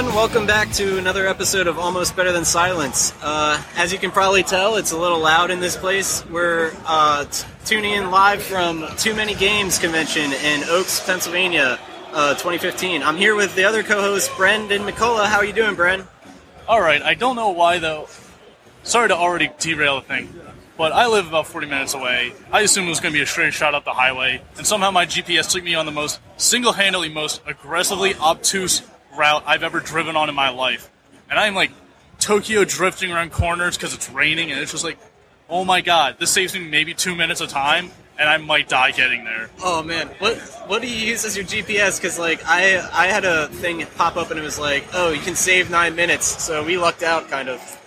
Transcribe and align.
Everyone, 0.00 0.16
welcome 0.16 0.46
back 0.46 0.72
to 0.72 0.96
another 0.96 1.26
episode 1.26 1.66
of 1.66 1.78
Almost 1.78 2.16
Better 2.16 2.32
Than 2.32 2.46
Silence. 2.46 3.12
Uh, 3.20 3.62
as 3.76 3.92
you 3.92 3.98
can 3.98 4.10
probably 4.10 4.42
tell, 4.42 4.76
it's 4.76 4.92
a 4.92 4.98
little 4.98 5.18
loud 5.18 5.50
in 5.50 5.60
this 5.60 5.76
place. 5.76 6.24
We're 6.30 6.72
uh, 6.86 7.26
t- 7.26 7.46
tuning 7.66 7.92
in 7.92 8.10
live 8.10 8.42
from 8.42 8.86
Too 8.96 9.14
Many 9.14 9.34
Games 9.34 9.78
convention 9.78 10.32
in 10.32 10.64
Oaks, 10.70 11.04
Pennsylvania, 11.04 11.78
uh, 12.14 12.30
2015. 12.30 13.02
I'm 13.02 13.18
here 13.18 13.34
with 13.34 13.54
the 13.54 13.64
other 13.64 13.82
co-host, 13.82 14.30
Brendan 14.38 14.84
McCullough. 14.84 15.26
How 15.26 15.36
are 15.36 15.44
you 15.44 15.52
doing, 15.52 15.76
Bren? 15.76 16.06
All 16.66 16.80
right, 16.80 17.02
I 17.02 17.12
don't 17.12 17.36
know 17.36 17.50
why 17.50 17.78
though. 17.78 18.08
Sorry 18.82 19.08
to 19.08 19.14
already 19.14 19.50
derail 19.58 20.00
the 20.00 20.06
thing, 20.06 20.32
but 20.78 20.92
I 20.92 21.08
live 21.08 21.28
about 21.28 21.46
40 21.46 21.66
minutes 21.66 21.92
away. 21.92 22.32
I 22.50 22.62
assumed 22.62 22.86
it 22.86 22.88
was 22.88 23.00
going 23.00 23.12
to 23.12 23.18
be 23.18 23.22
a 23.22 23.26
straight 23.26 23.52
shot 23.52 23.74
up 23.74 23.84
the 23.84 23.92
highway, 23.92 24.40
and 24.56 24.66
somehow 24.66 24.92
my 24.92 25.04
GPS 25.04 25.52
took 25.52 25.62
me 25.62 25.74
on 25.74 25.84
the 25.84 25.92
most 25.92 26.20
single-handedly 26.38 27.10
most 27.10 27.42
aggressively 27.46 28.14
obtuse 28.14 28.80
route 29.16 29.44
I've 29.46 29.62
ever 29.62 29.80
driven 29.80 30.16
on 30.16 30.28
in 30.28 30.34
my 30.34 30.50
life. 30.50 30.90
And 31.28 31.38
I'm 31.38 31.54
like 31.54 31.70
Tokyo 32.18 32.64
drifting 32.64 33.12
around 33.12 33.32
corners 33.32 33.76
because 33.76 33.94
it's 33.94 34.10
raining, 34.10 34.50
and 34.50 34.60
it's 34.60 34.72
just 34.72 34.84
like, 34.84 34.98
oh 35.48 35.64
my 35.64 35.80
god, 35.80 36.16
this 36.18 36.30
saves 36.30 36.54
me 36.54 36.60
maybe 36.60 36.94
two 36.94 37.14
minutes 37.14 37.40
of 37.40 37.48
time, 37.48 37.90
and 38.18 38.28
I 38.28 38.36
might 38.36 38.68
die 38.68 38.92
getting 38.92 39.24
there. 39.24 39.50
Oh 39.62 39.82
man, 39.82 40.08
what 40.18 40.36
what 40.66 40.82
do 40.82 40.88
you 40.88 41.06
use 41.06 41.24
as 41.24 41.36
your 41.36 41.46
GPS? 41.46 41.98
Because 41.98 42.18
like 42.18 42.42
I 42.46 42.86
I 42.92 43.06
had 43.06 43.24
a 43.24 43.48
thing 43.48 43.84
pop 43.96 44.16
up 44.16 44.30
and 44.30 44.38
it 44.38 44.42
was 44.42 44.58
like, 44.58 44.84
oh, 44.92 45.10
you 45.10 45.20
can 45.20 45.34
save 45.34 45.70
nine 45.70 45.96
minutes. 45.96 46.42
So 46.42 46.62
we 46.64 46.76
lucked 46.76 47.02
out, 47.02 47.28
kind 47.28 47.48
of. 47.48 47.79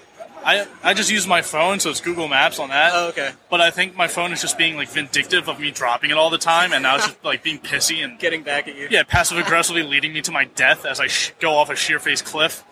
I 0.45 0.67
I 0.83 0.93
just 0.93 1.09
use 1.11 1.25
my 1.27 1.41
phone, 1.41 1.79
so 1.79 1.89
it's 1.89 2.01
Google 2.01 2.27
Maps 2.27 2.59
on 2.59 2.69
that. 2.69 2.91
Oh, 2.93 3.07
okay. 3.09 3.31
But 3.49 3.61
I 3.61 3.71
think 3.71 3.95
my 3.95 4.07
phone 4.07 4.33
is 4.33 4.41
just 4.41 4.57
being 4.57 4.75
like 4.75 4.89
vindictive 4.89 5.47
of 5.47 5.59
me 5.59 5.71
dropping 5.71 6.11
it 6.11 6.17
all 6.17 6.29
the 6.29 6.37
time, 6.37 6.73
and 6.73 6.83
now 6.83 6.95
it's 6.95 7.05
just 7.07 7.23
like 7.23 7.43
being 7.43 7.59
pissy 7.59 8.03
and 8.03 8.19
Getting 8.19 8.43
back 8.43 8.67
at 8.67 8.75
you. 8.75 8.87
yeah, 8.91 9.03
passive 9.03 9.37
aggressively 9.37 9.83
leading 9.83 10.13
me 10.13 10.21
to 10.21 10.31
my 10.31 10.45
death 10.45 10.85
as 10.85 10.99
I 10.99 11.07
sh- 11.07 11.31
go 11.39 11.55
off 11.55 11.69
a 11.69 11.75
sheer 11.75 11.99
face 11.99 12.21
cliff. 12.21 12.63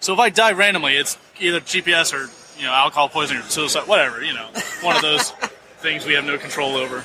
So 0.00 0.12
if 0.12 0.18
I 0.18 0.30
die 0.30 0.52
randomly, 0.52 0.96
it's 0.96 1.18
either 1.40 1.60
GPS 1.60 2.12
or 2.12 2.30
you 2.58 2.66
know 2.66 2.72
alcohol 2.72 3.08
poisoning 3.08 3.42
or 3.42 3.46
suicide, 3.46 3.88
whatever. 3.88 4.22
You 4.22 4.34
know, 4.34 4.48
one 4.82 4.96
of 4.96 5.02
those 5.02 5.30
things 5.78 6.06
we 6.06 6.14
have 6.14 6.24
no 6.24 6.38
control 6.38 6.76
over. 6.76 7.04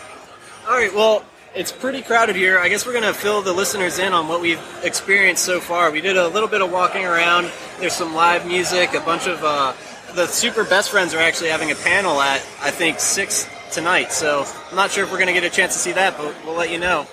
All 0.67 0.73
right. 0.75 0.93
Well, 0.93 1.23
it's 1.55 1.71
pretty 1.71 2.01
crowded 2.01 2.35
here. 2.35 2.59
I 2.59 2.69
guess 2.69 2.85
we're 2.85 2.93
gonna 2.93 3.13
fill 3.13 3.41
the 3.41 3.53
listeners 3.53 3.99
in 3.99 4.13
on 4.13 4.27
what 4.27 4.41
we've 4.41 4.61
experienced 4.83 5.43
so 5.43 5.59
far. 5.59 5.91
We 5.91 6.01
did 6.01 6.17
a 6.17 6.27
little 6.27 6.49
bit 6.49 6.61
of 6.61 6.71
walking 6.71 7.05
around. 7.05 7.51
There's 7.79 7.93
some 7.93 8.13
live 8.13 8.45
music. 8.45 8.93
A 8.93 8.99
bunch 8.99 9.27
of 9.27 9.43
uh, 9.43 9.73
the 10.13 10.27
super 10.27 10.63
best 10.63 10.91
friends 10.91 11.13
are 11.13 11.19
actually 11.19 11.49
having 11.49 11.71
a 11.71 11.75
panel 11.75 12.21
at 12.21 12.45
I 12.61 12.71
think 12.71 12.99
six 12.99 13.47
tonight. 13.71 14.11
So 14.11 14.45
I'm 14.69 14.75
not 14.75 14.91
sure 14.91 15.03
if 15.03 15.11
we're 15.11 15.19
gonna 15.19 15.33
get 15.33 15.43
a 15.43 15.49
chance 15.49 15.73
to 15.73 15.79
see 15.79 15.91
that, 15.93 16.17
but 16.17 16.33
we'll 16.45 16.55
let 16.55 16.71
you 16.71 16.79
know. 16.79 17.07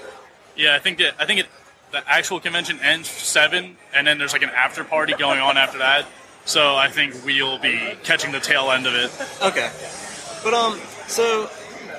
Yeah, 0.56 0.74
I 0.74 0.78
think 0.78 1.00
it, 1.00 1.14
I 1.18 1.26
think 1.26 1.40
it, 1.40 1.46
the 1.92 2.02
actual 2.08 2.40
convention 2.40 2.78
ends 2.82 3.08
seven, 3.08 3.76
and 3.94 4.06
then 4.06 4.18
there's 4.18 4.32
like 4.32 4.42
an 4.42 4.50
after 4.50 4.84
party 4.84 5.14
going 5.18 5.40
on 5.40 5.56
after 5.56 5.78
that. 5.78 6.06
So 6.44 6.76
I 6.76 6.88
think 6.88 7.14
we'll 7.24 7.58
be 7.58 7.94
catching 8.04 8.32
the 8.32 8.40
tail 8.40 8.70
end 8.70 8.86
of 8.86 8.94
it. 8.94 9.10
Okay. 9.42 9.70
But 10.44 10.54
um, 10.54 10.78
so 11.08 11.50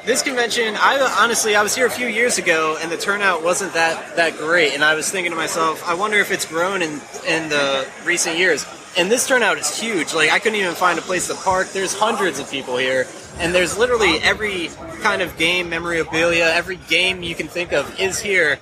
this 0.08 0.24
convention, 0.24 0.76
I 0.78 1.00
honestly 1.20 1.54
I 1.58 1.62
was 1.62 1.76
here 1.76 1.86
a 1.86 1.92
few 1.92 2.08
years 2.08 2.38
ago, 2.38 2.78
and 2.82 2.90
the 2.90 2.96
turnout 2.96 3.44
wasn't 3.44 3.74
that 3.74 4.16
that 4.16 4.38
great. 4.38 4.74
And 4.74 4.82
I 4.82 4.96
was 4.96 5.12
thinking 5.12 5.32
to 5.32 5.38
myself, 5.38 5.86
I 5.86 5.96
wonder 5.96 6.18
if 6.18 6.32
it's 6.32 6.46
grown 6.46 6.82
in 6.82 6.94
in 7.28 7.50
the 7.50 7.86
recent 8.06 8.38
years. 8.38 8.66
And 8.98 9.12
this 9.12 9.28
turnout 9.28 9.58
is 9.58 9.78
huge. 9.78 10.14
Like 10.14 10.32
I 10.32 10.40
couldn't 10.40 10.60
even 10.60 10.76
find 10.76 10.98
a 10.98 11.02
place 11.02 11.28
to 11.28 11.36
park. 11.36 11.68
There's 11.68 11.94
hundreds 11.94 12.40
of 12.40 12.50
people 12.50 12.78
here, 12.78 13.06
and 13.38 13.54
there's 13.54 13.78
literally 13.78 14.18
every 14.24 14.70
kind 15.02 15.22
of 15.22 15.38
game 15.38 15.70
memorabilia, 15.70 16.46
every 16.46 16.78
game 16.88 17.22
you 17.22 17.36
can 17.36 17.50
think 17.50 17.74
of 17.74 18.00
is 18.00 18.18
here, 18.18 18.60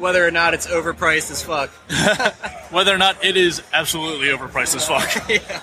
whether 0.00 0.26
or 0.26 0.32
not 0.32 0.52
it's 0.52 0.66
overpriced 0.66 1.30
as 1.30 1.42
fuck. 1.42 1.70
Whether 2.70 2.94
or 2.94 2.98
not 2.98 3.24
it 3.24 3.38
is 3.38 3.62
absolutely 3.72 4.26
overpriced 4.26 4.76
as 4.76 4.86
fuck. 4.86 5.28
yeah. 5.30 5.62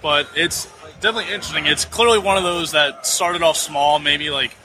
but 0.00 0.28
it's 0.36 0.68
definitely 1.00 1.32
interesting. 1.32 1.66
It's 1.66 1.84
clearly 1.84 2.18
one 2.18 2.36
of 2.36 2.42
those 2.42 2.72
that 2.72 3.06
started 3.06 3.42
off 3.42 3.56
small. 3.56 3.98
Maybe 3.98 4.30
like 4.30 4.56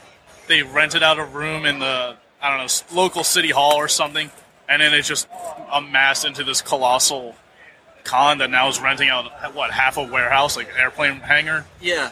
they 0.48 0.62
rented 0.62 1.02
out 1.02 1.18
a 1.18 1.24
room 1.24 1.64
in 1.66 1.78
the 1.78 2.16
I 2.42 2.50
don't 2.50 2.66
know 2.66 2.96
local 3.00 3.24
city 3.24 3.50
hall 3.50 3.76
or 3.76 3.88
something, 3.88 4.30
and 4.68 4.82
then 4.82 4.92
it 4.94 5.02
just 5.02 5.28
amassed 5.72 6.24
into 6.24 6.44
this 6.44 6.62
colossal 6.62 7.34
con 8.04 8.38
that 8.38 8.50
now 8.50 8.68
is 8.68 8.80
renting 8.80 9.08
out 9.08 9.54
what 9.54 9.70
half 9.70 9.96
a 9.96 10.02
warehouse, 10.02 10.56
like 10.56 10.68
airplane 10.78 11.16
hangar. 11.16 11.64
Yeah. 11.80 12.10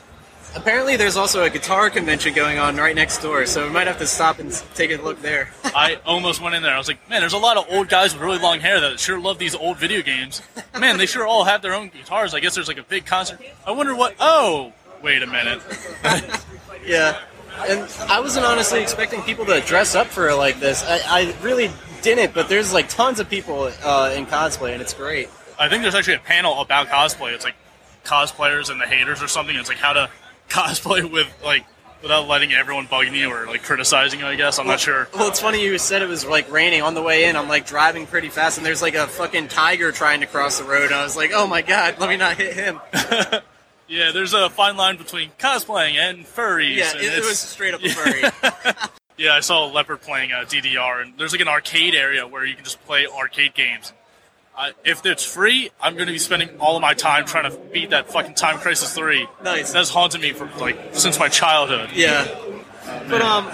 Apparently, 0.55 0.97
there's 0.97 1.17
also 1.17 1.45
a 1.45 1.51
guitar 1.51 1.89
convention 1.89 2.35
going 2.35 2.59
on 2.59 2.77
right 2.77 2.95
next 2.95 3.19
door, 3.23 3.47
so 3.47 3.67
we 3.67 3.73
might 3.73 3.87
have 3.87 3.99
to 3.99 4.07
stop 4.07 4.39
and 4.39 4.53
take 4.75 4.91
a 4.91 5.03
look 5.03 5.21
there. 5.23 5.51
I 5.65 5.99
almost 6.05 6.43
went 6.43 6.55
in 6.55 6.63
there. 6.63 6.75
I 6.75 6.79
was 6.79 6.89
like, 6.89 7.09
man, 7.09 7.21
there's 7.21 7.33
a 7.33 7.39
lot 7.39 7.57
of 7.57 7.67
old 7.71 7.89
guys 7.89 8.13
with 8.13 8.23
really 8.23 8.39
long 8.39 8.61
hair 8.61 8.81
that 8.81 9.01
sure 9.01 9.19
love 9.19 9.39
these 9.39 9.55
old 9.55 9.79
video 9.79 10.03
games. 10.03 10.43
Man, 10.79 10.99
they 10.99 11.07
sure 11.07 11.27
all 11.27 11.45
have 11.45 11.62
their 11.62 11.75
own 11.75 11.89
guitars. 11.89 12.35
I 12.35 12.41
guess 12.41 12.55
there's 12.55 12.69
like 12.69 12.79
a 12.79 12.83
big 12.83 13.07
concert. 13.07 13.41
I 13.67 13.73
wonder 13.73 13.95
what. 13.95 14.15
Oh, 14.21 14.73
wait 15.03 15.23
a 15.23 15.27
minute. 15.27 15.61
Yeah, 16.85 17.17
and 17.69 17.89
I 18.09 18.21
wasn't 18.21 18.45
honestly 18.45 18.81
expecting 18.81 19.23
people 19.23 19.47
to 19.47 19.61
dress 19.61 19.95
up 19.95 20.09
for 20.09 20.35
like 20.35 20.59
this. 20.59 20.85
I, 20.85 21.01
I 21.07 21.35
really 21.43 21.71
didn't, 22.03 22.35
but 22.35 22.49
there's 22.49 22.73
like 22.73 22.89
tons 22.89 23.21
of 23.21 23.29
people 23.29 23.71
uh, 23.85 24.12
in 24.17 24.27
cosplay, 24.27 24.73
and 24.73 24.83
it's 24.83 24.95
great. 24.95 25.29
I 25.59 25.69
think 25.69 25.83
there's 25.83 25.95
actually 25.95 26.15
a 26.15 26.21
panel 26.21 26.61
about 26.61 26.89
cosplay. 26.89 27.33
It's 27.33 27.45
like 27.45 27.55
cosplayers 28.05 28.71
and 28.71 28.81
the 28.81 28.87
haters 28.87 29.23
or 29.23 29.29
something. 29.29 29.55
It's 29.55 29.69
like 29.69 29.79
how 29.79 29.93
to 29.93 30.11
cosplay 30.49 31.11
with 31.11 31.29
like 31.45 31.65
without 32.03 32.27
letting 32.27 32.53
everyone 32.53 32.87
bugging 32.87 33.15
you 33.15 33.31
or 33.31 33.47
like 33.47 33.63
criticizing 33.63 34.21
you. 34.21 34.27
I 34.27 34.37
guess 34.37 34.59
I'm 34.59 34.67
not 34.67 34.81
sure. 34.81 35.09
Well, 35.15 35.29
it's 35.29 35.41
funny 35.41 35.63
you 35.63 35.79
said 35.79 36.03
it 36.03 36.09
was 36.09 36.27
like 36.27 36.51
raining 36.51 36.83
on 36.83 36.95
the 36.95 37.03
way 37.03 37.25
in. 37.25 37.37
I'm 37.37 37.49
like 37.49 37.67
driving 37.67 38.07
pretty 38.07 38.29
fast, 38.29 38.59
and 38.59 38.67
there's 38.67 38.83
like 38.83 38.95
a 38.95 39.07
fucking 39.07 39.49
tiger 39.49 39.93
trying 39.93 40.21
to 40.21 40.27
cross 40.27 40.59
the 40.59 40.65
road. 40.65 40.87
And 40.87 40.95
I 40.95 41.05
was 41.05 41.17
like, 41.17 41.31
oh 41.33 41.47
my 41.47 41.63
god, 41.63 41.97
let 41.99 42.09
me 42.09 42.17
not 42.17 42.37
hit 42.37 42.55
him. 42.55 42.81
Yeah, 43.89 44.11
there's 44.11 44.33
a 44.33 44.49
fine 44.49 44.79
line 44.79 44.97
between 44.97 45.33
cosplaying 45.39 45.97
and 45.97 46.25
furries. 46.25 46.77
Yeah, 46.77 46.93
and 46.93 47.03
it, 47.03 47.13
it 47.13 47.25
was 47.27 47.39
straight 47.39 47.75
up 47.75 47.83
a 47.83 47.89
furry. 47.91 48.23
Yeah, 49.19 49.35
I 49.35 49.41
saw 49.41 49.67
a 49.67 49.71
Leopard 49.71 50.01
playing 50.01 50.33
uh, 50.33 50.47
DDR, 50.49 51.03
and 51.03 51.13
there's 51.19 51.33
like 51.33 51.43
an 51.43 51.49
arcade 51.49 51.95
area 51.95 52.27
where 52.27 52.47
you 52.47 52.55
can 52.55 52.65
just 52.65 52.83
play 52.87 53.07
arcade 53.07 53.53
games. 53.53 53.93
Uh, 54.55 54.71
if 54.85 55.07
it's 55.07 55.25
free, 55.25 55.71
I'm 55.81 55.95
going 55.95 56.07
to 56.07 56.13
be 56.13 56.19
spending 56.19 56.51
all 56.61 56.77
of 56.77 56.83
my 56.83 56.93
time 56.93 57.25
trying 57.25 57.51
to 57.51 57.57
beat 57.73 57.91
that 57.91 58.11
fucking 58.11 58.35
Time 58.35 58.59
Crisis 58.59 58.95
3. 58.95 59.27
Nice. 59.43 59.73
That's 59.73 59.89
haunted 59.89 60.21
me 60.21 60.33
for 60.33 60.47
like 60.59 60.79
since 60.93 61.19
my 61.19 61.29
childhood. 61.29 61.91
Yeah, 61.95 62.29
but 63.09 63.23
um, 63.23 63.51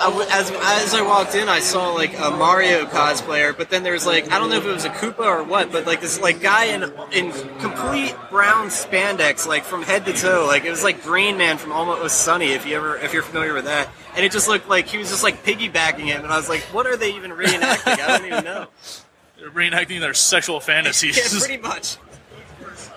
I 0.00 0.10
w 0.10 0.24
as 0.30 0.52
as 0.52 0.94
I 0.94 1.02
walked 1.02 1.34
in, 1.34 1.48
I 1.48 1.58
saw 1.58 1.92
like 1.92 2.16
a 2.16 2.30
Mario 2.30 2.84
cosplayer, 2.84 3.56
but 3.56 3.70
then 3.70 3.82
there 3.82 3.92
was 3.92 4.06
like 4.06 4.30
I 4.30 4.38
don't 4.38 4.50
know 4.50 4.56
if 4.56 4.64
it 4.64 4.72
was 4.72 4.84
a 4.84 4.90
Koopa 4.90 5.24
or 5.26 5.42
what, 5.42 5.72
but 5.72 5.86
like 5.86 6.00
this 6.00 6.20
like 6.20 6.40
guy 6.40 6.66
in 6.66 6.84
in 7.10 7.32
complete 7.58 8.14
brown 8.30 8.68
spandex, 8.68 9.46
like 9.48 9.64
from 9.64 9.82
head 9.82 10.04
to 10.04 10.12
toe, 10.12 10.44
like 10.46 10.64
it 10.64 10.70
was 10.70 10.84
like 10.84 11.02
Green 11.02 11.36
Man 11.36 11.58
from 11.58 11.72
Always 11.72 12.12
Sunny, 12.12 12.52
if 12.52 12.64
you 12.64 12.76
ever 12.76 12.96
if 12.98 13.12
you're 13.12 13.24
familiar 13.24 13.54
with 13.54 13.64
that, 13.64 13.88
and 14.14 14.24
it 14.24 14.30
just 14.30 14.46
looked 14.46 14.68
like 14.68 14.86
he 14.86 14.98
was 14.98 15.10
just 15.10 15.24
like 15.24 15.44
piggybacking 15.44 16.06
him, 16.06 16.22
and 16.22 16.32
I 16.32 16.36
was 16.36 16.48
like, 16.48 16.60
what 16.72 16.86
are 16.86 16.96
they 16.96 17.14
even 17.16 17.32
reenacting? 17.32 17.98
I 17.98 18.18
don't 18.18 18.26
even 18.26 18.44
know. 18.44 18.68
Reenacting 19.40 20.00
their 20.00 20.14
sexual 20.14 20.60
fantasies. 20.60 21.16
Yeah, 21.32 21.38
pretty 21.46 21.62
much. 21.62 21.96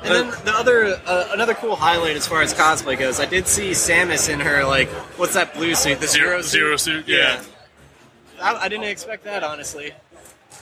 And 0.03 0.09
then 0.15 0.27
the 0.45 0.51
other, 0.53 0.99
uh, 1.05 1.29
another 1.31 1.53
cool 1.53 1.75
highlight 1.75 2.15
as 2.15 2.27
far 2.27 2.41
as 2.41 2.53
cosplay 2.55 2.97
goes, 2.97 3.19
I 3.19 3.25
did 3.27 3.47
see 3.47 3.71
Samus 3.71 4.29
in 4.29 4.39
her 4.39 4.63
like, 4.65 4.89
what's 5.17 5.35
that 5.35 5.53
blue 5.53 5.75
suit? 5.75 5.99
The 5.99 6.07
zero, 6.07 6.41
Zero- 6.41 6.41
suit. 6.41 6.49
zero 6.49 7.03
suit, 7.03 7.07
yeah. 7.07 7.43
I, 8.41 8.55
I 8.65 8.67
didn't 8.69 8.85
expect 8.87 9.23
that 9.25 9.43
honestly. 9.43 9.91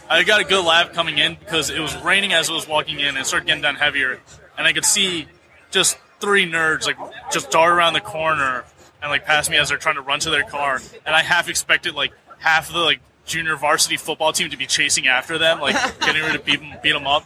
I 0.10 0.24
got 0.24 0.42
a 0.42 0.44
good 0.44 0.66
laugh 0.66 0.92
coming 0.92 1.18
in 1.20 1.36
because 1.36 1.70
it 1.70 1.80
was 1.80 1.96
raining 2.02 2.34
as 2.34 2.50
I 2.50 2.54
was 2.54 2.68
walking 2.68 3.00
in 3.00 3.08
and 3.08 3.18
it 3.18 3.26
started 3.26 3.46
getting 3.48 3.62
down 3.62 3.76
heavier. 3.76 4.20
And 4.58 4.68
I 4.68 4.74
could 4.74 4.86
see 4.86 5.28
just 5.72 5.98
three 6.20 6.46
nerds 6.50 6.86
like 6.86 6.98
just 7.32 7.50
dart 7.50 7.72
around 7.72 7.94
the 7.94 8.02
corner 8.02 8.66
and 9.02 9.10
like 9.10 9.24
pass 9.26 9.50
me 9.50 9.56
as 9.56 9.70
they're 9.70 9.78
trying 9.78 9.96
to 9.96 10.02
run 10.02 10.20
to 10.22 10.30
their 10.30 10.44
car. 10.44 10.82
And 11.06 11.16
I 11.16 11.22
half 11.24 11.48
expected 11.48 11.96
like 11.96 12.12
half 12.40 12.68
of 12.68 12.74
the 12.74 12.82
like 12.82 13.00
junior 13.30 13.56
varsity 13.56 13.96
football 13.96 14.34
team 14.34 14.50
to 14.50 14.58
be 14.58 14.66
chasing 14.66 15.08
after 15.08 15.38
them, 15.38 15.62
like 15.62 15.76
getting 16.02 16.22
ready 16.22 16.38
to 16.38 16.44
beat 16.44 16.60
them, 16.60 16.74
beat 16.84 16.92
them 16.92 17.08
up. 17.08 17.26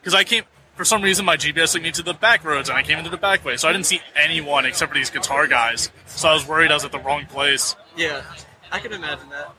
Because 0.00 0.14
I 0.14 0.22
came, 0.22 0.44
for 0.76 0.84
some 0.84 1.02
reason, 1.02 1.24
my 1.24 1.36
GPS 1.36 1.72
took 1.72 1.82
me 1.82 1.90
to 1.90 2.02
the 2.02 2.14
back 2.14 2.44
roads 2.44 2.68
and 2.68 2.78
I 2.78 2.82
came 2.82 2.98
into 2.98 3.10
the 3.10 3.16
back 3.16 3.44
way. 3.44 3.56
So 3.56 3.68
I 3.68 3.72
didn't 3.72 3.86
see 3.86 4.00
anyone 4.14 4.64
except 4.64 4.92
for 4.92 4.98
these 4.98 5.10
guitar 5.10 5.48
guys. 5.48 5.90
So 6.06 6.28
I 6.28 6.34
was 6.34 6.46
worried 6.46 6.70
I 6.70 6.74
was 6.74 6.84
at 6.84 6.92
the 6.92 7.00
wrong 7.00 7.26
place. 7.26 7.74
Yeah, 7.96 8.22
I 8.70 8.78
can 8.78 8.92
imagine 8.92 9.28
that. 9.30 9.52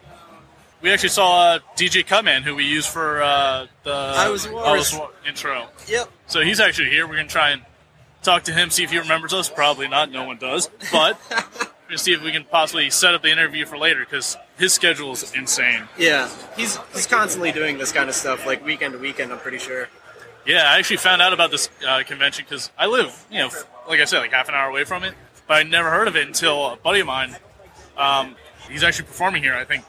We 0.81 0.91
actually 0.91 1.09
saw 1.09 1.41
uh, 1.41 1.59
DJ 1.75 2.07
Cutman, 2.07 2.43
who 2.43 2.55
we 2.55 2.63
used 2.63 2.87
for 2.87 3.21
uh, 3.21 3.67
the 3.83 3.91
I 3.91 4.29
Was 4.29 4.47
I 4.47 4.77
Was 4.77 4.93
War 4.95 5.09
intro. 5.27 5.67
Yep. 5.87 6.09
So 6.27 6.39
he's 6.39 6.61
actually 6.61 6.89
here. 6.89 7.05
We're 7.05 7.17
gonna 7.17 7.27
try 7.27 7.49
and 7.49 7.63
talk 8.23 8.43
to 8.43 8.53
him, 8.53 8.69
see 8.69 8.83
if 8.83 8.91
he 8.91 8.97
remembers 8.97 9.33
us. 9.33 9.49
Probably 9.49 9.89
not. 9.89 10.09
No 10.09 10.23
one 10.23 10.37
does. 10.37 10.69
But 10.89 11.19
we're 11.29 11.67
gonna 11.89 11.97
see 11.97 12.13
if 12.13 12.23
we 12.23 12.31
can 12.31 12.45
possibly 12.45 12.89
set 12.91 13.13
up 13.13 13.23
the 13.23 13.29
interview 13.29 13.65
for 13.65 13.77
later 13.77 13.99
because 13.99 14.37
his 14.59 14.73
schedule 14.73 15.13
is 15.13 15.33
insane. 15.33 15.87
Yeah, 15.97 16.29
he's 16.55 16.77
he's 16.93 17.07
constantly 17.07 17.51
doing 17.51 17.77
this 17.77 17.91
kind 17.91 18.09
of 18.09 18.15
stuff, 18.15 18.45
like 18.45 18.63
weekend 18.63 18.93
to 18.93 18.99
weekend. 18.99 19.31
I'm 19.31 19.39
pretty 19.39 19.57
sure. 19.57 19.89
Yeah, 20.45 20.63
I 20.71 20.77
actually 20.77 20.97
found 20.97 21.21
out 21.21 21.33
about 21.33 21.51
this 21.51 21.69
uh, 21.87 22.03
convention 22.03 22.45
because 22.47 22.71
I 22.77 22.87
live, 22.87 23.25
you 23.31 23.39
know, 23.39 23.47
f- 23.47 23.67
like 23.87 23.99
I 23.99 24.05
said, 24.05 24.19
like 24.19 24.31
half 24.31 24.49
an 24.49 24.55
hour 24.55 24.69
away 24.69 24.83
from 24.83 25.03
it. 25.03 25.13
But 25.47 25.55
I 25.55 25.63
never 25.63 25.89
heard 25.89 26.07
of 26.07 26.15
it 26.15 26.27
until 26.27 26.67
a 26.67 26.75
buddy 26.77 26.99
of 26.99 27.07
mine. 27.07 27.35
Um, 27.97 28.35
he's 28.69 28.83
actually 28.83 29.05
performing 29.07 29.43
here. 29.43 29.53
I 29.53 29.65
think 29.65 29.83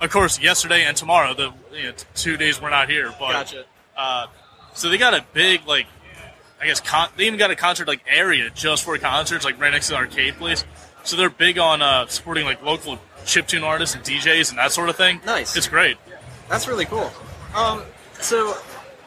of 0.00 0.10
course, 0.10 0.40
yesterday 0.40 0.84
and 0.84 0.96
tomorrow, 0.96 1.34
the 1.34 1.52
you 1.72 1.84
know, 1.84 1.92
two 2.14 2.36
days 2.36 2.60
we're 2.60 2.70
not 2.70 2.88
here. 2.88 3.12
But 3.18 3.32
Gotcha. 3.32 3.64
uh, 3.96 4.26
so 4.74 4.88
they 4.88 4.98
got 4.98 5.14
a 5.14 5.24
big 5.32 5.66
like, 5.66 5.86
I 6.60 6.66
guess 6.66 6.80
con- 6.80 7.08
they 7.16 7.26
even 7.26 7.38
got 7.38 7.50
a 7.50 7.56
concert 7.56 7.88
like 7.88 8.02
area 8.06 8.50
just 8.50 8.84
for 8.84 8.96
concerts, 8.98 9.44
like 9.44 9.60
right 9.60 9.72
next 9.72 9.86
to 9.86 9.92
the 9.92 9.98
arcade 9.98 10.34
place. 10.36 10.64
So 11.04 11.16
they're 11.16 11.30
big 11.30 11.58
on 11.58 11.82
uh, 11.82 12.06
supporting 12.08 12.44
like 12.44 12.62
local 12.62 12.98
chiptune 13.26 13.62
artists 13.62 13.94
and 13.94 14.04
DJs 14.04 14.50
and 14.50 14.58
that 14.58 14.72
sort 14.72 14.88
of 14.88 14.96
thing. 14.96 15.20
Nice. 15.26 15.56
It's 15.56 15.68
great. 15.68 15.98
That's 16.48 16.68
really 16.68 16.86
cool. 16.86 17.10
Um, 17.54 17.82
so, 18.20 18.56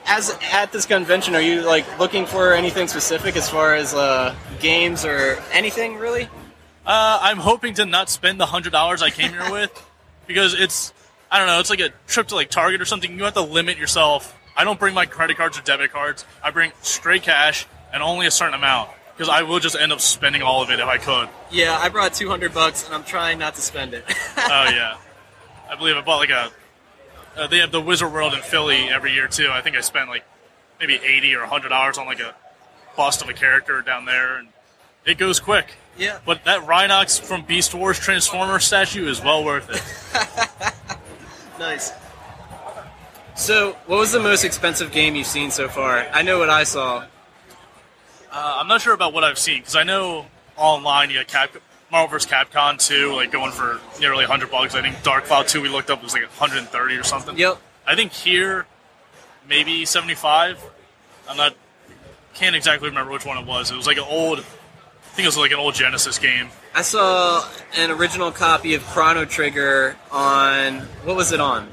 as 0.06 0.38
at 0.52 0.72
this 0.72 0.86
convention, 0.86 1.36
are 1.36 1.42
you 1.42 1.62
like 1.62 2.00
looking 2.00 2.26
for 2.26 2.54
anything 2.54 2.88
specific 2.88 3.36
as 3.36 3.50
far 3.50 3.76
as 3.76 3.94
uh, 3.94 4.36
games 4.60 5.06
or 5.06 5.42
anything 5.52 5.98
really? 5.98 6.26
Uh, 6.86 7.20
I'm 7.22 7.38
hoping 7.38 7.74
to 7.76 7.86
not 7.86 8.10
spend 8.10 8.40
the 8.40 8.46
hundred 8.46 8.72
dollars 8.72 9.02
I 9.02 9.10
came 9.10 9.32
here 9.32 9.52
with, 9.52 9.72
because 10.28 10.54
it's 10.54 10.94
I 11.32 11.38
don't 11.38 11.48
know, 11.48 11.60
it's 11.60 11.70
like 11.70 11.80
a 11.80 11.90
trip 12.08 12.28
to 12.28 12.36
like 12.36 12.50
Target 12.50 12.82
or 12.82 12.86
something. 12.86 13.18
You 13.18 13.24
have 13.24 13.34
to 13.36 13.42
limit 13.42 13.78
yourself. 13.78 14.36
I 14.58 14.64
don't 14.66 14.80
bring 14.80 14.94
my 14.94 15.06
credit 15.06 15.38
cards 15.38 15.58
or 15.58 15.62
debit 15.62 15.92
cards. 15.92 16.26
I 16.44 16.52
bring 16.52 16.74
straight 16.82 17.24
cash 17.24 17.66
and 17.94 18.04
only 18.04 18.28
a 18.28 18.32
certain 18.32 18.56
amount 18.56 18.90
because 19.20 19.30
I 19.30 19.42
will 19.44 19.60
just 19.60 19.76
end 19.76 19.92
up 19.92 20.00
spending 20.00 20.42
all 20.42 20.64
of 20.64 20.70
it 20.70 20.80
if 20.80 20.86
I 20.86 20.98
could. 20.98 21.28
Yeah, 21.52 21.78
I 21.78 21.90
brought 21.90 22.14
two 22.14 22.30
hundred 22.30 22.54
bucks, 22.54 22.86
and 22.86 22.96
I'm 22.96 23.04
trying 23.04 23.38
not 23.38 23.56
to 23.56 23.62
spend 23.62 23.94
it. 23.94 24.06
Oh 24.38 24.70
yeah, 24.70 24.96
I 25.70 25.76
believe 25.76 25.98
I 25.98 26.02
bought 26.02 26.20
like 26.20 26.30
a. 26.30 26.50
Uh, 27.36 27.48
they 27.48 27.58
have 27.60 27.72
the 27.74 27.82
Wizard 27.82 28.14
World 28.14 28.34
in 28.34 28.40
Philly 28.40 28.88
every 28.90 29.12
year 29.14 29.28
too. 29.28 29.50
I 29.52 29.60
think 29.62 29.76
I 29.76 29.82
spent 29.82 30.08
like 30.10 30.24
maybe 30.80 30.96
eighty 30.96 31.36
or 31.36 31.46
hundred 31.46 31.70
dollars 31.70 31.98
on 31.98 32.06
like 32.06 32.22
a 32.22 32.34
bust 32.96 33.22
of 33.22 33.28
a 33.28 33.34
character 33.34 33.82
down 33.82 34.06
there, 34.06 34.38
and 34.38 34.48
it 35.06 35.18
goes 35.18 35.42
quick. 35.42 35.76
yeah. 35.98 36.20
But 36.26 36.46
that 36.46 36.62
Rhinox 36.62 37.20
from 37.22 37.44
Beast 37.44 37.74
Wars 37.76 38.00
Transformer 38.00 38.60
statue 38.60 39.08
is 39.10 39.22
well 39.22 39.44
worth 39.44 39.70
it. 39.70 40.74
Nice. 41.60 41.92
So, 43.36 43.74
what 43.86 44.00
was 44.00 44.14
the 44.14 44.20
most 44.22 44.46
expensive 44.46 44.94
game 44.94 45.16
you've 45.16 45.28
seen 45.28 45.52
so 45.52 45.68
far? 45.68 46.08
I 46.14 46.22
know 46.22 46.40
what 46.40 46.50
I 46.50 46.64
saw. 46.64 47.04
Uh, 48.32 48.58
I'm 48.60 48.68
not 48.68 48.82
sure 48.82 48.94
about 48.94 49.14
what 49.14 49.24
I've 49.24 49.40
seen 49.40 49.60
because 49.60 49.76
I 49.76 49.84
know 49.84 50.26
online 50.58 51.10
you 51.10 51.18
got 51.18 51.28
Cap- 51.28 51.62
Marvel 51.92 52.10
vs. 52.10 52.30
Capcom 52.32 52.78
2, 52.78 53.16
like 53.16 53.32
going 53.32 53.52
for 53.52 53.80
nearly 54.00 54.24
100 54.24 54.52
bucks. 54.52 54.76
I 54.76 54.82
think 54.82 55.02
Dark 55.04 55.26
Cloud 55.26 55.48
2 55.48 55.62
we 55.62 55.70
looked 55.70 55.90
up 55.90 56.04
was 56.04 56.14
like 56.14 56.24
130 56.24 56.96
or 56.96 57.04
something. 57.04 57.38
Yep. 57.38 57.58
I 57.88 57.96
think 57.96 58.12
here 58.12 58.66
maybe 59.48 59.86
75. 59.86 60.64
I'm 61.28 61.38
not 61.38 61.56
can't 62.36 62.56
exactly 62.56 62.88
remember 62.90 63.12
which 63.12 63.26
one 63.26 63.38
it 63.38 63.46
was. 63.46 63.72
It 63.72 63.76
was 63.76 63.88
like 63.88 63.98
an 63.98 64.06
old. 64.08 64.40
I 64.40 65.12
think 65.14 65.26
it 65.26 65.28
was 65.28 65.38
like 65.38 65.52
an 65.52 65.58
old 65.58 65.74
Genesis 65.74 66.20
game. 66.20 66.50
I 66.76 66.84
saw 66.84 67.44
an 67.76 67.90
original 67.92 68.32
copy 68.32 68.76
of 68.76 68.84
Chrono 68.86 69.26
Trigger 69.26 69.98
on 70.12 70.78
what 71.04 71.16
was 71.16 71.32
it 71.32 71.40
on? 71.40 71.68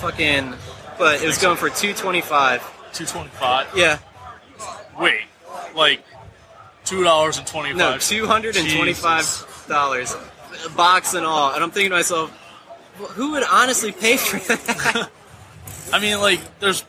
Fucking, 0.00 0.54
but 0.98 1.22
it 1.22 1.26
was 1.26 1.38
going 1.38 1.56
for 1.56 1.70
two 1.70 1.94
twenty 1.94 2.20
five. 2.20 2.60
225. 2.92 3.68
Yeah, 3.74 3.98
Wait, 5.00 5.22
like 5.74 6.04
two 6.84 7.02
dollars 7.04 7.38
and 7.38 7.46
twenty 7.46 7.72
no, 7.74 7.98
two 7.98 8.26
hundred 8.26 8.56
and 8.56 8.68
twenty 8.70 8.92
five 8.92 9.64
dollars, 9.68 10.14
box 10.76 11.14
and 11.14 11.24
all. 11.26 11.54
And 11.54 11.62
I'm 11.62 11.70
thinking 11.70 11.90
to 11.90 11.96
myself, 11.96 12.30
who 12.96 13.32
would 13.32 13.44
honestly 13.44 13.92
pay 13.92 14.16
for 14.16 14.38
that? 14.38 15.10
I 15.92 15.98
mean, 16.00 16.20
like, 16.20 16.40
there's. 16.60 16.84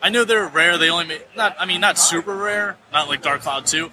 I 0.00 0.10
know 0.10 0.24
they're 0.24 0.46
rare. 0.46 0.78
They 0.78 0.90
only 0.90 1.06
made 1.06 1.22
not. 1.36 1.56
I 1.58 1.66
mean, 1.66 1.80
not 1.80 1.98
super 1.98 2.34
rare. 2.34 2.76
Not 2.92 3.08
like 3.08 3.22
Dark 3.22 3.40
Cloud 3.42 3.66
two, 3.66 3.90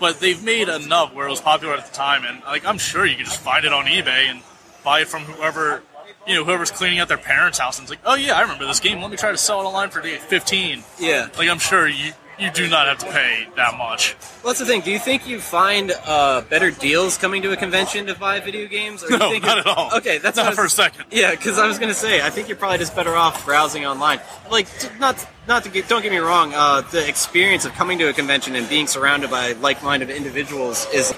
but 0.00 0.18
they've 0.18 0.42
made 0.42 0.68
enough 0.68 1.12
where 1.14 1.26
it 1.26 1.30
was 1.30 1.40
popular 1.40 1.74
at 1.74 1.86
the 1.86 1.92
time. 1.94 2.24
And 2.24 2.42
like, 2.44 2.64
I'm 2.66 2.78
sure 2.78 3.04
you 3.04 3.16
could 3.16 3.26
just 3.26 3.40
find 3.40 3.64
it 3.64 3.72
on 3.72 3.84
eBay 3.84 4.30
and 4.30 4.42
buy 4.82 5.00
it 5.00 5.08
from 5.08 5.22
whoever, 5.22 5.82
you 6.26 6.34
know, 6.34 6.44
whoever's 6.44 6.70
cleaning 6.70 7.00
out 7.00 7.08
their 7.08 7.18
parents' 7.18 7.58
house. 7.58 7.78
And 7.78 7.84
it's 7.84 7.90
like, 7.90 8.00
oh 8.06 8.14
yeah, 8.14 8.32
I 8.34 8.40
remember 8.42 8.66
this 8.66 8.80
game. 8.80 9.00
Let 9.02 9.10
me 9.10 9.16
try 9.18 9.30
to 9.30 9.36
sell 9.36 9.60
it 9.60 9.64
online 9.64 9.90
for 9.90 10.00
fifteen. 10.02 10.84
yeah. 10.98 11.28
Like, 11.36 11.48
I'm 11.50 11.58
sure 11.58 11.86
you 11.86 12.12
you 12.42 12.50
do 12.50 12.68
not 12.68 12.86
have 12.88 12.98
to 12.98 13.06
pay 13.06 13.46
that 13.56 13.78
much. 13.78 14.16
Well, 14.42 14.52
that's 14.52 14.58
the 14.58 14.66
thing. 14.66 14.80
Do 14.80 14.90
you 14.90 14.98
think 14.98 15.26
you 15.26 15.40
find 15.40 15.92
uh, 16.04 16.42
better 16.42 16.70
deals 16.70 17.16
coming 17.16 17.42
to 17.42 17.52
a 17.52 17.56
convention 17.56 18.06
to 18.06 18.14
buy 18.14 18.40
video 18.40 18.66
games? 18.66 19.02
Or 19.04 19.08
do 19.08 19.12
you 19.14 19.18
No, 19.18 19.30
think 19.30 19.44
not 19.44 19.58
at 19.58 19.66
all. 19.66 19.90
Okay, 19.96 20.18
that's 20.18 20.36
not 20.36 20.46
what 20.46 20.52
I 20.52 20.56
for 20.56 20.64
a 20.64 20.70
second. 20.70 21.04
Yeah, 21.10 21.30
because 21.30 21.58
I 21.58 21.66
was 21.66 21.78
gonna 21.78 21.94
say, 21.94 22.20
I 22.20 22.30
think 22.30 22.48
you're 22.48 22.56
probably 22.56 22.78
just 22.78 22.96
better 22.96 23.14
off 23.14 23.44
browsing 23.44 23.86
online. 23.86 24.20
Like, 24.50 24.66
not 24.98 25.24
not 25.46 25.64
to 25.64 25.70
get, 25.70 25.88
don't 25.88 26.02
get 26.02 26.12
me 26.12 26.18
wrong. 26.18 26.52
Uh, 26.54 26.80
the 26.82 27.06
experience 27.08 27.64
of 27.64 27.72
coming 27.72 27.98
to 27.98 28.08
a 28.08 28.12
convention 28.12 28.56
and 28.56 28.68
being 28.68 28.86
surrounded 28.86 29.30
by 29.30 29.52
like-minded 29.52 30.10
individuals 30.10 30.86
is 30.92 31.14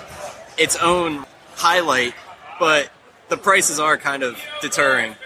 its 0.58 0.76
own 0.76 1.24
highlight, 1.54 2.14
but 2.60 2.90
the 3.28 3.36
prices 3.36 3.80
are 3.80 3.96
kind 3.96 4.22
of 4.22 4.38
deterring. 4.60 5.16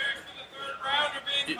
Yeah, 1.46 1.56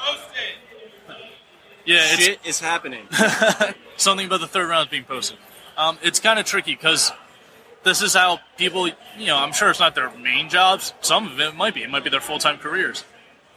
it's 1.96 2.24
Shit 2.24 2.40
is 2.44 2.60
happening. 2.60 3.06
something 3.96 4.26
about 4.26 4.40
the 4.40 4.46
third 4.46 4.68
round 4.68 4.86
is 4.86 4.90
being 4.90 5.04
posted. 5.04 5.38
Um, 5.76 5.98
it's 6.02 6.20
kind 6.20 6.38
of 6.38 6.44
tricky 6.44 6.74
because 6.74 7.12
this 7.84 8.02
is 8.02 8.14
how 8.14 8.40
people, 8.56 8.88
you 9.16 9.26
know, 9.26 9.36
I'm 9.36 9.52
sure 9.52 9.70
it's 9.70 9.80
not 9.80 9.94
their 9.94 10.10
main 10.18 10.48
jobs. 10.48 10.92
Some 11.00 11.26
of 11.26 11.38
it 11.40 11.54
might 11.54 11.74
be. 11.74 11.82
It 11.82 11.90
might 11.90 12.04
be 12.04 12.10
their 12.10 12.20
full 12.20 12.38
time 12.38 12.58
careers. 12.58 13.04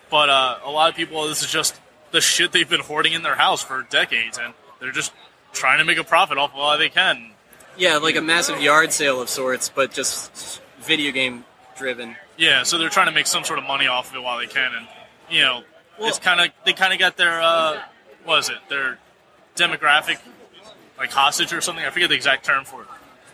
But 0.09 0.29
uh, 0.29 0.59
a 0.65 0.69
lot 0.71 0.89
of 0.89 0.95
people, 0.95 1.27
this 1.27 1.41
is 1.41 1.51
just 1.51 1.79
the 2.11 2.21
shit 2.21 2.51
they've 2.51 2.69
been 2.69 2.81
hoarding 2.81 3.13
in 3.13 3.23
their 3.23 3.35
house 3.35 3.63
for 3.63 3.85
decades, 3.89 4.37
and 4.37 4.53
they're 4.79 4.91
just 4.91 5.13
trying 5.53 5.79
to 5.79 5.85
make 5.85 5.97
a 5.97 6.03
profit 6.03 6.37
off 6.37 6.51
of 6.53 6.59
all 6.59 6.77
they 6.77 6.89
can. 6.89 7.31
yeah, 7.77 7.97
like 7.97 8.15
a 8.15 8.21
massive 8.21 8.61
yard 8.61 8.91
sale 8.91 9.21
of 9.21 9.29
sorts, 9.29 9.69
but 9.69 9.91
just 9.91 10.61
video 10.81 11.11
game 11.11 11.45
driven. 11.77 12.15
Yeah, 12.37 12.63
so 12.63 12.77
they're 12.77 12.89
trying 12.89 13.07
to 13.07 13.13
make 13.13 13.27
some 13.27 13.43
sort 13.43 13.59
of 13.59 13.65
money 13.65 13.87
off 13.87 14.09
of 14.09 14.15
it 14.15 14.23
while 14.23 14.37
they 14.37 14.47
can, 14.47 14.71
and 14.75 14.87
you 15.29 15.41
know, 15.41 15.63
it's 15.99 16.19
kind 16.19 16.41
of 16.41 16.47
they 16.65 16.73
kind 16.73 16.91
of 16.93 16.99
got 16.99 17.15
their 17.17 17.41
uh, 17.41 17.81
what 18.25 18.39
is 18.39 18.49
it? 18.49 18.57
Their 18.69 18.99
demographic 19.55 20.19
like 20.97 21.11
hostage 21.11 21.51
or 21.53 21.61
something. 21.61 21.83
I 21.83 21.89
forget 21.89 22.09
the 22.09 22.15
exact 22.15 22.45
term 22.45 22.65
for 22.65 22.81
it, 22.83 22.87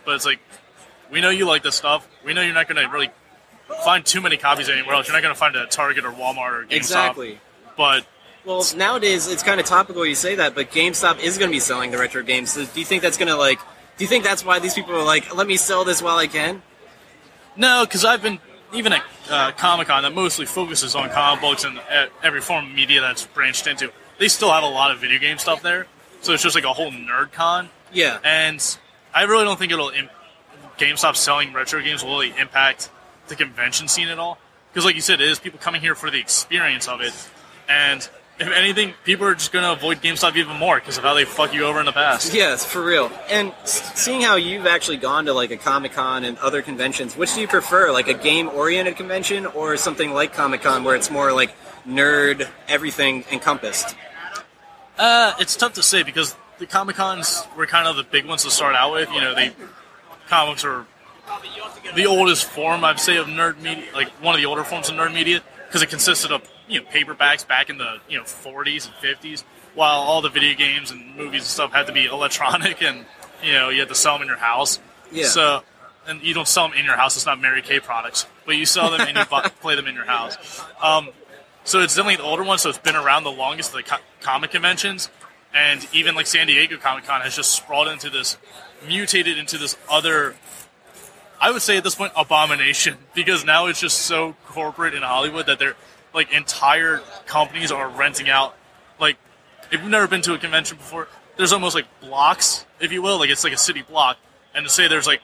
but 0.04 0.14
it's 0.14 0.24
like 0.24 0.40
we 1.10 1.20
know 1.20 1.30
you 1.30 1.46
like 1.46 1.62
this 1.62 1.76
stuff. 1.76 2.08
We 2.24 2.34
know 2.34 2.42
you're 2.42 2.54
not 2.54 2.68
going 2.68 2.82
to 2.84 2.90
really 2.92 3.10
find 3.84 4.04
too 4.04 4.20
many 4.20 4.36
copies 4.36 4.68
anywhere 4.68 4.94
else. 4.94 5.06
You're 5.06 5.16
not 5.16 5.22
going 5.22 5.34
to 5.34 5.38
find 5.38 5.56
a 5.56 5.66
Target 5.66 6.04
or 6.04 6.12
Walmart 6.12 6.62
or 6.62 6.64
GameStop. 6.64 6.76
Exactly. 6.76 7.40
But 7.76 8.06
Well, 8.44 8.64
nowadays 8.76 9.28
it's 9.28 9.42
kind 9.42 9.60
of 9.60 9.66
topical 9.66 10.04
you 10.06 10.14
say 10.14 10.34
that, 10.36 10.54
but 10.54 10.70
GameStop 10.70 11.20
is 11.20 11.38
going 11.38 11.50
to 11.50 11.54
be 11.54 11.60
selling 11.60 11.90
the 11.90 11.98
retro 11.98 12.22
games. 12.22 12.52
So 12.52 12.64
do 12.64 12.80
you 12.80 12.86
think 12.86 13.02
that's 13.02 13.18
going 13.18 13.28
to 13.28 13.36
like? 13.36 13.58
Do 13.96 14.04
you 14.04 14.08
think 14.08 14.24
that's 14.24 14.44
why 14.44 14.58
these 14.60 14.74
people 14.74 14.94
are 14.94 15.04
like, 15.04 15.34
let 15.34 15.46
me 15.46 15.56
sell 15.56 15.84
this 15.84 16.00
while 16.00 16.16
I 16.16 16.26
can? 16.26 16.62
no, 17.56 17.84
because 17.84 18.04
I've 18.04 18.22
been 18.22 18.38
even 18.72 18.92
at 18.92 19.02
uh, 19.28 19.52
Comic 19.52 19.88
Con 19.88 20.02
that 20.04 20.14
mostly 20.14 20.46
focuses 20.46 20.94
on 20.94 21.10
comic 21.10 21.40
books 21.40 21.64
and 21.64 21.78
uh, 21.78 22.06
every 22.22 22.40
form 22.40 22.66
of 22.66 22.72
media 22.72 23.00
that's 23.00 23.26
branched 23.26 23.66
into. 23.66 23.90
They 24.18 24.28
still 24.28 24.50
have 24.50 24.64
a 24.64 24.68
lot 24.68 24.90
of 24.90 24.98
video 24.98 25.18
game 25.18 25.38
stuff 25.38 25.62
there, 25.62 25.86
so 26.20 26.32
it's 26.32 26.42
just 26.42 26.54
like 26.54 26.64
a 26.64 26.72
whole 26.72 26.90
nerd 26.90 27.32
con. 27.32 27.70
Yeah. 27.92 28.18
and 28.22 28.62
I 29.14 29.22
really 29.22 29.44
don't 29.44 29.58
think 29.58 29.72
it'll 29.72 29.88
Im- 29.90 30.10
GameStop 30.78 31.16
selling 31.16 31.52
retro 31.52 31.80
games 31.82 32.04
will 32.04 32.10
really 32.18 32.34
impact 32.38 32.90
the 33.28 33.34
convention 33.34 33.88
scene 33.88 34.08
at 34.08 34.18
all. 34.18 34.38
Because, 34.72 34.84
like 34.84 34.94
you 34.94 35.00
said, 35.00 35.20
it 35.20 35.28
is 35.28 35.38
people 35.38 35.58
coming 35.58 35.80
here 35.80 35.94
for 35.94 36.10
the 36.10 36.20
experience 36.20 36.86
of 36.86 37.00
it, 37.00 37.12
and 37.68 38.06
if 38.38 38.48
anything, 38.52 38.94
people 39.04 39.26
are 39.26 39.34
just 39.34 39.50
going 39.50 39.64
to 39.64 39.72
avoid 39.72 40.00
GameStop 40.00 40.36
even 40.36 40.56
more 40.56 40.76
because 40.78 40.98
of 40.98 41.04
how 41.04 41.14
they 41.14 41.24
fuck 41.24 41.52
you 41.52 41.64
over 41.64 41.80
in 41.80 41.86
the 41.86 41.92
past. 41.92 42.32
Yes, 42.32 42.64
for 42.64 42.84
real. 42.84 43.10
And 43.30 43.52
seeing 43.64 44.20
how 44.20 44.36
you've 44.36 44.66
actually 44.66 44.98
gone 44.98 45.24
to 45.24 45.32
like 45.32 45.50
a 45.50 45.56
Comic 45.56 45.92
Con 45.92 46.22
and 46.22 46.38
other 46.38 46.62
conventions, 46.62 47.16
which 47.16 47.34
do 47.34 47.40
you 47.40 47.48
prefer, 47.48 47.90
like 47.90 48.06
a 48.06 48.14
game-oriented 48.14 48.96
convention 48.96 49.46
or 49.46 49.76
something 49.76 50.12
like 50.12 50.34
Comic 50.34 50.62
Con 50.62 50.84
where 50.84 50.94
it's 50.94 51.10
more 51.10 51.32
like 51.32 51.50
nerd, 51.88 52.48
everything 52.68 53.24
encompassed? 53.32 53.96
Uh, 54.98 55.34
it's 55.38 55.56
tough 55.56 55.74
to 55.74 55.82
say 55.82 56.02
because 56.02 56.36
the 56.58 56.66
Comic 56.66 56.96
Cons 56.96 57.46
were 57.56 57.66
kind 57.66 57.86
of 57.86 57.96
the 57.96 58.02
big 58.02 58.26
ones 58.26 58.42
to 58.44 58.50
start 58.50 58.74
out 58.74 58.92
with. 58.92 59.10
You 59.12 59.20
know, 59.20 59.34
the 59.34 59.52
comics 60.28 60.64
are 60.64 60.86
the 61.94 62.06
oldest 62.06 62.46
form, 62.46 62.84
I'd 62.84 63.00
say, 63.00 63.16
of 63.16 63.26
nerd 63.26 63.60
media, 63.60 63.84
like 63.94 64.08
one 64.22 64.34
of 64.34 64.40
the 64.40 64.46
older 64.46 64.64
forms 64.64 64.88
of 64.88 64.96
nerd 64.96 65.14
media, 65.14 65.40
because 65.66 65.82
it 65.82 65.88
consisted 65.88 66.32
of 66.32 66.48
you 66.68 66.80
know 66.80 66.86
paperbacks 66.88 67.46
back 67.46 67.70
in 67.70 67.78
the 67.78 67.98
you 68.08 68.18
know 68.18 68.24
40s 68.24 68.86
and 68.86 68.94
50s, 68.96 69.44
while 69.74 70.00
all 70.00 70.20
the 70.20 70.28
video 70.28 70.56
games 70.56 70.90
and 70.90 71.16
movies 71.16 71.42
and 71.42 71.48
stuff 71.48 71.72
had 71.72 71.86
to 71.86 71.92
be 71.92 72.04
electronic, 72.12 72.82
and 72.82 73.04
you 73.42 73.52
know 73.52 73.68
you 73.68 73.80
had 73.80 73.88
to 73.88 73.94
sell 73.94 74.14
them 74.14 74.22
in 74.22 74.28
your 74.28 74.36
house. 74.36 74.80
Yeah. 75.12 75.26
So, 75.26 75.62
and 76.06 76.22
you 76.22 76.34
don't 76.34 76.48
sell 76.48 76.68
them 76.68 76.76
in 76.76 76.84
your 76.84 76.96
house; 76.96 77.16
it's 77.16 77.26
not 77.26 77.40
Mary 77.40 77.62
Kay 77.62 77.80
products, 77.80 78.26
but 78.44 78.56
you 78.56 78.66
sell 78.66 78.90
them 78.90 79.02
and 79.02 79.16
you 79.16 79.24
bu- 79.30 79.48
play 79.60 79.76
them 79.76 79.86
in 79.86 79.94
your 79.94 80.06
house. 80.06 80.36
Um, 80.82 81.10
so 81.68 81.80
it's 81.80 81.94
definitely 81.94 82.16
the 82.16 82.22
older 82.22 82.42
one, 82.42 82.56
so 82.56 82.70
it's 82.70 82.78
been 82.78 82.96
around 82.96 83.24
the 83.24 83.30
longest 83.30 83.70
of 83.70 83.76
the 83.76 83.82
co- 83.82 84.02
comic 84.22 84.52
conventions, 84.52 85.10
and 85.52 85.86
even 85.92 86.14
like 86.14 86.26
San 86.26 86.46
Diego 86.46 86.78
Comic 86.78 87.04
Con 87.04 87.20
has 87.20 87.36
just 87.36 87.50
sprawled 87.50 87.88
into 87.88 88.08
this, 88.08 88.38
mutated 88.86 89.36
into 89.36 89.58
this 89.58 89.76
other. 89.90 90.34
I 91.38 91.50
would 91.50 91.60
say 91.60 91.76
at 91.76 91.84
this 91.84 91.94
point 91.94 92.12
abomination 92.16 92.96
because 93.14 93.44
now 93.44 93.66
it's 93.66 93.80
just 93.80 93.98
so 93.98 94.34
corporate 94.46 94.94
in 94.94 95.02
Hollywood 95.02 95.44
that 95.44 95.58
they're 95.58 95.76
like 96.14 96.32
entire 96.32 97.02
companies 97.26 97.70
are 97.70 97.86
renting 97.90 98.30
out. 98.30 98.56
Like 98.98 99.18
if 99.70 99.82
you've 99.82 99.90
never 99.90 100.08
been 100.08 100.22
to 100.22 100.32
a 100.32 100.38
convention 100.38 100.78
before, 100.78 101.06
there's 101.36 101.52
almost 101.52 101.74
like 101.74 101.86
blocks, 102.00 102.64
if 102.80 102.92
you 102.92 103.02
will, 103.02 103.18
like 103.18 103.28
it's 103.28 103.44
like 103.44 103.52
a 103.52 103.58
city 103.58 103.82
block, 103.82 104.16
and 104.54 104.64
to 104.64 104.72
say 104.72 104.88
there's 104.88 105.06
like 105.06 105.20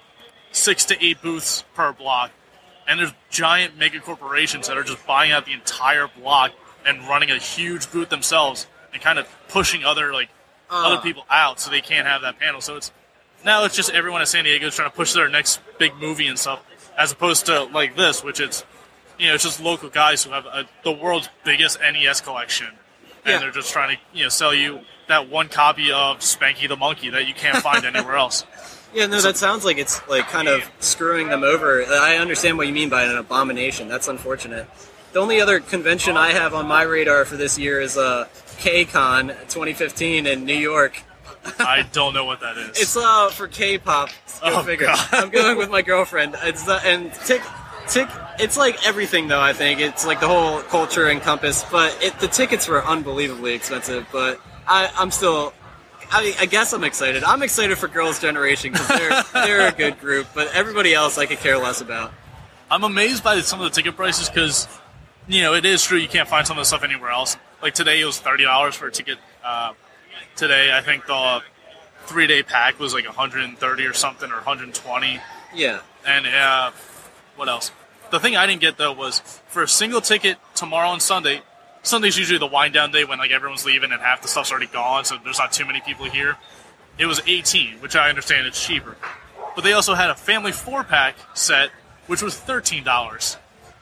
six 0.52 0.84
to 0.84 1.02
eight 1.02 1.22
booths 1.22 1.64
per 1.74 1.94
block, 1.94 2.32
and 2.88 2.98
there's 3.00 3.12
giant 3.30 3.76
mega 3.78 4.00
corporations 4.00 4.68
that 4.68 4.76
are 4.76 4.82
just 4.84 5.04
buying 5.06 5.32
out 5.32 5.46
the 5.46 5.52
entire 5.52 6.08
block 6.20 6.52
and 6.86 7.00
running 7.08 7.30
a 7.30 7.38
huge 7.38 7.90
booth 7.90 8.08
themselves 8.10 8.66
and 8.92 9.00
kind 9.02 9.18
of 9.18 9.26
pushing 9.48 9.84
other 9.84 10.12
like 10.12 10.28
Uh. 10.70 10.86
other 10.92 11.02
people 11.02 11.24
out 11.30 11.60
so 11.60 11.70
they 11.70 11.80
can't 11.80 12.06
have 12.06 12.22
that 12.22 12.38
panel. 12.38 12.60
So 12.60 12.76
it's 12.76 12.92
now 13.44 13.64
it's 13.64 13.76
just 13.76 13.90
everyone 13.90 14.20
in 14.20 14.26
San 14.26 14.44
Diego 14.44 14.66
is 14.66 14.74
trying 14.74 14.90
to 14.90 14.96
push 14.96 15.12
their 15.12 15.28
next 15.28 15.60
big 15.78 15.94
movie 15.96 16.26
and 16.26 16.38
stuff, 16.38 16.60
as 16.96 17.12
opposed 17.12 17.46
to 17.46 17.64
like 17.64 17.96
this, 17.96 18.22
which 18.24 18.40
it's 18.40 18.64
you 19.18 19.28
know 19.28 19.34
it's 19.34 19.44
just 19.44 19.60
local 19.60 19.88
guys 19.88 20.24
who 20.24 20.30
have 20.30 20.46
a, 20.46 20.66
the 20.82 20.92
world's 20.92 21.28
biggest 21.44 21.78
NES 21.80 22.20
collection, 22.22 22.66
and 22.68 22.76
Yeah. 23.26 23.38
they're 23.38 23.50
just 23.50 23.72
trying 23.72 23.96
to 23.96 24.02
you 24.16 24.24
know 24.24 24.28
sell 24.30 24.54
you 24.54 24.80
that 25.08 25.28
one 25.28 25.48
copy 25.48 25.92
of 25.92 26.20
Spanky 26.20 26.66
the 26.68 26.76
Monkey 26.76 27.10
that 27.10 27.26
you 27.28 27.34
can't 27.34 27.58
find 27.58 27.84
anywhere 27.94 28.16
else. 28.16 28.44
Yeah, 28.94 29.06
no, 29.06 29.20
that 29.20 29.36
sounds 29.36 29.64
like 29.64 29.78
it's 29.78 30.06
like 30.08 30.28
kind 30.28 30.46
of 30.48 30.62
screwing 30.78 31.28
them 31.28 31.42
over. 31.42 31.84
I 31.84 32.16
understand 32.18 32.56
what 32.58 32.66
you 32.68 32.72
mean 32.72 32.88
by 32.88 33.02
an 33.04 33.16
abomination. 33.16 33.88
That's 33.88 34.06
unfortunate. 34.08 34.68
The 35.12 35.18
only 35.20 35.40
other 35.40 35.60
convention 35.60 36.16
I 36.16 36.30
have 36.32 36.54
on 36.54 36.66
my 36.66 36.82
radar 36.82 37.24
for 37.24 37.36
this 37.36 37.58
year 37.58 37.80
is 37.80 37.96
uh, 37.96 38.26
KCON 38.58 39.28
2015 39.48 40.26
in 40.26 40.44
New 40.44 40.54
York. 40.56 41.02
I 41.58 41.84
don't 41.92 42.14
know 42.14 42.24
what 42.24 42.40
that 42.40 42.56
is. 42.56 42.68
It's 42.80 42.96
uh 42.96 43.28
for 43.30 43.48
K-pop. 43.48 44.08
Go 44.08 44.14
Oh, 44.44 44.62
figure. 44.62 44.86
God. 44.86 45.08
I'm 45.12 45.30
going 45.30 45.58
with 45.58 45.70
my 45.70 45.82
girlfriend. 45.82 46.36
It's 46.42 46.66
uh, 46.66 46.80
and 46.84 47.12
tick 47.26 47.42
tick. 47.88 48.08
It's 48.38 48.56
like 48.56 48.86
everything 48.86 49.28
though. 49.28 49.40
I 49.40 49.52
think 49.52 49.80
it's 49.80 50.06
like 50.06 50.20
the 50.20 50.26
whole 50.28 50.60
culture 50.62 51.08
encompassed. 51.10 51.66
But 51.70 51.96
it, 52.02 52.18
the 52.20 52.28
tickets 52.28 52.66
were 52.66 52.82
unbelievably 52.84 53.52
expensive. 53.54 54.06
But 54.12 54.40
I, 54.66 54.90
I'm 54.96 55.10
still. 55.10 55.52
I, 56.14 56.34
I 56.38 56.46
guess 56.46 56.72
I'm 56.72 56.84
excited. 56.84 57.24
I'm 57.24 57.42
excited 57.42 57.76
for 57.76 57.88
Girls' 57.88 58.20
Generation 58.20 58.72
because 58.72 58.86
they're 58.86 59.22
they're 59.32 59.68
a 59.68 59.72
good 59.72 59.98
group. 59.98 60.28
But 60.32 60.54
everybody 60.54 60.94
else, 60.94 61.18
I 61.18 61.26
could 61.26 61.38
care 61.38 61.58
less 61.58 61.80
about. 61.80 62.12
I'm 62.70 62.84
amazed 62.84 63.24
by 63.24 63.40
some 63.40 63.60
of 63.60 63.64
the 63.64 63.74
ticket 63.74 63.96
prices 63.96 64.28
because, 64.28 64.68
you 65.26 65.42
know, 65.42 65.54
it 65.54 65.64
is 65.64 65.82
true 65.82 65.98
you 65.98 66.08
can't 66.08 66.28
find 66.28 66.46
some 66.46 66.56
of 66.56 66.62
the 66.62 66.66
stuff 66.66 66.84
anywhere 66.84 67.10
else. 67.10 67.36
Like 67.60 67.74
today, 67.74 68.00
it 68.00 68.04
was 68.04 68.20
thirty 68.20 68.44
dollars 68.44 68.76
for 68.76 68.86
a 68.86 68.92
ticket. 68.92 69.18
Uh, 69.44 69.72
today, 70.36 70.72
I 70.72 70.82
think 70.82 71.06
the 71.06 71.42
three 72.06 72.28
day 72.28 72.42
pack 72.44 72.78
was 72.78 72.94
like 72.94 73.06
130 73.06 73.84
or 73.84 73.92
something, 73.92 74.30
or 74.30 74.36
120. 74.36 75.20
Yeah. 75.54 75.80
And 76.06 76.26
uh, 76.26 76.70
what 77.36 77.48
else? 77.48 77.72
The 78.10 78.20
thing 78.20 78.36
I 78.36 78.46
didn't 78.46 78.60
get 78.60 78.76
though 78.76 78.92
was 78.92 79.20
for 79.48 79.62
a 79.62 79.68
single 79.68 80.00
ticket 80.00 80.38
tomorrow 80.54 80.92
and 80.92 81.02
Sunday. 81.02 81.42
Sunday's 81.84 82.18
usually 82.18 82.38
the 82.40 82.46
wind 82.46 82.74
down 82.74 82.90
day 82.90 83.04
when 83.04 83.18
like 83.18 83.30
everyone's 83.30 83.64
leaving 83.64 83.92
and 83.92 84.00
half 84.02 84.20
the 84.22 84.28
stuff's 84.28 84.50
already 84.50 84.66
gone, 84.66 85.04
so 85.04 85.16
there's 85.22 85.38
not 85.38 85.52
too 85.52 85.64
many 85.64 85.80
people 85.80 86.06
here. 86.06 86.36
It 86.98 87.06
was 87.06 87.20
18, 87.26 87.76
which 87.80 87.94
I 87.94 88.08
understand 88.08 88.46
is 88.48 88.60
cheaper. 88.60 88.96
But 89.54 89.62
they 89.64 89.72
also 89.72 89.94
had 89.94 90.10
a 90.10 90.14
family 90.16 90.50
four 90.50 90.82
pack 90.82 91.14
set, 91.34 91.70
which 92.08 92.22
was 92.22 92.36
thirteen 92.36 92.82
dollars. 92.82 93.36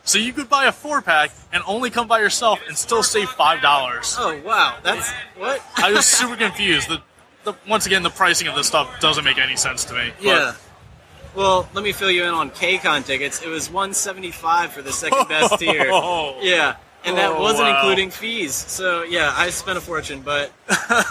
So 0.05 0.19
you 0.19 0.33
could 0.33 0.49
buy 0.51 0.67
a 0.67 0.73
four 0.73 1.01
pack 1.01 1.31
and 1.53 1.63
only 1.67 1.89
come 1.89 2.09
by 2.09 2.19
yourself 2.19 2.61
and 2.69 2.77
still 2.77 3.03
save 3.03 3.29
five 3.31 3.63
dollars. 3.63 4.17
Oh 4.19 4.39
wow, 4.45 4.77
that's 4.83 5.11
what? 5.39 5.63
I 5.77 5.93
was 5.93 6.05
super 6.05 6.37
confused. 6.37 6.89
The, 6.91 7.01
the 7.45 7.55
once 7.69 7.87
again 7.87 8.03
the 8.03 8.11
pricing 8.11 8.49
of 8.49 8.55
this 8.55 8.67
stuff 8.67 9.01
doesn't 9.01 9.25
make 9.25 9.39
any 9.39 9.57
sense 9.57 9.85
to 9.87 9.95
me. 9.95 10.11
But- 10.19 10.25
Yeah. 10.25 10.55
Well, 11.35 11.67
let 11.73 11.83
me 11.83 11.93
fill 11.93 12.11
you 12.11 12.25
in 12.25 12.35
on 12.35 12.51
KCON 12.51 13.07
tickets. 13.07 13.41
It 13.41 13.49
was 13.49 13.71
175 13.71 14.73
for 14.73 14.83
the 14.83 14.93
second 14.93 15.29
best 15.29 15.59
tier. 15.59 15.87
Oh. 15.91 16.39
Yeah. 16.43 16.77
And 17.05 17.17
that 17.19 17.31
Oh, 17.33 17.41
wasn't 17.41 17.69
wow. 17.69 17.81
including 17.81 18.11
fees. 18.11 18.55
So 18.55 19.03
yeah, 19.03 19.33
I 19.37 19.51
spent 19.51 19.77
a 19.77 19.81
fortune, 19.81 20.21
but 20.23 20.53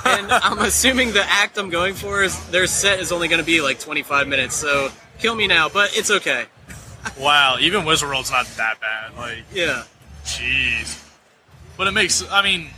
and 0.05 0.31
I'm 0.31 0.59
assuming 0.59 1.11
the 1.11 1.23
act 1.29 1.57
I'm 1.57 1.69
going 1.69 1.93
for 1.95 2.23
is 2.23 2.37
their 2.49 2.65
set 2.67 2.99
is 2.99 3.11
only 3.11 3.27
going 3.27 3.39
to 3.41 3.45
be 3.45 3.61
like 3.61 3.79
25 3.79 4.27
minutes. 4.27 4.55
So 4.55 4.89
kill 5.19 5.35
me 5.35 5.47
now, 5.47 5.67
but 5.69 5.95
it's 5.97 6.09
okay. 6.11 6.45
Wow, 7.19 7.57
even 7.59 7.83
Wizard 7.83 8.09
World's 8.09 8.31
not 8.31 8.45
that 8.57 8.79
bad. 8.79 9.15
Like, 9.17 9.43
Yeah. 9.51 9.83
jeez. 10.23 10.97
But 11.77 11.87
it 11.87 11.91
makes. 11.91 12.23
I 12.31 12.41
mean, 12.41 12.69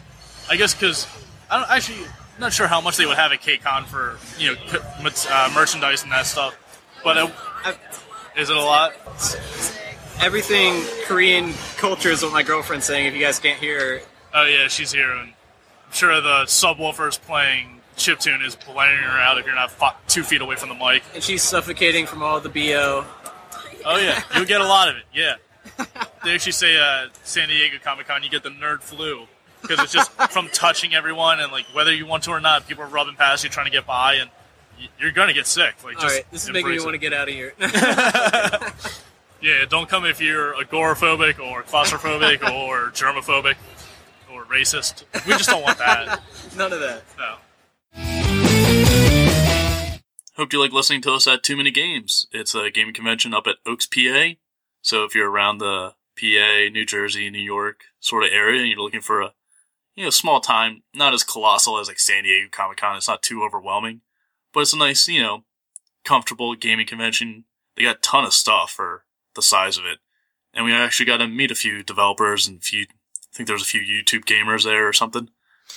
I 0.50 0.56
guess 0.56 0.74
because 0.74 1.06
I 1.52 1.60
don't 1.60 1.70
actually 1.70 2.08
not 2.40 2.52
sure 2.54 2.68
how 2.68 2.82
much 2.82 2.98
they 2.98 3.06
would 3.06 3.18
have 3.18 3.32
at 3.32 3.42
KCON 3.42 3.86
for 3.86 4.18
you 4.40 4.54
know 4.56 4.80
uh, 5.30 5.52
merchandise 5.54 6.04
and 6.04 6.12
that 6.12 6.26
stuff. 6.26 6.56
But 7.04 7.18
is 8.38 8.50
it 8.50 8.56
a 8.56 8.60
lot? 8.62 8.94
Everything 10.22 10.84
Korean 11.06 11.54
culture 11.78 12.10
is 12.10 12.24
what 12.24 12.34
my 12.34 12.44
girlfriend's 12.44 12.86
saying. 12.86 13.06
If 13.08 13.14
you 13.14 13.22
guys 13.22 13.40
can't 13.40 13.60
hear, 13.60 14.02
Oh 14.34 14.46
yeah, 14.46 14.68
she's 14.68 14.92
here, 14.92 15.12
and 15.12 15.20
I'm 15.30 15.34
sure 15.92 16.20
the 16.22 16.44
subwoofers 16.46 17.22
playing 17.22 17.82
chip 17.96 18.20
tune 18.20 18.42
is 18.42 18.56
blaring 18.56 18.98
her 19.04 19.20
out 19.20 19.38
if 19.38 19.46
you're 19.46 19.54
not 19.54 19.70
fi- 19.72 19.96
two 20.08 20.24
feet 20.24 20.42
away 20.42 20.56
from 20.56 20.70
the 20.70 20.76
mic. 20.76 21.04
and 21.14 21.22
she's 21.22 21.44
suffocating 21.44 22.08
from 22.08 22.24
all 22.24 22.40
the 22.40 22.50
bo. 22.50 23.06
Oh 23.86 23.98
yeah, 23.98 24.22
you'll 24.36 24.46
get 24.46 24.62
a 24.62 24.66
lot 24.68 24.90
of 24.90 24.96
it. 24.98 25.04
Yeah, 25.14 25.36
they 26.24 26.34
actually 26.34 26.54
say 26.54 26.78
uh, 26.80 27.10
San 27.24 27.50
Diego 27.50 27.78
Comic 27.84 28.08
Con 28.08 28.24
you 28.24 28.30
get 28.30 28.42
the 28.44 28.50
nerd 28.50 28.82
flu 28.82 29.28
because 29.62 29.80
it's 29.80 29.94
just 29.94 30.12
from 30.32 30.48
touching 30.50 30.96
everyone 30.96 31.40
and 31.40 31.52
like 31.52 31.66
whether 31.74 31.94
you 31.94 32.08
want 32.08 32.24
to 32.24 32.32
or 32.32 32.40
not, 32.40 32.68
people 32.68 32.84
are 32.84 32.88
rubbing 32.88 33.16
past 33.16 33.44
you 33.44 33.50
trying 33.52 33.68
to 33.68 33.72
get 33.72 33.86
by, 33.86 34.16
and 34.16 34.30
you're 35.00 35.12
gonna 35.12 35.34
get 35.34 35.46
sick. 35.46 35.76
Like, 35.84 35.98
All 35.98 36.02
just 36.02 36.16
right, 36.16 36.32
this 36.32 36.44
is 36.46 36.52
making 36.52 36.72
me 36.72 36.80
want 36.80 36.94
to 36.94 36.98
get 36.98 37.14
out 37.14 37.28
of 37.30 37.36
here. 37.36 37.54
Yeah, 39.44 39.66
don't 39.68 39.90
come 39.90 40.06
if 40.06 40.22
you're 40.22 40.54
agoraphobic 40.54 41.38
or 41.38 41.64
claustrophobic 41.64 42.42
or 42.50 42.92
germophobic 42.92 43.56
or 44.32 44.46
racist. 44.46 45.04
We 45.28 45.34
just 45.34 45.50
don't 45.50 45.62
want 45.62 45.78
that. 45.80 46.22
None 46.56 46.72
of 46.72 46.80
that. 46.80 47.04
No. 47.18 47.36
Hope 50.38 50.54
you 50.54 50.62
like 50.62 50.72
listening 50.72 51.02
to 51.02 51.12
us 51.12 51.28
at 51.28 51.44
Too 51.44 51.58
Many 51.58 51.72
Games. 51.72 52.26
It's 52.32 52.56
a 52.56 52.72
gaming 52.72 52.94
convention 52.94 53.34
up 53.34 53.46
at 53.46 53.58
Oaks, 53.66 53.86
PA. 53.86 54.30
So 54.82 55.04
if 55.04 55.14
you're 55.14 55.30
around 55.30 55.58
the 55.58 55.96
PA, 56.18 56.72
New 56.72 56.86
Jersey, 56.86 57.30
New 57.30 57.38
York 57.38 57.82
sort 58.00 58.24
of 58.24 58.30
area, 58.32 58.62
and 58.62 58.70
you're 58.70 58.80
looking 58.80 59.02
for 59.02 59.22
a 59.22 59.34
you 59.94 60.06
know 60.06 60.10
small 60.10 60.40
time, 60.40 60.84
not 60.96 61.14
as 61.14 61.26
colossal 61.26 61.78
as 61.80 61.90
like 61.90 62.00
San 62.00 62.24
Diego 62.24 62.48
Comic 62.50 62.78
Con. 62.78 62.96
It's 62.96 63.10
not 63.10 63.22
too 63.22 63.44
overwhelming, 63.44 64.04
but 64.54 64.62
it's 64.62 64.72
a 64.72 64.78
nice 64.78 65.06
you 65.10 65.22
know 65.22 65.44
comfortable 66.06 66.56
gaming 66.56 66.88
convention. 66.88 67.44
They 67.76 67.84
got 67.84 67.98
a 67.98 68.00
ton 68.00 68.24
of 68.24 68.34
stuff 68.34 68.72
for 68.72 69.04
the 69.36 69.42
size 69.42 69.78
of 69.78 69.86
it, 69.86 70.00
and 70.54 70.66
we 70.66 70.74
actually 70.74 71.06
got 71.06 71.18
to 71.18 71.28
meet 71.28 71.52
a 71.52 71.56
few 71.56 71.84
developers 71.84 72.48
and 72.48 72.60
a 72.60 72.62
few. 72.62 72.84
I 72.84 73.36
think 73.36 73.48
there 73.48 73.56
was 73.56 73.64
a 73.64 73.66
few 73.66 73.82
YouTube 73.82 74.26
gamers 74.26 74.64
there 74.64 74.88
or 74.88 74.94
something. 74.94 75.30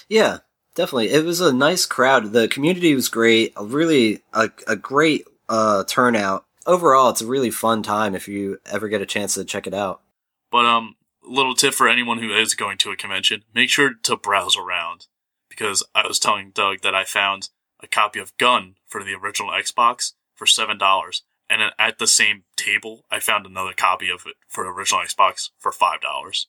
Yeah, 0.08 0.38
definitely. 0.74 1.10
It 1.10 1.24
was 1.24 1.40
a 1.40 1.52
nice 1.52 1.86
crowd. 1.86 2.32
The 2.32 2.48
community 2.48 2.94
was 2.94 3.08
great. 3.08 3.52
A 3.56 3.64
really 3.64 4.22
a, 4.32 4.50
a 4.68 4.76
great 4.76 5.24
uh, 5.48 5.84
turnout. 5.84 6.44
Overall, 6.66 7.10
it's 7.10 7.22
a 7.22 7.26
really 7.26 7.50
fun 7.50 7.82
time 7.82 8.14
if 8.14 8.28
you 8.28 8.58
ever 8.66 8.88
get 8.88 9.00
a 9.00 9.06
chance 9.06 9.34
to 9.34 9.44
check 9.44 9.66
it 9.66 9.74
out. 9.74 10.02
But 10.50 10.66
um, 10.66 10.96
little 11.22 11.54
tip 11.54 11.74
for 11.74 11.88
anyone 11.88 12.18
who 12.18 12.32
is 12.32 12.54
going 12.54 12.78
to 12.78 12.90
a 12.90 12.96
convention: 12.96 13.44
make 13.54 13.70
sure 13.70 13.94
to 14.02 14.16
browse 14.16 14.56
around, 14.56 15.06
because 15.48 15.82
I 15.94 16.06
was 16.06 16.18
telling 16.18 16.50
Doug 16.50 16.82
that 16.82 16.94
I 16.94 17.04
found 17.04 17.50
a 17.80 17.86
copy 17.86 18.18
of 18.18 18.36
Gun 18.36 18.74
for 18.86 19.02
the 19.02 19.14
original 19.14 19.50
Xbox 19.50 20.12
for 20.34 20.46
seven 20.46 20.76
dollars, 20.76 21.22
and 21.48 21.62
at 21.78 21.98
the 21.98 22.06
same 22.06 22.44
table, 22.56 23.04
I 23.10 23.20
found 23.20 23.46
another 23.46 23.72
copy 23.72 24.10
of 24.10 24.22
it 24.26 24.34
for 24.48 24.64
the 24.64 24.70
original 24.70 25.02
Xbox 25.02 25.50
for 25.58 25.72
five 25.72 26.00
dollars. 26.00 26.48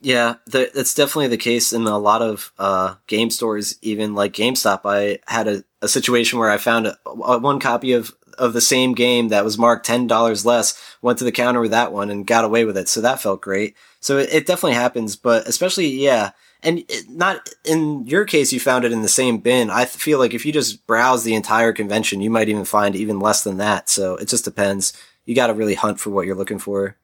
Yeah, 0.00 0.36
th- 0.50 0.72
that's 0.72 0.94
definitely 0.94 1.28
the 1.28 1.36
case 1.36 1.72
in 1.72 1.86
a 1.86 1.98
lot 1.98 2.22
of 2.22 2.52
uh, 2.58 2.94
game 3.06 3.30
stores, 3.30 3.78
even 3.82 4.14
like 4.14 4.32
GameStop. 4.32 4.80
I 4.84 5.18
had 5.30 5.48
a, 5.48 5.64
a 5.82 5.88
situation 5.88 6.38
where 6.38 6.50
I 6.50 6.56
found 6.56 6.86
a, 6.86 6.96
a, 7.06 7.38
one 7.38 7.60
copy 7.60 7.92
of, 7.92 8.14
of 8.38 8.52
the 8.52 8.60
same 8.60 8.94
game 8.94 9.28
that 9.28 9.44
was 9.44 9.58
marked 9.58 9.86
$10 9.86 10.44
less, 10.44 10.80
went 11.02 11.18
to 11.18 11.24
the 11.24 11.32
counter 11.32 11.60
with 11.60 11.70
that 11.70 11.92
one 11.92 12.10
and 12.10 12.26
got 12.26 12.44
away 12.44 12.64
with 12.64 12.76
it. 12.76 12.88
So 12.88 13.00
that 13.00 13.20
felt 13.20 13.40
great. 13.40 13.76
So 14.00 14.18
it, 14.18 14.28
it 14.32 14.46
definitely 14.46 14.74
happens, 14.74 15.16
but 15.16 15.46
especially, 15.46 15.88
yeah. 15.88 16.30
And 16.62 16.80
it, 16.88 17.08
not 17.08 17.50
in 17.64 18.06
your 18.06 18.24
case, 18.24 18.52
you 18.52 18.60
found 18.60 18.84
it 18.84 18.92
in 18.92 19.02
the 19.02 19.08
same 19.08 19.38
bin. 19.38 19.70
I 19.70 19.84
feel 19.84 20.18
like 20.18 20.34
if 20.34 20.46
you 20.46 20.52
just 20.52 20.86
browse 20.86 21.22
the 21.22 21.34
entire 21.34 21.72
convention, 21.72 22.20
you 22.20 22.30
might 22.30 22.48
even 22.48 22.64
find 22.64 22.96
even 22.96 23.20
less 23.20 23.44
than 23.44 23.58
that. 23.58 23.88
So 23.88 24.16
it 24.16 24.28
just 24.28 24.44
depends. 24.44 24.92
You 25.24 25.34
got 25.34 25.48
to 25.48 25.54
really 25.54 25.74
hunt 25.74 26.00
for 26.00 26.10
what 26.10 26.26
you're 26.26 26.34
looking 26.34 26.58
for. 26.58 26.96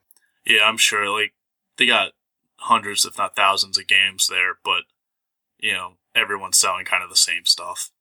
Yeah, 0.45 0.63
I'm 0.65 0.77
sure. 0.77 1.09
Like 1.09 1.33
they 1.77 1.85
got 1.85 2.11
hundreds, 2.57 3.05
if 3.05 3.17
not 3.17 3.35
thousands, 3.35 3.77
of 3.77 3.87
games 3.87 4.27
there, 4.27 4.57
but 4.63 4.83
you 5.59 5.73
know 5.73 5.93
everyone's 6.15 6.57
selling 6.57 6.85
kind 6.85 7.03
of 7.03 7.09
the 7.09 7.15
same 7.15 7.45
stuff. 7.45 7.91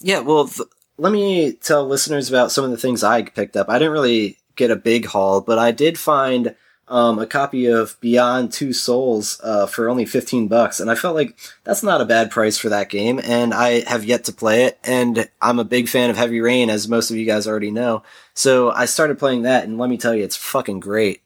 Yeah, 0.00 0.20
well, 0.20 0.48
th- 0.48 0.68
let 0.98 1.12
me 1.12 1.52
tell 1.52 1.86
listeners 1.86 2.28
about 2.28 2.52
some 2.52 2.64
of 2.64 2.70
the 2.70 2.76
things 2.76 3.02
I 3.02 3.22
picked 3.22 3.56
up. 3.56 3.68
I 3.68 3.78
didn't 3.78 3.92
really 3.92 4.38
get 4.56 4.70
a 4.70 4.76
big 4.76 5.06
haul, 5.06 5.40
but 5.40 5.58
I 5.58 5.72
did 5.72 5.98
find 5.98 6.54
um, 6.88 7.18
a 7.18 7.26
copy 7.26 7.66
of 7.66 7.98
Beyond 8.00 8.52
Two 8.52 8.72
Souls 8.72 9.40
uh, 9.42 9.66
for 9.66 9.88
only 9.88 10.04
15 10.04 10.48
bucks, 10.48 10.80
and 10.80 10.90
I 10.90 10.94
felt 10.94 11.16
like 11.16 11.36
that's 11.64 11.82
not 11.82 12.00
a 12.00 12.06
bad 12.06 12.30
price 12.30 12.58
for 12.58 12.68
that 12.68 12.90
game, 12.90 13.20
and 13.24 13.54
I 13.54 13.88
have 13.88 14.04
yet 14.04 14.24
to 14.24 14.32
play 14.32 14.64
it, 14.64 14.78
and 14.84 15.28
I'm 15.40 15.58
a 15.58 15.64
big 15.64 15.88
fan 15.88 16.10
of 16.10 16.16
Heavy 16.16 16.40
Rain, 16.40 16.70
as 16.70 16.88
most 16.88 17.10
of 17.10 17.16
you 17.16 17.24
guys 17.24 17.46
already 17.46 17.70
know. 17.70 18.02
So 18.34 18.70
I 18.70 18.84
started 18.84 19.18
playing 19.18 19.42
that, 19.42 19.64
and 19.64 19.78
let 19.78 19.88
me 19.88 19.96
tell 19.96 20.14
you, 20.14 20.24
it's 20.24 20.36
fucking 20.36 20.80
great. 20.80 21.22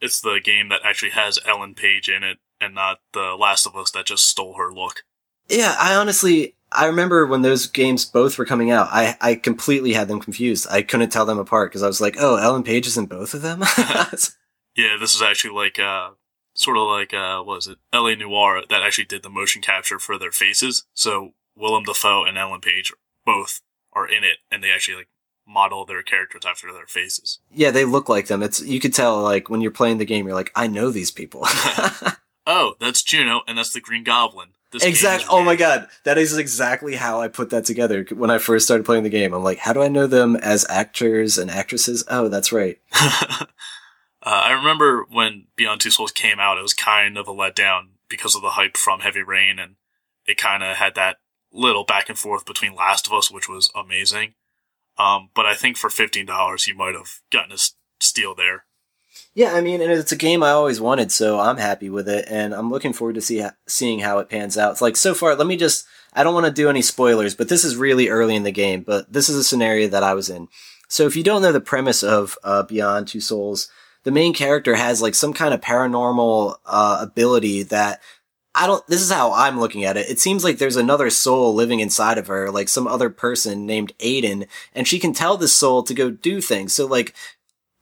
It's 0.00 0.20
the 0.20 0.40
game 0.42 0.70
that 0.70 0.80
actually 0.84 1.10
has 1.10 1.38
Ellen 1.46 1.74
Page 1.74 2.08
in 2.08 2.24
it, 2.24 2.38
and 2.60 2.74
not 2.74 3.00
the 3.12 3.36
Last 3.38 3.66
of 3.66 3.76
Us 3.76 3.90
that 3.92 4.06
just 4.06 4.26
stole 4.26 4.54
her 4.54 4.72
look. 4.72 5.04
Yeah, 5.48 5.74
I 5.78 5.94
honestly, 5.94 6.54
I 6.72 6.86
remember 6.86 7.26
when 7.26 7.42
those 7.42 7.66
games 7.66 8.04
both 8.04 8.38
were 8.38 8.44
coming 8.44 8.70
out, 8.70 8.88
I, 8.90 9.16
I 9.20 9.34
completely 9.34 9.92
had 9.92 10.08
them 10.08 10.20
confused. 10.20 10.66
I 10.70 10.82
couldn't 10.82 11.10
tell 11.10 11.26
them 11.26 11.38
apart 11.38 11.70
because 11.70 11.82
I 11.82 11.86
was 11.86 12.00
like, 12.00 12.16
oh, 12.18 12.36
Ellen 12.36 12.62
Page 12.62 12.86
is 12.86 12.96
in 12.96 13.06
both 13.06 13.34
of 13.34 13.42
them? 13.42 13.62
Yeah, 14.76 14.96
this 14.98 15.14
is 15.14 15.20
actually 15.20 15.52
like 15.52 15.80
uh 15.80 16.10
sort 16.54 16.76
of 16.76 16.84
like 16.86 17.12
uh 17.12 17.42
what 17.42 17.56
was 17.56 17.66
it? 17.66 17.78
LA 17.92 18.14
Noire 18.14 18.62
that 18.70 18.82
actually 18.82 19.04
did 19.04 19.22
the 19.24 19.28
motion 19.28 19.60
capture 19.60 19.98
for 19.98 20.16
their 20.16 20.30
faces. 20.30 20.86
So 20.94 21.34
Willem 21.56 21.82
Dafoe 21.82 22.24
and 22.24 22.38
Ellen 22.38 22.60
Page 22.60 22.92
both 23.26 23.60
are 23.92 24.06
in 24.06 24.22
it 24.22 24.38
and 24.50 24.62
they 24.62 24.70
actually 24.70 24.98
like 24.98 25.08
model 25.46 25.84
their 25.84 26.04
characters 26.04 26.42
after 26.46 26.72
their 26.72 26.86
faces. 26.86 27.40
yeah, 27.52 27.72
they 27.72 27.84
look 27.84 28.08
like 28.08 28.28
them. 28.28 28.42
It's 28.44 28.62
You 28.64 28.78
could 28.78 28.94
tell, 28.94 29.20
like, 29.20 29.50
when 29.50 29.60
you're 29.60 29.72
playing 29.72 29.98
the 29.98 30.04
game, 30.04 30.24
you're 30.24 30.36
like, 30.36 30.52
I 30.54 30.68
know 30.68 30.90
these 30.90 31.10
people. 31.10 31.44
Oh, 32.46 32.74
that's 32.80 33.02
Juno 33.02 33.42
and 33.46 33.58
that's 33.58 33.72
the 33.72 33.80
Green 33.80 34.02
Goblin. 34.02 34.50
This 34.72 34.84
is 34.84 35.24
Oh 35.28 35.42
my 35.42 35.56
god, 35.56 35.88
that 36.04 36.16
is 36.16 36.36
exactly 36.36 36.94
how 36.94 37.20
I 37.20 37.28
put 37.28 37.50
that 37.50 37.64
together 37.64 38.06
when 38.12 38.30
I 38.30 38.38
first 38.38 38.66
started 38.66 38.84
playing 38.84 39.02
the 39.02 39.10
game. 39.10 39.34
I'm 39.34 39.42
like, 39.42 39.58
how 39.58 39.72
do 39.72 39.82
I 39.82 39.88
know 39.88 40.06
them 40.06 40.36
as 40.36 40.64
actors 40.68 41.38
and 41.38 41.50
actresses? 41.50 42.04
Oh, 42.08 42.28
that's 42.28 42.52
right. 42.52 42.78
uh, 42.92 43.46
I 44.22 44.52
remember 44.52 45.04
when 45.10 45.46
Beyond 45.56 45.80
Two 45.80 45.90
Souls 45.90 46.12
came 46.12 46.38
out, 46.38 46.58
it 46.58 46.62
was 46.62 46.74
kind 46.74 47.18
of 47.18 47.26
a 47.26 47.32
letdown 47.32 47.88
because 48.08 48.36
of 48.36 48.42
the 48.42 48.50
hype 48.50 48.76
from 48.76 49.00
Heavy 49.00 49.22
Rain, 49.22 49.58
and 49.58 49.74
it 50.26 50.38
kind 50.38 50.62
of 50.62 50.76
had 50.76 50.94
that 50.94 51.16
little 51.52 51.84
back 51.84 52.08
and 52.08 52.18
forth 52.18 52.46
between 52.46 52.76
Last 52.76 53.08
of 53.08 53.12
Us, 53.12 53.30
which 53.30 53.48
was 53.48 53.72
amazing. 53.74 54.34
Um, 54.98 55.30
but 55.34 55.46
I 55.46 55.54
think 55.54 55.78
for 55.78 55.90
fifteen 55.90 56.26
dollars, 56.26 56.68
you 56.68 56.76
might 56.76 56.94
have 56.94 57.20
gotten 57.32 57.52
a 57.52 57.58
steal 58.00 58.36
there. 58.36 58.66
Yeah, 59.40 59.54
I 59.54 59.62
mean, 59.62 59.80
and 59.80 59.90
it's 59.90 60.12
a 60.12 60.16
game 60.16 60.42
I 60.42 60.50
always 60.50 60.82
wanted, 60.82 61.10
so 61.10 61.40
I'm 61.40 61.56
happy 61.56 61.88
with 61.88 62.10
it, 62.10 62.26
and 62.28 62.54
I'm 62.54 62.70
looking 62.70 62.92
forward 62.92 63.14
to 63.14 63.22
see 63.22 63.42
seeing 63.66 64.00
how 64.00 64.18
it 64.18 64.28
pans 64.28 64.58
out. 64.58 64.72
It's 64.72 64.82
like 64.82 64.96
so 64.96 65.14
far. 65.14 65.34
Let 65.34 65.46
me 65.46 65.56
just. 65.56 65.86
I 66.12 66.22
don't 66.22 66.34
want 66.34 66.44
to 66.44 66.52
do 66.52 66.68
any 66.68 66.82
spoilers, 66.82 67.34
but 67.34 67.48
this 67.48 67.64
is 67.64 67.74
really 67.74 68.10
early 68.10 68.36
in 68.36 68.42
the 68.42 68.52
game. 68.52 68.82
But 68.82 69.10
this 69.10 69.30
is 69.30 69.36
a 69.36 69.44
scenario 69.44 69.88
that 69.88 70.02
I 70.02 70.12
was 70.12 70.28
in. 70.28 70.48
So 70.88 71.06
if 71.06 71.16
you 71.16 71.22
don't 71.22 71.40
know 71.40 71.52
the 71.52 71.60
premise 71.62 72.02
of 72.02 72.36
uh, 72.44 72.64
Beyond 72.64 73.08
Two 73.08 73.22
Souls, 73.22 73.70
the 74.04 74.10
main 74.10 74.34
character 74.34 74.74
has 74.74 75.00
like 75.00 75.14
some 75.14 75.32
kind 75.32 75.54
of 75.54 75.62
paranormal 75.62 76.56
uh, 76.66 76.98
ability 77.00 77.62
that 77.62 78.02
I 78.54 78.66
don't. 78.66 78.86
This 78.88 79.00
is 79.00 79.10
how 79.10 79.32
I'm 79.32 79.58
looking 79.58 79.86
at 79.86 79.96
it. 79.96 80.10
It 80.10 80.20
seems 80.20 80.44
like 80.44 80.58
there's 80.58 80.76
another 80.76 81.08
soul 81.08 81.54
living 81.54 81.80
inside 81.80 82.18
of 82.18 82.26
her, 82.26 82.50
like 82.50 82.68
some 82.68 82.86
other 82.86 83.08
person 83.08 83.64
named 83.64 83.94
Aiden, 84.00 84.46
and 84.74 84.86
she 84.86 84.98
can 84.98 85.14
tell 85.14 85.38
this 85.38 85.54
soul 85.54 85.82
to 85.84 85.94
go 85.94 86.10
do 86.10 86.42
things. 86.42 86.74
So 86.74 86.84
like 86.84 87.14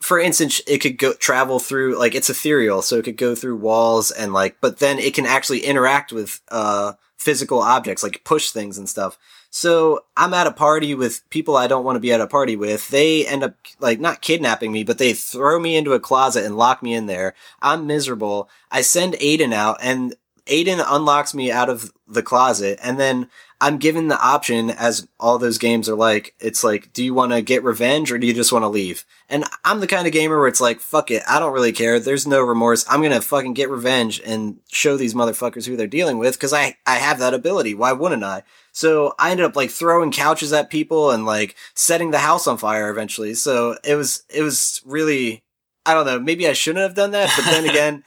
for 0.01 0.19
instance, 0.19 0.61
it 0.67 0.79
could 0.79 0.99
go 0.99 1.13
travel 1.15 1.59
through 1.59 1.99
like 1.99 2.15
it's 2.15 2.31
ethereal, 2.31 2.83
so 2.83 2.97
it 2.97 3.05
could 3.05 3.17
go 3.17 3.35
through 3.35 3.57
walls 3.57 4.11
and 4.11 4.33
like, 4.33 4.57
but 4.61 4.79
then 4.79 4.99
it 4.99 5.15
can 5.15 5.27
actually 5.27 5.61
interact 5.61 6.13
with 6.13 6.41
uh 6.49 6.93
physical 7.17 7.61
objects, 7.61 8.03
like 8.03 8.23
push 8.25 8.51
things 8.51 8.79
and 8.79 8.89
stuff. 8.89 9.19
So 9.51 10.05
I'm 10.17 10.35
at 10.35 10.47
a 10.47 10.53
party 10.53 10.95
with 10.95 11.29
people 11.31 11.57
I 11.57 11.67
don't 11.67 11.85
want 11.85 11.97
to 11.97 12.01
be 12.01 12.13
at 12.13 12.21
a 12.21 12.27
party 12.27 12.55
with. 12.55 12.89
They 12.91 13.27
end 13.27 13.43
up 13.43 13.55
like 13.81 13.99
not 13.99 14.21
kidnapping 14.21 14.71
me, 14.73 14.85
but 14.85 14.99
they 14.99 15.13
throw 15.13 15.59
me 15.59 15.77
into 15.77 15.95
a 15.95 16.01
closet 16.01 16.45
and 16.45 16.57
lock 16.57 16.83
me 16.83 16.95
in 16.95 17.07
there. 17.07 17.35
I'm 17.61 17.87
miserable. 17.87 18.49
I 18.71 18.83
send 18.83 19.15
Aiden 19.15 19.53
out 19.53 19.79
and 19.83 20.15
Aiden 20.47 20.85
unlocks 20.87 21.35
me 21.35 21.51
out 21.51 21.69
of 21.69 21.93
the 22.07 22.23
closet 22.23 22.79
and 22.83 23.01
then 23.01 23.29
I'm 23.61 23.79
given 23.79 24.07
the 24.07 24.21
option 24.21 24.71
as 24.71 25.09
all 25.19 25.37
those 25.39 25.59
games 25.59 25.89
are 25.89 25.97
like, 25.97 26.35
it's 26.39 26.63
like, 26.63 26.93
do 26.93 27.03
you 27.03 27.13
want 27.13 27.33
to 27.33 27.43
get 27.43 27.65
revenge 27.65 28.13
or 28.13 28.19
do 28.19 28.27
you 28.27 28.33
just 28.33 28.53
want 28.53 28.63
to 28.63 28.69
leave? 28.69 29.05
And 29.29 29.45
I'm 29.65 29.81
the 29.81 29.89
kind 29.89 30.07
of 30.07 30.13
gamer 30.13 30.39
where 30.39 30.47
it's 30.47 30.61
like, 30.61 30.81
fuck 30.81 31.11
it. 31.11 31.25
I 31.29 31.41
don't 31.41 31.53
really 31.53 31.73
care. 31.73 31.99
There's 31.99 32.27
no 32.27 32.41
remorse. 32.41 32.85
I'm 32.89 33.01
going 33.01 33.11
to 33.11 33.21
fucking 33.21 33.55
get 33.55 33.69
revenge 33.69 34.21
and 34.25 34.61
show 34.71 34.97
these 34.97 35.15
motherfuckers 35.15 35.67
who 35.67 35.77
they're 35.77 35.89
dealing 35.89 36.19
with 36.19 36.35
because 36.35 36.53
I, 36.53 36.77
I 36.87 36.97
have 36.97 37.19
that 37.19 37.35
ability. 37.35 37.75
Why 37.75 37.91
wouldn't 37.91 38.23
I? 38.23 38.45
So 38.71 39.15
I 39.19 39.33
ended 39.33 39.47
up 39.47 39.57
like 39.57 39.71
throwing 39.71 40.13
couches 40.13 40.53
at 40.53 40.71
people 40.71 41.11
and 41.11 41.27
like 41.27 41.57
setting 41.75 42.13
the 42.13 42.19
house 42.19 42.47
on 42.47 42.59
fire 42.59 42.91
eventually. 42.91 43.35
So 43.35 43.77
it 43.83 43.97
was, 43.97 44.23
it 44.29 44.43
was 44.43 44.81
really, 44.87 45.43
I 45.85 45.95
don't 45.95 46.07
know. 46.07 46.21
Maybe 46.21 46.47
I 46.47 46.53
shouldn't 46.53 46.85
have 46.85 46.95
done 46.95 47.11
that. 47.11 47.33
But 47.35 47.47
then 47.47 47.65
again, 47.69 48.05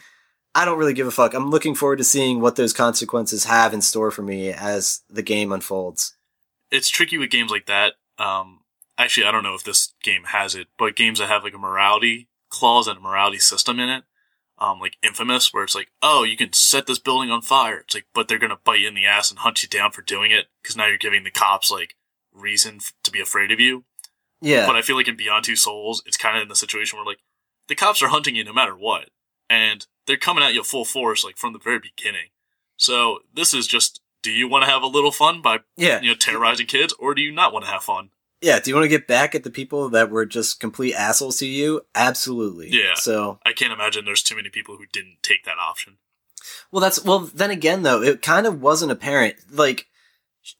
I 0.53 0.65
don't 0.65 0.77
really 0.77 0.93
give 0.93 1.07
a 1.07 1.11
fuck. 1.11 1.33
I'm 1.33 1.49
looking 1.49 1.75
forward 1.75 1.97
to 1.97 2.03
seeing 2.03 2.41
what 2.41 2.55
those 2.55 2.73
consequences 2.73 3.45
have 3.45 3.73
in 3.73 3.81
store 3.81 4.11
for 4.11 4.21
me 4.21 4.51
as 4.51 5.01
the 5.09 5.21
game 5.21 5.51
unfolds. 5.51 6.15
It's 6.69 6.89
tricky 6.89 7.17
with 7.17 7.29
games 7.29 7.51
like 7.51 7.67
that. 7.67 7.93
Um, 8.17 8.61
actually, 8.97 9.25
I 9.25 9.31
don't 9.31 9.43
know 9.43 9.55
if 9.55 9.63
this 9.63 9.93
game 10.03 10.23
has 10.27 10.55
it, 10.55 10.67
but 10.77 10.95
games 10.95 11.19
that 11.19 11.29
have 11.29 11.43
like 11.43 11.53
a 11.53 11.59
morality 11.59 12.27
clause 12.49 12.87
and 12.87 12.97
a 12.97 13.01
morality 13.01 13.39
system 13.39 13.79
in 13.79 13.89
it, 13.89 14.03
um, 14.57 14.79
like 14.79 14.97
Infamous, 15.01 15.53
where 15.53 15.63
it's 15.63 15.75
like, 15.75 15.89
oh, 16.01 16.23
you 16.23 16.35
can 16.35 16.53
set 16.53 16.85
this 16.85 16.99
building 16.99 17.31
on 17.31 17.41
fire. 17.41 17.79
It's 17.79 17.95
like, 17.95 18.05
but 18.13 18.27
they're 18.27 18.37
gonna 18.37 18.59
bite 18.63 18.81
you 18.81 18.89
in 18.89 18.93
the 18.93 19.05
ass 19.05 19.31
and 19.31 19.39
hunt 19.39 19.63
you 19.63 19.69
down 19.69 19.91
for 19.91 20.01
doing 20.01 20.31
it 20.31 20.47
because 20.61 20.75
now 20.75 20.87
you're 20.87 20.97
giving 20.97 21.23
the 21.23 21.31
cops 21.31 21.71
like 21.71 21.95
reason 22.33 22.75
f- 22.75 22.93
to 23.03 23.11
be 23.11 23.21
afraid 23.21 23.51
of 23.51 23.59
you. 23.59 23.85
Yeah. 24.41 24.67
But 24.67 24.75
I 24.75 24.81
feel 24.81 24.95
like 24.97 25.07
in 25.07 25.15
Beyond 25.15 25.45
Two 25.45 25.55
Souls, 25.55 26.03
it's 26.05 26.17
kind 26.17 26.35
of 26.35 26.41
in 26.43 26.49
the 26.49 26.55
situation 26.55 26.97
where 26.97 27.05
like 27.05 27.19
the 27.67 27.75
cops 27.75 28.01
are 28.01 28.09
hunting 28.09 28.35
you 28.35 28.43
no 28.43 28.53
matter 28.53 28.75
what, 28.75 29.09
and 29.49 29.87
they're 30.07 30.17
coming 30.17 30.43
at 30.43 30.53
you 30.53 30.63
full 30.63 30.85
force 30.85 31.23
like 31.23 31.37
from 31.37 31.53
the 31.53 31.59
very 31.59 31.79
beginning. 31.79 32.29
So 32.77 33.19
this 33.33 33.53
is 33.53 33.67
just, 33.67 34.01
do 34.23 34.31
you 34.31 34.47
want 34.47 34.65
to 34.65 34.71
have 34.71 34.83
a 34.83 34.87
little 34.87 35.11
fun 35.11 35.41
by 35.41 35.59
yeah. 35.77 36.01
you 36.01 36.09
know 36.09 36.15
terrorizing 36.15 36.67
kids, 36.67 36.93
or 36.99 37.13
do 37.13 37.21
you 37.21 37.31
not 37.31 37.53
want 37.53 37.65
to 37.65 37.71
have 37.71 37.83
fun? 37.83 38.09
Yeah. 38.41 38.59
Do 38.59 38.71
you 38.71 38.75
want 38.75 38.85
to 38.85 38.89
get 38.89 39.07
back 39.07 39.35
at 39.35 39.43
the 39.43 39.51
people 39.51 39.87
that 39.89 40.09
were 40.09 40.25
just 40.25 40.59
complete 40.59 40.95
assholes 40.95 41.37
to 41.37 41.47
you? 41.47 41.81
Absolutely. 41.93 42.69
Yeah. 42.71 42.95
So, 42.95 43.39
I 43.45 43.53
can't 43.53 43.73
imagine 43.73 44.05
there's 44.05 44.23
too 44.23 44.35
many 44.35 44.49
people 44.49 44.77
who 44.77 44.85
didn't 44.91 45.17
take 45.21 45.45
that 45.45 45.59
option. 45.59 45.97
well, 46.71 46.81
that's, 46.81 47.03
well, 47.03 47.19
then 47.19 47.51
again, 47.51 47.83
though, 47.83 48.01
it 48.01 48.23
kind 48.23 48.47
of 48.47 48.59
wasn't 48.61 48.91
apparent. 48.91 49.35
Like, 49.51 49.85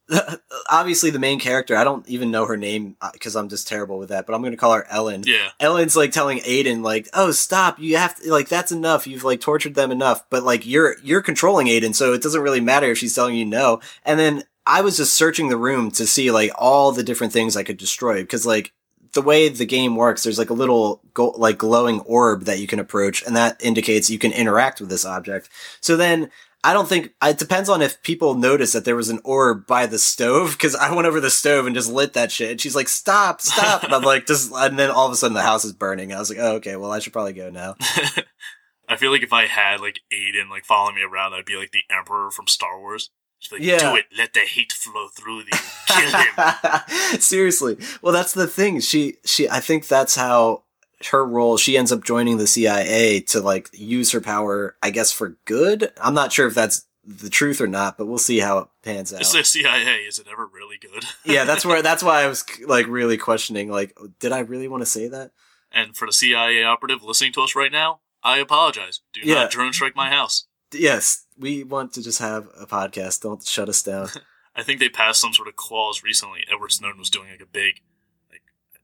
obviously 0.69 1.09
the 1.09 1.19
main 1.19 1.39
character, 1.39 1.75
I 1.75 1.83
don't 1.83 2.07
even 2.07 2.31
know 2.31 2.45
her 2.45 2.57
name 2.57 2.95
uh, 3.01 3.09
because 3.13 3.35
I'm 3.35 3.49
just 3.49 3.67
terrible 3.67 3.97
with 3.97 4.09
that, 4.09 4.25
but 4.25 4.33
I'm 4.33 4.41
going 4.41 4.51
to 4.51 4.57
call 4.57 4.73
her 4.73 4.87
Ellen. 4.89 5.23
Yeah, 5.25 5.49
Ellen's 5.59 5.95
like 5.95 6.11
telling 6.11 6.39
Aiden, 6.39 6.83
like, 6.83 7.07
"Oh, 7.13 7.31
stop! 7.31 7.79
You 7.79 7.97
have 7.97 8.15
to 8.15 8.31
like 8.31 8.49
that's 8.49 8.71
enough. 8.71 9.07
You've 9.07 9.23
like 9.23 9.41
tortured 9.41 9.75
them 9.75 9.91
enough." 9.91 10.23
But 10.29 10.43
like 10.43 10.65
you're 10.65 10.97
you're 10.99 11.21
controlling 11.21 11.67
Aiden, 11.67 11.95
so 11.95 12.13
it 12.13 12.21
doesn't 12.21 12.41
really 12.41 12.61
matter 12.61 12.91
if 12.91 12.97
she's 12.97 13.15
telling 13.15 13.35
you 13.35 13.45
no. 13.45 13.79
And 14.05 14.19
then 14.19 14.43
I 14.65 14.81
was 14.81 14.97
just 14.97 15.13
searching 15.13 15.49
the 15.49 15.57
room 15.57 15.91
to 15.91 16.05
see 16.05 16.31
like 16.31 16.51
all 16.55 16.91
the 16.91 17.03
different 17.03 17.33
things 17.33 17.57
I 17.57 17.63
could 17.63 17.77
destroy 17.77 18.21
because 18.21 18.45
like 18.45 18.73
the 19.13 19.21
way 19.21 19.49
the 19.49 19.65
game 19.65 19.95
works, 19.95 20.23
there's 20.23 20.39
like 20.39 20.51
a 20.51 20.55
little 20.55 21.01
go- 21.13 21.35
like 21.37 21.57
glowing 21.57 22.01
orb 22.01 22.43
that 22.43 22.59
you 22.59 22.67
can 22.67 22.79
approach, 22.79 23.23
and 23.25 23.35
that 23.35 23.63
indicates 23.63 24.09
you 24.09 24.19
can 24.19 24.31
interact 24.31 24.79
with 24.79 24.89
this 24.89 25.05
object. 25.05 25.49
So 25.79 25.97
then. 25.97 26.29
I 26.63 26.73
don't 26.73 26.87
think 26.87 27.13
it 27.23 27.37
depends 27.39 27.69
on 27.69 27.81
if 27.81 28.01
people 28.03 28.35
notice 28.35 28.73
that 28.73 28.85
there 28.85 28.95
was 28.95 29.09
an 29.09 29.19
orb 29.23 29.65
by 29.65 29.87
the 29.87 29.97
stove 29.97 30.51
because 30.51 30.75
I 30.75 30.93
went 30.93 31.07
over 31.07 31.19
the 31.19 31.31
stove 31.31 31.65
and 31.65 31.75
just 31.75 31.91
lit 31.91 32.13
that 32.13 32.31
shit. 32.31 32.51
And 32.51 32.61
she's 32.61 32.75
like, 32.75 32.87
"Stop, 32.87 33.41
stop!" 33.41 33.83
And 33.83 33.93
I'm 33.93 34.03
like, 34.03 34.27
"Just," 34.27 34.51
and 34.53 34.77
then 34.77 34.91
all 34.91 35.07
of 35.07 35.11
a 35.11 35.15
sudden 35.15 35.33
the 35.33 35.41
house 35.41 35.65
is 35.65 35.73
burning. 35.73 36.13
I 36.13 36.19
was 36.19 36.29
like, 36.29 36.39
"Oh, 36.39 36.55
okay. 36.57 36.75
Well, 36.75 36.91
I 36.91 36.99
should 36.99 37.13
probably 37.13 37.33
go 37.33 37.49
now." 37.49 37.75
I 38.87 38.97
feel 38.97 39.11
like 39.11 39.23
if 39.23 39.33
I 39.33 39.45
had 39.47 39.79
like 39.79 39.99
Aiden 40.13 40.49
like 40.49 40.65
following 40.65 40.95
me 40.95 41.01
around, 41.03 41.33
I'd 41.33 41.45
be 41.45 41.55
like 41.55 41.71
the 41.71 41.83
Emperor 41.95 42.29
from 42.29 42.47
Star 42.47 42.79
Wars. 42.79 43.09
Just 43.39 43.53
like, 43.53 43.61
Yeah. 43.61 43.79
do 43.79 43.95
it. 43.95 44.05
Let 44.15 44.33
the 44.33 44.41
hate 44.41 44.71
flow 44.71 45.07
through 45.07 45.39
you. 45.39 45.45
Kill 45.87 46.11
him. 46.11 47.19
Seriously. 47.21 47.77
Well, 48.03 48.13
that's 48.13 48.33
the 48.33 48.45
thing. 48.47 48.81
She, 48.81 49.15
she, 49.25 49.49
I 49.49 49.59
think 49.61 49.87
that's 49.87 50.15
how 50.15 50.63
her 51.07 51.25
role, 51.25 51.57
she 51.57 51.77
ends 51.77 51.91
up 51.91 52.03
joining 52.03 52.37
the 52.37 52.47
CIA 52.47 53.19
to 53.27 53.39
like 53.41 53.69
use 53.73 54.11
her 54.11 54.21
power, 54.21 54.75
I 54.81 54.89
guess, 54.91 55.11
for 55.11 55.37
good. 55.45 55.91
I'm 56.01 56.13
not 56.13 56.31
sure 56.31 56.47
if 56.47 56.53
that's 56.55 56.85
the 57.03 57.29
truth 57.29 57.59
or 57.61 57.67
not, 57.67 57.97
but 57.97 58.05
we'll 58.05 58.17
see 58.19 58.39
how 58.39 58.57
it 58.59 58.67
pans 58.83 59.11
out. 59.13 59.21
It's 59.21 59.33
the 59.33 59.43
CIA. 59.43 59.97
Is 60.07 60.19
it 60.19 60.27
ever 60.31 60.45
really 60.45 60.77
good? 60.77 61.03
yeah, 61.25 61.43
that's 61.45 61.65
where, 61.65 61.81
that's 61.83 62.03
why 62.03 62.23
I 62.23 62.27
was 62.27 62.43
like 62.67 62.87
really 62.87 63.17
questioning, 63.17 63.69
like, 63.69 63.97
did 64.19 64.31
I 64.31 64.39
really 64.39 64.67
want 64.67 64.81
to 64.81 64.85
say 64.89 65.07
that? 65.07 65.31
And 65.71 65.95
for 65.97 66.05
the 66.05 66.13
CIA 66.13 66.63
operative 66.63 67.01
listening 67.03 67.31
to 67.33 67.41
us 67.41 67.55
right 67.55 67.71
now, 67.71 68.01
I 68.23 68.37
apologize. 68.37 68.99
Do 69.13 69.21
Yeah. 69.23 69.35
not 69.35 69.51
drone 69.51 69.73
strike 69.73 69.95
my 69.95 70.09
house. 70.09 70.45
Yes, 70.73 71.25
we 71.37 71.63
want 71.63 71.93
to 71.93 72.03
just 72.03 72.19
have 72.19 72.47
a 72.59 72.65
podcast. 72.65 73.21
Don't 73.21 73.45
shut 73.45 73.67
us 73.69 73.81
down. 73.81 74.09
I 74.55 74.63
think 74.63 74.79
they 74.79 74.89
passed 74.89 75.21
some 75.21 75.33
sort 75.33 75.47
of 75.47 75.55
clause 75.55 76.03
recently. 76.03 76.45
Edward 76.51 76.71
Snowden 76.71 76.99
was 76.99 77.09
doing 77.09 77.29
like 77.31 77.41
a 77.41 77.45
big, 77.45 77.81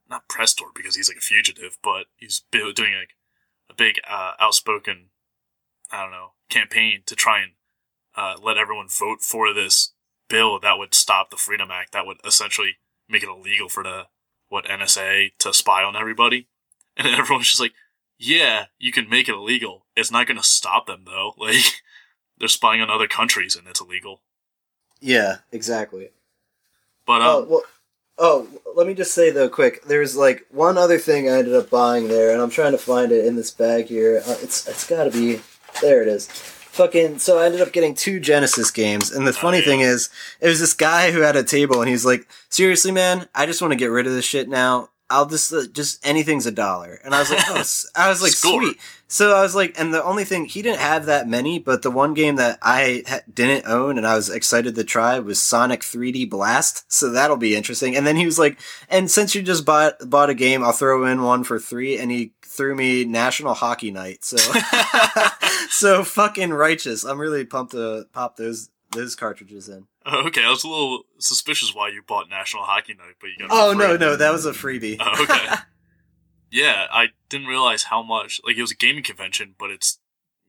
not 0.10 0.28
press 0.30 0.54
tour 0.54 0.70
because 0.76 0.96
he's 0.96 1.10
like 1.10 1.18
a 1.18 1.22
fugitive, 1.22 1.78
but 1.84 2.06
he's 2.16 2.44
doing 2.52 2.74
like 2.76 3.16
a 3.70 3.74
big, 3.74 4.00
uh, 4.10 4.34
outspoken, 4.40 5.10
I 5.92 6.02
don't 6.02 6.12
know, 6.12 6.32
campaign 6.50 7.02
to 7.06 7.16
try 7.16 7.42
and 7.42 7.52
uh, 8.16 8.36
let 8.42 8.58
everyone 8.58 8.88
vote 8.90 9.22
for 9.22 9.54
this 9.54 9.94
bill 10.30 10.60
that 10.60 10.78
would 10.78 10.94
stop 10.94 11.30
the 11.30 11.38
Freedom 11.38 11.70
Act, 11.72 11.94
that 11.94 12.06
would 12.06 12.18
essentially 12.26 12.78
make 13.08 13.24
it 13.24 13.30
illegal 13.30 13.70
for 13.70 13.84
the 13.84 14.08
what 14.50 14.66
NSA 14.66 15.32
to 15.40 15.54
spy 15.54 15.84
on 15.84 15.96
everybody. 15.96 16.48
And 17.00 17.06
everyone's 17.10 17.46
just 17.50 17.60
like, 17.60 17.74
"Yeah, 18.18 18.66
you 18.80 18.92
can 18.92 19.08
make 19.08 19.30
it 19.30 19.36
illegal. 19.36 19.86
It's 19.96 20.10
not 20.10 20.26
going 20.26 20.40
to 20.40 20.44
stop 20.44 20.88
them 20.88 21.04
though. 21.06 21.34
Like, 21.38 21.84
they're 22.40 22.48
spying 22.48 22.82
on 22.82 22.90
other 22.90 23.08
countries 23.08 23.56
and 23.56 23.68
it's 23.68 23.82
illegal." 23.82 24.24
yeah, 25.00 25.38
exactly. 25.52 26.10
But 27.06 27.22
um, 27.22 27.28
Oh 27.28 27.46
well. 27.48 27.64
Oh, 28.20 28.48
let 28.76 28.88
me 28.88 28.94
just 28.94 29.14
say 29.14 29.30
though, 29.30 29.50
quick. 29.50 29.84
There's 29.84 30.16
like 30.16 30.46
one 30.52 30.78
other 30.78 30.98
thing 30.98 31.30
I 31.30 31.40
ended 31.40 31.54
up 31.54 31.70
buying 31.70 32.08
there, 32.08 32.32
and 32.32 32.42
I'm 32.42 32.50
trying 32.50 32.72
to 32.72 32.78
find 32.78 33.12
it 33.12 33.26
in 33.26 33.36
this 33.36 33.52
bag 33.52 33.86
here. 33.86 34.22
Uh, 34.26 34.36
it's 34.42 34.68
it's 34.68 34.88
got 34.88 35.04
to 35.04 35.12
be 35.12 35.42
there. 35.82 36.02
It 36.02 36.08
is. 36.08 36.28
fucking 36.28 37.20
so 37.20 37.40
I 37.40 37.46
ended 37.46 37.62
up 37.62 37.72
getting 37.72 37.94
two 37.94 38.20
Genesis 38.20 38.72
games, 38.72 39.12
and 39.12 39.28
the 39.28 39.34
funny 39.34 39.60
yeah. 39.60 39.66
thing 39.66 39.80
is, 39.82 40.10
it 40.42 40.48
was 40.48 40.60
this 40.60 40.74
guy 40.74 41.12
who 41.12 41.22
had 41.22 41.36
a 41.36 41.44
table, 41.44 41.80
and 41.82 41.90
he's 41.90 42.06
like, 42.06 42.28
"Seriously, 42.50 42.92
man, 42.92 43.28
I 43.36 43.46
just 43.46 43.62
want 43.62 43.72
to 43.72 43.78
get 43.78 43.92
rid 43.92 44.08
of 44.08 44.14
this 44.14 44.26
shit 44.26 44.50
now. 44.50 44.90
I'll 45.10 45.28
just 45.28 45.54
uh, 45.54 45.68
just 45.72 46.06
anything's 46.06 46.48
a 46.48 46.52
dollar." 46.52 47.00
And 47.04 47.14
I 47.14 47.20
was 47.20 47.30
like, 47.30 47.44
"Oh," 47.50 47.64
I 47.96 48.10
was 48.10 48.22
like, 48.22 48.32
Score. 48.32 48.64
"Sweet." 48.64 48.78
So 49.10 49.36
I 49.36 49.42
was 49.42 49.56
like, 49.56 49.80
and 49.80 49.94
the 49.94 50.04
only 50.04 50.26
thing 50.26 50.46
he 50.46 50.62
didn't 50.62 50.80
have 50.80 51.06
that 51.06 51.30
many, 51.30 51.60
but 51.60 51.82
the 51.82 51.92
one 51.92 52.14
game 52.14 52.36
that 52.36 52.60
I 52.62 53.04
ha- 53.08 53.22
didn't 53.34 53.66
own 53.66 53.98
and 53.98 54.06
I 54.06 54.16
was 54.16 54.30
excited 54.30 54.76
to 54.76 54.84
try 54.84 55.18
was 55.20 55.42
Sonic 55.42 55.82
3D 55.82 56.30
Blast. 56.30 56.92
So 56.92 57.10
that'll 57.12 57.38
be 57.38 57.56
interesting. 57.56 57.96
And 57.96 58.06
then 58.06 58.18
he 58.18 58.26
was 58.26 58.38
like, 58.38 58.60
and 58.90 59.10
since 59.10 59.34
you 59.34 59.42
just 59.42 59.66
bought 59.66 60.10
bought 60.10 60.30
a 60.30 60.34
game, 60.34 60.64
I'll 60.64 60.74
throw 60.74 61.06
in 61.06 61.24
one 61.24 61.46
for 61.46 61.58
three. 61.58 61.98
And 61.98 62.12
he 62.12 62.34
threw 62.44 62.76
me 62.76 63.06
National 63.06 63.54
Hockey 63.54 63.92
Night. 63.92 64.26
So 64.26 64.38
so 65.70 66.04
fucking 66.04 66.52
righteous. 66.52 67.06
I'm 67.06 67.20
really 67.20 67.46
pumped 67.46 67.72
to 67.72 68.08
pop 68.12 68.36
those 68.36 68.70
those 68.92 69.16
cartridges 69.16 69.70
in. 69.70 69.88
Oh, 70.06 70.28
okay, 70.28 70.44
I 70.44 70.50
was 70.50 70.64
a 70.64 70.70
little 70.70 71.04
suspicious 71.18 71.74
why 71.74 71.90
you 71.90 72.02
bought 72.06 72.30
National 72.30 72.64
Hockey 72.64 72.94
Night, 72.94 73.16
but 73.20 73.28
you 73.28 73.48
got. 73.48 73.50
Oh 73.52 73.74
no 73.74 73.96
no, 73.96 74.16
that 74.16 74.32
was 74.32 74.46
a 74.46 74.52
freebie. 74.52 74.98
Oh, 75.00 75.24
okay. 75.24 75.56
yeah, 76.58 76.88
I 76.92 77.10
didn't 77.30 77.48
realize 77.48 77.84
how 77.84 78.02
much. 78.02 78.42
Like 78.44 78.58
it 78.58 78.62
was 78.62 78.72
a 78.72 78.76
gaming 78.76 79.04
convention, 79.04 79.54
but 79.60 79.70
it's 79.70 80.00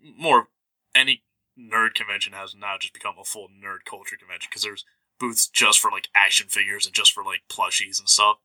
more 0.03 0.49
any 0.95 1.23
nerd 1.59 1.95
convention 1.95 2.33
has 2.33 2.55
now 2.55 2.77
just 2.81 2.95
become 2.95 3.17
a 3.21 3.25
full 3.25 3.49
nerd 3.49 3.85
culture 3.85 4.17
convention 4.17 4.49
because 4.51 4.63
there's 4.63 4.87
booths 5.21 5.47
just 5.47 5.79
for 5.79 5.91
like 5.91 6.09
action 6.15 6.49
figures 6.49 6.87
and 6.87 6.95
just 6.95 7.13
for 7.13 7.23
like 7.23 7.43
plushies 7.51 7.99
and 7.99 8.09
stuff. 8.09 8.39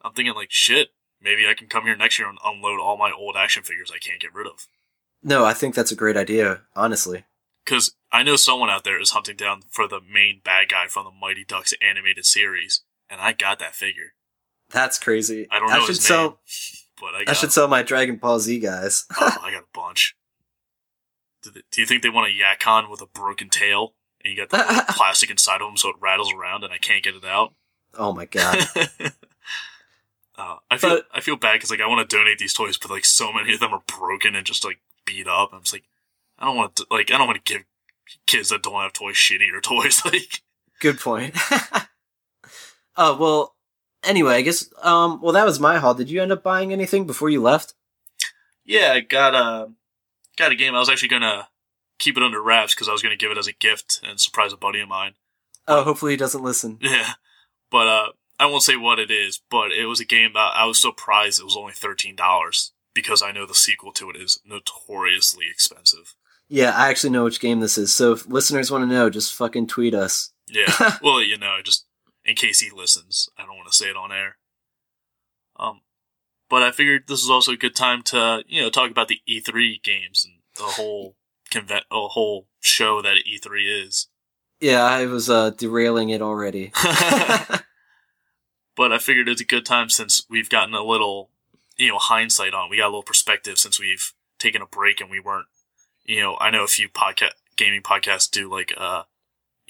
I'm 0.00 0.14
thinking 0.14 0.34
like 0.34 0.50
shit. 0.50 0.88
Maybe 1.20 1.46
I 1.46 1.54
can 1.54 1.68
come 1.68 1.84
here 1.84 1.94
next 1.94 2.18
year 2.18 2.28
and 2.28 2.38
unload 2.44 2.80
all 2.80 2.96
my 2.96 3.12
old 3.12 3.36
action 3.36 3.62
figures 3.62 3.92
I 3.94 3.98
can't 3.98 4.20
get 4.20 4.34
rid 4.34 4.46
of. 4.46 4.66
No, 5.22 5.44
I 5.44 5.52
think 5.52 5.74
that's 5.74 5.92
a 5.92 5.96
great 5.96 6.16
idea. 6.16 6.62
Honestly. 6.74 7.24
Because 7.64 7.94
I 8.10 8.22
know 8.22 8.36
someone 8.36 8.70
out 8.70 8.84
there 8.84 9.00
is 9.00 9.10
hunting 9.10 9.36
down 9.36 9.60
for 9.70 9.86
the 9.86 10.00
main 10.00 10.40
bad 10.42 10.70
guy 10.70 10.86
from 10.88 11.04
the 11.04 11.12
Mighty 11.12 11.44
Ducks 11.44 11.74
animated 11.80 12.24
series, 12.24 12.82
and 13.08 13.20
I 13.20 13.32
got 13.32 13.60
that 13.60 13.76
figure. 13.76 14.14
That's 14.70 14.98
crazy. 14.98 15.46
I 15.50 15.60
don't 15.60 15.68
know 15.68 15.80
should 15.80 15.88
his 15.88 16.04
sell. 16.04 16.40
But 17.02 17.14
I 17.14 17.24
I 17.28 17.32
should 17.34 17.50
sell 17.52 17.66
my 17.68 17.82
Dragon 17.82 18.16
Ball 18.16 18.38
Z 18.38 18.58
guys. 18.60 19.04
Oh, 19.20 19.36
I 19.42 19.50
got 19.50 19.64
a 19.64 19.66
bunch. 19.74 20.16
Do, 21.42 21.50
they, 21.50 21.62
do 21.72 21.80
you 21.80 21.86
think 21.88 22.02
they 22.04 22.08
want 22.08 22.32
a 22.32 22.34
Yakon 22.34 22.88
with 22.88 23.02
a 23.02 23.06
broken 23.06 23.48
tail? 23.50 23.94
And 24.24 24.32
you 24.32 24.46
got 24.46 24.50
the 24.50 24.84
plastic 24.96 25.28
inside 25.30 25.60
of 25.60 25.66
them 25.66 25.76
so 25.76 25.88
it 25.88 25.96
rattles 26.00 26.32
around 26.32 26.62
and 26.62 26.72
I 26.72 26.78
can't 26.78 27.02
get 27.02 27.16
it 27.16 27.24
out? 27.24 27.52
Oh 27.98 28.12
my 28.12 28.24
god. 28.26 28.64
uh, 30.38 30.56
I 30.70 30.76
feel 30.78 30.90
But- 30.90 31.06
I 31.12 31.20
feel 31.20 31.36
bad 31.36 31.54
because 31.54 31.70
like 31.70 31.80
I 31.80 31.86
want 31.88 32.08
to 32.08 32.16
donate 32.16 32.38
these 32.38 32.52
toys, 32.54 32.78
but 32.78 32.90
like 32.90 33.04
so 33.04 33.32
many 33.32 33.52
of 33.52 33.60
them 33.60 33.74
are 33.74 33.82
broken 33.98 34.36
and 34.36 34.46
just 34.46 34.64
like 34.64 34.78
beat 35.04 35.26
up. 35.26 35.50
I'm 35.52 35.60
just 35.62 35.72
like, 35.72 35.84
I 36.38 36.46
don't 36.46 36.56
want 36.56 36.76
to 36.76 36.86
like 36.90 37.10
I 37.10 37.18
don't 37.18 37.26
want 37.26 37.44
to 37.44 37.52
give 37.52 37.64
kids 38.26 38.50
that 38.50 38.62
don't 38.62 38.80
have 38.80 38.92
toys 38.92 39.16
shittier 39.16 39.60
toys. 39.62 40.02
Like, 40.04 40.42
Good 40.80 40.98
point. 41.00 41.36
oh 42.96 43.16
well. 43.18 43.54
Anyway, 44.04 44.34
I 44.34 44.40
guess. 44.42 44.68
Um. 44.82 45.20
Well, 45.20 45.32
that 45.32 45.44
was 45.46 45.60
my 45.60 45.78
haul. 45.78 45.94
Did 45.94 46.10
you 46.10 46.20
end 46.22 46.32
up 46.32 46.42
buying 46.42 46.72
anything 46.72 47.06
before 47.06 47.30
you 47.30 47.40
left? 47.42 47.74
yeah, 48.64 48.92
I 48.92 49.00
got 49.00 49.34
a 49.34 49.70
got 50.36 50.52
a 50.52 50.56
game. 50.56 50.74
I 50.74 50.78
was 50.78 50.88
actually 50.88 51.08
gonna 51.08 51.48
keep 51.98 52.16
it 52.16 52.22
under 52.22 52.42
wraps 52.42 52.74
because 52.74 52.88
I 52.88 52.92
was 52.92 53.02
gonna 53.02 53.16
give 53.16 53.30
it 53.30 53.38
as 53.38 53.46
a 53.46 53.52
gift 53.52 54.00
and 54.02 54.20
surprise 54.20 54.52
a 54.52 54.56
buddy 54.56 54.80
of 54.80 54.88
mine. 54.88 55.14
Oh, 55.68 55.84
hopefully 55.84 56.12
he 56.12 56.16
doesn't 56.16 56.42
listen. 56.42 56.78
Yeah, 56.82 57.12
but 57.70 57.86
uh, 57.86 58.06
I 58.38 58.46
won't 58.46 58.62
say 58.64 58.76
what 58.76 58.98
it 58.98 59.10
is. 59.10 59.40
But 59.50 59.72
it 59.72 59.86
was 59.86 60.00
a 60.00 60.04
game 60.04 60.32
that 60.34 60.52
I 60.54 60.64
was 60.66 60.80
surprised 60.80 61.40
it 61.40 61.44
was 61.44 61.56
only 61.56 61.72
thirteen 61.72 62.16
dollars 62.16 62.72
because 62.94 63.22
I 63.22 63.32
know 63.32 63.46
the 63.46 63.54
sequel 63.54 63.92
to 63.92 64.10
it 64.10 64.16
is 64.16 64.40
notoriously 64.44 65.46
expensive. 65.50 66.14
Yeah, 66.48 66.72
I 66.76 66.90
actually 66.90 67.10
know 67.10 67.24
which 67.24 67.40
game 67.40 67.60
this 67.60 67.78
is. 67.78 67.94
So 67.94 68.12
if 68.12 68.26
listeners 68.26 68.70
want 68.70 68.82
to 68.82 68.94
know, 68.94 69.08
just 69.08 69.32
fucking 69.34 69.68
tweet 69.68 69.94
us. 69.94 70.32
Yeah, 70.48 70.96
well, 71.02 71.22
you 71.22 71.38
know, 71.38 71.58
just 71.62 71.86
in 72.24 72.36
case 72.36 72.60
he 72.60 72.70
listens, 72.70 73.28
I 73.36 73.44
don't 73.44 73.56
want 73.56 73.70
to 73.70 73.76
say 73.76 73.86
it 73.86 73.96
on 73.96 74.12
air. 74.12 74.36
Um, 75.56 75.80
but 76.48 76.62
I 76.62 76.70
figured 76.70 77.04
this 77.06 77.22
is 77.22 77.30
also 77.30 77.52
a 77.52 77.56
good 77.56 77.74
time 77.74 78.02
to 78.04 78.44
you 78.46 78.62
know 78.62 78.70
talk 78.70 78.90
about 78.90 79.08
the 79.08 79.20
E3 79.28 79.82
games 79.82 80.24
and 80.24 80.40
the 80.56 80.72
whole 80.72 81.16
convent, 81.50 81.84
a 81.90 82.08
whole 82.08 82.46
show 82.60 83.02
that 83.02 83.16
E3 83.28 83.86
is. 83.86 84.08
Yeah, 84.60 84.84
I 84.84 85.06
was 85.06 85.28
uh, 85.28 85.50
derailing 85.50 86.10
it 86.10 86.22
already. 86.22 86.72
but 88.76 88.92
I 88.92 88.98
figured 88.98 89.28
it's 89.28 89.40
a 89.40 89.46
good 89.46 89.66
time 89.66 89.88
since 89.88 90.24
we've 90.30 90.48
gotten 90.48 90.74
a 90.74 90.84
little, 90.84 91.30
you 91.76 91.88
know, 91.88 91.98
hindsight 91.98 92.54
on. 92.54 92.70
We 92.70 92.78
got 92.78 92.86
a 92.86 92.88
little 92.88 93.02
perspective 93.02 93.58
since 93.58 93.80
we've 93.80 94.12
taken 94.38 94.62
a 94.62 94.66
break 94.66 95.00
and 95.00 95.10
we 95.10 95.20
weren't, 95.20 95.46
you 96.04 96.20
know, 96.20 96.36
I 96.40 96.50
know 96.50 96.64
a 96.64 96.68
few 96.68 96.88
podcast 96.88 97.32
gaming 97.56 97.82
podcasts 97.82 98.30
do 98.30 98.50
like, 98.50 98.72
uh, 98.76 99.02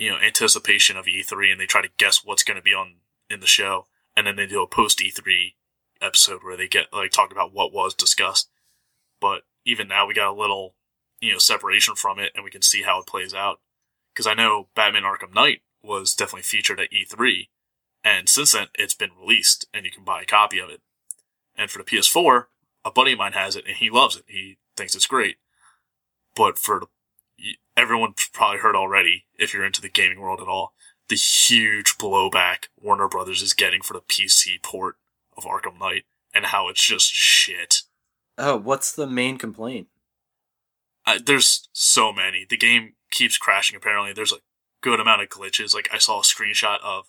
you 0.03 0.11
know, 0.11 0.19
anticipation 0.19 0.97
of 0.97 1.07
E3 1.07 1.53
and 1.53 1.61
they 1.61 1.67
try 1.67 1.81
to 1.81 1.89
guess 1.97 2.25
what's 2.25 2.43
going 2.43 2.57
to 2.57 2.63
be 2.63 2.75
on 2.75 2.95
in 3.31 3.39
the 3.39 3.47
show, 3.47 3.87
and 4.17 4.27
then 4.27 4.35
they 4.35 4.47
do 4.49 4.61
a 4.61 4.67
post 4.67 4.99
E3 4.99 5.55
episode 6.01 6.43
where 6.43 6.57
they 6.57 6.67
get 6.67 6.93
like 6.93 7.13
talk 7.13 7.31
about 7.31 7.55
what 7.55 7.73
was 7.73 7.95
discussed. 7.95 8.51
But 9.21 9.43
even 9.65 9.87
now, 9.87 10.05
we 10.05 10.13
got 10.13 10.33
a 10.35 10.37
little, 10.37 10.75
you 11.21 11.31
know, 11.31 11.39
separation 11.39 11.95
from 11.95 12.19
it, 12.19 12.33
and 12.35 12.43
we 12.43 12.51
can 12.51 12.63
see 12.63 12.83
how 12.83 12.99
it 12.99 13.07
plays 13.07 13.33
out. 13.33 13.61
Because 14.13 14.27
I 14.27 14.35
know 14.35 14.67
Batman 14.75 15.05
Arkham 15.05 15.33
Knight 15.33 15.61
was 15.85 16.17
definitely 16.17 16.43
featured 16.43 16.81
at 16.81 16.91
E3, 16.91 17.47
and 18.03 18.29
since 18.29 18.51
then, 18.51 18.67
it's 18.75 18.95
been 18.95 19.11
released, 19.17 19.69
and 19.73 19.85
you 19.85 19.93
can 19.93 20.03
buy 20.03 20.23
a 20.23 20.27
copy 20.27 20.59
of 20.59 20.69
it. 20.69 20.81
And 21.57 21.71
for 21.71 21.79
the 21.79 21.85
PS4, 21.85 22.47
a 22.85 22.91
buddy 22.91 23.13
of 23.13 23.19
mine 23.21 23.35
has 23.35 23.55
it, 23.55 23.67
and 23.69 23.77
he 23.77 23.89
loves 23.89 24.17
it. 24.17 24.25
He 24.27 24.59
thinks 24.77 24.97
it's 24.97 25.07
great. 25.07 25.37
But 26.35 26.59
for 26.59 26.81
the, 26.81 26.87
everyone 27.77 28.15
probably 28.33 28.59
heard 28.61 28.77
already, 28.77 29.25
if 29.39 29.53
you're 29.53 29.65
into 29.65 29.81
the 29.81 29.89
gaming 29.89 30.21
world 30.21 30.41
at 30.41 30.49
all, 30.49 30.75
the 31.09 31.17
huge 31.17 31.99
blowback 31.99 32.65
Warner 32.81 33.09
Brothers 33.09 33.43
is 33.43 33.53
getting 33.53 33.83
for 33.83 33.95
the 33.95 34.01
PC 34.01 34.63
port 34.63 34.97
of 35.37 35.45
Arkham 35.45 35.79
Knight, 35.79 36.05
and 36.35 36.47
how 36.47 36.69
it's 36.69 36.85
just 36.85 37.13
shit. 37.13 37.83
oh, 38.39 38.57
what's 38.57 38.93
the 38.93 39.07
main 39.07 39.39
complaint? 39.39 39.89
Uh, 41.07 41.19
there's 41.25 41.69
so 41.73 42.13
many. 42.13 42.47
The 42.49 42.57
game 42.57 42.95
keeps 43.11 43.37
crashing. 43.37 43.77
Apparently, 43.77 44.13
there's 44.13 44.33
a 44.33 44.37
good 44.81 45.01
amount 45.01 45.23
of 45.23 45.29
glitches. 45.29 45.75
Like 45.75 45.89
I 45.93 45.99
saw 45.99 46.21
a 46.21 46.23
screenshot 46.23 46.79
of, 46.83 47.07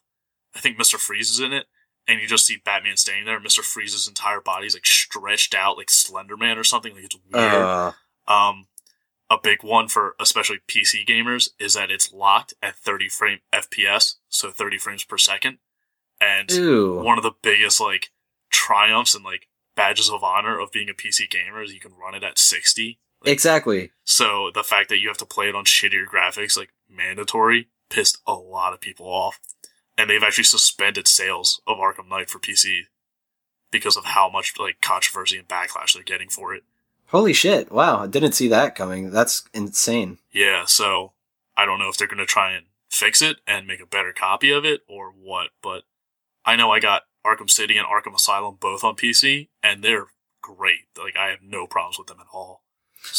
I 0.56 0.60
think 0.60 0.78
Mister 0.78 0.98
Freeze 0.98 1.30
is 1.30 1.40
in 1.40 1.54
it, 1.54 1.66
and 2.08 2.20
you 2.20 2.28
just 2.28 2.46
see 2.46 2.58
Batman 2.64 2.98
standing 2.98 3.26
there. 3.26 3.40
Mister 3.40 3.62
Freeze's 3.62 4.08
entire 4.08 4.42
body's 4.42 4.74
like 4.74 4.86
stretched 4.86 5.54
out, 5.54 5.78
like 5.78 5.90
Slender 5.92 6.36
Man 6.36 6.58
or 6.58 6.64
something. 6.64 6.96
Like 6.96 7.06
it's 7.06 7.18
weird. 7.32 7.54
Uh, 7.54 7.92
Um, 8.28 8.68
a 9.30 9.38
big 9.42 9.64
one 9.64 9.88
for 9.88 10.16
especially 10.20 10.60
PC 10.68 11.06
gamers 11.08 11.50
is 11.60 11.74
that 11.74 11.92
it's 11.92 12.14
locked 12.14 12.54
at 12.62 12.76
30 12.76 13.10
frame 13.10 13.40
FPS, 13.54 14.16
so 14.30 14.52
30 14.52 14.78
frames 14.78 15.04
per 15.04 15.18
second. 15.18 15.58
And 16.22 16.52
ew. 16.52 17.02
one 17.04 17.18
of 17.18 17.24
the 17.24 17.34
biggest 17.42 17.82
like 17.82 18.12
triumphs 18.52 19.16
and 19.16 19.26
like 19.26 19.48
badges 19.76 20.10
of 20.10 20.24
honor 20.24 20.60
of 20.60 20.72
being 20.72 20.90
a 20.90 20.94
PC 20.94 21.30
gamer 21.30 21.64
is 21.64 21.74
you 21.74 21.80
can 21.80 21.94
run 21.94 22.16
it 22.16 22.24
at 22.24 22.38
60. 22.38 23.00
Exactly. 23.26 23.92
So 24.04 24.52
the 24.54 24.64
fact 24.64 24.90
that 24.90 25.00
you 25.00 25.08
have 25.08 25.18
to 25.18 25.26
play 25.26 25.48
it 25.50 25.56
on 25.56 25.66
shittier 25.66 26.06
graphics, 26.06 26.58
like 26.58 26.70
mandatory, 26.90 27.70
pissed 27.90 28.20
a 28.28 28.34
lot 28.34 28.74
of 28.74 28.82
people 28.82 29.08
off. 29.08 29.40
And 29.98 30.10
they've 30.10 30.24
actually 30.24 30.46
suspended 30.46 31.08
sales 31.08 31.62
of 31.68 31.78
Arkham 31.78 32.10
Knight 32.10 32.30
for 32.30 32.40
PC 32.40 32.82
because 33.72 33.96
of 33.96 34.06
how 34.06 34.30
much 34.30 34.54
like 34.60 34.82
controversy 34.82 35.38
and 35.38 35.48
backlash 35.48 35.94
they're 35.94 36.04
getting 36.04 36.30
for 36.30 36.54
it. 36.54 36.64
Holy 37.08 37.34
shit! 37.34 37.72
Wow, 37.72 38.04
I 38.04 38.08
didn't 38.08 38.32
see 38.34 38.48
that 38.48 38.76
coming. 38.76 39.12
That's 39.12 39.44
insane. 39.54 40.18
Yeah, 40.32 40.66
so 40.66 41.14
I 41.56 41.66
don't 41.66 41.80
know 41.80 41.90
if 41.90 41.98
they're 41.98 42.08
going 42.08 42.18
to 42.18 42.26
try 42.26 42.52
and 42.54 42.66
fix 42.90 43.22
it 43.22 43.38
and 43.48 43.68
make 43.68 43.82
a 43.82 43.86
better 43.86 44.12
copy 44.14 44.52
of 44.52 44.66
it 44.66 44.82
or 44.88 45.12
what, 45.12 45.50
but 45.62 45.84
I 46.46 46.56
know 46.56 46.72
I 46.72 46.80
got 46.80 47.04
Arkham 47.26 47.50
City 47.50 47.78
and 47.78 47.88
Arkham 47.88 48.16
Asylum 48.16 48.58
both 48.60 48.84
on 48.84 48.96
PC 48.96 49.50
and 49.62 49.84
they're 49.84 50.08
great. 50.42 50.88
Like 50.98 51.16
I 51.16 51.30
have 51.30 51.42
no 51.44 51.68
problems 51.68 51.98
with 51.98 52.08
them 52.08 52.18
at 52.20 52.28
all. 52.34 52.64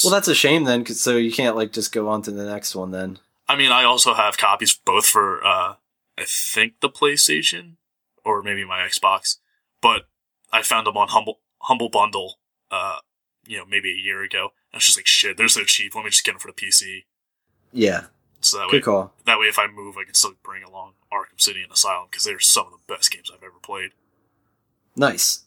Well, 0.03 0.13
that's 0.13 0.29
a 0.29 0.35
shame 0.35 0.65
then, 0.65 0.85
'cause- 0.85 1.01
so 1.01 1.17
you 1.17 1.31
can't 1.33 1.57
like 1.57 1.73
just 1.73 1.93
go 1.93 2.09
on 2.09 2.23
to 2.23 2.31
the 2.31 2.45
next 2.45 2.75
one 2.75 2.91
then. 2.91 3.19
I 3.49 3.57
mean, 3.57 3.71
I 3.73 3.85
also 3.85 4.15
have 4.15 4.37
copies 4.39 4.75
both 4.75 5.07
for 5.07 5.45
uh 5.45 5.75
I 6.19 6.25
think 6.27 6.81
the 6.81 6.89
PlayStation 6.91 7.77
or 8.25 8.43
maybe 8.43 8.65
my 8.65 8.79
Xbox, 8.81 9.39
but 9.81 10.09
I 10.53 10.63
found 10.63 10.87
them 10.87 10.97
on 10.97 11.09
Humble 11.09 11.41
Humble 11.63 11.89
Bundle 11.91 12.39
uh 12.71 12.99
you 13.47 13.59
know, 13.59 13.65
maybe 13.67 13.91
a 13.91 13.97
year 13.97 14.23
ago. 14.23 14.53
And 14.73 14.79
it's 14.79 14.87
just 14.87 14.99
like 14.99 15.07
shit, 15.07 15.37
they're 15.37 15.49
so 15.49 15.65
cheap. 15.65 15.95
Let 15.95 16.05
me 16.05 16.11
just 16.11 16.25
get 16.25 16.33
them 16.33 16.41
for 16.41 16.49
the 16.49 16.55
PC. 16.55 17.05
Yeah, 17.73 18.05
So 18.41 18.59
that 18.59 18.69
way 18.71 18.81
call. 18.81 19.13
That 19.27 19.39
way, 19.41 19.47
if 19.47 19.59
I 19.59 19.67
move, 19.67 19.97
I 19.99 20.05
can 20.05 20.15
still 20.15 20.35
bring 20.45 20.63
along 20.63 20.93
Arkham 21.13 21.41
City 21.41 21.63
and 21.63 21.73
Asylum 21.73 22.07
because 22.11 22.25
they're 22.25 22.39
some 22.39 22.67
of 22.67 22.73
the 22.73 22.95
best 22.95 23.11
games 23.11 23.31
I've 23.35 23.43
ever 23.43 23.59
played. 23.63 23.91
Nice. 24.97 25.41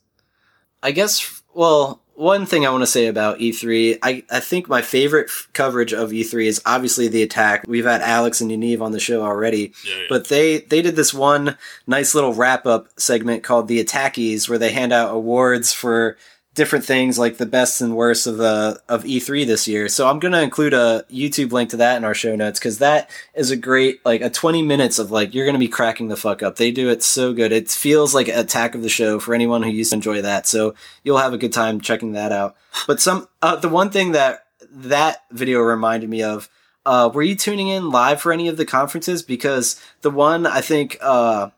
I 0.83 0.91
guess, 0.91 1.41
well, 1.53 2.01
one 2.13 2.45
thing 2.45 2.65
I 2.65 2.69
want 2.69 2.81
to 2.83 2.88
say 2.88 3.07
about 3.07 3.39
E3, 3.39 3.99
I, 4.03 4.23
I 4.29 4.39
think 4.39 4.67
my 4.67 4.81
favorite 4.81 5.27
f- 5.29 5.47
coverage 5.53 5.93
of 5.93 6.12
E3 6.12 6.45
is 6.45 6.62
obviously 6.65 7.07
the 7.07 7.23
attack. 7.23 7.63
We've 7.67 7.86
had 7.86 8.01
Alex 8.01 8.41
and 8.41 8.51
Yaniv 8.51 8.81
on 8.81 8.91
the 8.91 8.99
show 8.99 9.23
already, 9.23 9.73
Yeah, 9.86 9.95
yeah. 9.95 10.05
but 10.10 10.27
they, 10.27 10.60
they 10.60 10.81
did 10.81 10.95
this 10.95 11.13
one 11.13 11.57
nice 11.88 12.13
little 12.13 12.33
wrap 12.33 12.65
up 12.65 12.88
segment 12.99 13.43
called 13.43 13.67
the 13.67 13.83
Attackies 13.83 14.49
where 14.49 14.57
they 14.60 14.71
hand 14.71 14.91
out 14.93 15.13
awards 15.15 15.73
for 15.73 16.17
different 16.58 16.84
things 16.84 17.20
like 17.20 17.38
the 17.38 17.46
best 17.46 17.82
and 17.82 17.96
worst 17.96 18.26
of 18.26 18.38
the 18.38 18.82
of 18.89 19.04
E3 19.04 19.46
this 19.46 19.67
year. 19.67 19.88
So 19.88 20.10
I'm 20.10 20.17
gonna 20.17 20.41
include 20.41 20.74
a 20.74 21.06
YouTube 21.10 21.52
link 21.52 21.70
to 21.70 21.78
that 21.78 21.98
in 21.98 22.04
our 22.04 22.15
show 22.15 22.36
notes 22.36 22.60
because 22.60 22.80
that 22.80 23.12
is 23.36 23.52
a 23.52 23.56
great 23.56 24.04
like 24.04 24.22
a 24.22 24.30
20 24.30 24.63
minutes 24.63 24.98
of 24.98 25.12
like 25.12 25.36
you're 25.36 25.46
gonna 25.46 25.60
be 25.60 25.67
cracking 25.67 26.08
the 26.08 26.17
fuck 26.17 26.41
up. 26.41 26.56
They 26.56 26.72
do 26.72 26.89
it 26.89 27.04
so 27.04 27.32
good. 27.32 27.52
It 27.52 27.70
feels 27.70 28.15
like 28.15 28.28
Attack 28.28 28.74
of 28.74 28.82
the 28.82 28.89
Show 28.89 29.20
for 29.20 29.36
anyone 29.36 29.62
who 29.62 29.70
used 29.70 29.91
to 29.91 29.98
enjoy 29.98 30.24
that. 30.24 30.48
So 30.48 30.74
you'll 31.04 31.20
have 31.20 31.34
a 31.34 31.38
good 31.38 31.54
time 31.54 31.80
checking 31.80 32.13
that 32.13 32.32
out. 32.32 32.58
But 32.88 33.00
some 33.00 33.30
uh, 33.41 33.58
the 33.58 33.70
one 33.70 33.91
thing 33.91 34.13
that 34.13 34.48
that 34.70 35.24
video 35.32 35.62
reminded 35.62 36.10
me 36.10 36.24
of. 36.24 36.50
Uh, 36.88 37.12
were 37.13 37.22
you 37.22 37.36
tuning 37.36 37.67
in 37.67 37.91
live 37.91 38.22
for 38.22 38.32
any 38.32 38.48
of 38.48 38.56
the 38.56 38.65
conferences? 38.65 39.22
Because 39.22 39.76
the 40.04 40.10
one 40.10 40.48
I 40.48 40.62
think, 40.62 40.98
uh, 41.02 41.50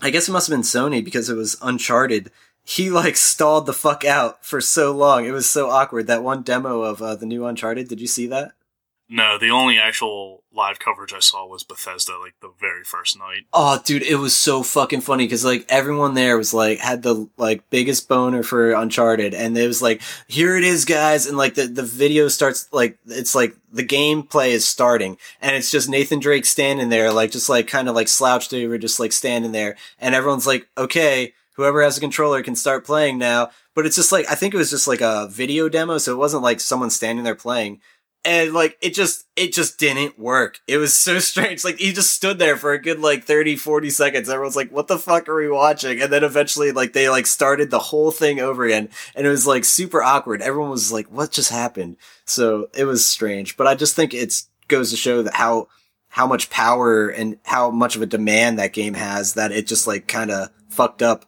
I 0.00 0.10
guess 0.10 0.28
it 0.28 0.32
must 0.32 0.46
have 0.46 0.54
been 0.54 0.62
Sony 0.62 1.04
because 1.04 1.28
it 1.28 1.34
was 1.34 1.56
Uncharted 1.60 2.30
he 2.68 2.90
like 2.90 3.16
stalled 3.16 3.64
the 3.64 3.72
fuck 3.72 4.04
out 4.04 4.44
for 4.44 4.60
so 4.60 4.92
long. 4.92 5.24
It 5.24 5.30
was 5.30 5.48
so 5.48 5.70
awkward. 5.70 6.06
That 6.06 6.22
one 6.22 6.42
demo 6.42 6.82
of 6.82 7.00
uh, 7.00 7.14
the 7.14 7.24
new 7.24 7.46
Uncharted. 7.46 7.88
Did 7.88 7.98
you 7.98 8.06
see 8.06 8.26
that? 8.26 8.52
No, 9.08 9.38
the 9.38 9.48
only 9.48 9.78
actual 9.78 10.42
live 10.52 10.78
coverage 10.78 11.14
I 11.14 11.20
saw 11.20 11.46
was 11.46 11.64
Bethesda, 11.64 12.18
like 12.18 12.34
the 12.42 12.52
very 12.60 12.84
first 12.84 13.18
night. 13.18 13.46
Oh, 13.54 13.80
dude, 13.82 14.02
it 14.02 14.16
was 14.16 14.36
so 14.36 14.62
fucking 14.62 15.00
funny 15.00 15.24
because 15.24 15.46
like 15.46 15.64
everyone 15.70 16.12
there 16.12 16.36
was 16.36 16.52
like 16.52 16.78
had 16.78 17.02
the 17.02 17.26
like 17.38 17.70
biggest 17.70 18.06
boner 18.06 18.42
for 18.42 18.72
Uncharted, 18.72 19.32
and 19.32 19.56
it 19.56 19.66
was 19.66 19.80
like, 19.80 20.02
here 20.26 20.54
it 20.54 20.62
is, 20.62 20.84
guys, 20.84 21.24
and 21.24 21.38
like 21.38 21.54
the 21.54 21.68
the 21.68 21.82
video 21.82 22.28
starts 22.28 22.70
like 22.70 22.98
it's 23.06 23.34
like 23.34 23.56
the 23.72 23.86
gameplay 23.86 24.48
is 24.48 24.68
starting, 24.68 25.16
and 25.40 25.56
it's 25.56 25.70
just 25.70 25.88
Nathan 25.88 26.18
Drake 26.18 26.44
standing 26.44 26.90
there, 26.90 27.14
like 27.14 27.30
just 27.30 27.48
like 27.48 27.66
kind 27.66 27.88
of 27.88 27.94
like 27.94 28.08
slouched 28.08 28.52
over, 28.52 28.76
just 28.76 29.00
like 29.00 29.12
standing 29.12 29.52
there, 29.52 29.78
and 29.98 30.14
everyone's 30.14 30.46
like, 30.46 30.68
okay 30.76 31.32
whoever 31.58 31.82
has 31.82 31.98
a 31.98 32.00
controller 32.00 32.42
can 32.42 32.56
start 32.56 32.86
playing 32.86 33.18
now. 33.18 33.50
But 33.74 33.84
it's 33.84 33.96
just 33.96 34.12
like 34.12 34.30
I 34.30 34.34
think 34.34 34.54
it 34.54 34.58
was 34.58 34.70
just 34.70 34.88
like 34.88 35.02
a 35.02 35.28
video 35.30 35.68
demo, 35.68 35.98
so 35.98 36.12
it 36.12 36.18
wasn't 36.18 36.42
like 36.42 36.60
someone 36.60 36.88
standing 36.88 37.24
there 37.24 37.34
playing. 37.34 37.80
And 38.24 38.52
like 38.52 38.78
it 38.80 38.94
just 38.94 39.26
it 39.36 39.52
just 39.52 39.78
didn't 39.78 40.18
work. 40.18 40.60
It 40.66 40.78
was 40.78 40.94
so 40.94 41.18
strange. 41.18 41.64
Like 41.64 41.78
he 41.78 41.92
just 41.92 42.14
stood 42.14 42.38
there 42.38 42.56
for 42.56 42.72
a 42.72 42.80
good 42.80 43.00
like 43.00 43.24
30, 43.24 43.56
40 43.56 43.90
seconds. 43.90 44.28
Everyone's 44.28 44.56
like, 44.56 44.72
what 44.72 44.86
the 44.86 44.98
fuck 44.98 45.28
are 45.28 45.36
we 45.36 45.50
watching? 45.50 46.00
And 46.00 46.12
then 46.12 46.24
eventually 46.24 46.72
like 46.72 46.92
they 46.92 47.08
like 47.08 47.26
started 47.26 47.70
the 47.70 47.78
whole 47.78 48.10
thing 48.10 48.40
over 48.40 48.64
again. 48.64 48.88
And 49.14 49.26
it 49.26 49.30
was 49.30 49.46
like 49.46 49.64
super 49.64 50.02
awkward. 50.02 50.42
Everyone 50.42 50.70
was 50.70 50.92
like, 50.92 51.06
what 51.12 51.30
just 51.30 51.50
happened? 51.50 51.96
So 52.24 52.68
it 52.74 52.84
was 52.84 53.04
strange. 53.04 53.56
But 53.56 53.66
I 53.66 53.74
just 53.74 53.94
think 53.94 54.14
it's 54.14 54.48
goes 54.68 54.90
to 54.90 54.96
show 54.96 55.22
that 55.22 55.34
how 55.34 55.68
how 56.08 56.26
much 56.26 56.50
power 56.50 57.08
and 57.08 57.38
how 57.44 57.70
much 57.70 57.96
of 57.96 58.02
a 58.02 58.06
demand 58.06 58.58
that 58.58 58.72
game 58.72 58.94
has 58.94 59.34
that 59.34 59.52
it 59.52 59.66
just 59.66 59.86
like 59.86 60.08
kind 60.08 60.30
of 60.30 60.50
fucked 60.68 61.02
up 61.02 61.24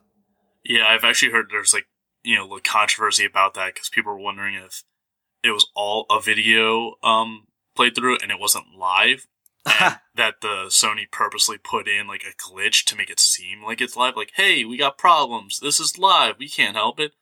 yeah, 0.65 0.87
I've 0.87 1.05
actually 1.05 1.33
heard 1.33 1.47
there's 1.51 1.75
like 1.75 1.87
you 2.23 2.37
know 2.37 2.47
like 2.47 2.65
controversy 2.65 3.25
about 3.25 3.55
that 3.55 3.75
because 3.75 3.89
people 3.89 4.13
were 4.13 4.19
wondering 4.19 4.55
if 4.55 4.83
it 5.43 5.51
was 5.51 5.67
all 5.75 6.07
a 6.11 6.21
video 6.21 6.95
um 7.03 7.47
playthrough 7.77 8.23
and 8.23 8.31
it 8.31 8.41
wasn't 8.41 8.77
live. 8.77 9.27
and 9.81 9.97
that 10.15 10.37
the 10.41 10.67
Sony 10.69 11.11
purposely 11.11 11.59
put 11.59 11.87
in 11.87 12.07
like 12.07 12.25
a 12.25 12.35
glitch 12.35 12.85
to 12.87 12.97
make 12.97 13.11
it 13.11 13.21
seem 13.21 13.63
like 13.63 13.83
it's 13.83 13.97
live. 13.97 14.17
Like, 14.17 14.33
hey, 14.35 14.65
we 14.65 14.79
got 14.79 14.97
problems. 14.97 15.61
This 15.61 15.79
is 15.79 15.99
live. 15.99 16.37
We 16.39 16.49
can't 16.49 16.77
help 16.77 16.99
it. 16.99 17.13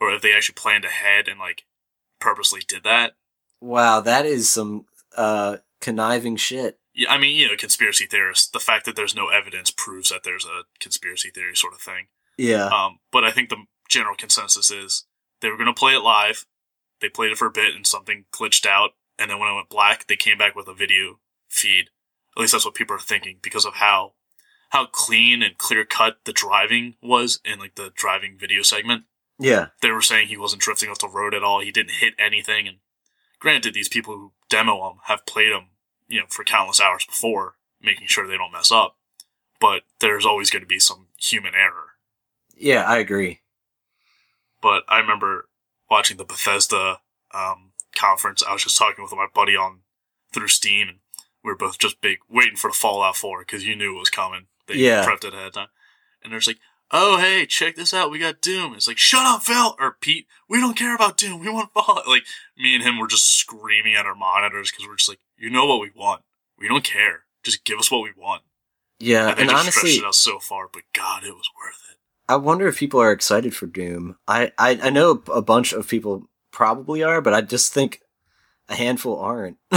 Or 0.00 0.10
if 0.10 0.22
they 0.22 0.34
actually 0.34 0.54
planned 0.54 0.86
ahead 0.86 1.28
and 1.28 1.38
like 1.38 1.64
purposely 2.18 2.62
did 2.66 2.82
that. 2.84 3.12
Wow, 3.60 4.00
that 4.00 4.24
is 4.24 4.48
some 4.48 4.86
uh 5.16 5.58
conniving 5.80 6.36
shit. 6.36 6.78
Yeah, 6.94 7.10
I 7.10 7.18
mean, 7.18 7.36
you 7.36 7.48
know, 7.48 7.56
conspiracy 7.56 8.06
theorists. 8.06 8.48
The 8.48 8.58
fact 8.58 8.86
that 8.86 8.96
there's 8.96 9.14
no 9.14 9.28
evidence 9.28 9.70
proves 9.70 10.10
that 10.10 10.24
there's 10.24 10.46
a 10.46 10.64
conspiracy 10.80 11.30
theory 11.30 11.56
sort 11.56 11.74
of 11.74 11.80
thing. 11.80 12.06
Yeah. 12.36 12.66
Um, 12.66 12.98
but 13.10 13.24
I 13.24 13.30
think 13.30 13.48
the 13.48 13.64
general 13.88 14.16
consensus 14.16 14.70
is 14.70 15.04
they 15.40 15.50
were 15.50 15.56
going 15.56 15.66
to 15.66 15.78
play 15.78 15.92
it 15.94 16.00
live. 16.00 16.46
They 17.00 17.08
played 17.08 17.32
it 17.32 17.38
for 17.38 17.46
a 17.46 17.52
bit 17.52 17.74
and 17.74 17.86
something 17.86 18.24
glitched 18.32 18.66
out. 18.66 18.90
And 19.18 19.30
then 19.30 19.38
when 19.38 19.50
it 19.50 19.54
went 19.54 19.68
black, 19.68 20.06
they 20.06 20.16
came 20.16 20.38
back 20.38 20.54
with 20.54 20.68
a 20.68 20.74
video 20.74 21.20
feed. 21.48 21.90
At 22.36 22.40
least 22.40 22.52
that's 22.52 22.64
what 22.64 22.74
people 22.74 22.96
are 22.96 23.00
thinking 23.00 23.38
because 23.42 23.66
of 23.66 23.74
how, 23.74 24.14
how 24.70 24.86
clean 24.86 25.42
and 25.42 25.58
clear 25.58 25.84
cut 25.84 26.18
the 26.24 26.32
driving 26.32 26.94
was 27.02 27.40
in 27.44 27.58
like 27.58 27.74
the 27.74 27.92
driving 27.94 28.38
video 28.38 28.62
segment. 28.62 29.04
Yeah. 29.38 29.68
They 29.82 29.90
were 29.90 30.02
saying 30.02 30.28
he 30.28 30.36
wasn't 30.36 30.62
drifting 30.62 30.88
off 30.88 31.00
the 31.00 31.08
road 31.08 31.34
at 31.34 31.42
all. 31.42 31.60
He 31.60 31.72
didn't 31.72 31.92
hit 31.92 32.14
anything. 32.18 32.68
And 32.68 32.78
granted, 33.38 33.74
these 33.74 33.88
people 33.88 34.14
who 34.14 34.32
demo 34.48 34.88
them 34.88 34.98
have 35.04 35.26
played 35.26 35.52
them, 35.52 35.66
you 36.08 36.20
know, 36.20 36.26
for 36.28 36.44
countless 36.44 36.80
hours 36.80 37.04
before, 37.04 37.56
making 37.82 38.06
sure 38.06 38.26
they 38.26 38.36
don't 38.36 38.52
mess 38.52 38.70
up. 38.70 38.96
But 39.60 39.82
there's 40.00 40.24
always 40.24 40.50
going 40.50 40.62
to 40.62 40.68
be 40.68 40.78
some 40.78 41.08
human 41.18 41.54
error. 41.54 41.91
Yeah, 42.56 42.84
I 42.84 42.98
agree. 42.98 43.40
But 44.60 44.84
I 44.88 44.98
remember 44.98 45.48
watching 45.90 46.16
the 46.16 46.24
Bethesda 46.24 47.00
um, 47.34 47.72
conference. 47.94 48.42
I 48.46 48.52
was 48.52 48.62
just 48.62 48.76
talking 48.76 49.02
with 49.02 49.12
my 49.12 49.26
buddy 49.34 49.56
on 49.56 49.80
through 50.32 50.48
Steam, 50.48 50.88
and 50.88 50.98
we 51.42 51.50
were 51.50 51.56
both 51.56 51.78
just 51.78 52.00
big 52.00 52.18
waiting 52.28 52.56
for 52.56 52.70
the 52.70 52.76
Fallout 52.76 53.16
4 53.16 53.40
because 53.40 53.66
you 53.66 53.74
knew 53.74 53.96
it 53.96 53.98
was 53.98 54.10
coming. 54.10 54.46
They 54.66 54.76
yeah. 54.76 55.04
prepped 55.04 55.24
it 55.24 55.34
ahead 55.34 55.48
of 55.48 55.52
time. 55.54 55.68
And 56.22 56.32
there's 56.32 56.46
like, 56.46 56.58
oh, 56.92 57.18
hey, 57.18 57.46
check 57.46 57.74
this 57.74 57.92
out. 57.92 58.10
We 58.10 58.18
got 58.18 58.40
Doom. 58.40 58.74
It's 58.74 58.86
like, 58.86 58.98
shut 58.98 59.26
up, 59.26 59.42
Phil. 59.42 59.74
Or 59.78 59.96
Pete, 60.00 60.26
we 60.48 60.60
don't 60.60 60.76
care 60.76 60.94
about 60.94 61.16
Doom. 61.16 61.40
We 61.40 61.48
want 61.48 61.72
Fallout. 61.72 62.06
Like, 62.06 62.24
me 62.56 62.74
and 62.74 62.84
him 62.84 62.98
were 62.98 63.08
just 63.08 63.36
screaming 63.36 63.96
at 63.96 64.06
our 64.06 64.14
monitors 64.14 64.70
because 64.70 64.86
we're 64.86 64.96
just 64.96 65.08
like, 65.08 65.20
you 65.36 65.50
know 65.50 65.66
what 65.66 65.80
we 65.80 65.90
want. 65.94 66.22
We 66.58 66.68
don't 66.68 66.84
care. 66.84 67.24
Just 67.42 67.64
give 67.64 67.78
us 67.78 67.90
what 67.90 68.02
we 68.02 68.12
want. 68.16 68.42
Yeah, 69.00 69.30
and, 69.30 69.40
and 69.40 69.50
honestly, 69.50 69.90
stretched 69.90 69.98
it 69.98 70.06
out 70.06 70.14
so 70.14 70.38
far, 70.38 70.68
but 70.72 70.82
God, 70.92 71.24
it 71.24 71.34
was 71.34 71.50
worth 71.58 71.74
it. 71.74 71.81
I 72.28 72.36
wonder 72.36 72.66
if 72.68 72.78
people 72.78 73.00
are 73.00 73.12
excited 73.12 73.54
for 73.54 73.66
Doom. 73.66 74.16
I, 74.26 74.52
I, 74.58 74.78
I 74.82 74.90
know 74.90 75.22
a 75.32 75.42
bunch 75.42 75.72
of 75.72 75.88
people 75.88 76.28
probably 76.50 77.02
are, 77.02 77.20
but 77.20 77.34
I 77.34 77.40
just 77.40 77.72
think 77.72 78.00
a 78.68 78.74
handful 78.74 79.18
aren't. 79.18 79.58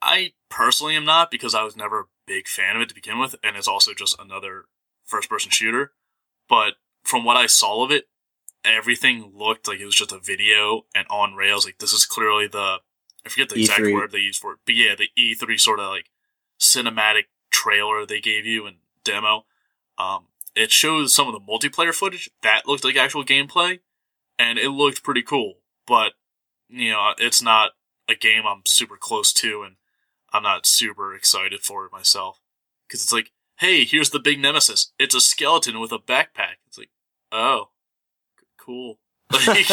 I 0.00 0.32
personally 0.48 0.96
am 0.96 1.04
not 1.04 1.30
because 1.30 1.54
I 1.54 1.64
was 1.64 1.76
never 1.76 2.00
a 2.00 2.04
big 2.26 2.46
fan 2.46 2.76
of 2.76 2.82
it 2.82 2.88
to 2.90 2.94
begin 2.94 3.18
with, 3.18 3.34
and 3.42 3.56
it's 3.56 3.68
also 3.68 3.92
just 3.94 4.16
another 4.20 4.66
first 5.04 5.28
person 5.28 5.50
shooter. 5.50 5.92
But 6.48 6.74
from 7.02 7.24
what 7.24 7.36
I 7.36 7.46
saw 7.46 7.84
of 7.84 7.90
it, 7.90 8.04
everything 8.64 9.32
looked 9.34 9.66
like 9.66 9.80
it 9.80 9.86
was 9.86 9.96
just 9.96 10.12
a 10.12 10.18
video 10.18 10.86
and 10.94 11.06
on 11.10 11.34
rails. 11.34 11.66
Like 11.66 11.78
this 11.78 11.92
is 11.92 12.06
clearly 12.06 12.46
the 12.46 12.78
I 13.26 13.28
forget 13.28 13.48
the 13.48 13.56
E3. 13.56 13.60
exact 13.60 13.82
word 13.92 14.12
they 14.12 14.18
used 14.18 14.40
for 14.40 14.52
it, 14.52 14.58
but 14.64 14.74
yeah, 14.74 14.94
the 14.94 15.08
E3 15.18 15.58
sort 15.58 15.80
of 15.80 15.90
like 15.90 16.10
cinematic 16.60 17.24
trailer 17.50 18.06
they 18.06 18.20
gave 18.20 18.46
you 18.46 18.66
and 18.66 18.76
demo. 19.04 19.44
Um, 19.98 20.26
it 20.58 20.72
shows 20.72 21.14
some 21.14 21.28
of 21.28 21.34
the 21.34 21.40
multiplayer 21.40 21.94
footage 21.94 22.30
that 22.42 22.66
looked 22.66 22.84
like 22.84 22.96
actual 22.96 23.24
gameplay, 23.24 23.80
and 24.38 24.58
it 24.58 24.70
looked 24.70 25.02
pretty 25.02 25.22
cool. 25.22 25.58
But 25.86 26.12
you 26.68 26.90
know, 26.90 27.12
it's 27.18 27.42
not 27.42 27.72
a 28.08 28.14
game 28.14 28.44
I'm 28.46 28.62
super 28.66 28.96
close 28.96 29.32
to, 29.34 29.62
and 29.62 29.76
I'm 30.32 30.42
not 30.42 30.66
super 30.66 31.14
excited 31.14 31.60
for 31.60 31.86
it 31.86 31.92
myself 31.92 32.40
because 32.86 33.02
it's 33.02 33.12
like, 33.12 33.32
hey, 33.58 33.84
here's 33.84 34.10
the 34.10 34.20
big 34.20 34.40
nemesis. 34.40 34.92
It's 34.98 35.14
a 35.14 35.20
skeleton 35.20 35.80
with 35.80 35.92
a 35.92 35.98
backpack. 35.98 36.56
It's 36.66 36.78
like, 36.78 36.90
oh, 37.32 37.70
cool. 38.58 38.98
Like, 39.30 39.66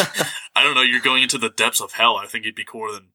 I 0.54 0.62
don't 0.62 0.74
know. 0.74 0.82
You're 0.82 1.00
going 1.00 1.22
into 1.22 1.38
the 1.38 1.48
depths 1.48 1.80
of 1.80 1.92
hell. 1.92 2.16
I 2.16 2.26
think 2.26 2.44
it'd 2.44 2.54
be 2.54 2.64
cooler 2.64 2.92
than 2.92 3.08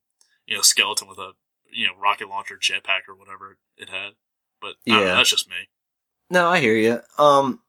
you 0.47 0.55
know, 0.55 0.61
skeleton 0.61 1.07
with 1.07 1.17
a 1.17 1.31
you 1.71 1.87
know 1.87 1.93
rocket 2.01 2.27
launcher, 2.27 2.57
jetpack, 2.57 3.07
or 3.07 3.15
whatever 3.15 3.57
it 3.77 3.89
had. 3.89 4.13
But 4.59 4.75
yeah, 4.85 4.95
know, 4.95 5.05
that's 5.15 5.29
just 5.29 5.49
me. 5.49 5.69
No, 6.31 6.47
I 6.47 6.61
hear 6.61 6.75
you. 6.75 7.01
Um, 7.17 7.59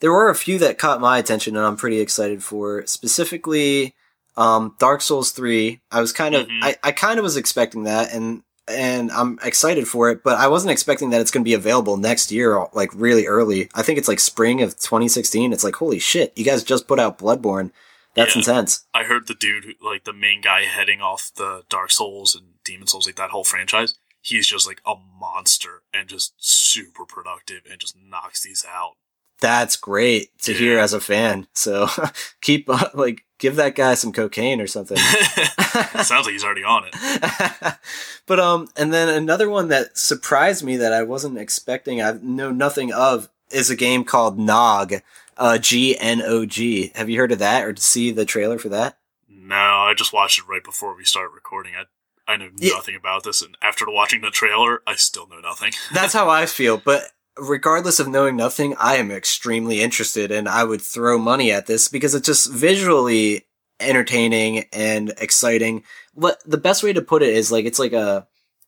there 0.00 0.12
were 0.12 0.28
a 0.28 0.34
few 0.34 0.58
that 0.58 0.76
caught 0.76 1.00
my 1.00 1.18
attention, 1.18 1.56
and 1.56 1.64
I'm 1.64 1.76
pretty 1.76 2.00
excited 2.00 2.42
for. 2.42 2.84
Specifically, 2.86 3.94
um, 4.36 4.74
Dark 4.80 5.02
Souls 5.02 5.30
three. 5.30 5.80
I 5.92 6.00
was 6.00 6.12
kind 6.12 6.34
of, 6.34 6.48
mm-hmm. 6.48 6.64
I, 6.64 6.76
I 6.82 6.92
kind 6.92 7.20
of 7.20 7.22
was 7.22 7.36
expecting 7.36 7.84
that, 7.84 8.12
and 8.12 8.42
and 8.66 9.12
I'm 9.12 9.38
excited 9.42 9.86
for 9.86 10.10
it, 10.10 10.22
but 10.24 10.36
I 10.36 10.48
wasn't 10.48 10.72
expecting 10.72 11.10
that 11.10 11.20
it's 11.20 11.30
going 11.30 11.42
to 11.42 11.48
be 11.48 11.54
available 11.54 11.96
next 11.96 12.32
year, 12.32 12.66
like 12.72 12.90
really 12.92 13.26
early. 13.26 13.70
I 13.74 13.82
think 13.82 13.98
it's 13.98 14.08
like 14.08 14.20
spring 14.20 14.62
of 14.62 14.72
2016. 14.76 15.52
It's 15.52 15.64
like, 15.64 15.76
holy 15.76 16.00
shit, 16.00 16.36
you 16.36 16.44
guys 16.44 16.62
just 16.64 16.88
put 16.88 16.98
out 16.98 17.18
Bloodborne. 17.18 17.70
That's 18.14 18.34
yeah, 18.34 18.40
intense. 18.40 18.84
I 18.92 19.04
heard 19.04 19.28
the 19.28 19.34
dude, 19.34 19.76
like 19.80 20.04
the 20.04 20.12
main 20.12 20.40
guy 20.42 20.62
heading 20.62 21.00
off 21.00 21.30
the 21.36 21.62
Dark 21.70 21.92
Souls 21.92 22.34
and 22.34 22.54
Demon's 22.64 22.90
Souls, 22.90 23.06
like 23.06 23.16
that 23.16 23.30
whole 23.30 23.44
franchise 23.44 23.94
he's 24.28 24.46
just 24.46 24.66
like 24.66 24.80
a 24.86 24.94
monster 25.18 25.82
and 25.92 26.08
just 26.08 26.34
super 26.38 27.04
productive 27.04 27.62
and 27.70 27.80
just 27.80 27.96
knocks 27.96 28.42
these 28.42 28.64
out. 28.68 28.92
That's 29.40 29.76
great 29.76 30.36
to 30.42 30.52
yeah. 30.52 30.58
hear 30.58 30.78
as 30.78 30.92
a 30.92 31.00
fan. 31.00 31.46
So 31.54 31.88
keep 32.40 32.68
uh, 32.68 32.90
like 32.94 33.24
give 33.38 33.56
that 33.56 33.74
guy 33.74 33.94
some 33.94 34.12
cocaine 34.12 34.60
or 34.60 34.66
something. 34.66 34.96
sounds 36.02 36.26
like 36.26 36.32
he's 36.32 36.44
already 36.44 36.64
on 36.64 36.84
it. 36.86 37.74
but 38.26 38.40
um, 38.40 38.68
and 38.76 38.92
then 38.92 39.08
another 39.08 39.48
one 39.48 39.68
that 39.68 39.96
surprised 39.96 40.64
me 40.64 40.76
that 40.76 40.92
I 40.92 41.02
wasn't 41.02 41.38
expecting, 41.38 42.02
I 42.02 42.18
know 42.20 42.50
nothing 42.50 42.92
of, 42.92 43.28
is 43.50 43.70
a 43.70 43.76
game 43.76 44.04
called 44.04 44.38
Nog. 44.38 44.94
Uh, 45.36 45.56
G 45.56 45.96
N 45.96 46.20
O 46.20 46.44
G. 46.44 46.90
Have 46.96 47.08
you 47.08 47.20
heard 47.20 47.30
of 47.30 47.38
that 47.38 47.64
or 47.64 47.76
see 47.76 48.10
the 48.10 48.24
trailer 48.24 48.58
for 48.58 48.70
that? 48.70 48.98
No, 49.28 49.54
I 49.54 49.94
just 49.96 50.12
watched 50.12 50.40
it 50.40 50.48
right 50.48 50.64
before 50.64 50.96
we 50.96 51.04
started 51.04 51.32
recording. 51.32 51.74
I 51.76 51.84
I 52.28 52.36
know 52.36 52.50
yeah. 52.56 52.74
nothing 52.74 52.94
about 52.94 53.24
this, 53.24 53.42
and 53.42 53.56
after 53.62 53.86
watching 53.88 54.20
the 54.20 54.30
trailer, 54.30 54.82
I 54.86 54.94
still 54.94 55.26
know 55.26 55.40
nothing. 55.40 55.72
That's 55.92 56.12
how 56.12 56.28
I 56.28 56.46
feel. 56.46 56.76
But 56.76 57.10
regardless 57.38 57.98
of 57.98 58.08
knowing 58.08 58.36
nothing, 58.36 58.74
I 58.78 58.96
am 58.96 59.10
extremely 59.10 59.80
interested 59.80 60.30
and 60.30 60.48
I 60.48 60.64
would 60.64 60.82
throw 60.82 61.18
money 61.18 61.52
at 61.52 61.66
this 61.66 61.88
because 61.88 62.14
it's 62.14 62.26
just 62.26 62.52
visually 62.52 63.46
entertaining 63.80 64.64
and 64.72 65.12
exciting. 65.18 65.84
But 66.14 66.42
the 66.44 66.58
best 66.58 66.82
way 66.82 66.92
to 66.92 67.02
put 67.02 67.22
it 67.22 67.30
is 67.30 67.52
like 67.52 67.64
it's 67.64 67.78
like 67.78 67.92
a 67.92 68.26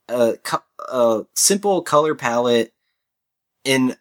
a, 0.08 0.38
a 0.88 1.22
simple 1.34 1.82
color 1.82 2.14
palette 2.14 2.72
in 3.64 3.96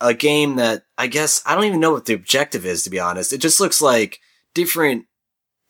a 0.00 0.14
game 0.14 0.56
that 0.56 0.84
I 0.96 1.06
guess 1.06 1.42
I 1.46 1.54
don't 1.54 1.64
even 1.64 1.80
know 1.80 1.92
what 1.92 2.06
the 2.06 2.14
objective 2.14 2.64
is 2.66 2.82
to 2.84 2.90
be 2.90 3.00
honest. 3.00 3.32
It 3.32 3.38
just 3.38 3.60
looks 3.60 3.80
like 3.80 4.20
different 4.54 5.06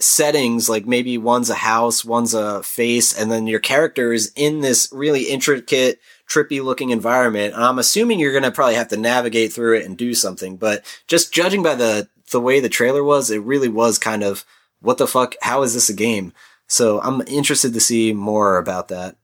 settings, 0.01 0.69
like 0.69 0.87
maybe 0.87 1.19
one's 1.19 1.51
a 1.51 1.55
house, 1.55 2.05
one's 2.05 2.35
a 2.35 2.63
face, 2.63 3.19
and 3.19 3.31
then 3.31 3.47
your 3.47 3.61
character 3.61 4.13
is 4.13 4.33
in 4.37 4.61
this 4.61 4.89
really 4.93 5.25
intricate, 5.25 6.01
trippy 6.29 6.63
looking 6.63 6.91
environment. 6.91 7.55
And 7.55 7.65
I'm 7.65 7.79
assuming 7.79 8.19
you're 8.19 8.33
gonna 8.33 8.53
probably 8.53 8.77
have 8.77 8.89
to 8.89 8.97
navigate 8.97 9.53
through 9.53 9.79
it 9.79 9.87
and 9.87 9.97
do 9.97 10.15
something, 10.15 10.57
but 10.57 10.85
just 11.07 11.33
judging 11.33 11.63
by 11.63 11.75
the 11.75 12.09
the 12.31 12.41
way 12.41 12.61
the 12.61 12.69
trailer 12.69 13.03
was, 13.03 13.31
it 13.31 13.43
really 13.43 13.69
was 13.69 13.99
kind 13.99 14.23
of 14.23 14.45
what 14.81 14.99
the 14.99 15.07
fuck? 15.07 15.35
How 15.43 15.63
is 15.63 15.75
this 15.75 15.89
a 15.89 15.95
game? 15.95 16.33
So 16.67 17.01
I'm 17.01 17.23
interested 17.23 17.73
to 17.73 17.81
see 17.81 18.13
more 18.13 18.59
about 18.59 18.89
that. 18.89 19.17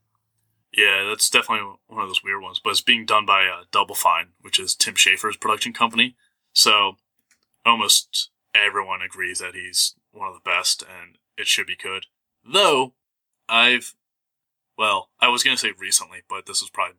Yeah, 0.76 1.04
that's 1.04 1.30
definitely 1.30 1.76
one 1.86 2.02
of 2.02 2.08
those 2.08 2.24
weird 2.24 2.42
ones, 2.42 2.60
but 2.62 2.70
it's 2.70 2.80
being 2.80 3.06
done 3.06 3.24
by 3.24 3.44
uh, 3.46 3.64
Double 3.70 3.94
Fine, 3.94 4.28
which 4.40 4.58
is 4.58 4.74
Tim 4.74 4.94
Schafer's 4.94 5.36
production 5.36 5.72
company. 5.72 6.16
So 6.52 6.96
almost 7.64 8.30
everyone 8.54 9.00
agrees 9.00 9.38
that 9.38 9.54
he's 9.54 9.94
one 10.14 10.28
of 10.28 10.34
the 10.34 10.48
best, 10.48 10.82
and 10.82 11.18
it 11.36 11.46
should 11.46 11.66
be 11.66 11.76
good. 11.76 12.06
Though 12.44 12.94
I've, 13.48 13.94
well, 14.78 15.10
I 15.20 15.28
was 15.28 15.42
gonna 15.42 15.56
say 15.56 15.72
recently, 15.78 16.22
but 16.28 16.46
this 16.46 16.60
was 16.60 16.70
probably 16.70 16.96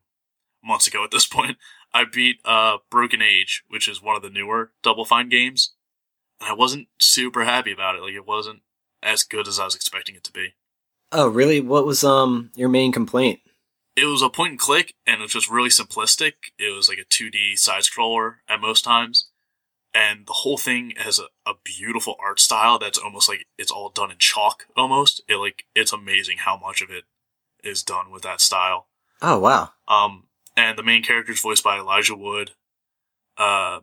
months 0.64 0.88
ago 0.88 1.04
at 1.04 1.12
this 1.12 1.28
point. 1.28 1.58
I 1.94 2.04
beat 2.06 2.38
uh, 2.44 2.78
Broken 2.92 3.22
Age, 3.22 3.64
which 3.70 3.88
is 3.88 4.02
one 4.02 4.16
of 4.16 4.22
the 4.22 4.30
newer 4.30 4.72
Double 4.84 5.06
Fine 5.06 5.30
games, 5.30 5.74
and 6.42 6.50
I 6.50 6.54
wasn't 6.54 6.88
super 7.00 7.46
happy 7.46 7.72
about 7.72 7.96
it. 7.96 8.02
Like 8.02 8.14
it 8.14 8.28
wasn't 8.28 8.62
as 9.02 9.24
good 9.24 9.48
as 9.48 9.60
I 9.60 9.66
was 9.66 9.76
expecting 9.76 10.16
it 10.16 10.24
to 10.26 10.34
be. 10.34 10.56
Oh, 11.12 11.28
really? 11.30 11.62
What 11.62 11.86
was 11.86 12.04
um 12.04 12.52
your 12.56 12.70
main 12.70 12.92
complaint? 12.92 13.40
It 13.96 14.06
was 14.06 14.22
a 14.22 14.30
point 14.30 14.52
and 14.52 14.60
click, 14.60 14.94
and 15.08 15.22
it 15.22 15.24
was 15.24 15.32
just 15.32 15.50
really 15.50 15.70
simplistic. 15.70 16.34
It 16.60 16.76
was 16.76 16.90
like 16.90 16.98
a 16.98 17.06
2D 17.06 17.58
side 17.58 17.84
scroller 17.84 18.36
at 18.50 18.60
most 18.60 18.84
times, 18.84 19.30
and 19.96 20.28
the 20.28 20.34
whole 20.34 20.58
thing 20.58 20.94
has 20.98 21.20
a, 21.20 21.28
a 21.50 21.54
beautiful 21.64 22.18
art 22.20 22.42
style 22.42 22.78
that's 22.78 22.98
almost 22.98 23.30
like 23.30 23.48
it's 23.58 23.72
all 23.72 23.90
done 23.90 24.12
in 24.12 24.18
chalk. 24.18 24.66
Almost, 24.76 25.22
it 25.30 25.38
like 25.38 25.64
it's 25.74 25.94
amazing 25.94 26.40
how 26.40 26.58
much 26.58 26.82
of 26.82 26.90
it 26.92 27.06
is 27.64 27.82
done 27.82 28.12
with 28.12 28.22
that 28.24 28.42
style. 28.42 28.88
Oh 29.22 29.40
wow! 29.40 29.70
Um, 29.88 30.26
and 30.58 30.78
the 30.78 30.84
main 30.84 31.02
character 31.02 31.32
is 31.32 31.40
voiced 31.40 31.64
by 31.64 31.80
Elijah 31.80 32.16
Wood. 32.16 32.52
Uh, 33.38 33.80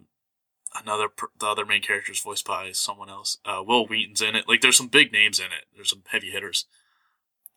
another 0.78 1.08
the 1.40 1.46
other 1.46 1.64
main 1.64 1.80
character 1.80 2.12
is 2.12 2.20
voiced 2.20 2.46
by 2.46 2.72
someone 2.72 3.08
else. 3.08 3.38
Uh, 3.46 3.62
Wil 3.66 3.86
Wheaton's 3.86 4.20
in 4.20 4.36
it. 4.36 4.46
Like 4.46 4.60
there's 4.60 4.76
some 4.76 4.88
big 4.88 5.12
names 5.12 5.40
in 5.40 5.46
it. 5.46 5.64
There's 5.74 5.90
some 5.90 6.02
heavy 6.08 6.30
hitters. 6.30 6.66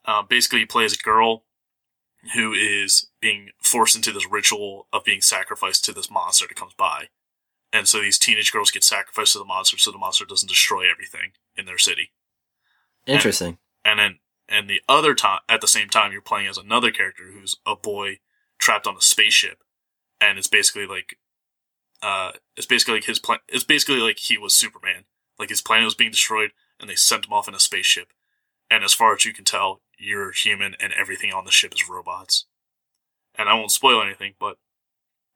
Um, 0.06 0.26
basically, 0.30 0.60
he 0.60 0.66
plays 0.66 0.94
a 0.94 1.02
girl 1.02 1.44
who 2.34 2.54
is 2.54 3.08
being 3.20 3.50
forced 3.60 3.96
into 3.96 4.12
this 4.12 4.28
ritual 4.28 4.86
of 4.94 5.04
being 5.04 5.20
sacrificed 5.20 5.84
to 5.84 5.92
this 5.92 6.10
monster 6.10 6.46
that 6.48 6.56
comes 6.56 6.74
by. 6.74 7.08
And 7.76 7.86
so 7.86 8.00
these 8.00 8.18
teenage 8.18 8.52
girls 8.52 8.70
get 8.70 8.84
sacrificed 8.84 9.34
to 9.34 9.38
the 9.38 9.44
monster 9.44 9.76
so 9.76 9.92
the 9.92 9.98
monster 9.98 10.24
doesn't 10.24 10.48
destroy 10.48 10.90
everything 10.90 11.32
in 11.56 11.66
their 11.66 11.78
city. 11.78 12.10
Interesting. 13.06 13.58
And, 13.84 14.00
and 14.00 14.00
then 14.00 14.18
and 14.48 14.70
the 14.70 14.80
other 14.88 15.14
time 15.14 15.40
at 15.48 15.60
the 15.60 15.68
same 15.68 15.88
time 15.88 16.12
you're 16.12 16.22
playing 16.22 16.46
as 16.46 16.56
another 16.56 16.90
character 16.90 17.24
who's 17.32 17.56
a 17.66 17.76
boy 17.76 18.20
trapped 18.58 18.86
on 18.86 18.96
a 18.96 19.02
spaceship 19.02 19.62
and 20.20 20.38
it's 20.38 20.48
basically 20.48 20.86
like 20.86 21.18
uh, 22.02 22.32
it's 22.56 22.66
basically 22.66 22.94
like 22.94 23.04
his 23.04 23.18
plan. 23.18 23.38
It's 23.48 23.64
basically 23.64 24.00
like 24.00 24.18
he 24.18 24.38
was 24.38 24.54
Superman. 24.54 25.04
Like 25.38 25.48
his 25.48 25.62
planet 25.62 25.84
was 25.84 25.94
being 25.94 26.10
destroyed, 26.10 26.52
and 26.80 26.88
they 26.88 26.94
sent 26.94 27.26
him 27.26 27.32
off 27.32 27.48
in 27.48 27.54
a 27.54 27.60
spaceship. 27.60 28.08
And 28.70 28.84
as 28.84 28.94
far 28.94 29.14
as 29.14 29.24
you 29.24 29.32
can 29.32 29.44
tell, 29.44 29.80
you're 29.98 30.32
human, 30.32 30.74
and 30.80 30.92
everything 30.92 31.32
on 31.32 31.44
the 31.44 31.50
ship 31.50 31.74
is 31.74 31.88
robots. 31.88 32.46
And 33.34 33.48
I 33.48 33.54
won't 33.54 33.70
spoil 33.70 34.02
anything, 34.02 34.34
but 34.38 34.58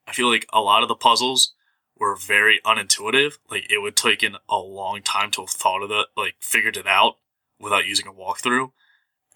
I 0.06 0.12
feel 0.12 0.28
like 0.28 0.46
a 0.52 0.60
lot 0.60 0.82
of 0.82 0.88
the 0.88 0.94
puzzles 0.94 1.54
were 2.00 2.16
very 2.16 2.60
unintuitive. 2.64 3.38
Like 3.48 3.70
it 3.70 3.78
would 3.78 3.94
take 3.94 4.22
in 4.22 4.36
a 4.48 4.58
long 4.58 5.02
time 5.02 5.30
to 5.32 5.42
have 5.42 5.50
thought 5.50 5.82
of 5.82 5.90
that, 5.90 6.06
like 6.16 6.34
figured 6.40 6.76
it 6.76 6.86
out 6.86 7.16
without 7.60 7.86
using 7.86 8.06
a 8.06 8.12
walkthrough. 8.12 8.72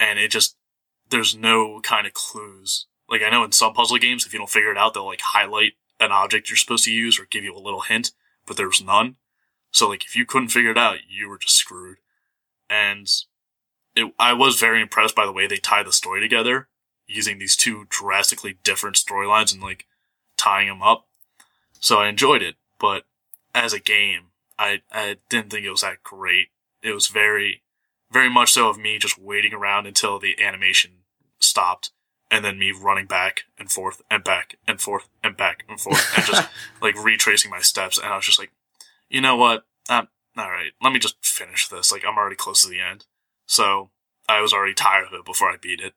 And 0.01 0.19
it 0.19 0.31
just 0.31 0.57
there's 1.11 1.37
no 1.37 1.81
kind 1.83 2.07
of 2.07 2.15
clues. 2.15 2.87
Like 3.09 3.21
I 3.23 3.31
know 3.31 3.45
in 3.45 3.53
some 3.53 3.75
puzzle 3.75 3.99
games, 3.99 4.27
if 4.27 4.33
you 4.33 4.39
don't 4.39 4.51
figure 4.51 4.73
it 4.73 4.79
out, 4.79 4.95
they'll 4.95 5.05
like 5.05 5.21
highlight 5.21 5.75
an 6.01 6.11
object 6.11 6.49
you're 6.49 6.57
supposed 6.57 6.85
to 6.87 6.93
use 6.93 7.21
or 7.21 7.27
give 7.31 7.45
you 7.45 7.55
a 7.55 7.61
little 7.61 7.83
hint, 7.83 8.13
but 8.47 8.57
there's 8.57 8.83
none. 8.83 9.17
So 9.71 9.89
like 9.89 10.05
if 10.05 10.17
you 10.17 10.25
couldn't 10.25 10.49
figure 10.49 10.71
it 10.71 10.79
out, 10.79 10.99
you 11.09 11.29
were 11.29 11.39
just 11.39 11.57
screwed. 11.57 11.99
And 12.71 13.09
it, 13.95 14.13
I 14.19 14.33
was 14.33 14.59
very 14.59 14.81
impressed 14.81 15.15
by 15.15 15.27
the 15.27 15.33
way 15.33 15.47
they 15.47 15.59
tie 15.59 15.83
the 15.83 15.93
story 15.93 16.21
together 16.21 16.69
using 17.07 17.39
these 17.39 17.57
two 17.57 17.85
drastically 17.91 18.57
different 18.65 18.97
storylines 18.97 19.53
and 19.53 19.63
like 19.63 19.85
tying 20.37 20.69
them 20.69 20.83
up. 20.83 21.07
So 21.85 21.99
I 21.99 22.09
enjoyed 22.09 22.41
it, 22.41 22.55
but 22.81 23.05
as 23.55 23.75
a 23.75 23.79
game, 23.79 24.29
I, 24.59 24.81
I 24.91 25.19
didn't 25.29 25.51
think 25.51 25.67
it 25.67 25.71
was 25.71 25.83
that 25.83 26.03
great. 26.03 26.47
It 26.83 26.95
was 26.95 27.09
very, 27.09 27.61
very 28.11 28.31
much 28.31 28.53
so 28.55 28.71
of 28.71 28.79
me 28.79 28.97
just 28.99 29.19
waiting 29.19 29.53
around 29.53 29.87
until 29.87 30.19
the 30.19 30.43
animation 30.43 30.93
stopped 31.41 31.91
and 32.31 32.43
then 32.43 32.59
me 32.59 32.73
running 32.73 33.05
back 33.05 33.43
and 33.59 33.71
forth 33.71 34.01
and 34.11 34.25
back 34.25 34.57
and 34.67 34.81
forth 34.81 35.11
and 35.23 35.37
back 35.37 35.65
and 35.69 35.79
forth 35.79 36.11
and 36.17 36.25
just 36.25 36.49
like 36.81 36.97
retracing 37.05 37.51
my 37.51 37.61
steps. 37.61 37.99
And 37.99 38.07
I 38.07 38.17
was 38.17 38.25
just 38.25 38.39
like, 38.39 38.53
you 39.11 39.21
know 39.21 39.37
what? 39.37 39.67
Um, 39.91 40.09
all 40.39 40.51
right, 40.51 40.73
let 40.83 40.91
me 40.91 40.99
just 40.99 41.23
finish 41.23 41.69
this. 41.69 41.93
Like 41.93 42.03
I'm 42.09 42.17
already 42.17 42.37
close 42.37 42.63
to 42.63 42.71
the 42.71 42.81
end. 42.81 43.05
So 43.45 43.91
I 44.27 44.41
was 44.41 44.55
already 44.55 44.73
tired 44.73 45.09
of 45.09 45.13
it 45.13 45.27
before 45.27 45.51
I 45.51 45.57
beat 45.61 45.83
it. 45.83 45.93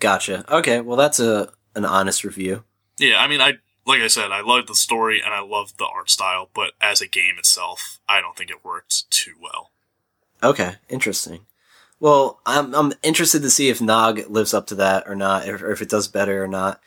Gotcha. 0.00 0.44
Okay. 0.52 0.80
Well, 0.80 0.96
that's 0.96 1.20
a, 1.20 1.52
an 1.76 1.84
honest 1.84 2.24
review. 2.24 2.64
Yeah. 2.98 3.22
I 3.22 3.28
mean, 3.28 3.40
I, 3.40 3.58
like 3.90 4.00
I 4.00 4.06
said, 4.06 4.30
I 4.30 4.40
loved 4.40 4.68
the 4.68 4.74
story 4.74 5.20
and 5.22 5.34
I 5.34 5.40
loved 5.40 5.78
the 5.78 5.86
art 5.86 6.10
style, 6.10 6.48
but 6.54 6.72
as 6.80 7.00
a 7.00 7.08
game 7.08 7.38
itself, 7.38 7.98
I 8.08 8.20
don't 8.20 8.36
think 8.36 8.50
it 8.50 8.64
worked 8.64 9.10
too 9.10 9.34
well. 9.40 9.70
Okay. 10.42 10.76
Interesting. 10.88 11.40
Well, 11.98 12.40
I'm 12.46 12.74
I'm 12.74 12.92
interested 13.02 13.42
to 13.42 13.50
see 13.50 13.68
if 13.68 13.82
Nog 13.82 14.20
lives 14.28 14.54
up 14.54 14.66
to 14.68 14.74
that 14.76 15.06
or 15.06 15.14
not, 15.14 15.46
or, 15.46 15.70
if 15.70 15.82
it 15.82 15.90
does 15.90 16.08
better 16.08 16.42
or 16.42 16.48
not. 16.48 16.80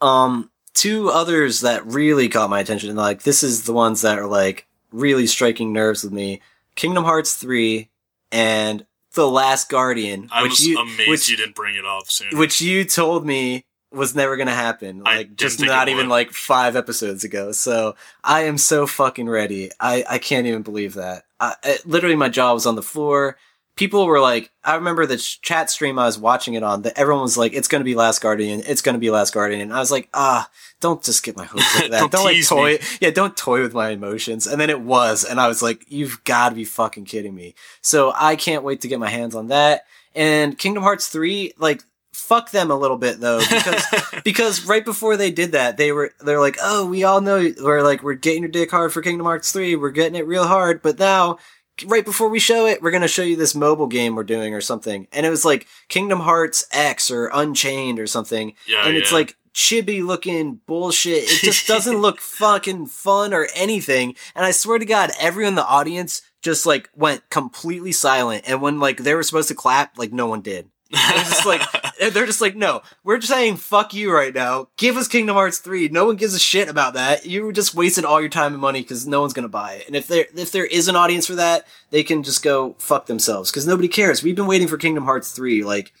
Um, 0.00 0.50
two 0.74 1.10
others 1.10 1.62
that 1.62 1.84
really 1.84 2.28
caught 2.28 2.50
my 2.50 2.60
attention, 2.60 2.88
and 2.90 2.98
like 2.98 3.24
this 3.24 3.42
is 3.42 3.64
the 3.64 3.72
ones 3.72 4.02
that 4.02 4.18
are 4.18 4.28
like 4.28 4.68
really 4.92 5.26
striking 5.26 5.72
nerves 5.72 6.04
with 6.04 6.12
me: 6.12 6.40
Kingdom 6.76 7.02
Hearts 7.02 7.34
three 7.34 7.88
and 8.30 8.86
The 9.14 9.28
Last 9.28 9.68
Guardian. 9.68 10.28
I 10.30 10.42
which 10.42 10.52
was 10.52 10.66
you, 10.68 10.78
amazed 10.78 11.10
which, 11.10 11.28
you 11.28 11.36
didn't 11.36 11.56
bring 11.56 11.74
it 11.74 11.84
up 11.84 12.06
sooner. 12.06 12.38
which 12.38 12.60
you 12.60 12.84
told 12.84 13.26
me 13.26 13.64
was 13.92 14.14
never 14.14 14.36
gonna 14.36 14.52
happen. 14.54 15.02
I 15.04 15.18
Like 15.18 15.36
just 15.36 15.60
not 15.60 15.88
even 15.88 16.06
would. 16.06 16.12
like 16.12 16.30
five 16.30 16.76
episodes 16.76 17.24
ago. 17.24 17.52
So 17.52 17.96
I 18.22 18.42
am 18.44 18.56
so 18.58 18.86
fucking 18.86 19.28
ready. 19.28 19.70
I 19.80 20.04
I 20.08 20.18
can't 20.18 20.46
even 20.46 20.62
believe 20.62 20.94
that. 20.94 21.24
I, 21.40 21.54
it, 21.64 21.86
literally, 21.86 22.16
my 22.16 22.28
jaw 22.28 22.54
was 22.54 22.66
on 22.66 22.76
the 22.76 22.82
floor. 22.82 23.36
People 23.76 24.04
were 24.06 24.20
like, 24.20 24.50
I 24.62 24.74
remember 24.74 25.06
the 25.06 25.16
chat 25.16 25.70
stream 25.70 25.98
I 25.98 26.04
was 26.04 26.18
watching 26.18 26.52
it 26.54 26.62
on. 26.62 26.82
That 26.82 26.98
everyone 26.98 27.22
was 27.22 27.38
like, 27.38 27.54
"It's 27.54 27.66
gonna 27.68 27.84
be 27.84 27.94
Last 27.94 28.20
Guardian. 28.20 28.62
It's 28.66 28.82
gonna 28.82 28.98
be 28.98 29.10
Last 29.10 29.32
Guardian." 29.32 29.62
And 29.62 29.72
I 29.72 29.78
was 29.78 29.90
like, 29.90 30.08
Ah, 30.12 30.50
don't 30.80 31.02
just 31.02 31.22
get 31.22 31.36
my 31.36 31.44
hopes 31.46 31.80
like 31.80 31.90
that. 31.90 32.10
Don't 32.10 32.24
like 32.24 32.34
tease 32.34 32.48
toy. 32.50 32.72
me. 32.74 32.78
Yeah, 33.00 33.10
don't 33.10 33.36
toy 33.36 33.62
with 33.62 33.72
my 33.72 33.88
emotions. 33.90 34.46
And 34.46 34.60
then 34.60 34.68
it 34.70 34.80
was, 34.80 35.24
and 35.24 35.40
I 35.40 35.48
was 35.48 35.62
like, 35.62 35.86
You've 35.88 36.22
got 36.24 36.50
to 36.50 36.54
be 36.54 36.64
fucking 36.64 37.06
kidding 37.06 37.34
me. 37.34 37.54
So 37.80 38.12
I 38.14 38.36
can't 38.36 38.64
wait 38.64 38.82
to 38.82 38.88
get 38.88 39.00
my 39.00 39.08
hands 39.08 39.34
on 39.34 39.48
that. 39.48 39.84
And 40.14 40.58
Kingdom 40.58 40.82
Hearts 40.82 41.06
three, 41.08 41.54
like 41.56 41.82
fuck 42.20 42.50
them 42.50 42.70
a 42.70 42.76
little 42.76 42.98
bit 42.98 43.20
though 43.20 43.40
because 43.40 43.84
because 44.24 44.66
right 44.66 44.84
before 44.84 45.16
they 45.16 45.30
did 45.30 45.52
that 45.52 45.76
they 45.76 45.90
were 45.92 46.12
they're 46.20 46.40
like 46.40 46.56
oh 46.62 46.86
we 46.86 47.02
all 47.02 47.20
know 47.20 47.50
we're 47.60 47.82
like 47.82 48.02
we're 48.02 48.14
getting 48.14 48.42
your 48.42 48.50
dick 48.50 48.70
hard 48.70 48.92
for 48.92 49.02
kingdom 49.02 49.26
hearts 49.26 49.50
3 49.52 49.76
we're 49.76 49.90
getting 49.90 50.14
it 50.14 50.26
real 50.26 50.46
hard 50.46 50.82
but 50.82 50.98
now 50.98 51.38
right 51.86 52.04
before 52.04 52.28
we 52.28 52.38
show 52.38 52.66
it 52.66 52.82
we're 52.82 52.90
going 52.90 53.02
to 53.02 53.08
show 53.08 53.22
you 53.22 53.36
this 53.36 53.54
mobile 53.54 53.86
game 53.86 54.14
we're 54.14 54.24
doing 54.24 54.54
or 54.54 54.60
something. 54.60 55.06
And 55.12 55.26
it 55.26 55.30
was 55.30 55.44
like 55.44 55.66
kingdom 55.88 56.20
hearts 56.20 56.66
x 56.72 57.10
or 57.10 57.30
unchained 57.32 57.98
or 57.98 58.06
something. 58.06 58.54
Yeah, 58.66 58.86
and 58.86 58.96
it's 58.96 59.12
like 59.12 59.36
chibi 59.54 60.04
looking 60.04 60.60
bullshit. 60.66 61.24
It 61.24 61.40
just 61.42 61.66
doesn't 61.68 61.98
look 61.98 62.20
fucking 62.20 62.86
fun 62.86 63.32
or 63.32 63.48
anything. 63.54 64.14
And 64.34 64.44
i 64.44 64.50
swear 64.50 64.78
to 64.78 64.84
god 64.84 65.10
everyone 65.18 65.50
in 65.50 65.54
the 65.56 65.66
audience 65.66 66.22
just 66.42 66.66
like 66.66 66.90
went 66.94 67.28
completely 67.30 67.92
silent. 67.92 68.44
And 68.46 68.62
when 68.62 68.80
like 68.80 68.98
they 68.98 69.14
were 69.14 69.22
supposed 69.22 69.48
to 69.48 69.54
clap 69.54 69.98
like 69.98 70.12
no 70.12 70.26
one 70.26 70.40
did 70.42 70.70
it's 70.90 71.30
just 71.30 71.46
like 71.46 71.62
they're 72.12 72.26
just 72.26 72.40
like, 72.40 72.56
no, 72.56 72.82
we're 73.04 73.18
just 73.18 73.32
saying 73.32 73.56
fuck 73.56 73.94
you 73.94 74.12
right 74.12 74.34
now. 74.34 74.68
Give 74.76 74.96
us 74.96 75.08
Kingdom 75.08 75.36
Hearts 75.36 75.58
three. 75.58 75.88
No 75.88 76.06
one 76.06 76.16
gives 76.16 76.34
a 76.34 76.38
shit 76.38 76.68
about 76.68 76.94
that. 76.94 77.26
You 77.26 77.52
just 77.52 77.74
wasted 77.74 78.04
all 78.04 78.20
your 78.20 78.30
time 78.30 78.52
and 78.52 78.60
money 78.60 78.82
because 78.82 79.06
no 79.06 79.20
one's 79.20 79.32
gonna 79.32 79.48
buy 79.48 79.74
it. 79.74 79.86
And 79.86 79.96
if 79.96 80.08
there 80.08 80.26
if 80.34 80.52
there 80.52 80.66
is 80.66 80.88
an 80.88 80.96
audience 80.96 81.26
for 81.26 81.36
that, 81.36 81.66
they 81.90 82.02
can 82.02 82.22
just 82.22 82.42
go 82.42 82.74
fuck 82.78 83.06
themselves 83.06 83.50
because 83.50 83.66
nobody 83.66 83.88
cares. 83.88 84.22
We've 84.22 84.36
been 84.36 84.46
waiting 84.46 84.68
for 84.68 84.78
Kingdom 84.78 85.04
Hearts 85.04 85.32
three. 85.32 85.62
Like, 85.62 85.92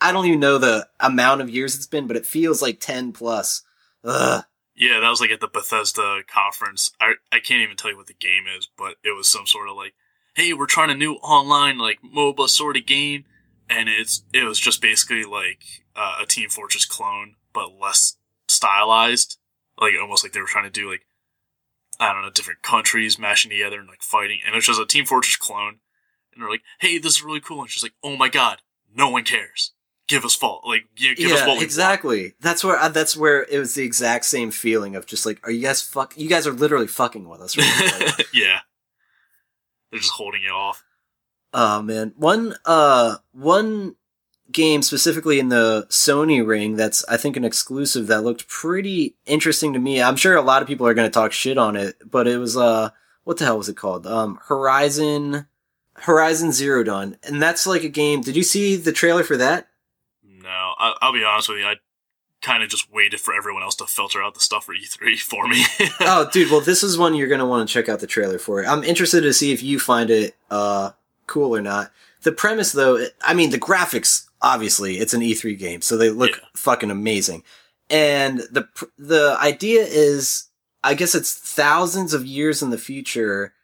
I 0.00 0.12
don't 0.12 0.26
even 0.26 0.40
know 0.40 0.58
the 0.58 0.88
amount 1.00 1.40
of 1.40 1.50
years 1.50 1.74
it's 1.76 1.86
been, 1.86 2.06
but 2.06 2.16
it 2.16 2.26
feels 2.26 2.60
like 2.60 2.80
ten 2.80 3.12
plus. 3.12 3.62
Ugh. 4.04 4.44
Yeah, 4.74 5.00
that 5.00 5.10
was 5.10 5.20
like 5.20 5.30
at 5.30 5.40
the 5.40 5.48
Bethesda 5.48 6.20
conference. 6.32 6.92
I 7.00 7.14
I 7.32 7.40
can't 7.40 7.62
even 7.62 7.76
tell 7.76 7.90
you 7.90 7.96
what 7.96 8.06
the 8.06 8.14
game 8.14 8.44
is, 8.56 8.68
but 8.78 8.94
it 9.04 9.16
was 9.16 9.28
some 9.28 9.46
sort 9.46 9.68
of 9.68 9.76
like, 9.76 9.94
hey, 10.34 10.52
we're 10.52 10.66
trying 10.66 10.90
a 10.90 10.94
new 10.94 11.14
online 11.14 11.78
like 11.78 11.98
MOBA 12.02 12.48
sort 12.48 12.76
of 12.76 12.86
game, 12.86 13.24
and 13.68 13.88
it's 13.88 14.22
it 14.32 14.44
was 14.44 14.58
just 14.58 14.80
basically 14.80 15.24
like 15.24 15.62
uh, 15.96 16.18
a 16.22 16.26
Team 16.26 16.48
Fortress 16.48 16.84
clone, 16.84 17.36
but 17.52 17.78
less 17.80 18.16
stylized, 18.48 19.38
like 19.80 19.94
almost 20.00 20.24
like 20.24 20.32
they 20.32 20.40
were 20.40 20.46
trying 20.46 20.64
to 20.64 20.70
do 20.70 20.90
like 20.90 21.02
I 22.00 22.12
don't 22.12 22.22
know 22.22 22.30
different 22.30 22.62
countries 22.62 23.18
mashing 23.18 23.50
together 23.50 23.78
and 23.78 23.88
like 23.88 24.02
fighting, 24.02 24.40
and 24.46 24.54
it's 24.56 24.66
just 24.66 24.80
a 24.80 24.86
Team 24.86 25.04
Fortress 25.04 25.36
clone, 25.36 25.80
and 26.32 26.42
they're 26.42 26.50
like, 26.50 26.62
hey, 26.80 26.98
this 26.98 27.14
is 27.16 27.22
really 27.22 27.40
cool, 27.40 27.60
and 27.60 27.70
she's 27.70 27.82
like, 27.82 27.94
oh 28.02 28.16
my 28.16 28.28
god, 28.28 28.58
no 28.94 29.10
one 29.10 29.24
cares. 29.24 29.72
Give 30.08 30.24
us 30.24 30.34
fault, 30.34 30.62
like 30.66 30.84
you 30.96 31.14
give 31.14 31.30
us 31.30 31.40
yeah, 31.40 31.46
what 31.46 31.52
we 31.52 31.56
want. 31.56 31.62
exactly. 31.64 32.32
That's 32.40 32.64
where 32.64 32.78
uh, 32.78 32.88
that's 32.88 33.14
where 33.14 33.42
it 33.42 33.58
was 33.58 33.74
the 33.74 33.84
exact 33.84 34.24
same 34.24 34.50
feeling 34.50 34.96
of 34.96 35.04
just 35.04 35.26
like, 35.26 35.38
are 35.46 35.50
you 35.50 35.60
guys 35.60 35.82
fuck? 35.82 36.16
You 36.16 36.30
guys 36.30 36.46
are 36.46 36.52
literally 36.52 36.86
fucking 36.86 37.28
with 37.28 37.42
us. 37.42 37.58
Right. 37.58 38.14
Like, 38.18 38.28
yeah. 38.34 38.60
They're 39.90 40.00
just 40.00 40.12
holding 40.12 40.42
you 40.42 40.50
off. 40.50 40.82
Oh 41.54 41.82
man, 41.82 42.12
one 42.16 42.54
uh 42.64 43.16
one 43.32 43.96
game 44.50 44.82
specifically 44.82 45.38
in 45.38 45.48
the 45.48 45.86
Sony 45.90 46.46
ring 46.46 46.76
that's 46.76 47.04
I 47.06 47.16
think 47.16 47.36
an 47.36 47.44
exclusive 47.44 48.06
that 48.06 48.22
looked 48.24 48.48
pretty 48.48 49.16
interesting 49.26 49.72
to 49.72 49.78
me. 49.78 50.02
I'm 50.02 50.16
sure 50.16 50.36
a 50.36 50.42
lot 50.42 50.62
of 50.62 50.68
people 50.68 50.86
are 50.86 50.94
going 50.94 51.08
to 51.08 51.14
talk 51.14 51.32
shit 51.32 51.58
on 51.58 51.76
it, 51.76 51.96
but 52.08 52.26
it 52.26 52.38
was 52.38 52.56
uh 52.56 52.90
what 53.24 53.36
the 53.36 53.44
hell 53.44 53.58
was 53.58 53.68
it 53.68 53.76
called? 53.76 54.06
Um 54.06 54.38
Horizon 54.46 55.46
Horizon 55.94 56.52
Zero 56.52 56.82
Dawn. 56.84 57.16
And 57.22 57.42
that's 57.42 57.66
like 57.66 57.84
a 57.84 57.88
game. 57.88 58.20
Did 58.20 58.36
you 58.36 58.42
see 58.42 58.76
the 58.76 58.92
trailer 58.92 59.24
for 59.24 59.36
that? 59.36 59.68
No, 60.22 60.48
I, 60.48 60.94
I'll 61.00 61.12
be 61.12 61.24
honest 61.24 61.48
with 61.48 61.58
you. 61.58 61.66
I 61.66 61.76
kind 62.40 62.62
of 62.62 62.68
just 62.68 62.90
waited 62.92 63.20
for 63.20 63.34
everyone 63.34 63.62
else 63.62 63.74
to 63.76 63.86
filter 63.86 64.22
out 64.22 64.32
the 64.34 64.40
stuff 64.40 64.64
for 64.64 64.74
E3 64.74 65.18
for 65.18 65.48
me. 65.48 65.64
oh, 66.00 66.28
dude, 66.32 66.50
well 66.50 66.60
this 66.60 66.82
is 66.82 66.96
one 66.96 67.14
you're 67.14 67.28
going 67.28 67.40
to 67.40 67.46
want 67.46 67.68
to 67.68 67.72
check 67.72 67.88
out 67.88 68.00
the 68.00 68.06
trailer 68.06 68.38
for. 68.38 68.64
I'm 68.64 68.84
interested 68.84 69.22
to 69.22 69.32
see 69.32 69.52
if 69.52 69.62
you 69.62 69.78
find 69.78 70.10
it 70.10 70.34
uh 70.50 70.92
cool 71.28 71.54
or 71.54 71.62
not. 71.62 71.92
The 72.22 72.32
premise 72.32 72.72
though, 72.72 73.06
I 73.22 73.34
mean 73.34 73.50
the 73.50 73.58
graphics 73.60 74.24
obviously 74.42 74.98
it's 74.98 75.14
an 75.14 75.20
E3 75.20 75.58
game, 75.58 75.80
so 75.82 75.96
they 75.96 76.10
look 76.10 76.30
Yeah. 76.32 76.46
fucking 76.56 76.90
amazing. 76.90 77.44
And 77.90 78.40
the 78.50 78.68
the 78.98 79.36
idea 79.40 79.82
is, 79.82 80.44
I 80.84 80.94
guess 80.94 81.14
it's 81.14 81.32
thousands 81.34 82.12
of 82.14 82.26
years 82.26 82.62
in 82.62 82.70
the 82.70 82.78
future, 82.78 83.54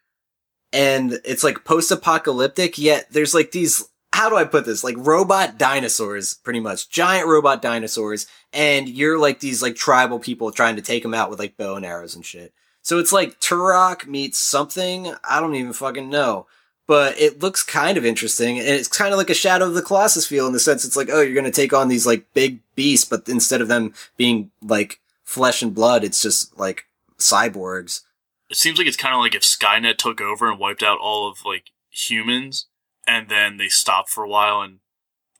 and 0.73 1.19
it's 1.23 1.43
like 1.43 1.63
post 1.63 1.91
apocalyptic. 1.91 2.77
Yet 2.77 3.07
there's 3.11 3.33
like 3.33 3.51
these. 3.51 3.87
How 4.13 4.29
do 4.29 4.37
I 4.37 4.45
put 4.45 4.65
this? 4.65 4.81
Like 4.83 4.95
robot 4.97 5.57
dinosaurs, 5.57 6.35
pretty 6.35 6.61
much 6.61 6.89
giant 6.89 7.27
robot 7.27 7.61
dinosaurs, 7.61 8.27
and 8.53 8.87
you're 8.87 9.19
like 9.19 9.41
these 9.41 9.61
like 9.61 9.75
tribal 9.75 10.19
people 10.19 10.51
trying 10.51 10.77
to 10.77 10.81
take 10.81 11.03
them 11.03 11.13
out 11.13 11.29
with 11.29 11.37
like 11.39 11.57
bow 11.57 11.75
and 11.75 11.85
arrows 11.85 12.15
and 12.15 12.25
shit. 12.25 12.53
So 12.81 12.97
it's 12.99 13.11
like 13.11 13.39
Turok 13.41 14.07
meets 14.07 14.39
something 14.39 15.13
I 15.29 15.39
don't 15.41 15.55
even 15.55 15.73
fucking 15.73 16.09
know 16.09 16.47
but 16.87 17.19
it 17.19 17.41
looks 17.41 17.63
kind 17.63 17.97
of 17.97 18.05
interesting 18.05 18.59
and 18.59 18.67
it's 18.67 18.87
kind 18.87 19.11
of 19.11 19.17
like 19.17 19.29
a 19.29 19.35
shadow 19.35 19.65
of 19.65 19.73
the 19.73 19.81
colossus 19.81 20.27
feel 20.27 20.47
in 20.47 20.53
the 20.53 20.59
sense 20.59 20.85
it's 20.85 20.95
like 20.95 21.09
oh 21.11 21.21
you're 21.21 21.33
going 21.33 21.45
to 21.45 21.51
take 21.51 21.73
on 21.73 21.87
these 21.87 22.05
like 22.05 22.25
big 22.33 22.59
beasts 22.75 23.07
but 23.07 23.27
instead 23.27 23.61
of 23.61 23.67
them 23.67 23.93
being 24.17 24.51
like 24.61 24.99
flesh 25.23 25.61
and 25.61 25.73
blood 25.73 26.03
it's 26.03 26.21
just 26.21 26.57
like 26.57 26.85
cyborgs 27.17 28.01
it 28.49 28.57
seems 28.57 28.77
like 28.77 28.87
it's 28.87 28.97
kind 28.97 29.15
of 29.15 29.21
like 29.21 29.35
if 29.35 29.41
Skynet 29.41 29.97
took 29.97 30.21
over 30.21 30.49
and 30.49 30.59
wiped 30.59 30.83
out 30.83 30.99
all 30.99 31.29
of 31.29 31.45
like 31.45 31.71
humans, 31.89 32.67
and 33.07 33.29
then 33.29 33.57
they 33.57 33.67
stopped 33.67 34.09
for 34.09 34.23
a 34.23 34.29
while, 34.29 34.61
and 34.61 34.79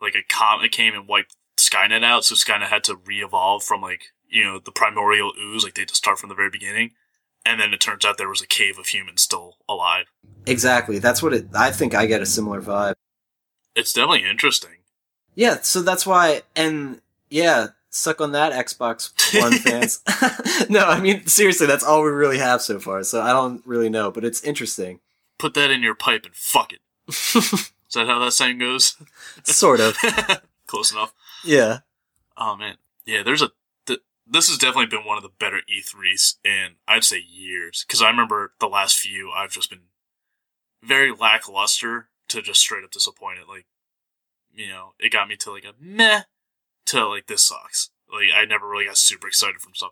like 0.02 0.16
a 0.16 0.34
comet 0.34 0.72
came 0.72 0.94
and 0.94 1.08
wiped 1.08 1.36
Skynet 1.58 2.04
out, 2.04 2.26
so 2.26 2.36
Skynet 2.36 2.68
had 2.68 2.84
to 2.86 2.96
re-evolve 2.96 3.64
from 3.64 3.82
like 3.82 4.06
you 4.28 4.44
know 4.44 4.60
the 4.60 4.72
primordial 4.72 5.34
ooze, 5.40 5.64
like 5.64 5.76
they 5.76 5.82
had 5.82 5.90
to 5.90 5.96
start 5.96 6.20
from 6.20 6.30
the 6.30 6.36
very 6.36 6.50
beginning, 6.50 6.92
and 7.46 7.60
then 7.60 7.74
it 7.74 7.82
turns 7.82 8.06
out 8.06 8.18
there 8.18 8.30
was 8.30 8.42
a 8.42 8.48
cave 8.48 8.80
of 8.80 8.88
humans 8.88 9.22
still 9.22 9.58
alive. 9.70 10.06
Exactly 10.48 11.00
that's 11.00 11.22
what 11.24 11.34
it 11.34 11.48
i 11.56 11.72
think 11.72 11.94
i 11.96 12.06
get 12.06 12.22
a 12.22 12.26
similar 12.26 12.62
vibe 12.62 12.96
It's 13.76 13.94
definitely 13.94 14.30
interesting. 14.30 14.78
yeah 15.36 15.58
so 15.62 15.82
that's 15.82 16.06
why 16.06 16.42
and 16.56 17.02
yeah 17.30 17.68
suck 17.90 18.20
on 18.22 18.32
that 18.34 18.52
xbox 18.68 19.12
one 19.42 19.54
fans 19.60 20.02
no 20.70 20.86
i 20.86 21.00
mean 21.00 21.26
seriously 21.28 21.66
that's 21.68 21.84
all 21.84 22.04
we 22.04 22.10
really 22.10 22.38
have 22.40 22.62
so 22.62 22.80
far 22.80 23.04
so 23.04 23.22
i 23.22 23.32
don't 23.32 23.66
really 23.66 23.90
know 23.90 24.12
but 24.12 24.24
it's 24.26 24.44
interesting 24.44 25.00
Put 25.38 25.54
that 25.56 25.70
in 25.70 25.84
your 25.84 25.96
pipe 25.96 26.24
and 26.26 26.34
fuck 26.34 26.72
it. 26.72 26.80
Is 27.10 27.72
that 27.94 28.08
how 28.08 28.20
that 28.20 28.32
saying 28.32 28.58
goes? 28.60 28.96
sort 29.44 29.82
of 29.82 29.98
Close 30.66 30.94
enough. 30.94 31.14
yeah 31.44 31.80
Oh 32.38 32.56
man, 32.56 32.76
yeah. 33.06 33.22
There's 33.22 33.42
a. 33.42 33.52
Th- 33.86 34.00
this 34.26 34.48
has 34.48 34.58
definitely 34.58 34.86
been 34.88 35.06
one 35.06 35.18
of 35.18 35.24
the 35.24 35.30
better 35.38 35.60
E3s 35.70 36.36
in 36.46 36.76
I'd 36.88 37.04
say 37.04 37.20
years 37.20 37.84
because 37.86 38.02
I 38.02 38.08
remember 38.10 38.54
the 38.62 38.68
last 38.68 38.98
few 38.98 39.30
I've 39.32 39.52
just 39.52 39.70
been 39.70 39.82
very 40.88 41.12
lackluster 41.12 42.10
to 42.30 42.42
just 42.42 42.62
straight 42.62 42.84
up 42.84 42.92
disappointed. 42.92 43.48
Like, 43.48 43.66
you 44.54 44.68
know, 44.68 44.94
it 45.00 45.12
got 45.12 45.28
me 45.28 45.36
to 45.38 45.52
like 45.52 45.66
a 45.66 45.74
meh 45.80 46.22
to 46.88 47.08
like 47.08 47.28
this 47.28 47.48
sucks. 47.48 47.90
Like 48.12 48.30
I 48.36 48.46
never 48.46 48.68
really 48.68 48.86
got 48.86 48.98
super 48.98 49.28
excited 49.28 49.62
from 49.62 49.74
stuff, 49.76 49.92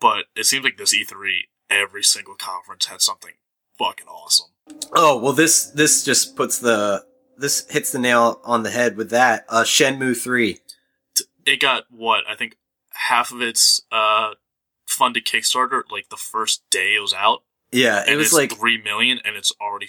but 0.00 0.26
it 0.36 0.44
seems 0.46 0.64
like 0.64 0.76
this 0.76 0.94
E3 0.94 1.40
every 1.70 2.02
single 2.02 2.34
conference 2.34 2.86
had 2.86 3.00
something 3.00 3.32
fucking 3.78 4.06
awesome. 4.06 4.50
Oh 4.94 5.18
well, 5.18 5.32
this 5.32 5.66
this 5.66 6.04
just 6.04 6.36
puts 6.36 6.58
the 6.58 7.04
this 7.36 7.68
hits 7.70 7.92
the 7.92 7.98
nail 7.98 8.40
on 8.44 8.62
the 8.62 8.70
head 8.70 8.96
with 8.96 9.10
that. 9.10 9.44
Uh, 9.48 9.62
Shenmue 9.62 10.16
three. 10.16 10.60
it 11.44 11.60
got 11.60 11.84
what 11.90 12.24
I 12.28 12.36
think 12.36 12.56
half 12.92 13.32
of 13.32 13.40
its 13.40 13.82
uh 13.90 14.30
funded 14.86 15.24
Kickstarter 15.24 15.82
like 15.90 16.08
the 16.10 16.16
first 16.16 16.62
day 16.70 16.94
it 16.96 17.00
was 17.00 17.14
out. 17.14 17.42
Yeah, 17.72 18.02
it 18.02 18.08
and 18.08 18.18
was 18.18 18.26
it's 18.28 18.34
like 18.34 18.52
three 18.56 18.80
million, 18.80 19.18
and 19.24 19.34
it's 19.36 19.52
already 19.60 19.88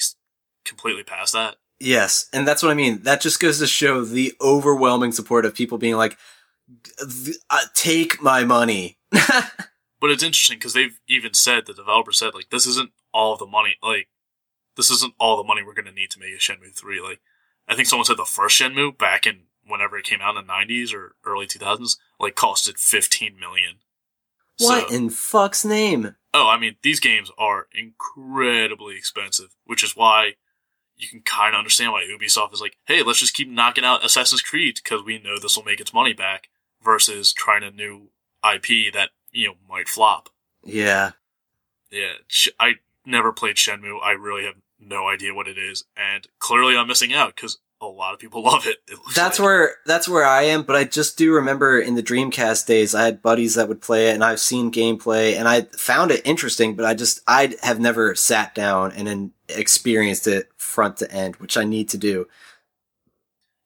completely 0.66 1.04
past 1.04 1.34
that. 1.34 1.56
yes, 1.80 2.28
and 2.34 2.48
that's 2.48 2.64
what 2.64 2.72
I 2.72 2.76
mean. 2.76 3.02
That 3.04 3.22
just 3.22 3.40
goes 3.40 3.60
to 3.60 3.68
show 3.68 4.04
the 4.06 4.34
overwhelming 4.42 5.12
support 5.12 5.46
of 5.46 5.54
people 5.56 5.78
being 5.78 5.96
like, 5.96 6.18
uh, 7.50 7.60
"Take 7.74 8.22
my 8.22 8.44
money." 8.44 8.98
But 10.02 10.12
it's 10.12 10.22
interesting 10.24 10.58
because 10.58 10.74
they've 10.74 11.00
even 11.08 11.34
said 11.34 11.66
the 11.66 11.74
developer 11.74 12.12
said 12.12 12.34
like 12.34 12.50
this 12.50 12.68
isn't 12.68 12.92
all 13.14 13.38
the 13.38 13.46
money 13.46 13.78
like 13.82 14.10
this 14.76 14.92
isn't 14.92 15.14
all 15.18 15.38
the 15.38 15.46
money 15.48 15.64
we're 15.64 15.74
going 15.74 15.86
to 15.86 15.94
need 15.94 16.12
to 16.12 16.20
make 16.20 16.34
a 16.34 16.38
Shenmue 16.40 16.76
three. 16.76 17.00
Like 17.02 17.22
I 17.70 17.74
think 17.76 17.88
someone 17.88 18.04
said 18.06 18.18
the 18.18 18.26
first 18.26 18.60
Shenmue 18.60 18.98
back 18.98 19.26
in 19.26 19.44
whenever 19.66 19.98
it 19.98 20.04
came 20.04 20.20
out 20.20 20.36
in 20.36 20.46
the 20.46 20.54
nineties 20.54 20.94
or 20.94 21.16
early 21.24 21.48
two 21.48 21.58
thousands 21.58 21.98
like 22.20 22.36
costed 22.36 22.78
fifteen 22.80 23.40
million. 23.40 23.76
what 24.58 24.90
So- 24.90 24.94
in 24.94 25.10
fuck's 25.10 25.64
name? 25.64 26.18
Oh, 26.34 26.50
I 26.50 26.60
mean, 26.60 26.76
these 26.84 27.00
games 27.00 27.32
are 27.38 27.68
incredibly 27.74 28.98
expensive, 28.98 29.56
which 29.64 29.86
is 29.86 29.96
why 29.96 30.34
you 31.04 31.10
can 31.10 31.22
kind 31.22 31.54
of 31.54 31.60
understand 31.60 31.92
why 31.92 32.04
Ubisoft 32.04 32.54
is 32.54 32.62
like, 32.62 32.78
hey, 32.86 33.04
let's 33.04 33.20
just 33.20 33.34
keep 33.34 33.50
knocking 33.50 33.84
out 33.84 34.06
Assassin's 34.06 34.42
Creed 34.42 34.80
because 34.84 35.04
we 35.04 35.20
know 35.20 35.38
this 35.38 35.58
will 35.58 35.64
make 35.64 35.80
its 35.80 35.94
money 35.94 36.14
back 36.14 36.50
versus 36.84 37.34
trying 37.34 37.64
a 37.64 37.72
new 37.72 38.10
IP 38.44 38.94
that, 38.94 39.10
you 39.32 39.48
know, 39.48 39.56
might 39.70 39.88
flop. 39.88 40.30
Yeah, 40.64 41.12
Yeah, 41.92 42.14
I 42.60 42.76
never 43.06 43.32
played 43.32 43.58
Shenmue. 43.58 44.00
I 44.04 44.12
really 44.12 44.46
have 44.46 44.56
no 44.80 45.08
idea 45.08 45.34
what 45.34 45.48
it 45.48 45.58
is. 45.58 45.86
And 45.96 46.28
clearly 46.40 46.76
I'm 46.76 46.88
missing 46.88 47.14
out 47.14 47.36
because 47.36 47.60
a 47.84 47.92
lot 47.92 48.14
of 48.14 48.20
people 48.20 48.44
love 48.44 48.66
it. 48.66 48.78
it 48.88 48.98
that's 49.16 49.40
like. 49.40 49.46
where 49.46 49.76
that's 49.86 50.08
where 50.08 50.26
I 50.26 50.44
am. 50.44 50.64
But 50.64 50.76
I 50.76 50.84
just 50.84 51.18
do 51.18 51.34
remember 51.34 51.80
in 51.80 51.96
the 51.96 52.04
Dreamcast 52.04 52.66
days, 52.66 52.96
I 52.96 53.04
had 53.04 53.22
buddies 53.22 53.56
that 53.56 53.68
would 53.68 53.82
play 53.82 54.10
it, 54.10 54.14
and 54.14 54.24
I've 54.24 54.40
seen 54.40 54.72
gameplay, 54.72 55.36
and 55.36 55.48
I 55.48 55.62
found 55.78 56.12
it 56.12 56.22
interesting. 56.26 56.76
But 56.76 56.86
I 56.86 56.94
just 56.94 57.22
I 57.28 57.56
have 57.62 57.80
never 57.80 58.16
sat 58.16 58.56
down 58.56 58.92
and 58.92 59.08
then 59.08 59.32
experienced 59.50 60.28
it 60.28 60.50
front 60.58 60.98
to 60.98 61.12
end, 61.12 61.36
which 61.38 61.58
I 61.58 61.64
need 61.64 61.90
to 61.90 61.98
do. 61.98 62.28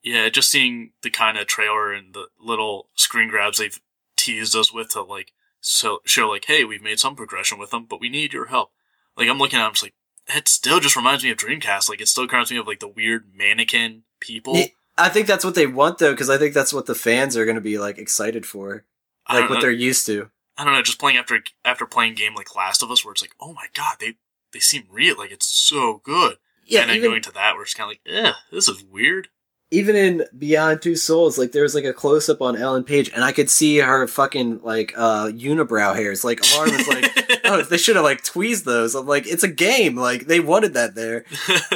Yeah, 0.04 0.30
just 0.30 0.50
seeing 0.50 0.92
the 1.02 1.10
kind 1.10 1.38
of 1.38 1.48
trailer 1.48 1.92
and 1.92 2.14
the 2.14 2.28
little 2.40 2.90
screen 2.96 3.30
grabs 3.30 3.58
they've 3.58 3.80
teased 4.16 4.56
us 4.56 4.74
with 4.74 4.90
to 4.90 5.02
like 5.02 5.34
so 5.60 6.00
show 6.06 6.30
like, 6.30 6.46
hey, 6.46 6.64
we've 6.64 6.82
made 6.82 7.00
some 7.00 7.16
progression 7.16 7.58
with 7.58 7.72
them, 7.72 7.86
but 7.86 8.00
we 8.00 8.10
need 8.10 8.34
your 8.34 8.48
help. 8.48 8.72
Like 9.16 9.28
I'm 9.30 9.38
looking 9.38 9.60
at, 9.60 9.64
it, 9.64 9.68
I'm 9.68 9.74
just 9.74 9.84
like, 9.84 9.96
it 10.28 10.48
still 10.48 10.80
just 10.80 10.96
reminds 10.96 11.24
me 11.24 11.32
of 11.32 11.38
Dreamcast. 11.38 11.90
Like 11.90 12.02
it 12.02 12.08
still 12.08 12.28
reminds 12.28 12.52
me 12.52 12.58
of 12.58 12.68
like 12.68 12.80
the 12.80 12.88
weird 12.88 13.32
mannequin 13.36 14.04
people. 14.20 14.58
I 14.98 15.10
think 15.10 15.28
that's 15.28 15.46
what 15.46 15.56
they 15.56 15.68
want 15.68 16.00
though, 16.00 16.12
because 16.12 16.30
I 16.30 16.38
think 16.38 16.54
that's 16.54 16.74
what 16.74 16.86
the 16.88 16.96
fans 16.96 17.38
are 17.38 17.46
going 17.46 17.56
to 17.56 17.62
be 17.62 17.78
like 17.78 17.98
excited 17.98 18.46
for, 18.46 18.84
like 19.30 19.50
what 19.50 19.56
know, 19.56 19.62
they're 19.62 19.72
used 19.72 20.06
to. 20.08 20.30
I 20.58 20.64
don't 20.64 20.74
know, 20.74 20.82
just 20.82 21.00
playing 21.00 21.18
after 21.18 21.40
after 21.64 21.86
playing 21.86 22.16
game 22.16 22.34
like 22.34 22.56
Last 22.56 22.82
of 22.82 22.90
Us, 22.90 23.06
where 23.06 23.12
it's 23.12 23.22
like, 23.22 23.36
oh 23.40 23.54
my 23.54 23.68
god, 23.76 23.98
they 24.00 24.16
they 24.54 24.60
seem 24.60 24.86
real, 24.90 25.18
like 25.18 25.32
it's 25.32 25.46
so 25.48 26.02
good. 26.04 26.38
Yeah, 26.66 26.82
and 26.82 26.90
then 26.90 26.98
even 26.98 27.12
going 27.12 27.22
to 27.22 27.32
that, 27.34 27.54
where 27.54 27.62
it's 27.64 27.74
kind 27.76 27.92
of 27.92 27.98
like, 28.14 28.26
eh, 28.26 28.34
this 28.52 28.68
is 28.68 28.84
weird. 28.84 29.30
even 29.70 29.96
in 29.96 30.24
Beyond 30.38 30.82
Two 30.82 30.96
Souls, 30.96 31.38
like 31.38 31.52
there 31.52 31.64
was 31.64 31.76
like 31.76 31.86
a 31.86 31.94
close 31.94 32.28
up 32.28 32.42
on 32.42 32.56
Ellen 32.58 32.84
Page, 32.84 33.12
and 33.14 33.24
I 33.24 33.32
could 33.32 33.50
see 33.50 33.78
her 33.78 34.08
fucking 34.08 34.62
like 34.64 34.94
uh 34.98 35.28
unibrow 35.28 35.96
hairs. 35.96 36.24
Like 36.24 36.42
arm 36.58 36.72
was 36.72 36.88
like, 36.88 37.06
oh, 37.46 37.62
they 37.62 37.78
should 37.78 37.96
have 37.98 38.06
like 38.06 38.24
tweezed 38.24 38.66
those. 38.66 38.96
I'm 38.96 39.06
like, 39.06 39.28
it's 39.28 39.44
a 39.44 39.48
game. 39.48 39.96
Like 39.96 40.26
they 40.26 40.40
wanted 40.40 40.74
that 40.74 40.96
there. 40.96 41.26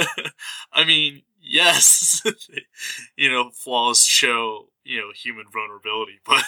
I 0.74 0.86
mean, 0.86 1.22
yes, 1.52 2.22
you 3.16 3.30
know, 3.30 3.52
flaws 3.52 4.04
show, 4.04 4.68
you 4.84 5.00
know, 5.00 5.12
human 5.14 5.46
vulnerability, 5.52 6.20
but 6.26 6.44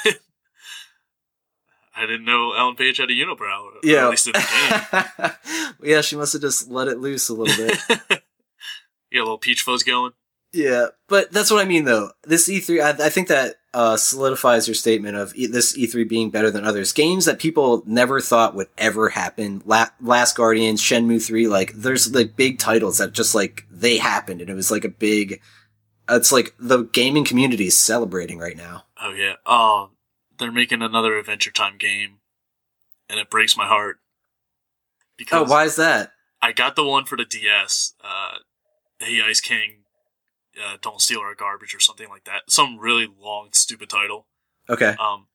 I 1.96 2.06
didn't 2.06 2.26
know 2.26 2.54
Ellen 2.54 2.76
Page 2.76 2.98
had 2.98 3.10
a 3.10 3.14
unibrow. 3.14 3.70
Yeah. 3.84 4.06
At 4.06 4.10
least 4.12 4.28
in 4.28 4.34
the 4.34 5.36
yeah, 5.84 6.02
she 6.02 6.16
must 6.16 6.34
have 6.34 6.42
just 6.42 6.70
let 6.70 6.88
it 6.88 7.00
loose 7.00 7.30
a 7.30 7.34
little 7.34 7.56
bit. 7.56 7.80
game. 7.88 8.20
yeah, 9.12 9.22
little 9.22 9.38
peach 9.38 9.62
fuzz 9.62 9.84
going. 9.84 10.14
Yeah, 10.54 10.88
but 11.08 11.32
that's 11.32 11.52
what 11.52 11.62
I 11.64 11.68
mean 11.68 11.86
though. 11.86 12.12
This 12.24 12.50
E3, 12.50 12.82
I, 12.84 13.06
I 13.06 13.10
think 13.10 13.28
that 13.30 13.56
uh, 13.74 13.98
solidifies 13.98 14.68
your 14.68 14.76
statement 14.76 15.16
of 15.18 15.34
e- 15.36 15.48
this 15.48 15.76
E3 15.78 16.08
being 16.08 16.30
better 16.30 16.52
than 16.52 16.64
others. 16.64 16.94
Games 16.94 17.26
that 17.26 17.40
people 17.40 17.82
never 17.88 18.22
thought 18.22 18.54
would 18.56 18.68
ever 18.78 19.10
happen. 19.10 19.64
La- 19.66 19.88
Last 20.00 20.36
Guardians, 20.38 20.80
Shenmue 20.82 21.26
3, 21.26 21.48
like 21.48 21.74
there's 21.74 22.14
like 22.14 22.36
big 22.36 22.60
titles 22.60 23.00
that 23.00 23.14
just 23.14 23.34
like 23.34 23.66
they 23.72 23.98
happened 23.98 24.42
and 24.42 24.50
it 24.50 24.54
was 24.54 24.70
like 24.70 24.86
a 24.86 24.90
big, 24.90 25.42
it's 26.10 26.32
like 26.32 26.54
the 26.60 26.84
gaming 26.84 27.26
community 27.26 27.66
is 27.68 27.78
celebrating 27.78 28.38
right 28.38 28.58
now. 28.58 28.84
Oh 29.02 29.12
yeah. 29.12 29.34
Oh, 29.46 29.90
they're 30.38 30.52
making 30.52 30.82
another 30.82 31.18
Adventure 31.18 31.52
Time 31.52 31.78
game, 31.78 32.20
and 33.10 33.20
it 33.20 33.30
breaks 33.30 33.58
my 33.58 33.66
heart. 33.68 33.98
Because 35.18 35.48
Oh, 35.48 35.52
why 35.52 35.64
is 35.66 35.76
that? 35.78 36.12
I 36.42 36.52
got 36.52 36.76
the 36.76 36.84
one 36.86 37.06
for 37.06 37.16
the 37.18 37.26
DS. 37.26 37.94
Uh, 38.04 38.38
hey 39.00 39.22
Ice 39.26 39.42
King, 39.42 39.83
uh, 40.62 40.78
don't 40.82 41.02
steal 41.02 41.20
our 41.20 41.36
garbage 41.36 41.74
or 41.76 41.80
something 41.80 42.10
like 42.10 42.26
that. 42.26 42.44
Some 42.50 42.80
really 42.80 43.08
long, 43.20 43.50
stupid 43.54 43.90
title. 43.90 44.28
Okay. 44.70 44.96
Um, 45.00 45.28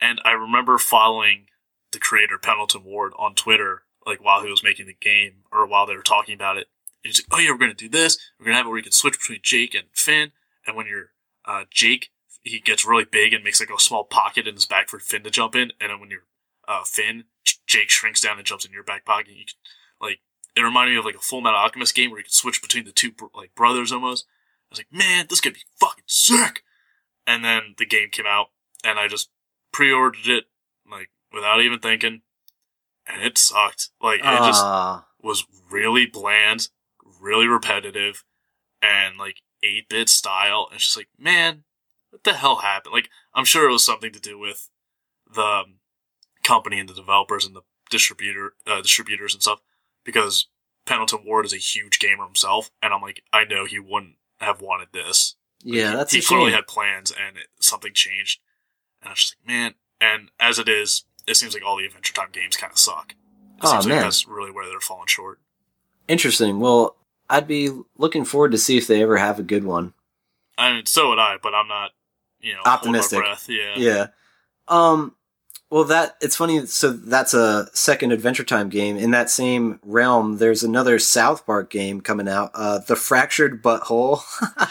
and 0.00 0.20
I 0.24 0.32
remember 0.32 0.78
following 0.78 1.46
the 1.92 1.98
creator 1.98 2.38
Pendleton 2.38 2.84
Ward 2.84 3.12
on 3.18 3.34
Twitter, 3.34 3.82
like 4.06 4.22
while 4.22 4.42
he 4.42 4.50
was 4.50 4.62
making 4.62 4.86
the 4.86 4.96
game 5.00 5.44
or 5.52 5.66
while 5.66 5.86
they 5.86 5.96
were 5.96 6.02
talking 6.02 6.34
about 6.34 6.56
it. 6.56 6.68
And 7.02 7.12
he's 7.12 7.20
like, 7.20 7.38
"Oh 7.38 7.42
yeah, 7.42 7.50
we're 7.50 7.58
gonna 7.58 7.74
do 7.74 7.88
this. 7.88 8.18
We're 8.38 8.46
gonna 8.46 8.56
have 8.56 8.66
it 8.66 8.68
where 8.68 8.78
you 8.78 8.84
can 8.84 8.92
switch 8.92 9.18
between 9.18 9.40
Jake 9.42 9.74
and 9.74 9.86
Finn. 9.92 10.32
And 10.66 10.76
when 10.76 10.86
you're 10.86 11.12
uh, 11.44 11.64
Jake, 11.70 12.10
he 12.42 12.60
gets 12.60 12.86
really 12.86 13.04
big 13.10 13.32
and 13.32 13.42
makes 13.44 13.60
like 13.60 13.70
a 13.70 13.80
small 13.80 14.04
pocket 14.04 14.46
in 14.46 14.54
his 14.54 14.66
back 14.66 14.88
for 14.88 14.98
Finn 14.98 15.22
to 15.24 15.30
jump 15.30 15.54
in. 15.54 15.72
And 15.80 15.90
then 15.90 16.00
when 16.00 16.10
you're 16.10 16.26
uh, 16.68 16.84
Finn, 16.84 17.24
Jake 17.66 17.90
shrinks 17.90 18.20
down 18.20 18.38
and 18.38 18.46
jumps 18.46 18.64
in 18.64 18.72
your 18.72 18.84
back 18.84 19.04
pocket. 19.04 19.28
You 19.30 19.44
can 19.46 19.54
like 20.00 20.20
it 20.56 20.62
reminded 20.62 20.92
me 20.92 20.98
of 20.98 21.04
like 21.04 21.14
a 21.14 21.20
Full 21.20 21.40
Metal 21.40 21.58
Alchemist 21.58 21.94
game 21.94 22.10
where 22.10 22.20
you 22.20 22.24
can 22.24 22.32
switch 22.32 22.62
between 22.62 22.84
the 22.84 22.92
two 22.92 23.12
br- 23.12 23.26
like 23.34 23.54
brothers 23.54 23.92
almost. 23.92 24.26
I 24.70 24.74
was 24.74 24.78
like, 24.78 24.92
man, 24.92 25.26
this 25.28 25.40
could 25.40 25.54
be 25.54 25.64
fucking 25.80 26.04
sick. 26.06 26.62
And 27.26 27.44
then 27.44 27.74
the 27.76 27.86
game 27.86 28.08
came 28.10 28.26
out, 28.26 28.48
and 28.84 28.98
I 28.98 29.08
just 29.08 29.30
pre-ordered 29.72 30.26
it 30.26 30.44
like 30.90 31.10
without 31.32 31.60
even 31.60 31.78
thinking, 31.78 32.22
and 33.06 33.22
it 33.22 33.38
sucked. 33.38 33.90
Like 34.00 34.20
it 34.20 34.46
just 34.46 34.62
Ah, 34.64 35.06
was 35.20 35.44
really 35.70 36.06
bland, 36.06 36.68
really 37.20 37.46
repetitive, 37.46 38.24
and 38.82 39.16
like 39.18 39.42
8-bit 39.64 40.08
style. 40.08 40.66
And 40.70 40.76
it's 40.76 40.86
just 40.86 40.96
like, 40.96 41.08
man, 41.18 41.64
what 42.10 42.24
the 42.24 42.34
hell 42.34 42.56
happened? 42.56 42.92
Like, 42.92 43.10
I'm 43.34 43.44
sure 43.44 43.68
it 43.68 43.72
was 43.72 43.84
something 43.84 44.12
to 44.12 44.20
do 44.20 44.38
with 44.38 44.68
the 45.32 45.42
um, 45.42 45.74
company 46.42 46.80
and 46.80 46.88
the 46.88 46.94
developers 46.94 47.44
and 47.44 47.54
the 47.54 47.62
distributor, 47.90 48.54
uh, 48.66 48.80
distributors 48.80 49.34
and 49.34 49.42
stuff, 49.42 49.60
because 50.04 50.48
Pendleton 50.86 51.20
Ward 51.24 51.44
is 51.44 51.52
a 51.52 51.58
huge 51.58 51.98
gamer 51.98 52.24
himself, 52.24 52.70
and 52.82 52.92
I'm 52.92 53.02
like, 53.02 53.22
I 53.32 53.44
know 53.44 53.64
he 53.64 53.78
wouldn't 53.78 54.16
have 54.40 54.60
wanted 54.60 54.88
this. 54.92 55.36
yeah, 55.62 55.92
that's 55.96 56.12
he 56.12 56.20
clearly 56.22 56.46
shame. 56.50 56.54
had 56.56 56.66
plans, 56.66 57.10
and 57.12 57.36
it, 57.36 57.46
something 57.60 57.92
changed. 57.94 58.40
And 59.02 59.08
I 59.08 59.12
was 59.12 59.20
just 59.20 59.36
like, 59.40 59.46
man. 59.46 59.74
And 60.00 60.30
as 60.40 60.58
it 60.58 60.68
is, 60.68 61.04
it 61.26 61.36
seems 61.36 61.52
like 61.54 61.64
all 61.64 61.76
the 61.76 61.84
Adventure 61.84 62.14
Time 62.14 62.30
games 62.32 62.56
kind 62.56 62.72
of 62.72 62.78
suck. 62.78 63.12
It 63.58 63.64
Aw, 63.64 63.70
seems 63.70 63.84
like 63.86 63.94
man. 63.96 64.02
that's 64.04 64.26
really 64.26 64.50
where 64.50 64.66
they're 64.66 64.80
falling 64.80 65.06
short. 65.08 65.40
Interesting. 66.08 66.58
Well, 66.60 66.96
I'd 67.28 67.46
be 67.46 67.70
looking 67.98 68.24
forward 68.24 68.52
to 68.52 68.58
see 68.58 68.78
if 68.78 68.86
they 68.86 69.02
ever 69.02 69.18
have 69.18 69.38
a 69.38 69.42
good 69.42 69.64
one. 69.64 69.92
I 70.56 70.72
mean, 70.72 70.86
so 70.86 71.10
would 71.10 71.18
I, 71.18 71.36
but 71.42 71.54
I'm 71.54 71.68
not, 71.68 71.90
you 72.40 72.54
know, 72.54 72.62
Optimistic. 72.66 73.18
breath. 73.20 73.46
Yeah. 73.48 73.74
Yeah. 73.76 74.06
Um. 74.68 75.14
Well, 75.70 75.84
that 75.84 76.16
it's 76.20 76.34
funny. 76.36 76.66
So 76.66 76.90
that's 76.92 77.32
a 77.32 77.68
second 77.72 78.10
Adventure 78.12 78.42
Time 78.44 78.68
game 78.68 78.96
in 78.96 79.12
that 79.12 79.30
same 79.30 79.78
realm. 79.84 80.38
There's 80.38 80.64
another 80.64 80.98
South 80.98 81.46
Park 81.46 81.70
game 81.70 82.00
coming 82.00 82.28
out. 82.28 82.50
Uh, 82.54 82.78
the 82.80 82.96
Fractured 82.96 83.62
Butthole. 83.62 84.20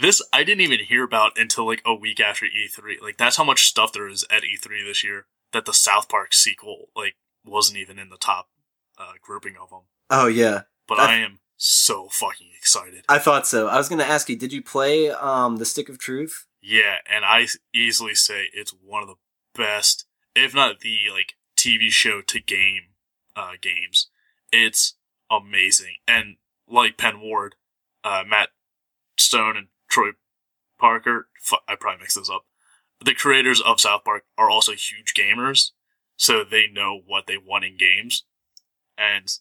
This 0.00 0.22
I 0.32 0.42
didn't 0.42 0.62
even 0.62 0.86
hear 0.86 1.04
about 1.04 1.32
until 1.38 1.66
like 1.66 1.82
a 1.84 1.94
week 1.94 2.18
after 2.18 2.46
E3. 2.46 3.02
Like 3.02 3.18
that's 3.18 3.36
how 3.36 3.44
much 3.44 3.68
stuff 3.68 3.92
there 3.92 4.08
is 4.08 4.24
at 4.30 4.42
E3 4.42 4.86
this 4.86 5.04
year. 5.04 5.26
That 5.52 5.66
the 5.66 5.74
South 5.74 6.08
Park 6.08 6.32
sequel 6.32 6.88
like 6.96 7.14
wasn't 7.44 7.76
even 7.78 7.98
in 7.98 8.08
the 8.08 8.16
top 8.16 8.48
uh, 8.98 9.12
grouping 9.20 9.54
of 9.62 9.68
them. 9.68 9.80
oh 10.08 10.28
yeah, 10.28 10.62
But 10.88 10.96
That- 10.96 11.10
I 11.10 11.16
am 11.16 11.40
so 11.58 12.08
fucking 12.10 12.48
excited. 12.58 13.04
I 13.06 13.18
thought 13.18 13.46
so. 13.46 13.68
I 13.68 13.76
was 13.76 13.90
gonna 13.90 14.02
ask 14.04 14.30
you, 14.30 14.36
did 14.36 14.50
you 14.52 14.62
play 14.62 15.10
um 15.10 15.56
the 15.58 15.66
Stick 15.66 15.90
of 15.90 15.98
Truth? 15.98 16.46
Yeah, 16.62 16.96
and 17.06 17.26
I 17.26 17.46
easily 17.74 18.14
say 18.14 18.46
it's 18.54 18.72
one 18.82 19.02
of 19.02 19.08
the 19.10 19.16
best, 19.54 20.06
if 20.34 20.54
not 20.54 20.80
the 20.80 20.98
like 21.12 21.34
TV 21.56 21.88
show 21.88 22.20
to 22.22 22.40
game 22.40 22.82
uh, 23.36 23.52
games. 23.60 24.08
It's 24.52 24.96
amazing, 25.30 25.96
and 26.06 26.36
like 26.68 26.98
Penn 26.98 27.20
Ward, 27.20 27.54
uh, 28.04 28.24
Matt 28.26 28.50
Stone, 29.16 29.56
and 29.56 29.68
Troy 29.88 30.10
Parker. 30.78 31.28
I 31.68 31.76
probably 31.76 32.00
mixed 32.00 32.16
those 32.16 32.30
up. 32.30 32.44
The 33.04 33.14
creators 33.14 33.60
of 33.60 33.80
South 33.80 34.04
Park 34.04 34.24
are 34.38 34.50
also 34.50 34.72
huge 34.72 35.14
gamers, 35.14 35.70
so 36.16 36.44
they 36.44 36.66
know 36.66 37.00
what 37.06 37.26
they 37.26 37.38
want 37.38 37.64
in 37.64 37.76
games. 37.76 38.24
And 38.96 39.32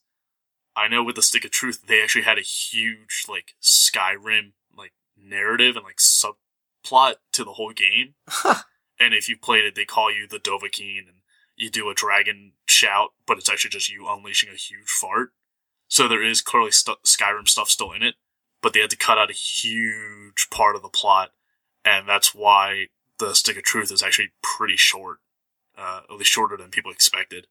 I 0.76 0.88
know 0.88 1.04
with 1.04 1.16
the 1.16 1.22
Stick 1.22 1.46
of 1.46 1.52
Truth, 1.52 1.84
they 1.88 2.02
actually 2.02 2.24
had 2.24 2.38
a 2.38 2.42
huge 2.42 3.26
like 3.28 3.56
Skyrim 3.62 4.54
like 4.76 4.94
narrative 5.18 5.76
and 5.76 5.86
like 5.86 5.98
subplot 5.98 7.16
to 7.34 7.44
the 7.44 7.54
whole 7.54 7.74
game. 7.74 8.16
and 9.02 9.14
if 9.14 9.28
you've 9.28 9.42
played 9.42 9.66
it, 9.66 9.76
they 9.76 9.86
call 9.86 10.14
you 10.14 10.28
the 10.28 10.40
Dovahkiin, 10.40 11.08
and 11.08 11.18
you 11.56 11.70
do 11.70 11.90
a 11.90 11.96
dragon 11.96 12.54
shout, 12.68 13.10
but 13.26 13.38
it's 13.38 13.50
actually 13.50 13.72
just 13.72 13.90
you 13.90 14.08
unleashing 14.08 14.50
a 14.50 14.56
huge 14.56 14.90
fart. 14.90 15.32
So 15.88 16.08
there 16.08 16.24
is 16.24 16.42
clearly 16.42 16.72
stu- 16.72 16.96
Skyrim 17.04 17.48
stuff 17.48 17.70
still 17.70 17.92
in 17.92 18.04
it, 18.04 18.16
but 18.62 18.74
they 18.74 18.80
had 18.80 18.92
to 18.92 18.98
cut 18.98 19.18
out 19.18 19.32
a 19.32 19.34
huge 19.34 20.48
part 20.52 20.76
of 20.76 20.84
the 20.84 20.90
plot, 20.90 21.32
and 21.84 22.08
that's 22.08 22.36
why 22.36 22.88
the 23.18 23.34
Stick 23.34 23.58
of 23.58 23.64
Truth 23.64 23.92
is 23.92 24.04
actually 24.04 24.30
pretty 24.44 24.78
short, 24.78 25.18
uh, 25.78 26.02
at 26.10 26.16
least 26.16 26.32
shorter 26.32 26.56
than 26.56 26.70
people 26.70 26.92
expected. 26.92 27.48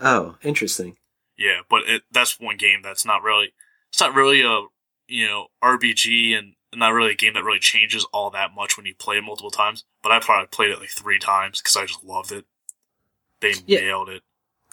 Oh, 0.00 0.36
interesting. 0.42 0.96
Yeah, 1.36 1.60
but 1.68 1.82
it, 1.86 2.02
that's 2.10 2.40
one 2.40 2.56
game 2.56 2.80
that's 2.82 3.04
not 3.04 3.22
really, 3.22 3.52
it's 3.90 4.00
not 4.00 4.14
really 4.14 4.42
a, 4.42 4.66
you 5.08 5.26
know, 5.26 5.48
RPG 5.62 6.38
and 6.38 6.54
not 6.74 6.92
really 6.92 7.12
a 7.12 7.16
game 7.16 7.34
that 7.34 7.44
really 7.44 7.58
changes 7.58 8.04
all 8.12 8.30
that 8.30 8.54
much 8.54 8.76
when 8.76 8.86
you 8.86 8.94
play 8.94 9.18
it 9.18 9.24
multiple 9.24 9.50
times. 9.50 9.84
But 10.02 10.12
I 10.12 10.20
probably 10.20 10.46
played 10.48 10.70
it 10.70 10.80
like 10.80 10.90
three 10.90 11.18
times 11.18 11.60
because 11.60 11.76
I 11.76 11.86
just 11.86 12.04
loved 12.04 12.32
it. 12.32 12.44
They 13.40 13.54
Yeah. 13.66 13.80
nailed 13.80 14.08
it. 14.08 14.22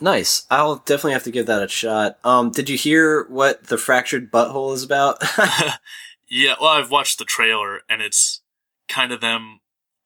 Nice. 0.01 0.45
I'll 0.49 0.77
definitely 0.77 1.13
have 1.13 1.23
to 1.23 1.31
give 1.31 1.45
that 1.47 1.63
a 1.63 1.67
shot. 1.67 2.19
Um, 2.23 2.51
did 2.51 2.69
you 2.69 2.77
hear 2.77 3.25
what 3.25 3.67
the 3.67 3.77
Fractured 3.77 4.31
Butthole 4.31 4.73
is 4.73 4.83
about? 4.83 5.21
yeah, 6.29 6.55
well, 6.59 6.69
I've 6.69 6.91
watched 6.91 7.19
the 7.19 7.25
trailer 7.25 7.81
and 7.89 8.01
it's 8.01 8.41
kind 8.87 9.11
of 9.11 9.19
them 9.21 9.59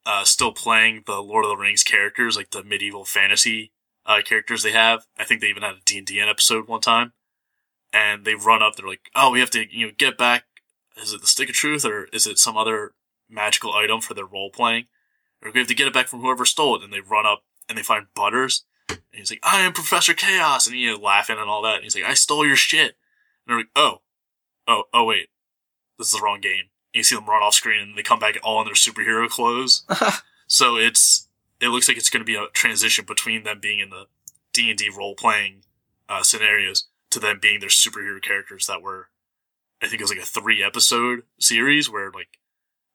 uh, 0.05 0.23
still 0.23 0.51
playing 0.51 1.03
the 1.05 1.19
Lord 1.21 1.45
of 1.45 1.49
the 1.49 1.57
Rings 1.57 1.83
characters, 1.83 2.35
like 2.35 2.49
the 2.51 2.63
medieval 2.63 3.05
fantasy 3.05 3.71
uh, 4.05 4.21
characters 4.25 4.63
they 4.63 4.71
have. 4.71 5.05
I 5.17 5.25
think 5.25 5.41
they 5.41 5.47
even 5.47 5.63
had 5.63 5.75
a 5.75 5.81
D&D 5.85 6.19
episode 6.19 6.67
one 6.67 6.81
time. 6.81 7.13
And 7.95 8.25
they 8.25 8.33
run 8.33 8.63
up, 8.63 8.75
they're 8.75 8.87
like, 8.87 9.11
oh, 9.15 9.29
we 9.29 9.39
have 9.39 9.51
to, 9.51 9.65
you 9.69 9.85
know, 9.87 9.93
get 9.95 10.17
back. 10.17 10.45
Is 11.01 11.13
it 11.13 11.21
the 11.21 11.27
Stick 11.27 11.49
of 11.49 11.55
Truth 11.55 11.85
or 11.85 12.05
is 12.13 12.27
it 12.27 12.37
some 12.37 12.57
other 12.57 12.93
magical 13.29 13.73
item 13.73 14.01
for 14.01 14.13
their 14.13 14.25
role 14.25 14.49
playing? 14.49 14.85
Or 15.43 15.51
we 15.51 15.59
have 15.59 15.67
to 15.67 15.75
get 15.75 15.87
it 15.87 15.93
back 15.93 16.07
from 16.07 16.21
whoever 16.21 16.45
stole 16.45 16.75
it. 16.75 16.83
And 16.83 16.93
they 16.93 17.01
run 17.01 17.25
up 17.25 17.43
and 17.67 17.77
they 17.77 17.83
find 17.83 18.07
Butters. 18.15 18.65
And 18.89 18.99
he's 19.11 19.31
like, 19.31 19.39
I 19.43 19.61
am 19.61 19.73
Professor 19.73 20.13
Chaos. 20.13 20.67
And, 20.67 20.75
you 20.75 20.91
know, 20.91 20.97
laughing 20.97 21.37
and 21.39 21.49
all 21.49 21.61
that. 21.63 21.75
And 21.75 21.83
he's 21.83 21.95
like, 21.95 22.05
I 22.05 22.13
stole 22.13 22.45
your 22.45 22.55
shit. 22.55 22.95
And 23.45 23.47
they're 23.47 23.57
like, 23.57 23.69
oh, 23.75 24.01
oh, 24.67 24.83
oh, 24.93 25.03
wait 25.03 25.29
this 25.97 26.07
is 26.07 26.19
the 26.19 26.23
wrong 26.23 26.41
game. 26.41 26.69
And 26.93 26.99
you 26.99 27.03
see 27.03 27.15
them 27.15 27.25
run 27.25 27.43
off 27.43 27.53
screen 27.53 27.81
and 27.81 27.97
they 27.97 28.03
come 28.03 28.19
back 28.19 28.37
all 28.43 28.61
in 28.61 28.65
their 28.65 28.75
superhero 28.75 29.29
clothes. 29.29 29.85
so 30.47 30.77
it's 30.77 31.27
it 31.59 31.69
looks 31.69 31.87
like 31.87 31.97
it's 31.97 32.09
going 32.09 32.21
to 32.21 32.25
be 32.25 32.35
a 32.35 32.47
transition 32.53 33.05
between 33.05 33.43
them 33.43 33.59
being 33.61 33.79
in 33.79 33.89
the 33.89 34.05
D 34.51 34.69
and 34.69 34.77
D 34.77 34.89
role 34.89 35.15
playing 35.15 35.63
uh, 36.09 36.23
scenarios 36.23 36.87
to 37.09 37.19
them 37.19 37.39
being 37.41 37.59
their 37.59 37.69
superhero 37.69 38.21
characters 38.21 38.67
that 38.67 38.81
were, 38.81 39.09
I 39.84 39.88
think 39.88 39.99
it 39.99 40.03
was 40.03 40.11
like 40.11 40.19
a 40.23 40.25
three 40.25 40.63
episode 40.63 41.23
series 41.39 41.89
where 41.89 42.09
like 42.11 42.39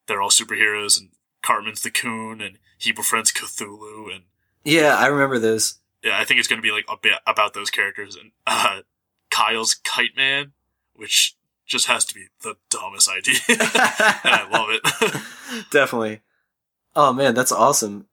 they're 0.06 0.22
all 0.22 0.30
superheroes 0.30 0.98
and 0.98 1.10
Cartman's 1.42 1.82
the 1.82 1.90
Coon 1.90 2.40
and 2.40 2.58
he 2.78 2.92
befriends 2.92 3.30
Cthulhu 3.32 4.12
and 4.14 4.24
yeah, 4.64 4.96
I 4.98 5.06
remember 5.06 5.38
those. 5.38 5.78
yeah, 6.02 6.18
I 6.18 6.24
think 6.24 6.38
it's 6.40 6.48
going 6.48 6.60
to 6.60 6.66
be 6.66 6.72
like 6.72 6.84
a 6.88 6.96
bit 7.00 7.14
about 7.26 7.54
those 7.54 7.70
characters 7.70 8.16
and 8.16 8.32
uh, 8.46 8.80
Kyle's 9.30 9.74
Kite 9.74 10.16
Man, 10.16 10.52
which 10.94 11.36
just 11.66 11.86
has 11.86 12.04
to 12.06 12.14
be 12.14 12.26
the 12.42 12.56
dumbest 12.70 13.08
idea, 13.10 13.36
and 13.48 13.58
I 13.60 14.48
love 14.50 14.68
it. 14.70 15.22
Definitely. 15.70 16.20
Oh 16.96 17.12
man, 17.12 17.34
that's 17.34 17.52
awesome. 17.52 18.06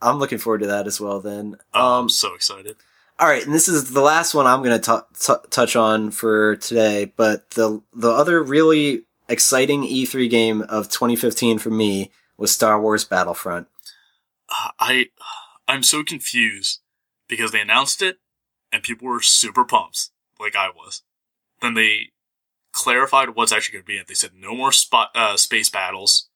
I'm 0.00 0.18
looking 0.18 0.38
forward 0.38 0.60
to 0.60 0.66
that 0.68 0.86
as 0.86 1.00
well. 1.00 1.20
Then, 1.20 1.56
Oh, 1.74 1.98
um, 1.98 2.04
I'm 2.04 2.08
so 2.08 2.34
excited. 2.34 2.76
All 3.20 3.28
right, 3.28 3.44
and 3.44 3.54
this 3.54 3.68
is 3.68 3.92
the 3.92 4.00
last 4.00 4.34
one 4.34 4.46
I'm 4.46 4.62
going 4.62 4.80
to 4.80 5.44
touch 5.50 5.76
on 5.76 6.10
for 6.10 6.56
today. 6.56 7.12
But 7.16 7.50
the 7.50 7.82
the 7.92 8.10
other 8.10 8.42
really 8.42 9.02
exciting 9.28 9.82
E3 9.82 10.30
game 10.30 10.62
of 10.62 10.88
2015 10.88 11.58
for 11.58 11.68
me 11.68 12.10
was 12.38 12.50
Star 12.50 12.80
Wars 12.80 13.04
Battlefront. 13.04 13.68
Uh, 14.48 14.70
I 14.80 15.06
I'm 15.68 15.82
so 15.82 16.02
confused 16.02 16.80
because 17.28 17.52
they 17.52 17.60
announced 17.60 18.00
it 18.00 18.16
and 18.72 18.82
people 18.82 19.06
were 19.06 19.20
super 19.20 19.66
pumped, 19.66 20.08
like 20.40 20.56
I 20.56 20.70
was. 20.70 21.02
Then 21.60 21.74
they 21.74 22.12
clarified 22.72 23.30
what's 23.30 23.52
actually 23.52 23.74
going 23.74 23.84
to 23.84 23.86
be 23.86 23.96
in 23.96 24.00
it. 24.00 24.08
They 24.08 24.14
said 24.14 24.30
no 24.34 24.54
more 24.54 24.72
spot 24.72 25.10
uh, 25.14 25.36
space 25.36 25.68
battles, 25.68 26.30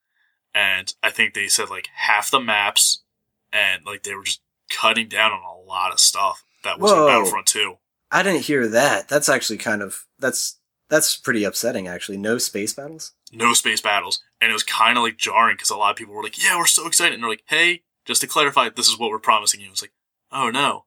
and 0.55 0.93
I 1.03 1.09
think 1.09 1.33
they 1.33 1.49
said 1.49 1.71
like 1.71 1.89
half 1.95 2.31
the 2.31 2.41
maps, 2.41 3.03
and 3.51 3.87
like 3.87 4.03
they 4.03 4.15
were 4.15 4.25
just 4.25 4.43
cutting 4.71 5.09
down 5.09 5.33
on 5.33 5.41
a 5.41 5.67
lot 5.67 5.91
of 5.91 5.99
stuff 5.99 6.45
that 6.65 6.79
was 6.81 6.91
Whoa. 6.91 7.07
in 7.07 7.13
Battlefront 7.13 7.47
2. 7.47 7.77
I 8.11 8.23
didn't 8.23 8.43
hear 8.43 8.67
that. 8.69 9.09
That's 9.09 9.29
actually 9.29 9.59
kind 9.59 9.83
of 9.83 10.05
that's 10.19 10.59
that's 10.91 11.17
pretty 11.17 11.45
upsetting. 11.45 11.89
Actually, 11.89 12.19
no 12.19 12.39
space 12.39 12.73
battles. 12.75 13.13
No 13.33 13.55
space 13.55 13.81
battles, 13.81 14.23
and 14.41 14.51
it 14.51 14.53
was 14.53 14.63
kind 14.63 14.97
of 14.99 15.03
like 15.05 15.17
jarring 15.17 15.57
because 15.57 15.71
a 15.71 15.77
lot 15.77 15.91
of 15.93 15.97
people 15.97 16.15
were 16.15 16.23
like, 16.23 16.43
"Yeah, 16.43 16.57
we're 16.59 16.67
so 16.67 16.87
excited," 16.87 17.15
and 17.15 17.23
they're 17.23 17.31
like, 17.31 17.43
"Hey, 17.47 17.83
just 18.05 18.21
to 18.21 18.27
clarify, 18.27 18.69
this 18.69 18.89
is 18.89 18.99
what 18.99 19.11
we're 19.11 19.19
promising 19.19 19.61
you." 19.61 19.71
It's 19.71 19.83
like, 19.83 19.93
"Oh 20.31 20.51
no," 20.51 20.85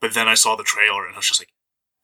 but 0.00 0.14
then 0.14 0.28
I 0.28 0.34
saw 0.34 0.56
the 0.56 0.62
trailer 0.62 1.04
and 1.06 1.14
I 1.14 1.18
was 1.18 1.26
just 1.28 1.40
like, 1.40 1.52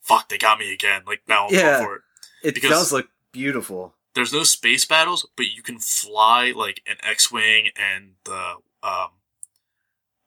"Fuck, 0.03 0.29
they 0.29 0.37
got 0.37 0.59
me 0.59 0.73
again!" 0.75 1.03
Like 1.07 1.23
now 1.29 1.47
I'm 1.49 1.55
Yeah. 1.55 1.79
for 1.83 1.97
it. 1.97 2.03
It 2.43 2.55
Because- 2.55 2.71
does 2.71 2.93
look 2.93 3.09
beautiful. 3.33 3.95
there's 4.15 4.33
no 4.33 4.43
space 4.43 4.85
battles, 4.85 5.27
but 5.37 5.47
you 5.47 5.63
can 5.63 5.79
fly 5.79 6.53
like 6.55 6.83
an 6.87 6.97
X-wing 7.03 7.71
and 7.77 8.17
the 8.25 8.57
um 8.83 9.11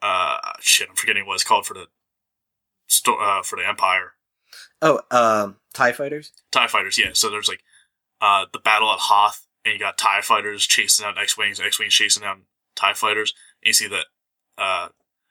uh 0.02 0.38
shit, 0.60 0.90
I'm 0.90 0.96
forgetting 0.96 1.26
what 1.28 1.36
it's 1.36 1.44
called 1.44 1.66
for 1.68 1.74
the 1.74 1.88
sto- 2.92 3.18
uh 3.20 3.42
for 3.44 3.58
the 3.58 3.68
Empire 3.68 4.14
Oh, 4.84 5.00
um, 5.12 5.58
Tie 5.74 5.92
fighters. 5.92 6.32
Tie 6.52 6.68
fighters. 6.68 6.98
Yeah, 6.98 7.12
so 7.14 7.30
there's 7.30 7.48
like 7.48 7.62
uh 8.20 8.46
the 8.52 8.60
battle 8.60 8.92
at 8.92 9.00
Hoth, 9.00 9.46
and 9.64 9.74
you 9.74 9.80
got 9.80 9.98
Tie 9.98 10.22
fighters 10.22 10.66
chasing 10.66 11.04
down 11.06 11.18
X-wings, 11.18 11.60
X-wings 11.60 11.94
chasing 11.94 12.24
down 12.24 12.44
Tie 12.76 12.94
fighters. 12.94 13.34
And 13.64 13.68
you 13.68 13.74
see 13.74 13.88
that 13.88 14.06
uh 14.58 14.88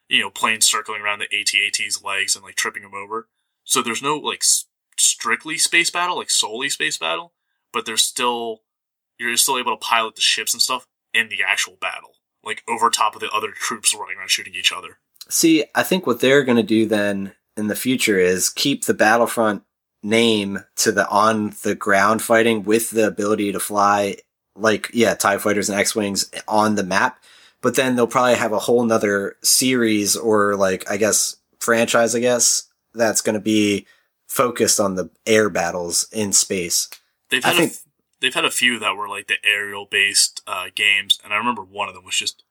you 0.09 0.21
know 0.21 0.29
planes 0.29 0.65
circling 0.65 1.01
around 1.01 1.19
the 1.19 1.25
AT-AT's 1.25 2.03
legs 2.03 2.35
and 2.35 2.43
like 2.45 2.55
tripping 2.55 2.83
them 2.83 2.93
over. 2.95 3.27
So 3.63 3.81
there's 3.81 4.01
no 4.01 4.17
like 4.17 4.39
s- 4.41 4.65
strictly 4.97 5.57
space 5.57 5.89
battle, 5.91 6.17
like 6.17 6.29
solely 6.29 6.69
space 6.69 6.97
battle, 6.97 7.33
but 7.73 7.85
there's 7.85 8.01
still 8.03 8.61
you're 9.19 9.35
still 9.37 9.59
able 9.59 9.77
to 9.77 9.85
pilot 9.85 10.15
the 10.15 10.21
ships 10.21 10.53
and 10.53 10.61
stuff 10.61 10.87
in 11.13 11.27
the 11.29 11.43
actual 11.45 11.77
battle, 11.79 12.13
like 12.43 12.63
over 12.67 12.89
top 12.89 13.15
of 13.15 13.21
the 13.21 13.29
other 13.29 13.51
troops 13.51 13.93
running 13.93 14.17
around 14.17 14.29
shooting 14.31 14.55
each 14.55 14.71
other. 14.71 14.97
See, 15.29 15.65
I 15.75 15.83
think 15.83 16.07
what 16.07 16.21
they're 16.21 16.43
going 16.43 16.55
to 16.57 16.63
do 16.63 16.85
then 16.87 17.33
in 17.57 17.67
the 17.67 17.75
future 17.75 18.19
is 18.19 18.49
keep 18.49 18.85
the 18.85 18.93
Battlefront 18.93 19.63
name 20.03 20.63
to 20.77 20.91
the 20.91 21.07
on 21.09 21.53
the 21.63 21.75
ground 21.75 22.21
fighting 22.21 22.63
with 22.63 22.91
the 22.91 23.07
ability 23.07 23.51
to 23.51 23.59
fly, 23.59 24.17
like, 24.55 24.89
yeah, 24.93 25.13
TIE 25.13 25.37
fighters 25.37 25.69
and 25.69 25.79
X 25.79 25.95
Wings 25.95 26.31
on 26.47 26.75
the 26.75 26.83
map. 26.83 27.21
But 27.61 27.75
then 27.75 27.95
they'll 27.95 28.07
probably 28.07 28.35
have 28.35 28.53
a 28.53 28.59
whole 28.59 28.83
nother 28.83 29.35
series 29.43 30.17
or, 30.17 30.55
like, 30.55 30.89
I 30.89 30.97
guess, 30.97 31.35
franchise, 31.59 32.15
I 32.15 32.19
guess, 32.19 32.63
that's 32.93 33.21
going 33.21 33.35
to 33.35 33.39
be 33.39 33.85
focused 34.27 34.79
on 34.79 34.95
the 34.95 35.09
air 35.27 35.49
battles 35.49 36.07
in 36.11 36.33
space. 36.33 36.89
They've 37.29 37.43
had 37.43 37.53
a 37.53 37.57
think- 37.57 37.71
f- 37.71 37.83
they've 38.19 38.33
had 38.33 38.45
a 38.45 38.51
few 38.51 38.79
that 38.79 38.95
were 38.95 39.09
like 39.09 39.27
the 39.27 39.35
aerial 39.43 39.85
based 39.85 40.41
uh, 40.47 40.65
games, 40.73 41.19
and 41.23 41.33
I 41.33 41.37
remember 41.37 41.63
one 41.63 41.87
of 41.87 41.93
them 41.93 42.05
was 42.05 42.15
just 42.15 42.43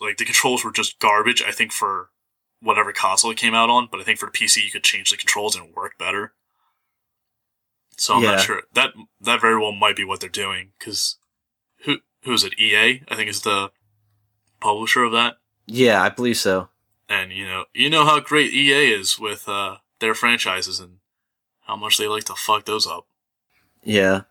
like 0.00 0.18
the 0.18 0.24
controls 0.24 0.64
were 0.64 0.72
just 0.72 0.98
garbage. 0.98 1.42
I 1.42 1.52
think 1.52 1.72
for 1.72 2.10
whatever 2.62 2.92
console 2.92 3.30
it 3.30 3.36
came 3.38 3.54
out 3.54 3.70
on, 3.70 3.88
but 3.90 4.00
I 4.00 4.04
think 4.04 4.18
for 4.18 4.30
PC 4.30 4.64
you 4.64 4.70
could 4.70 4.84
change 4.84 5.10
the 5.10 5.16
controls 5.16 5.56
and 5.56 5.74
work 5.74 5.96
better. 5.98 6.32
So 7.96 8.14
I'm 8.14 8.22
Yeah. 8.22 8.32
not 8.32 8.40
sure 8.40 8.62
that 8.74 8.92
that 9.20 9.40
very 9.40 9.58
well 9.58 9.72
might 9.72 9.96
be 9.96 10.04
what 10.04 10.20
they're 10.20 10.28
doing 10.28 10.72
because 10.78 11.16
who 11.84 11.98
who 12.22 12.32
is 12.32 12.44
it? 12.44 12.58
EA 12.58 13.02
I 13.08 13.16
think 13.16 13.28
is 13.30 13.42
the 13.42 13.72
publisher 14.60 15.04
of 15.04 15.12
that, 15.12 15.36
Yeah, 15.66 16.02
I 16.02 16.08
believe 16.10 16.36
so. 16.36 16.68
and 17.08 17.32
you 17.32 17.46
know 17.46 17.64
you 17.74 17.88
know 17.90 18.04
how 18.04 18.20
great 18.20 18.52
EA 18.52 18.92
is 18.92 19.18
with 19.18 19.48
uh, 19.48 19.78
their 20.00 20.14
franchises 20.14 20.80
and 20.80 20.98
how 21.62 21.76
much 21.76 21.96
they 21.98 22.08
like 22.08 22.24
to 22.24 22.34
fuck 22.34 22.64
those 22.64 22.86
up. 22.86 23.06
Yeah. 23.82 24.22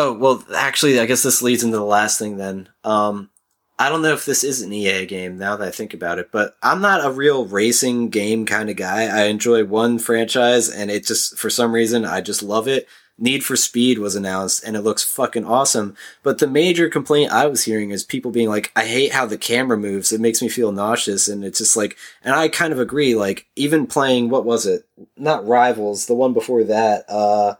Oh, 0.00 0.12
well, 0.12 0.44
actually, 0.54 1.00
I 1.00 1.06
guess 1.06 1.24
this 1.24 1.42
leads 1.42 1.64
into 1.64 1.76
the 1.76 1.82
last 1.84 2.18
thing 2.20 2.36
then. 2.36 2.68
Um, 2.84 3.30
I 3.78 3.88
don't 3.88 4.02
know 4.02 4.12
if 4.12 4.24
this 4.24 4.42
is 4.42 4.60
an 4.60 4.72
EA 4.72 5.06
game 5.06 5.38
now 5.38 5.56
that 5.56 5.68
I 5.68 5.70
think 5.70 5.94
about 5.94 6.18
it, 6.18 6.32
but 6.32 6.56
I'm 6.62 6.80
not 6.80 7.04
a 7.04 7.12
real 7.12 7.46
racing 7.46 8.08
game 8.08 8.44
kind 8.44 8.68
of 8.68 8.76
guy. 8.76 9.04
I 9.04 9.26
enjoy 9.26 9.64
one 9.64 10.00
franchise 10.00 10.68
and 10.68 10.90
it 10.90 11.06
just, 11.06 11.38
for 11.38 11.48
some 11.48 11.72
reason, 11.72 12.04
I 12.04 12.20
just 12.20 12.42
love 12.42 12.66
it. 12.66 12.88
Need 13.20 13.44
for 13.44 13.56
Speed 13.56 13.98
was 13.98 14.16
announced 14.16 14.64
and 14.64 14.76
it 14.76 14.82
looks 14.82 15.04
fucking 15.04 15.44
awesome. 15.44 15.96
But 16.24 16.38
the 16.38 16.48
major 16.48 16.88
complaint 16.88 17.32
I 17.32 17.46
was 17.46 17.64
hearing 17.64 17.90
is 17.90 18.02
people 18.02 18.32
being 18.32 18.48
like, 18.48 18.72
I 18.74 18.84
hate 18.84 19.12
how 19.12 19.26
the 19.26 19.38
camera 19.38 19.76
moves. 19.76 20.12
It 20.12 20.20
makes 20.20 20.42
me 20.42 20.48
feel 20.48 20.72
nauseous. 20.72 21.28
And 21.28 21.44
it's 21.44 21.58
just 21.58 21.76
like, 21.76 21.96
and 22.22 22.34
I 22.34 22.48
kind 22.48 22.72
of 22.72 22.80
agree. 22.80 23.14
Like, 23.14 23.46
even 23.54 23.86
playing, 23.86 24.28
what 24.28 24.44
was 24.44 24.66
it? 24.66 24.86
Not 25.16 25.46
Rivals, 25.46 26.06
the 26.06 26.14
one 26.14 26.32
before 26.32 26.64
that. 26.64 27.04
Uh, 27.08 27.54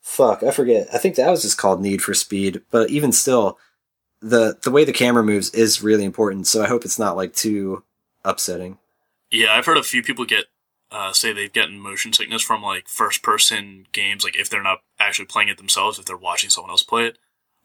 fuck, 0.00 0.42
I 0.42 0.50
forget. 0.50 0.88
I 0.92 0.98
think 0.98 1.16
that 1.16 1.30
was 1.30 1.42
just 1.42 1.58
called 1.58 1.80
Need 1.80 2.02
for 2.02 2.14
Speed. 2.14 2.62
But 2.70 2.90
even 2.90 3.10
still, 3.10 3.58
the 4.22 4.56
the 4.62 4.70
way 4.70 4.84
the 4.84 4.92
camera 4.92 5.22
moves 5.22 5.50
is 5.50 5.82
really 5.82 6.04
important. 6.04 6.46
So 6.46 6.62
I 6.62 6.68
hope 6.68 6.84
it's 6.84 6.98
not 6.98 7.16
like 7.16 7.34
too 7.34 7.82
upsetting. 8.24 8.78
Yeah, 9.30 9.52
I've 9.52 9.66
heard 9.66 9.78
a 9.78 9.82
few 9.82 10.02
people 10.02 10.24
get 10.24 10.44
uh, 10.90 11.12
say 11.12 11.32
they've 11.32 11.52
gotten 11.52 11.80
motion 11.80 12.12
sickness 12.12 12.42
from 12.42 12.62
like 12.62 12.88
first 12.88 13.22
person 13.22 13.86
games, 13.92 14.24
like 14.24 14.36
if 14.36 14.48
they're 14.48 14.62
not 14.62 14.80
actually 15.00 15.24
playing 15.24 15.48
it 15.48 15.56
themselves, 15.56 15.98
if 15.98 16.04
they're 16.04 16.16
watching 16.16 16.50
someone 16.50 16.70
else 16.70 16.82
play 16.82 17.06
it. 17.06 17.18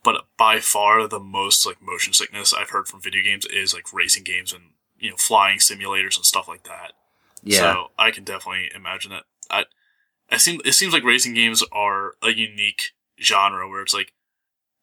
But 0.03 0.25
by 0.37 0.59
far 0.59 1.07
the 1.07 1.19
most 1.19 1.65
like 1.65 1.81
motion 1.81 2.13
sickness 2.13 2.53
I've 2.53 2.69
heard 2.69 2.87
from 2.87 3.01
video 3.01 3.23
games 3.23 3.45
is 3.45 3.73
like 3.73 3.93
racing 3.93 4.23
games 4.23 4.53
and 4.53 4.63
you 4.97 5.11
know 5.11 5.17
flying 5.17 5.59
simulators 5.59 6.15
and 6.15 6.25
stuff 6.25 6.47
like 6.47 6.63
that. 6.63 6.93
Yeah, 7.43 7.73
So 7.73 7.91
I 7.99 8.11
can 8.11 8.23
definitely 8.23 8.71
imagine 8.73 9.11
that. 9.11 9.23
I, 9.49 9.65
I 10.31 10.37
seem 10.37 10.59
it 10.65 10.73
seems 10.73 10.93
like 10.93 11.03
racing 11.03 11.33
games 11.33 11.63
are 11.71 12.13
a 12.23 12.29
unique 12.29 12.93
genre 13.21 13.69
where 13.69 13.81
it's 13.81 13.93
like 13.93 14.13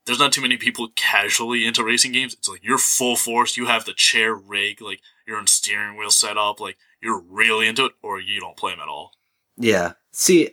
there's 0.07 0.19
not 0.19 0.33
too 0.33 0.43
many 0.43 0.57
people 0.57 0.89
casually 0.97 1.67
into 1.67 1.83
racing 1.85 2.13
games. 2.13 2.35
It's 2.35 2.49
like 2.49 2.63
you're 2.63 2.79
full 2.79 3.17
force, 3.17 3.57
you 3.57 3.67
have 3.67 3.85
the 3.85 3.95
chair 3.95 4.35
rig, 4.35 4.81
like 4.81 5.01
you're 5.27 5.39
on 5.39 5.47
steering 5.47 5.97
wheel 5.97 6.11
set 6.11 6.37
up, 6.37 6.61
like 6.61 6.77
you're 7.01 7.21
really 7.21 7.67
into 7.69 7.87
it, 7.87 7.93
or 8.03 8.21
you 8.21 8.41
don't 8.41 8.57
play 8.57 8.73
them 8.73 8.81
at 8.81 8.89
all. 8.89 9.13
yeah. 9.57 9.93
See, 10.13 10.51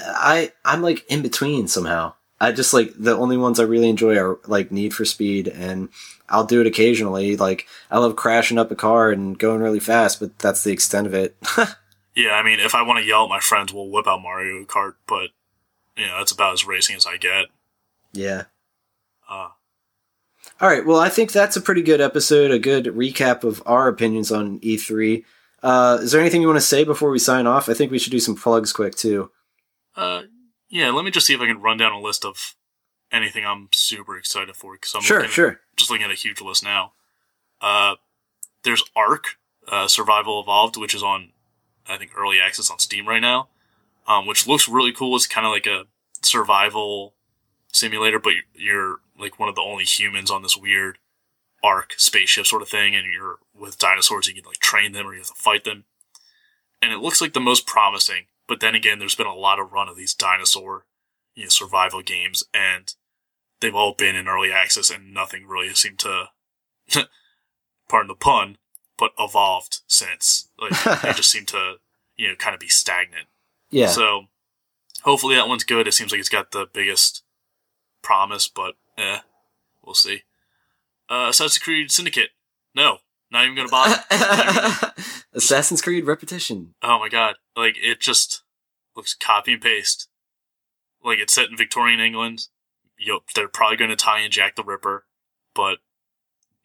I 0.00 0.52
I'm 0.64 0.82
like 0.82 1.04
in 1.08 1.22
between 1.22 1.68
somehow. 1.68 2.14
I 2.40 2.50
just 2.52 2.74
like 2.74 2.92
the 2.98 3.16
only 3.16 3.36
ones 3.36 3.60
I 3.60 3.64
really 3.64 3.88
enjoy 3.88 4.18
are 4.18 4.38
like 4.46 4.72
Need 4.72 4.92
for 4.92 5.04
Speed, 5.04 5.46
and 5.48 5.88
I'll 6.28 6.44
do 6.44 6.60
it 6.60 6.66
occasionally. 6.66 7.36
Like 7.36 7.66
I 7.90 7.98
love 7.98 8.16
crashing 8.16 8.58
up 8.58 8.70
a 8.70 8.74
car 8.76 9.10
and 9.12 9.38
going 9.38 9.60
really 9.60 9.80
fast, 9.80 10.18
but 10.18 10.38
that's 10.38 10.64
the 10.64 10.72
extent 10.72 11.06
of 11.06 11.14
it. 11.14 11.36
Yeah, 12.16 12.34
I 12.34 12.44
mean, 12.44 12.60
if 12.60 12.76
I 12.76 12.82
want 12.82 13.00
to 13.00 13.04
yell 13.04 13.24
at 13.24 13.28
my 13.28 13.40
friends, 13.40 13.72
we'll 13.72 13.88
whip 13.90 14.06
out 14.06 14.22
Mario 14.22 14.64
Kart, 14.66 14.94
but 15.08 15.30
you 15.96 16.06
know 16.06 16.18
that's 16.18 16.30
about 16.30 16.52
as 16.52 16.64
racing 16.64 16.94
as 16.94 17.06
I 17.06 17.16
get. 17.16 17.46
yeah. 18.12 18.44
Uh, 19.34 19.48
All 20.60 20.68
right. 20.68 20.84
Well, 20.86 20.98
I 21.00 21.08
think 21.08 21.32
that's 21.32 21.56
a 21.56 21.60
pretty 21.60 21.82
good 21.82 22.00
episode, 22.00 22.50
a 22.50 22.58
good 22.58 22.86
recap 22.86 23.44
of 23.44 23.62
our 23.66 23.88
opinions 23.88 24.30
on 24.30 24.60
E3. 24.60 25.24
Uh, 25.62 25.98
is 26.02 26.12
there 26.12 26.20
anything 26.20 26.40
you 26.42 26.46
want 26.46 26.58
to 26.58 26.66
say 26.66 26.84
before 26.84 27.10
we 27.10 27.18
sign 27.18 27.46
off? 27.46 27.68
I 27.68 27.74
think 27.74 27.90
we 27.90 27.98
should 27.98 28.12
do 28.12 28.20
some 28.20 28.36
plugs 28.36 28.72
quick 28.72 28.94
too. 28.94 29.30
uh, 29.96 30.22
yeah, 30.68 30.90
let 30.90 31.04
me 31.04 31.10
just 31.12 31.26
see 31.26 31.34
if 31.34 31.40
I 31.40 31.46
can 31.46 31.60
run 31.60 31.76
down 31.76 31.92
a 31.92 32.00
list 32.00 32.24
of 32.24 32.54
anything 33.12 33.46
I'm 33.46 33.68
super 33.72 34.16
excited 34.18 34.56
for 34.56 34.72
because 34.74 34.92
I'm 34.94 35.02
Sure, 35.02 35.26
sure. 35.28 35.60
just 35.76 35.88
looking 35.90 36.04
at 36.04 36.10
a 36.10 36.14
huge 36.16 36.40
list 36.40 36.64
now. 36.64 36.92
Uh, 37.60 37.94
there's 38.64 38.82
Ark, 38.96 39.36
uh, 39.68 39.86
Survival 39.86 40.40
Evolved, 40.40 40.76
which 40.76 40.94
is 40.94 41.02
on, 41.02 41.30
I 41.88 41.96
think, 41.96 42.10
early 42.16 42.40
access 42.40 42.70
on 42.70 42.78
Steam 42.80 43.06
right 43.06 43.20
now, 43.22 43.48
um, 44.08 44.26
which 44.26 44.48
looks 44.48 44.68
really 44.68 44.92
cool. 44.92 45.14
It's 45.14 45.28
kind 45.28 45.46
of 45.46 45.52
like 45.52 45.66
a 45.66 45.84
survival 46.22 47.14
simulator, 47.72 48.18
but 48.18 48.32
you're 48.54 48.96
like 49.18 49.38
one 49.38 49.48
of 49.48 49.54
the 49.54 49.62
only 49.62 49.84
humans 49.84 50.30
on 50.30 50.42
this 50.42 50.56
weird 50.56 50.98
Ark 51.62 51.94
spaceship 51.96 52.46
sort 52.46 52.62
of 52.62 52.68
thing, 52.68 52.94
and 52.94 53.10
you're 53.10 53.38
with 53.54 53.78
dinosaurs. 53.78 54.28
You 54.28 54.34
can 54.34 54.44
like 54.44 54.58
train 54.58 54.92
them 54.92 55.06
or 55.06 55.12
you 55.12 55.20
have 55.20 55.28
to 55.28 55.34
fight 55.34 55.64
them, 55.64 55.84
and 56.82 56.92
it 56.92 56.98
looks 56.98 57.20
like 57.20 57.32
the 57.32 57.40
most 57.40 57.66
promising. 57.66 58.26
But 58.46 58.60
then 58.60 58.74
again, 58.74 58.98
there's 58.98 59.14
been 59.14 59.26
a 59.26 59.34
lot 59.34 59.58
of 59.58 59.72
run 59.72 59.88
of 59.88 59.96
these 59.96 60.12
dinosaur, 60.12 60.84
you 61.34 61.44
know, 61.44 61.48
survival 61.48 62.02
games, 62.02 62.44
and 62.52 62.94
they've 63.60 63.74
all 63.74 63.94
been 63.94 64.14
in 64.14 64.28
early 64.28 64.52
access, 64.52 64.90
and 64.90 65.14
nothing 65.14 65.46
really 65.46 65.72
seemed 65.74 65.98
to, 66.00 66.26
pardon 67.88 68.08
the 68.08 68.14
pun, 68.14 68.58
but 68.98 69.12
evolved 69.18 69.80
since. 69.86 70.50
Like 70.58 71.02
they 71.02 71.12
just 71.16 71.30
seem 71.30 71.46
to, 71.46 71.76
you 72.16 72.28
know, 72.28 72.34
kind 72.34 72.52
of 72.52 72.60
be 72.60 72.68
stagnant. 72.68 73.28
Yeah. 73.70 73.88
So 73.88 74.24
hopefully 75.02 75.34
that 75.36 75.48
one's 75.48 75.64
good. 75.64 75.88
It 75.88 75.92
seems 75.92 76.12
like 76.12 76.20
it's 76.20 76.28
got 76.28 76.50
the 76.50 76.66
biggest 76.70 77.22
promise, 78.02 78.48
but 78.48 78.74
eh, 78.96 79.20
we'll 79.84 79.94
see. 79.94 80.22
Uh, 81.08 81.28
Assassin's 81.30 81.58
Creed 81.58 81.90
Syndicate. 81.90 82.30
No, 82.74 82.98
not 83.30 83.44
even 83.44 83.56
gonna 83.56 83.68
bother. 83.68 84.92
Assassin's 85.32 85.82
Creed 85.82 86.06
Repetition. 86.06 86.74
oh 86.82 86.98
my 86.98 87.08
god, 87.08 87.36
like 87.56 87.76
it 87.82 88.00
just 88.00 88.42
looks 88.96 89.14
copy 89.14 89.54
and 89.54 89.62
paste. 89.62 90.08
Like 91.04 91.18
it's 91.18 91.34
set 91.34 91.50
in 91.50 91.56
Victorian 91.56 92.00
England. 92.00 92.48
Yup, 92.98 93.24
they're 93.34 93.48
probably 93.48 93.76
to 93.88 93.96
tie 93.96 94.20
in 94.20 94.30
Jack 94.30 94.56
the 94.56 94.64
Ripper, 94.64 95.04
but 95.54 95.78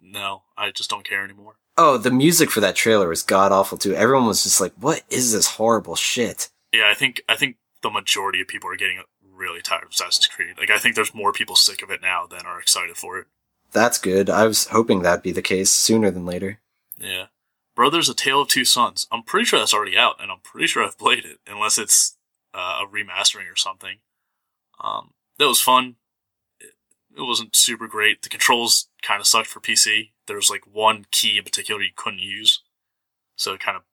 no, 0.01 0.43
I 0.57 0.71
just 0.71 0.89
don't 0.89 1.07
care 1.07 1.23
anymore. 1.23 1.55
Oh, 1.77 1.97
the 1.97 2.11
music 2.11 2.51
for 2.51 2.59
that 2.61 2.75
trailer 2.75 3.09
was 3.09 3.23
god 3.23 3.51
awful 3.51 3.77
too. 3.77 3.93
Everyone 3.93 4.27
was 4.27 4.43
just 4.43 4.61
like, 4.61 4.73
"What 4.77 5.03
is 5.09 5.33
this 5.33 5.47
horrible 5.47 5.95
shit?" 5.95 6.49
Yeah, 6.73 6.89
I 6.89 6.93
think 6.93 7.21
I 7.27 7.35
think 7.35 7.57
the 7.81 7.89
majority 7.89 8.41
of 8.41 8.47
people 8.47 8.69
are 8.69 8.75
getting 8.75 9.01
really 9.39 9.61
tired 9.61 9.83
of 9.83 9.91
Assassin's 9.91 10.27
Creed. 10.27 10.57
Like 10.59 10.69
I 10.69 10.77
think 10.77 10.95
there's 10.95 11.15
more 11.15 11.31
people 11.31 11.55
sick 11.55 11.81
of 11.81 11.89
it 11.89 12.01
now 12.01 12.27
than 12.27 12.45
are 12.45 12.59
excited 12.59 12.97
for 12.97 13.17
it. 13.17 13.27
That's 13.71 13.97
good. 13.97 14.29
I 14.29 14.45
was 14.45 14.67
hoping 14.67 15.01
that'd 15.01 15.23
be 15.23 15.31
the 15.31 15.41
case 15.41 15.71
sooner 15.71 16.11
than 16.11 16.25
later. 16.25 16.59
Yeah. 16.97 17.27
Brothers: 17.75 18.09
A 18.09 18.13
Tale 18.13 18.41
of 18.41 18.49
Two 18.49 18.65
Sons. 18.65 19.07
I'm 19.11 19.23
pretty 19.23 19.45
sure 19.45 19.59
that's 19.59 19.73
already 19.73 19.97
out, 19.97 20.21
and 20.21 20.31
I'm 20.31 20.39
pretty 20.43 20.67
sure 20.67 20.83
I've 20.83 20.97
played 20.97 21.25
it, 21.25 21.39
unless 21.47 21.77
it's 21.77 22.17
uh, 22.53 22.81
a 22.83 22.87
remastering 22.87 23.51
or 23.51 23.55
something. 23.55 23.99
Um, 24.81 25.11
that 25.37 25.47
was 25.47 25.61
fun. 25.61 25.95
It, 26.59 26.73
it 27.17 27.21
wasn't 27.21 27.55
super 27.55 27.87
great. 27.87 28.21
The 28.21 28.29
controls 28.29 28.89
kind 29.01 29.21
of 29.21 29.27
sucked 29.27 29.47
for 29.47 29.59
PC. 29.59 30.11
There 30.27 30.35
was 30.35 30.49
like 30.49 30.63
one 30.71 31.05
key 31.11 31.37
in 31.37 31.43
particular 31.43 31.81
you 31.81 31.91
couldn't 31.95 32.19
use, 32.19 32.61
so 33.35 33.53
it 33.53 33.61
kind 33.61 33.77
of 33.77 33.83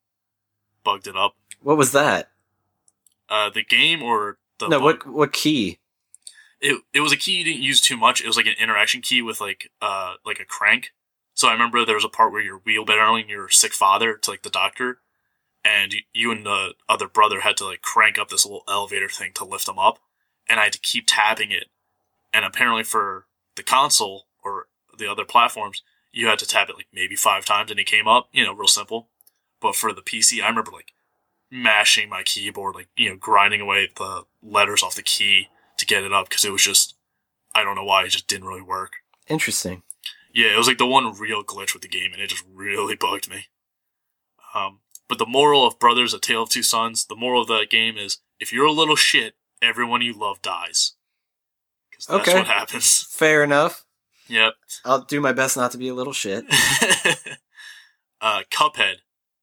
bugged 0.83 1.07
it 1.07 1.17
up. 1.17 1.37
What 1.63 1.77
was 1.77 1.93
that? 1.93 2.31
Uh, 3.29 3.51
the 3.51 3.65
game 3.65 4.03
or 4.03 4.39
the 4.59 4.69
no, 4.69 4.81
bug? 4.81 5.05
what 5.05 5.07
what 5.07 5.33
key? 5.33 5.79
it 6.61 6.81
it 6.93 7.01
was 7.01 7.13
a 7.13 7.17
key 7.17 7.39
you 7.39 7.45
didn't 7.45 7.63
use 7.63 7.81
too 7.81 7.97
much. 7.97 8.21
It 8.21 8.27
was 8.27 8.37
like 8.37 8.47
an 8.47 8.55
interaction 8.61 9.01
key 9.03 9.23
with 9.23 9.41
like 9.41 9.71
uh 9.83 10.15
like 10.25 10.41
a 10.41 10.45
crank. 10.45 10.93
So 11.35 11.49
I 11.49 11.53
remember 11.53 11.85
there 11.85 11.95
was 11.95 12.05
a 12.05 12.09
part 12.09 12.33
where 12.33 12.43
you're 12.43 12.61
wheelbarrowing 12.61 13.29
your 13.29 13.49
sick 13.51 13.75
father 13.75 14.17
to 14.17 14.31
like 14.31 14.43
the 14.43 14.51
doctor, 14.51 15.01
and 15.65 15.93
you, 15.93 16.01
you 16.15 16.33
and 16.33 16.47
the 16.47 16.75
other 16.89 17.09
brother 17.09 17.41
had 17.41 17.57
to 17.59 17.67
like 17.67 17.83
crank 17.83 18.19
up 18.19 18.29
this 18.29 18.47
little 18.47 18.65
elevator 18.69 19.09
thing 19.09 19.33
to 19.35 19.45
lift 19.45 19.69
him 19.69 19.79
up, 19.79 19.99
and 20.49 20.59
I 20.59 20.65
had 20.65 20.73
to 20.73 20.81
keep 20.81 21.05
tapping 21.07 21.51
it. 21.51 21.67
And 22.33 22.45
apparently 22.45 22.85
for 22.85 23.27
the 23.57 23.63
console 23.63 24.27
or 24.43 24.69
the 24.99 25.11
other 25.11 25.25
platforms, 25.25 25.83
you 26.13 26.27
had 26.27 26.39
to 26.39 26.47
tap 26.47 26.71
it 26.71 26.77
like 26.77 26.89
maybe 26.93 27.17
five 27.17 27.45
times 27.45 27.71
and 27.71 27.79
it 27.81 27.87
came 27.87 28.09
up. 28.09 28.29
You 28.33 28.45
know, 28.45 28.55
real 28.55 28.69
simple. 28.69 29.09
But 29.61 29.77
for 29.77 29.93
the 29.93 30.03
PC, 30.03 30.43
I 30.43 30.49
remember 30.49 30.71
like 30.71 30.93
mashing 31.51 32.09
my 32.09 32.23
keyboard, 32.23 32.75
like 32.75 32.89
you 32.97 33.11
know, 33.11 33.17
grinding 33.17 33.61
away 33.61 33.89
the 33.97 34.25
letters 34.43 34.83
off 34.83 34.95
the 34.97 35.03
key 35.03 35.49
to 35.79 35.87
get 35.87 36.05
it 36.05 36.13
up 36.13 36.29
because 36.29 36.45
it 36.45 36.53
was 36.53 36.63
just 36.63 36.95
I 37.55 37.63
don't 37.65 37.77
know 37.77 37.85
why 37.85 38.05
it 38.05 38.09
just 38.11 38.29
didn't 38.29 38.47
really 38.49 38.63
work. 38.63 38.95
Interesting. 39.29 39.83
Yeah, 40.33 40.55
it 40.55 40.59
was 40.59 40.67
like 40.69 40.79
the 40.79 40.87
one 40.87 41.13
real 41.19 41.43
glitch 41.43 41.73
with 41.73 41.83
the 41.83 41.89
game, 41.89 42.13
and 42.13 42.21
it 42.21 42.29
just 42.29 42.45
really 42.53 42.95
bugged 43.01 43.31
me. 43.31 43.47
Um, 44.55 44.81
but 45.09 45.19
the 45.19 45.27
moral 45.27 45.67
of 45.67 45.79
Brothers: 45.79 46.13
A 46.15 46.19
Tale 46.19 46.43
of 46.43 46.51
Two 46.51 46.63
Sons, 46.63 47.07
the 47.07 47.17
moral 47.17 47.43
of 47.43 47.49
that 47.49 47.69
game 47.71 47.97
is 47.97 48.19
if 48.41 48.53
you're 48.53 48.67
a 48.67 48.73
little 48.73 48.97
shit, 48.97 49.35
everyone 49.63 50.03
you 50.03 50.13
love 50.13 50.43
dies. 50.43 50.93
Because 51.91 52.07
that's 52.07 52.29
Okay. 52.29 52.39
what 52.39 52.47
happens. 52.49 53.03
Fair 53.11 53.43
enough. 53.43 53.85
Yep. 54.29 54.55
I'll 54.85 55.03
do 55.03 55.21
my 55.21 55.33
best 55.33 55.57
not 55.57 55.71
to 55.71 55.79
be 55.79 55.89
a 55.89 55.95
little 55.95 56.13
shit. 56.13 56.45
uh, 58.21 58.43
Cuphead 58.51 58.97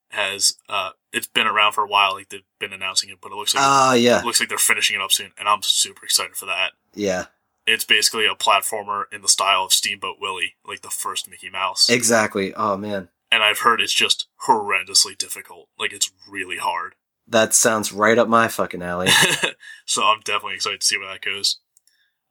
has 0.09 0.55
uh, 0.69 0.91
it's 1.13 1.27
been 1.27 1.47
around 1.47 1.71
for 1.73 1.83
a 1.83 1.87
while. 1.87 2.13
Like 2.15 2.29
they've 2.29 2.41
been 2.59 2.73
announcing 2.73 3.09
it, 3.09 3.19
but 3.21 3.31
it 3.31 3.35
looks 3.35 3.53
like 3.55 3.63
Ah, 3.63 3.93
yeah, 3.93 4.19
it 4.19 4.25
looks 4.25 4.39
like 4.39 4.49
they're 4.49 4.57
finishing 4.57 4.95
it 4.97 5.01
up 5.01 5.11
soon, 5.11 5.31
and 5.37 5.47
I'm 5.47 5.61
super 5.61 6.03
excited 6.05 6.35
for 6.35 6.45
that. 6.47 6.71
yeah, 6.93 7.25
It's 7.65 7.85
basically 7.85 8.25
a 8.25 8.35
platformer 8.35 9.03
in 9.11 9.21
the 9.21 9.27
style 9.27 9.63
of 9.65 9.71
Steamboat 9.73 10.17
Willie, 10.19 10.55
like 10.67 10.81
the 10.81 10.89
first 10.89 11.29
Mickey 11.29 11.49
Mouse. 11.49 11.89
exactly. 11.89 12.53
Oh 12.55 12.75
man, 12.75 13.09
and 13.31 13.43
I've 13.43 13.59
heard 13.59 13.79
it's 13.79 13.93
just 13.93 14.27
horrendously 14.47 15.17
difficult. 15.17 15.69
Like 15.79 15.93
it's 15.93 16.11
really 16.29 16.57
hard. 16.57 16.95
that 17.27 17.53
sounds 17.53 17.93
right 17.93 18.17
up 18.17 18.27
my 18.27 18.47
fucking 18.49 18.81
alley. 18.81 19.09
so 19.85 20.03
I'm 20.03 20.19
definitely 20.21 20.55
excited 20.55 20.81
to 20.81 20.85
see 20.87 20.97
where 20.97 21.07
that 21.11 21.21
goes. 21.21 21.59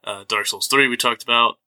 Uh, 0.05 0.24
Dark 0.28 0.47
Souls 0.49 0.66
3 0.66 0.89
we 0.89 0.97
talked 0.97 1.22
about. 1.22 1.59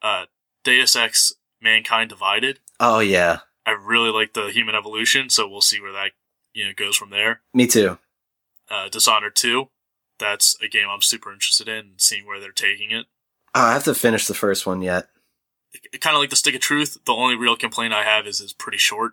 Uh, 0.00 0.24
Deus 0.64 0.96
Ex 0.96 1.32
Mankind 1.60 2.08
Divided. 2.08 2.58
Oh 2.80 2.98
yeah, 3.00 3.40
I 3.66 3.72
really 3.72 4.10
like 4.10 4.32
the 4.32 4.46
Human 4.50 4.74
Revolution, 4.74 5.28
so 5.28 5.46
we'll 5.48 5.60
see 5.60 5.80
where 5.80 5.92
that 5.92 6.10
you 6.54 6.64
know 6.66 6.72
goes 6.76 6.96
from 6.96 7.10
there. 7.10 7.40
me 7.54 7.66
too. 7.66 7.98
Uh, 8.70 8.88
Dishonored 8.88 9.36
2. 9.36 9.68
That's 10.18 10.56
a 10.62 10.68
game 10.68 10.86
I'm 10.88 11.02
super 11.02 11.32
interested 11.32 11.68
in, 11.68 11.92
seeing 11.98 12.26
where 12.26 12.40
they're 12.40 12.52
taking 12.52 12.90
it. 12.90 13.06
Oh, 13.54 13.60
I 13.60 13.72
have 13.74 13.84
to 13.84 13.94
finish 13.94 14.26
the 14.26 14.34
first 14.34 14.66
one 14.66 14.80
yet. 14.80 15.08
Kind 16.00 16.16
of 16.16 16.20
like 16.20 16.30
the 16.30 16.36
Stick 16.36 16.54
of 16.54 16.60
Truth. 16.62 16.98
The 17.04 17.12
only 17.12 17.34
real 17.34 17.56
complaint 17.56 17.92
I 17.92 18.04
have 18.04 18.26
is 18.26 18.40
it's 18.40 18.52
pretty 18.52 18.78
short. 18.78 19.12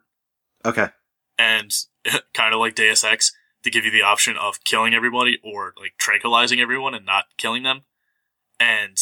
Okay. 0.65 0.89
and 1.37 1.73
kind 2.33 2.53
of 2.53 2.59
like 2.59 2.75
Deus 2.75 3.03
Ex, 3.03 3.33
they 3.63 3.69
give 3.69 3.83
you 3.85 3.91
the 3.91 4.01
option 4.01 4.37
of 4.37 4.63
killing 4.63 4.93
everybody 4.93 5.39
or 5.43 5.73
like 5.79 5.93
tranquilizing 5.97 6.59
everyone 6.61 6.93
and 6.93 7.05
not 7.05 7.25
killing 7.37 7.63
them. 7.63 7.81
And 8.59 8.97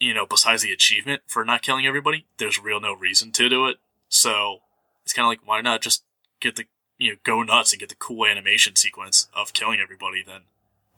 you 0.00 0.14
know, 0.14 0.26
besides 0.26 0.62
the 0.62 0.72
achievement 0.72 1.22
for 1.26 1.44
not 1.44 1.62
killing 1.62 1.86
everybody, 1.86 2.26
there's 2.38 2.60
real 2.60 2.80
no 2.80 2.92
reason 2.94 3.30
to 3.32 3.48
do 3.48 3.66
it. 3.68 3.76
So 4.08 4.58
it's 5.04 5.12
kind 5.12 5.26
of 5.26 5.28
like 5.28 5.40
why 5.44 5.60
not 5.60 5.80
just 5.80 6.04
get 6.40 6.56
the 6.56 6.66
you 7.02 7.10
know 7.12 7.16
go 7.24 7.42
nuts 7.42 7.72
and 7.72 7.80
get 7.80 7.88
the 7.88 7.94
cool 7.94 8.26
animation 8.26 8.76
sequence 8.76 9.28
of 9.34 9.52
killing 9.52 9.80
everybody 9.80 10.22
than 10.22 10.42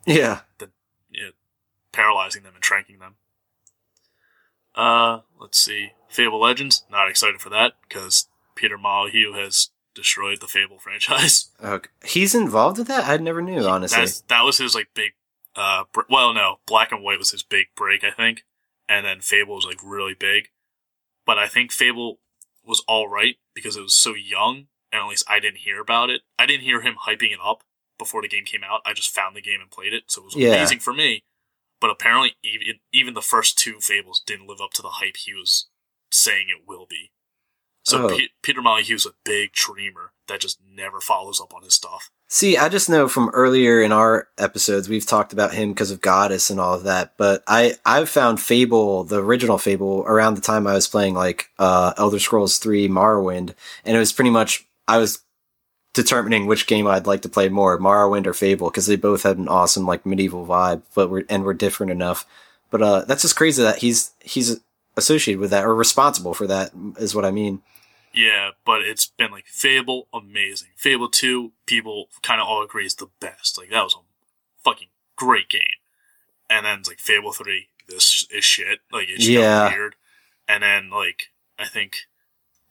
Yeah. 0.05 0.41
you 1.09 1.23
know, 1.23 1.29
paralyzing 1.91 2.43
them 2.43 2.53
and 2.55 2.63
tranking 2.63 2.99
them. 2.99 3.15
Uh, 4.75 5.21
let's 5.39 5.57
see. 5.59 5.91
Fable 6.09 6.39
Legends, 6.41 6.83
not 6.91 7.09
excited 7.09 7.39
for 7.41 7.49
that 7.49 7.73
because 7.87 8.27
Peter 8.55 8.77
Molyneux 8.77 9.33
has 9.33 9.69
destroyed 9.93 10.41
the 10.41 10.47
Fable 10.47 10.79
franchise. 10.79 11.49
Okay. 11.63 11.89
He's 12.03 12.35
involved 12.35 12.77
with 12.77 12.87
that. 12.87 13.07
I 13.07 13.17
never 13.17 13.41
knew. 13.41 13.65
Honestly. 13.65 13.99
That's, 13.99 14.21
that 14.21 14.41
was 14.43 14.57
his 14.57 14.75
like 14.75 14.89
big, 14.93 15.11
uh, 15.55 15.85
br- 15.93 16.01
well, 16.09 16.33
no, 16.33 16.57
Black 16.65 16.91
and 16.91 17.01
White 17.03 17.19
was 17.19 17.31
his 17.31 17.43
big 17.43 17.67
break, 17.75 18.03
I 18.03 18.11
think, 18.11 18.43
and 18.89 19.05
then 19.05 19.21
Fable 19.21 19.55
was 19.55 19.65
like 19.65 19.79
really 19.83 20.13
big. 20.13 20.49
But 21.25 21.39
I 21.39 21.47
think 21.47 21.71
Fable 21.71 22.19
was 22.65 22.83
all 22.87 23.07
right 23.07 23.35
because 23.53 23.77
it 23.77 23.81
was 23.81 23.95
so 23.95 24.13
young, 24.13 24.67
and 24.97 25.05
at 25.05 25.09
least 25.09 25.25
I 25.29 25.39
didn't 25.39 25.59
hear 25.59 25.79
about 25.81 26.09
it. 26.09 26.21
I 26.39 26.45
didn't 26.45 26.63
hear 26.65 26.81
him 26.81 26.95
hyping 27.07 27.31
it 27.33 27.39
up 27.43 27.63
before 27.97 28.21
the 28.21 28.27
game 28.27 28.45
came 28.45 28.63
out. 28.63 28.81
I 28.85 28.93
just 28.93 29.09
found 29.13 29.35
the 29.35 29.41
game 29.41 29.61
and 29.61 29.71
played 29.71 29.93
it, 29.93 30.03
so 30.07 30.21
it 30.21 30.25
was 30.25 30.35
Yeah. 30.35 30.49
amazing 30.55 30.79
for 30.79 30.93
me. 30.93 31.23
But 31.81 31.89
apparently, 31.89 32.35
even 32.43 32.79
even 32.91 33.13
the 33.13 33.21
first 33.21 33.57
two 33.57 33.79
Fables 33.79 34.21
didn't 34.25 34.47
live 34.47 34.61
up 34.61 34.71
to 34.73 34.81
the 34.81 34.89
hype 34.89 35.17
he 35.17 35.33
was 35.33 35.67
saying 36.11 36.47
it 36.49 36.67
will 36.67 36.85
be. 36.89 37.11
So 37.83 38.07
Oh. 38.09 38.17
Pe- 38.17 38.29
Peter 38.41 38.61
Molyneux's 38.61 39.05
a 39.05 39.13
big 39.23 39.51
dreamer 39.53 40.11
that 40.27 40.39
just 40.39 40.57
never 40.67 40.99
follows 40.99 41.39
up 41.39 41.53
on 41.53 41.61
his 41.63 41.75
stuff. 41.75 42.09
See, 42.27 42.57
I 42.57 42.69
just 42.69 42.89
know 42.89 43.07
from 43.07 43.29
earlier 43.29 43.79
in 43.81 43.91
our 43.91 44.29
episodes 44.39 44.89
we've 44.89 45.05
talked 45.05 45.31
about 45.33 45.53
him 45.53 45.69
because 45.73 45.91
of 45.91 46.01
Godus 46.01 46.49
and 46.49 46.59
all 46.59 46.73
of 46.73 46.83
that, 46.83 47.15
but 47.17 47.43
I 47.47 47.75
I've 47.85 48.09
found 48.09 48.41
Fable, 48.41 49.03
the 49.03 49.21
original 49.21 49.59
Fable, 49.59 50.03
around 50.07 50.33
the 50.33 50.41
time 50.41 50.65
I 50.65 50.73
was 50.73 50.87
playing 50.87 51.13
like 51.13 51.51
uh 51.59 51.93
Elder 51.97 52.17
Scrolls 52.19 52.57
3 52.57 52.87
Morrowind, 52.87 53.53
and 53.83 53.95
it 53.95 53.99
was 53.99 54.11
pretty 54.13 54.31
much 54.31 54.65
I 54.87 54.97
was 54.97 55.19
determining 55.93 56.45
which 56.45 56.67
game 56.67 56.87
I'd 56.87 57.07
like 57.07 57.21
to 57.21 57.29
play 57.29 57.47
more, 57.49 57.79
Morrowind 57.79 58.27
or 58.27 58.33
Fable, 58.33 58.69
because 58.69 58.85
they 58.85 58.95
both 58.97 59.23
had 59.23 59.37
an 59.37 59.47
awesome 59.47 59.85
like 59.85 60.05
medieval 60.05 60.45
vibe, 60.45 60.81
but 60.93 61.09
were 61.09 61.25
and 61.29 61.43
were 61.43 61.53
different 61.53 61.91
enough. 61.91 62.25
But 62.69 62.81
uh 62.81 63.01
that's 63.05 63.21
just 63.21 63.35
crazy 63.35 63.63
that 63.63 63.77
he's 63.79 64.11
he's 64.21 64.59
associated 64.97 65.39
with 65.39 65.51
that 65.51 65.65
or 65.65 65.75
responsible 65.75 66.33
for 66.33 66.47
that 66.47 66.71
is 66.97 67.13
what 67.15 67.25
I 67.25 67.31
mean. 67.31 67.61
Yeah, 68.13 68.51
but 68.65 68.81
it's 68.81 69.07
been 69.07 69.31
like 69.31 69.45
Fable, 69.45 70.07
amazing. 70.13 70.69
Fable 70.77 71.09
2, 71.09 71.51
people 71.65 72.07
kind 72.23 72.39
of 72.39 72.47
all 72.47 72.63
agree 72.63 72.85
is 72.85 72.95
the 72.95 73.09
best. 73.19 73.57
Like, 73.57 73.71
that 73.71 73.83
was 73.83 73.95
a 73.95 74.63
fucking 74.63 74.87
great 75.17 75.49
game. 75.49 75.61
And 76.49 76.65
then 76.65 76.79
it's 76.79 76.87
like 76.87 76.99
Fable 76.99 77.33
3, 77.33 77.67
this 77.89 78.25
is 78.31 78.45
shit. 78.45 78.79
Like, 78.89 79.09
it's 79.09 79.27
Yeah. 79.27 79.67
weird. 79.69 79.95
And 80.47 80.63
then, 80.63 80.89
like, 80.91 81.31
I 81.59 81.65
think, 81.65 82.07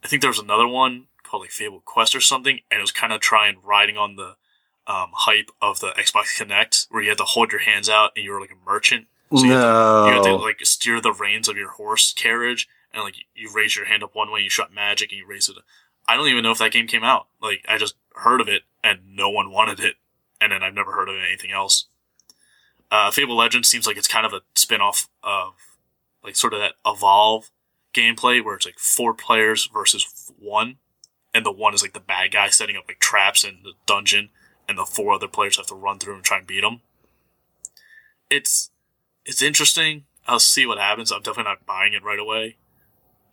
I 0.02 0.08
think 0.08 0.22
there 0.22 0.30
was 0.30 0.38
another 0.38 0.66
one 0.66 1.08
called 1.25 1.43
like 1.43 1.51
Fable 1.51 1.83
Quest 1.85 2.14
or 2.14 2.20
something, 2.20 2.61
and 2.70 2.79
it 2.79 2.83
was 2.83 2.93
kind 2.93 3.12
of 3.12 3.20
trying 3.20 3.57
riding 3.64 3.97
on 3.97 4.16
the 4.16 4.37
um, 4.87 5.11
hype 5.14 5.51
of 5.62 5.81
the 5.81 5.89
Xbox 5.93 6.39
Kinect, 6.39 6.87
where 6.91 7.03
you 7.03 7.09
had 7.09 7.18
to 7.18 7.25
hold 7.25 7.51
your 7.53 7.62
hands 7.62 7.89
out 7.89 8.11
and 8.14 8.25
you 8.25 8.31
were 8.33 8.41
like 8.41 8.53
a 8.53 8.70
merchant. 8.70 9.07
So 9.35 9.45
you 9.45 9.53
had 9.53 9.61
to- 9.61 9.66
you 10.09 10.12
had 10.14 10.22
to 10.25 10.37
like 10.37 10.61
steer 10.66 11.01
the 11.01 11.12
reins 11.12 11.49
of 11.49 11.57
your 11.57 11.70
horse 11.70 12.12
carriage, 12.12 12.68
and 12.93 13.03
like 13.03 13.16
you 13.35 13.51
raise 13.53 13.75
your 13.77 13.87
hand 13.87 14.03
up 14.03 14.14
one 14.14 14.31
way, 14.31 14.41
you 14.41 14.51
shot 14.51 14.72
magic, 14.72 15.11
and 15.11 15.18
you 15.18 15.27
raise 15.27 15.49
it. 15.49 15.57
I 16.07 16.16
don't 16.16 16.29
even 16.29 16.43
know 16.43 16.51
if 16.53 16.59
that 16.59 16.72
game 16.72 16.87
came 16.87 17.03
out. 17.05 17.27
Like 17.41 17.64
I 17.68 17.79
just 17.79 17.95
heard 18.16 18.41
of 18.41 18.49
it, 18.49 18.62
and 18.83 19.01
no 19.16 19.31
one 19.31 19.51
wanted 19.51 19.81
it, 19.81 19.97
and 20.41 20.53
then 20.53 20.62
I've 20.62 20.75
never 20.75 20.93
heard 20.93 21.09
of 21.09 21.16
anything 21.16 21.51
else. 21.51 21.87
Uh, 22.91 23.11
Fable 23.11 23.37
Legends 23.37 23.68
seems 23.68 23.87
like 23.87 23.97
it's 23.97 24.07
kind 24.07 24.27
of 24.27 24.33
a 24.33 24.43
spin-off 24.55 25.09
of 25.22 25.55
like 26.22 26.37
sort 26.37 26.53
of 26.53 26.61
that 26.61 26.75
evolve 26.87 27.51
gameplay 27.93 28.45
where 28.45 28.55
it's 28.55 28.66
like 28.66 28.79
four 28.79 29.14
players 29.14 29.66
versus 29.72 30.31
one, 30.39 30.77
and 31.35 31.45
the 31.45 31.53
one 31.53 31.74
is 31.74 31.82
like 31.82 31.93
the 31.93 32.01
bad 32.01 32.32
guy 32.32 32.49
setting 32.49 32.76
up 32.76 32.85
like 32.87 33.01
traps 33.01 33.45
in 33.45 33.59
the 33.64 33.72
dungeon, 33.85 34.30
and 34.68 34.78
the 34.78 34.87
four 34.87 35.12
other 35.12 35.28
players 35.28 35.57
have 35.57 35.66
to 35.66 35.74
run 35.74 35.99
through 35.99 36.14
and 36.14 36.24
try 36.24 36.39
and 36.39 36.47
beat 36.47 36.61
them. 36.61 36.80
It's 38.30 38.70
it's 39.26 39.43
interesting. 39.43 40.05
I'll 40.26 40.39
see 40.39 40.64
what 40.64 40.78
happens. 40.78 41.11
I'm 41.12 41.20
definitely 41.20 41.51
not 41.51 41.66
buying 41.66 41.93
it 41.93 42.05
right 42.05 42.18
away. 42.18 42.57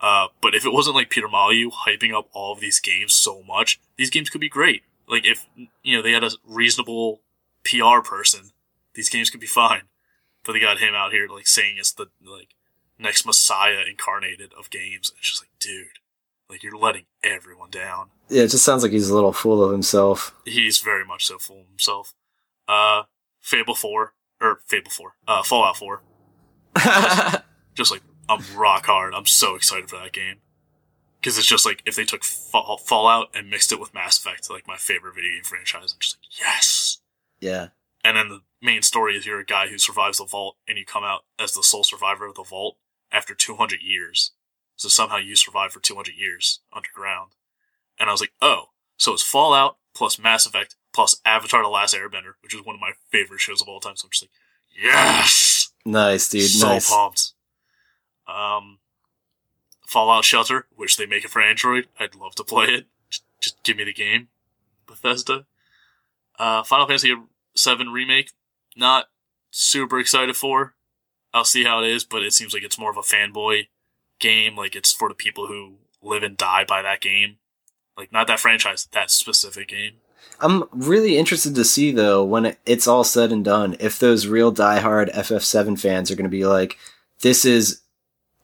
Uh, 0.02 0.28
but 0.42 0.56
if 0.56 0.66
it 0.66 0.74
wasn't 0.74 0.96
like 0.96 1.12
Peter 1.12 1.28
Molyneux 1.28 1.70
hyping 1.70 2.14
up 2.14 2.28
all 2.34 2.54
of 2.54 2.60
these 2.60 2.80
games 2.80 3.14
so 3.14 3.44
much, 3.44 3.80
these 3.98 4.10
games 4.10 4.30
could 4.30 4.42
be 4.42 4.50
great. 4.50 4.84
Like 5.08 5.26
if 5.26 5.48
you 5.84 5.96
know 5.96 6.02
they 6.02 6.12
had 6.12 6.24
a 6.24 6.32
reasonable 6.46 7.22
PR 7.64 8.02
person, 8.04 8.52
these 8.96 9.10
games 9.10 9.30
could 9.30 9.40
be 9.40 9.48
fine. 9.48 9.84
But 10.44 10.54
they 10.54 10.60
got 10.60 10.80
him 10.80 10.96
out 10.96 11.12
here 11.12 11.28
like 11.28 11.46
saying 11.46 11.76
it's 11.78 11.92
the 11.92 12.08
like 12.26 12.56
next 12.98 13.26
messiah 13.26 13.84
incarnated 13.88 14.54
of 14.58 14.72
games. 14.72 15.12
It's 15.18 15.30
just 15.30 15.44
like, 15.44 15.52
dude, 15.60 16.00
Like 16.52 16.64
you're 16.64 16.78
letting 16.78 17.06
everyone 17.24 17.70
down. 17.70 18.10
Yeah, 18.28 18.44
it 18.44 18.50
just 18.50 18.66
sounds 18.66 18.84
like 18.84 18.92
he's 18.92 19.10
a 19.10 19.16
little 19.16 19.32
full 19.32 19.64
of 19.64 19.72
himself. 19.72 20.36
He's 20.46 20.80
very 20.80 21.06
much 21.06 21.26
so 21.26 21.38
full 21.38 21.62
of 21.62 21.68
himself. 21.68 22.14
Uh, 22.68 23.04
Fable 23.40 23.74
Four 23.74 24.14
or 24.42 24.60
Fable 24.68 24.92
Four, 24.92 25.16
uh, 25.28 25.44
Fallout 25.44 25.78
Four. 25.78 26.04
Just 27.76 27.92
like 27.92 28.02
I'm 28.28 28.44
rock 28.56 28.86
hard. 28.86 29.14
I'm 29.14 29.26
so 29.26 29.56
excited 29.56 29.90
for 29.90 29.98
that 29.98 30.12
game 30.12 30.38
because 31.20 31.38
it's 31.38 31.48
just 31.48 31.66
like 31.66 31.82
if 31.86 31.96
they 31.96 32.04
took 32.04 32.24
Fall- 32.24 32.78
Fallout 32.78 33.30
and 33.34 33.50
mixed 33.50 33.72
it 33.72 33.80
with 33.80 33.94
Mass 33.94 34.18
Effect, 34.18 34.50
like 34.50 34.68
my 34.68 34.78
favorite 34.78 35.16
video 35.16 35.32
game 35.32 35.44
franchise. 35.44 35.94
I'm 35.94 36.00
just 36.00 36.18
like 36.18 36.40
yes. 36.48 37.00
yeah. 37.40 37.68
And 38.04 38.18
then 38.18 38.30
the 38.30 38.42
main 38.62 38.82
story 38.82 39.16
is 39.16 39.26
you're 39.26 39.40
a 39.40 39.46
guy 39.46 39.68
who 39.68 39.78
survives 39.78 40.18
the 40.18 40.26
vault, 40.26 40.58
and 40.68 40.78
you 40.78 40.86
come 40.86 41.04
out 41.04 41.22
as 41.40 41.54
the 41.54 41.64
sole 41.64 41.84
survivor 41.84 42.26
of 42.26 42.36
the 42.36 42.44
vault 42.44 42.78
after 43.12 43.36
200 43.36 43.80
years. 43.82 44.32
So 44.82 44.90
somehow 44.90 45.18
you 45.18 45.36
survived 45.36 45.74
for 45.74 45.80
200 45.80 46.16
years 46.18 46.62
underground. 46.74 47.34
And 48.00 48.10
I 48.10 48.14
was 48.14 48.20
like, 48.20 48.34
oh, 48.42 48.70
so 48.98 49.14
it's 49.14 49.22
Fallout 49.22 49.78
plus 49.94 50.18
Mass 50.18 50.48
Effect 50.48 50.76
plus 50.92 51.22
Avatar: 51.24 51.62
The 51.62 51.70
Last 51.70 51.94
Airbender, 51.94 52.34
which 52.42 52.56
is 52.56 52.66
one 52.66 52.74
of 52.74 52.82
my 52.82 52.94
favorite 53.12 53.42
shows 53.42 53.62
of 53.62 53.68
all 53.68 53.80
time. 53.80 53.96
So 53.96 54.08
I'm 54.08 54.10
just 54.10 54.24
like, 54.24 54.32
yes, 54.84 55.70
Nice, 55.86 56.30
dude. 56.30 56.50
so 56.50 56.68
nice. 56.68 56.90
pumped. 56.90 57.34
Um, 58.28 58.80
Fallout 59.86 60.26
Shelter, 60.26 60.66
which 60.76 60.98
they 60.98 61.06
make 61.06 61.24
it 61.26 61.30
for 61.30 61.44
Android. 61.44 61.86
I'd 62.00 62.16
love 62.16 62.34
to 62.36 62.44
play 62.44 62.66
it. 62.66 62.88
Just, 63.12 63.24
just 63.40 63.62
give 63.62 63.78
me 63.78 63.84
the 63.84 63.94
game. 63.94 64.30
Bethesda. 64.88 65.46
Uh, 66.40 66.64
Final 66.64 66.88
Fantasy 66.88 67.14
VII 67.14 67.88
Remake. 67.88 68.32
Not 68.76 69.10
super 69.52 70.00
excited 70.00 70.36
for. 70.36 70.74
I'll 71.36 71.46
see 71.46 71.66
how 71.66 71.84
it 71.84 71.90
is, 71.90 72.04
but 72.04 72.24
it 72.24 72.34
seems 72.34 72.52
like 72.52 72.64
it's 72.64 72.80
more 72.80 72.90
of 72.90 72.98
a 72.98 73.02
fanboy 73.02 73.68
game. 74.22 74.56
Like 74.56 74.76
it's 74.76 74.94
for 74.94 75.10
the 75.10 75.16
people 75.16 75.48
who 75.48 75.74
live 76.02 76.24
and 76.24 76.38
die 76.38 76.64
by 76.64 76.82
that 76.82 77.02
game. 77.02 77.38
Like 77.98 78.12
not 78.12 78.28
that 78.28 78.40
franchise, 78.40 78.88
that 78.94 79.12
specific 79.12 79.68
game. 79.68 79.94
I'm 80.40 80.64
really 80.72 81.18
interested 81.18 81.56
to 81.56 81.66
see 81.66 81.92
though 81.92 82.24
when 82.24 82.56
it's 82.66 82.88
all 82.88 83.04
said 83.04 83.32
and 83.32 83.44
done 83.44 83.76
if 83.80 84.00
those 84.00 84.28
real 84.28 84.54
diehard 84.54 85.14
FF7 85.14 85.80
fans 85.80 86.10
are 86.10 86.16
going 86.16 86.24
to 86.24 86.30
be 86.30 86.46
like, 86.46 86.78
this 87.22 87.46
is 87.46 87.82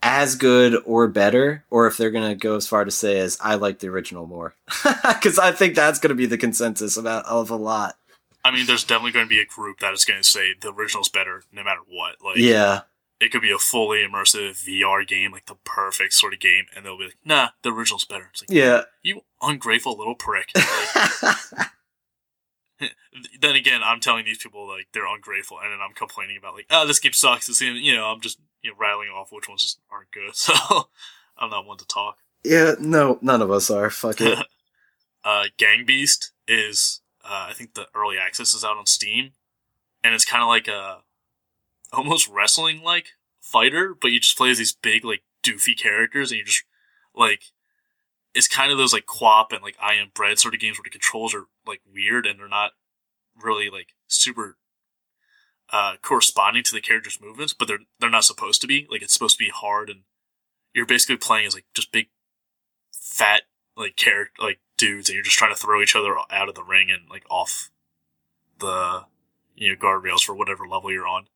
as 0.03 0.35
good 0.35 0.81
or 0.85 1.07
better, 1.07 1.65
or 1.69 1.87
if 1.87 1.97
they're 1.97 2.11
going 2.11 2.29
to 2.29 2.35
go 2.35 2.55
as 2.55 2.67
far 2.67 2.85
to 2.85 2.91
say 2.91 3.19
as 3.19 3.37
I 3.41 3.55
like 3.55 3.79
the 3.79 3.87
original 3.87 4.27
more, 4.27 4.55
because 5.03 5.39
I 5.39 5.51
think 5.51 5.75
that's 5.75 5.99
going 5.99 6.09
to 6.09 6.15
be 6.15 6.27
the 6.27 6.37
consensus 6.37 6.97
about 6.97 7.25
of 7.25 7.49
a 7.49 7.55
lot. 7.55 7.97
I 8.45 8.51
mean, 8.51 8.65
there's 8.65 8.83
definitely 8.83 9.11
going 9.11 9.25
to 9.25 9.29
be 9.29 9.41
a 9.41 9.45
group 9.45 9.79
that 9.79 9.93
is 9.93 10.05
going 10.05 10.21
to 10.21 10.27
say 10.27 10.53
the 10.59 10.71
original's 10.71 11.09
better 11.09 11.43
no 11.51 11.63
matter 11.63 11.81
what. 11.89 12.15
Like, 12.23 12.37
Yeah, 12.37 12.81
it 13.19 13.31
could 13.31 13.41
be 13.41 13.51
a 13.51 13.57
fully 13.57 13.99
immersive 13.99 14.63
VR 14.63 15.07
game, 15.07 15.31
like 15.31 15.47
the 15.47 15.55
perfect 15.63 16.13
sort 16.13 16.33
of 16.33 16.39
game, 16.39 16.65
and 16.75 16.85
they'll 16.85 16.97
be 16.97 17.05
like, 17.05 17.17
nah, 17.25 17.49
the 17.63 17.71
original's 17.71 18.05
better. 18.05 18.29
It's 18.31 18.43
like, 18.43 18.51
yeah. 18.51 18.83
you 19.01 19.21
ungrateful 19.41 19.97
little 19.97 20.15
prick. 20.15 20.49
Like, 20.55 21.35
then 23.41 23.55
again, 23.55 23.81
I'm 23.83 23.99
telling 23.99 24.25
these 24.25 24.37
people 24.37 24.67
like 24.67 24.87
they're 24.93 25.11
ungrateful, 25.11 25.59
and 25.61 25.71
then 25.71 25.79
I'm 25.81 25.93
complaining 25.93 26.37
about 26.37 26.53
like, 26.53 26.67
oh, 26.69 26.85
this 26.85 26.99
game 26.99 27.13
sucks. 27.13 27.49
It's, 27.49 27.61
you 27.61 27.95
know, 27.95 28.05
I'm 28.05 28.21
just 28.21 28.39
you 28.61 28.71
know 28.71 28.77
rattling 28.79 29.09
off 29.09 29.31
which 29.31 29.49
ones 29.49 29.63
just 29.63 29.79
aren't 29.91 30.11
good. 30.11 30.31
So 30.33 30.53
I'm 31.37 31.49
not 31.49 31.65
one 31.65 31.77
to 31.77 31.87
talk. 31.87 32.17
yeah, 32.43 32.73
no, 32.79 33.19
none 33.21 33.41
of 33.41 33.51
us 33.51 33.69
are. 33.69 33.89
Fuck 33.89 34.21
it. 34.21 34.39
uh, 35.23 35.45
Gang 35.57 35.85
Beast 35.85 36.31
is, 36.47 37.01
uh, 37.23 37.47
I 37.49 37.53
think 37.53 37.73
the 37.73 37.87
early 37.93 38.17
access 38.17 38.53
is 38.53 38.63
out 38.63 38.77
on 38.77 38.85
Steam, 38.85 39.31
and 40.03 40.15
it's 40.15 40.25
kind 40.25 40.41
of 40.41 40.49
like 40.49 40.67
a 40.67 41.01
almost 41.93 42.27
wrestling 42.27 42.81
like 42.81 43.07
fighter, 43.39 43.95
but 43.99 44.11
you 44.11 44.19
just 44.19 44.37
play 44.37 44.51
as 44.51 44.57
these 44.57 44.73
big 44.73 45.05
like 45.05 45.23
doofy 45.43 45.77
characters, 45.77 46.31
and 46.31 46.39
you 46.39 46.45
just 46.45 46.63
like 47.15 47.43
it's 48.33 48.47
kind 48.47 48.71
of 48.71 48.77
those 48.77 48.93
like 48.93 49.05
QWOP 49.05 49.51
and 49.51 49.63
like 49.63 49.77
I 49.81 49.95
Am 49.95 50.11
Bread 50.13 50.39
sort 50.39 50.53
of 50.53 50.59
games 50.59 50.77
where 50.77 50.83
the 50.83 50.89
controls 50.89 51.33
are 51.33 51.45
like 51.65 51.81
weird 51.91 52.25
and 52.25 52.39
they're 52.39 52.47
not 52.47 52.71
really 53.35 53.69
like 53.69 53.89
super 54.07 54.57
uh, 55.71 55.95
corresponding 56.01 56.63
to 56.63 56.71
the 56.71 56.81
character's 56.81 57.19
movements, 57.21 57.53
but 57.53 57.67
they're 57.67 57.79
they're 57.99 58.09
not 58.09 58.25
supposed 58.25 58.61
to 58.61 58.67
be. 58.67 58.87
Like 58.89 59.01
it's 59.01 59.13
supposed 59.13 59.37
to 59.37 59.43
be 59.43 59.51
hard, 59.51 59.89
and 59.89 60.01
you're 60.73 60.85
basically 60.85 61.17
playing 61.17 61.47
as 61.47 61.55
like 61.55 61.65
just 61.73 61.91
big 61.91 62.07
fat 62.91 63.43
like 63.75 63.95
character 63.95 64.41
like 64.41 64.59
dudes, 64.77 65.09
and 65.09 65.15
you're 65.15 65.23
just 65.23 65.37
trying 65.37 65.53
to 65.53 65.59
throw 65.59 65.81
each 65.81 65.95
other 65.95 66.15
out 66.29 66.49
of 66.49 66.55
the 66.55 66.63
ring 66.63 66.89
and 66.91 67.09
like 67.09 67.25
off 67.29 67.71
the 68.59 69.05
you 69.55 69.69
know 69.69 69.75
guardrails 69.75 70.21
for 70.21 70.35
whatever 70.35 70.67
level 70.67 70.91
you're 70.91 71.07
on. 71.07 71.27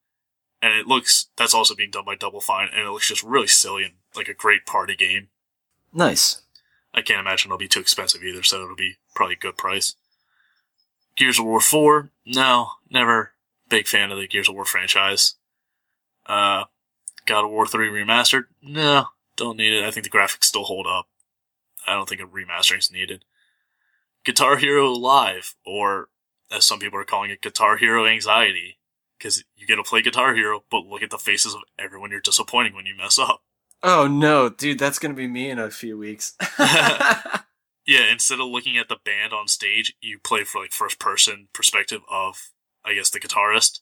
And 0.61 0.73
it 0.73 0.87
looks 0.87 1.27
that's 1.37 1.53
also 1.53 1.75
being 1.75 1.91
done 1.91 2.05
by 2.05 2.15
Double 2.15 2.41
Fine, 2.41 2.69
and 2.71 2.87
it 2.87 2.91
looks 2.91 3.07
just 3.07 3.23
really 3.23 3.47
silly 3.47 3.83
and 3.83 3.93
like 4.15 4.27
a 4.27 4.33
great 4.33 4.65
party 4.65 4.95
game. 4.95 5.29
nice. 5.93 6.41
I 6.93 7.01
can't 7.01 7.21
imagine 7.21 7.49
it'll 7.49 7.57
be 7.57 7.69
too 7.69 7.79
expensive 7.79 8.21
either, 8.21 8.43
so 8.43 8.61
it'll 8.61 8.75
be 8.75 8.97
probably 9.15 9.35
a 9.35 9.39
good 9.39 9.57
price. 9.57 9.95
Gears 11.15 11.39
of 11.39 11.45
War 11.45 11.61
4, 11.61 12.09
no, 12.25 12.71
never 12.89 13.31
big 13.69 13.87
fan 13.87 14.11
of 14.11 14.17
the 14.19 14.27
Gears 14.27 14.49
of 14.49 14.55
War 14.55 14.65
franchise. 14.65 15.35
Uh, 16.25 16.65
God 17.25 17.45
of 17.45 17.51
War 17.51 17.65
3 17.65 17.89
remastered, 17.89 18.43
no, 18.61 19.05
don't 19.37 19.57
need 19.57 19.73
it. 19.73 19.85
I 19.85 19.91
think 19.91 20.03
the 20.03 20.09
graphics 20.09 20.43
still 20.43 20.65
hold 20.65 20.85
up. 20.85 21.07
I 21.87 21.93
don't 21.93 22.07
think 22.07 22.21
a 22.21 22.25
remastering 22.25 22.79
is 22.79 22.91
needed. 22.91 23.23
Guitar 24.23 24.57
Hero 24.57 24.91
Live, 24.91 25.55
or 25.65 26.09
as 26.51 26.65
some 26.65 26.79
people 26.79 26.99
are 26.99 27.05
calling 27.05 27.31
it, 27.31 27.41
Guitar 27.41 27.77
Hero 27.77 28.05
Anxiety, 28.05 28.77
because 29.21 29.43
you 29.55 29.67
get 29.67 29.75
to 29.75 29.83
play 29.83 30.01
Guitar 30.01 30.33
Hero, 30.33 30.63
but 30.71 30.85
look 30.85 31.03
at 31.03 31.11
the 31.11 31.17
faces 31.17 31.53
of 31.53 31.61
everyone 31.77 32.11
you're 32.11 32.21
disappointing 32.21 32.73
when 32.73 32.85
you 32.85 32.95
mess 32.95 33.19
up. 33.19 33.43
Oh 33.83 34.07
no, 34.07 34.49
dude, 34.49 34.79
that's 34.79 34.99
gonna 34.99 35.13
be 35.13 35.27
me 35.27 35.49
in 35.49 35.59
a 35.59 35.69
few 35.69 35.97
weeks. 35.97 36.35
Yeah, 37.85 38.11
instead 38.11 38.39
of 38.39 38.47
looking 38.47 38.77
at 38.77 38.89
the 38.89 38.97
band 39.03 39.33
on 39.33 39.47
stage, 39.47 39.95
you 40.01 40.19
play 40.19 40.43
for 40.43 40.61
like 40.61 40.71
first 40.71 40.99
person 40.99 41.47
perspective 41.53 42.01
of 42.09 42.51
I 42.85 42.93
guess 42.93 43.09
the 43.09 43.19
guitarist, 43.19 43.79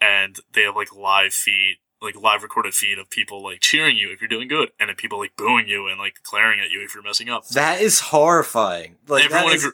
and 0.00 0.36
they 0.52 0.62
have 0.62 0.76
like 0.76 0.94
live 0.94 1.34
feed, 1.34 1.76
like 2.00 2.16
live 2.16 2.42
recorded 2.42 2.74
feed 2.74 2.98
of 2.98 3.10
people 3.10 3.42
like 3.42 3.60
cheering 3.60 3.96
you 3.96 4.10
if 4.10 4.20
you're 4.20 4.28
doing 4.28 4.48
good, 4.48 4.70
and 4.80 4.88
then 4.88 4.96
people 4.96 5.18
like 5.18 5.36
booing 5.36 5.68
you 5.68 5.86
and 5.88 5.98
like 5.98 6.16
glaring 6.28 6.60
at 6.60 6.70
you 6.70 6.82
if 6.82 6.94
you're 6.94 7.04
messing 7.04 7.28
up. 7.28 7.46
that 7.48 7.80
is 7.80 8.00
horrifying. 8.00 8.96
Like 9.06 9.26
everyone, 9.26 9.54
is, 9.54 9.72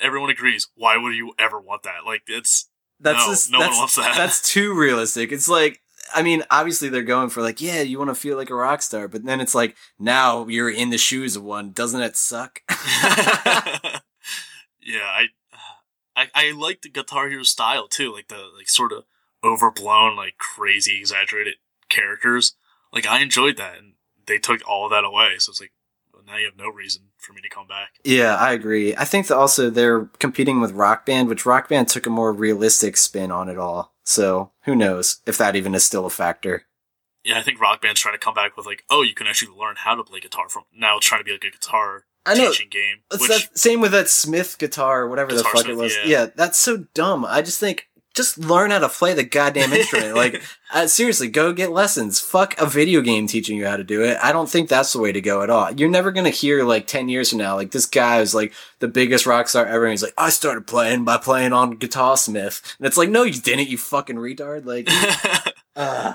everyone 0.00 0.30
agrees. 0.30 0.68
Why 0.74 0.96
would 0.96 1.14
you 1.14 1.32
ever 1.38 1.60
want 1.60 1.84
that? 1.84 2.04
Like 2.04 2.22
it's 2.26 2.68
that's 3.02 3.26
no, 3.26 3.32
just, 3.32 3.50
no 3.50 3.58
one 3.58 3.70
that's, 3.70 3.96
that. 3.96 4.14
That's 4.16 4.52
too 4.52 4.74
realistic. 4.74 5.32
It's 5.32 5.48
like 5.48 5.82
I 6.14 6.22
mean, 6.22 6.42
obviously 6.50 6.88
they're 6.88 7.02
going 7.02 7.30
for 7.30 7.42
like, 7.42 7.60
yeah, 7.60 7.80
you 7.80 7.98
want 7.98 8.10
to 8.10 8.14
feel 8.14 8.36
like 8.36 8.50
a 8.50 8.54
rock 8.54 8.82
star, 8.82 9.08
but 9.08 9.24
then 9.24 9.40
it's 9.40 9.54
like 9.54 9.76
now 9.98 10.46
you're 10.46 10.70
in 10.70 10.90
the 10.90 10.98
shoes 10.98 11.36
of 11.36 11.44
one. 11.44 11.72
Doesn't 11.72 12.00
it 12.00 12.16
suck? 12.16 12.60
yeah, 14.80 15.04
I, 15.04 15.26
I 16.14 16.28
I 16.34 16.52
like 16.52 16.82
the 16.82 16.90
Guitar 16.90 17.28
Hero 17.28 17.42
style 17.42 17.88
too, 17.88 18.12
like 18.12 18.28
the 18.28 18.48
like 18.56 18.68
sort 18.68 18.92
of 18.92 19.04
overblown, 19.42 20.16
like 20.16 20.38
crazy, 20.38 20.98
exaggerated 20.98 21.54
characters. 21.88 22.54
Like 22.92 23.06
I 23.06 23.20
enjoyed 23.20 23.56
that, 23.56 23.78
and 23.78 23.94
they 24.26 24.38
took 24.38 24.60
all 24.68 24.88
that 24.88 25.04
away. 25.04 25.36
So 25.38 25.50
it's 25.50 25.60
like, 25.60 25.72
well, 26.26 26.34
now 26.34 26.38
you 26.40 26.46
have 26.46 26.56
no 26.58 26.68
reason 26.68 27.02
for 27.18 27.32
me 27.32 27.40
to 27.42 27.48
come 27.48 27.66
back. 27.66 27.90
yeah, 28.04 28.36
I 28.36 28.52
agree. 28.52 28.94
I 28.96 29.04
think 29.04 29.26
that 29.28 29.36
also 29.36 29.70
they're 29.70 30.06
competing 30.18 30.60
with 30.60 30.72
Rock 30.72 31.06
Band, 31.06 31.28
which 31.28 31.46
Rock 31.46 31.68
Band 31.68 31.88
took 31.88 32.06
a 32.06 32.10
more 32.10 32.32
realistic 32.32 32.96
spin 32.96 33.30
on 33.30 33.48
it 33.48 33.58
all. 33.58 33.92
So 34.04 34.50
who 34.62 34.74
knows 34.74 35.20
if 35.26 35.38
that 35.38 35.56
even 35.56 35.74
is 35.74 35.84
still 35.84 36.06
a 36.06 36.10
factor. 36.10 36.64
Yeah, 37.24 37.38
I 37.38 37.42
think 37.42 37.60
Rock 37.60 37.80
Band's 37.82 38.00
trying 38.00 38.14
to 38.14 38.18
come 38.18 38.34
back 38.34 38.56
with 38.56 38.66
like, 38.66 38.84
oh, 38.90 39.02
you 39.02 39.14
can 39.14 39.26
actually 39.28 39.56
learn 39.56 39.76
how 39.78 39.94
to 39.94 40.02
play 40.02 40.18
guitar 40.20 40.48
from 40.48 40.64
now. 40.74 40.96
It's 40.96 41.06
trying 41.06 41.20
to 41.20 41.24
be 41.24 41.30
like 41.32 41.44
a 41.44 41.50
guitar 41.50 42.04
I 42.26 42.34
know. 42.34 42.50
teaching 42.50 42.68
game, 42.68 43.02
It's 43.12 43.20
which 43.20 43.30
that 43.48 43.56
same 43.58 43.80
with 43.80 43.92
that 43.92 44.08
Smith 44.08 44.56
guitar, 44.58 45.06
whatever 45.08 45.32
the 45.32 45.44
fuck 45.44 45.62
Smith, 45.62 45.68
it 45.68 45.76
was. 45.76 45.96
yeah. 45.96 46.02
Yeah. 46.06 46.26
that's 46.34 46.58
so 46.58 46.86
dumb. 46.94 47.24
I 47.24 47.42
just 47.42 47.60
think 47.60 47.88
just 48.14 48.38
learn 48.38 48.70
how 48.70 48.78
to 48.78 48.88
play 48.88 49.14
the 49.14 49.24
goddamn 49.24 49.72
instrument. 49.72 50.14
like 50.14 50.42
uh, 50.72 50.86
seriously, 50.86 51.28
go 51.28 51.52
get 51.52 51.70
lessons. 51.70 52.20
Fuck 52.20 52.58
a 52.60 52.66
video 52.66 53.00
game 53.00 53.26
teaching 53.26 53.56
you 53.56 53.66
how 53.66 53.76
to 53.76 53.84
do 53.84 54.02
it. 54.02 54.18
I 54.22 54.32
don't 54.32 54.48
think 54.48 54.68
that's 54.68 54.92
the 54.92 55.00
way 55.00 55.12
to 55.12 55.20
go 55.20 55.42
at 55.42 55.50
all. 55.50 55.72
You're 55.72 55.88
never 55.88 56.12
gonna 56.12 56.30
hear 56.30 56.64
like 56.64 56.86
ten 56.86 57.08
years 57.08 57.30
from 57.30 57.38
now, 57.38 57.56
like 57.56 57.70
this 57.70 57.86
guy 57.86 58.18
who's 58.18 58.34
like 58.34 58.52
the 58.78 58.88
biggest 58.88 59.26
rock 59.26 59.48
star 59.48 59.66
ever. 59.66 59.84
And 59.84 59.92
he's 59.92 60.02
like, 60.02 60.14
I 60.18 60.30
started 60.30 60.66
playing 60.66 61.04
by 61.04 61.18
playing 61.18 61.52
on 61.52 61.76
Guitar 61.76 62.16
Smith, 62.16 62.76
and 62.78 62.86
it's 62.86 62.96
like, 62.96 63.08
no, 63.08 63.22
you 63.22 63.40
didn't, 63.40 63.68
you 63.68 63.78
fucking 63.78 64.16
retard. 64.16 64.64
Like, 64.64 64.88
uh, 65.76 66.14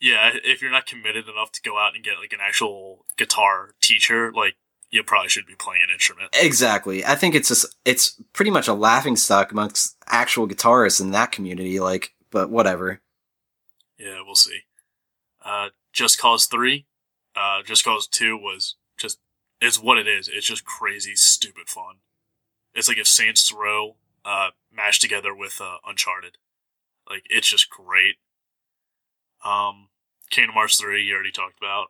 yeah, 0.00 0.30
if 0.44 0.62
you're 0.62 0.70
not 0.70 0.86
committed 0.86 1.28
enough 1.28 1.52
to 1.52 1.62
go 1.62 1.78
out 1.78 1.94
and 1.94 2.04
get 2.04 2.18
like 2.20 2.32
an 2.32 2.40
actual 2.40 3.04
guitar 3.16 3.70
teacher, 3.80 4.32
like 4.32 4.56
you 4.90 5.02
probably 5.02 5.28
should 5.28 5.46
be 5.46 5.54
playing 5.54 5.82
an 5.86 5.92
instrument. 5.92 6.30
Exactly. 6.34 7.04
I 7.04 7.14
think 7.14 7.34
it's 7.34 7.48
just 7.48 7.66
it's 7.84 8.20
pretty 8.32 8.50
much 8.50 8.68
a 8.68 8.74
laughing 8.74 9.16
stock 9.16 9.52
amongst 9.52 9.96
actual 10.06 10.48
guitarists 10.48 11.00
in 11.00 11.10
that 11.10 11.32
community. 11.32 11.80
Like, 11.80 12.14
but 12.30 12.50
whatever. 12.50 13.00
Yeah, 13.98 14.22
we'll 14.24 14.34
see. 14.34 14.60
Uh, 15.44 15.70
Just 15.92 16.18
Cause 16.20 16.46
3, 16.46 16.86
uh, 17.34 17.62
Just 17.64 17.84
Cause 17.84 18.06
2 18.06 18.36
was 18.36 18.76
just, 18.96 19.18
it's 19.60 19.82
what 19.82 19.98
it 19.98 20.06
is. 20.06 20.28
It's 20.28 20.46
just 20.46 20.64
crazy, 20.64 21.16
stupid 21.16 21.68
fun. 21.68 21.96
It's 22.74 22.88
like 22.88 22.98
if 22.98 23.08
Saints 23.08 23.52
Row, 23.52 23.96
uh, 24.24 24.50
mashed 24.72 25.02
together 25.02 25.34
with, 25.34 25.60
uh, 25.60 25.78
Uncharted. 25.86 26.38
Like, 27.08 27.24
it's 27.28 27.48
just 27.48 27.70
great. 27.70 28.16
Um, 29.44 29.88
Kingdom 30.30 30.54
Hearts 30.54 30.80
3, 30.80 31.02
you 31.02 31.14
already 31.14 31.32
talked 31.32 31.58
about. 31.58 31.88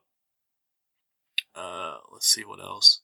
Uh, 1.55 1.99
let's 2.12 2.26
see 2.26 2.44
what 2.44 2.61
else. 2.61 3.01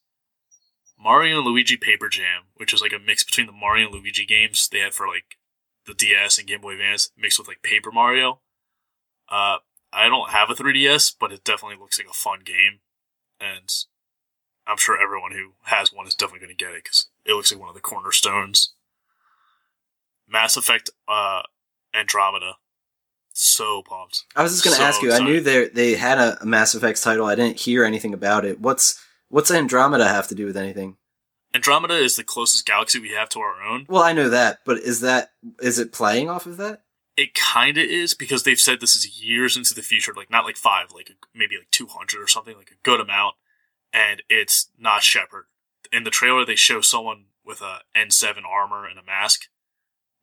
Mario 0.99 1.39
and 1.39 1.47
Luigi 1.47 1.77
Paper 1.77 2.09
Jam, 2.09 2.45
which 2.55 2.73
is 2.73 2.81
like 2.81 2.93
a 2.93 2.99
mix 2.99 3.25
between 3.25 3.47
the 3.47 3.53
Mario 3.53 3.87
and 3.87 3.95
Luigi 3.95 4.25
games 4.25 4.69
they 4.69 4.79
had 4.79 4.95
for 4.95 5.07
like 5.09 5.37
the 5.87 5.95
DS 5.95 6.39
and 6.39 6.47
Game 6.47 6.61
Boy 6.61 6.73
Advance, 6.73 7.11
mixed 7.17 7.39
with 7.39 7.49
like 7.49 7.63
Paper 7.63 7.91
Mario. 7.91 8.41
Uh, 9.29 9.59
I 9.93 10.09
don't 10.09 10.31
have 10.31 10.51
a 10.51 10.55
3DS, 10.55 11.15
but 11.19 11.33
it 11.33 11.45
definitely 11.45 11.79
looks 11.79 11.99
like 11.99 12.09
a 12.09 12.15
fun 12.15 12.41
game, 12.45 12.81
and 13.41 13.73
I'm 14.67 14.77
sure 14.77 15.01
everyone 15.01 15.33
who 15.33 15.53
has 15.65 15.93
one 15.93 16.07
is 16.07 16.15
definitely 16.15 16.47
going 16.47 16.57
to 16.57 16.65
get 16.65 16.75
it 16.75 16.85
because 16.85 17.09
it 17.25 17.35
looks 17.35 17.53
like 17.53 17.61
one 17.61 17.69
of 17.69 17.75
the 17.75 17.81
cornerstones. 17.81 18.73
Mass 20.29 20.57
Effect 20.57 20.91
uh, 21.07 21.43
Andromeda, 21.95 22.57
so 23.35 23.83
pumped. 23.83 24.25
I 24.35 24.43
was 24.43 24.53
just 24.53 24.65
going 24.65 24.75
to 24.75 24.81
So 24.81 24.87
ask 24.87 25.03
you. 25.03 25.13
I 25.13 25.19
knew 25.19 25.41
they 25.41 25.69
they 25.69 25.95
had 25.95 26.19
a, 26.19 26.43
a 26.43 26.47
Mass 26.47 26.75
Effect 26.75 27.03
title. 27.03 27.27
I 27.27 27.35
didn't 27.35 27.61
hear 27.61 27.85
anything 27.85 28.15
about 28.15 28.45
it. 28.45 28.61
What's 28.61 29.05
what's 29.29 29.51
Andromeda 29.51 30.09
have 30.09 30.29
to 30.29 30.35
do 30.35 30.47
with 30.47 30.57
anything? 30.57 30.97
Andromeda 31.55 31.95
is 31.95 32.17
the 32.17 32.25
closest 32.25 32.67
galaxy 32.67 32.99
we 32.99 33.11
have 33.11 33.29
to 33.31 33.41
our 33.41 33.63
own. 33.63 33.87
Well, 33.89 34.03
I 34.03 34.13
know 34.13 34.29
that, 34.29 34.61
but 34.65 34.79
is 34.79 35.01
that 35.01 35.33
is 35.61 35.79
it 35.79 35.93
playing 35.93 36.31
off 36.31 36.47
of 36.47 36.57
that? 36.57 36.83
It 37.17 37.35
kind 37.35 37.77
of 37.79 37.85
is 37.85 38.15
because 38.15 38.43
they've 38.43 38.59
said 38.59 38.81
this 38.81 38.97
is 38.97 39.23
years 39.23 39.57
into 39.57 39.75
the 39.75 39.83
future, 39.83 40.13
like 40.17 40.31
not 40.31 40.45
like 40.45 40.57
five, 40.57 40.91
like 40.93 41.13
maybe 41.33 41.57
like 41.57 41.71
200 41.71 42.21
or 42.21 42.27
something, 42.27 42.57
like 42.57 42.73
a 42.73 42.83
good 42.83 43.01
amount. 43.01 43.37
And 43.93 44.23
it's 44.29 44.71
not 44.77 45.05
Shepard. 45.05 45.45
In 45.93 46.03
the 46.03 46.11
trailer, 46.11 46.45
they 46.45 46.57
show 46.57 46.81
someone 46.81 47.27
with 47.45 47.61
a 47.61 47.83
N7 47.97 48.43
armor 48.45 48.85
and 48.85 48.99
a 48.99 49.05
mask, 49.05 49.43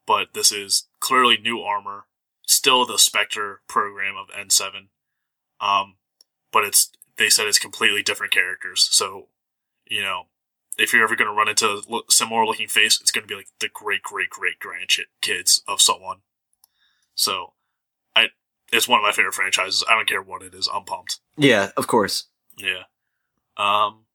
but 0.06 0.34
this 0.34 0.52
is 0.52 0.90
clearly 1.00 1.38
new 1.38 1.62
armor, 1.62 2.08
still 2.52 2.86
the 2.86 2.98
Spectre 2.98 3.62
program 3.68 4.16
of 4.16 4.28
N7. 4.28 4.88
Um, 5.60 5.96
but 6.52 6.64
it's, 6.64 6.92
they 7.18 7.30
said 7.30 7.48
it's 7.48 7.60
completely 7.60 8.04
different 8.04 8.34
characters. 8.34 8.88
So, 8.92 9.28
you 9.86 10.02
know, 10.02 10.24
if 10.78 10.94
you're 10.94 11.04
ever 11.04 11.16
going 11.16 11.30
to 11.30 11.34
run 11.34 11.50
into 11.50 11.68
a 11.68 12.00
similar 12.10 12.46
looking 12.46 12.68
face, 12.68 13.00
it's 13.00 13.12
going 13.12 13.24
to 13.24 13.28
be 13.28 13.36
like 13.36 13.50
the 13.60 13.70
great, 13.70 14.02
great, 14.02 14.30
great 14.30 14.60
grandkids 14.60 15.62
of 15.68 15.82
someone. 15.82 16.20
So, 17.14 17.54
I 18.16 18.28
it's 18.72 18.88
one 18.88 19.00
of 19.00 19.04
my 19.04 19.12
favorite 19.12 19.34
franchises. 19.34 19.84
I 19.88 19.96
don't 19.96 20.08
care 20.08 20.22
what 20.22 20.42
it 20.42 20.56
is. 20.56 20.70
I'm 20.74 20.86
pumped. 20.86 21.20
Yeah, 21.38 21.72
of 21.78 21.88
course. 21.88 22.26
Yeah. 22.58 22.84
Um. 23.58 24.06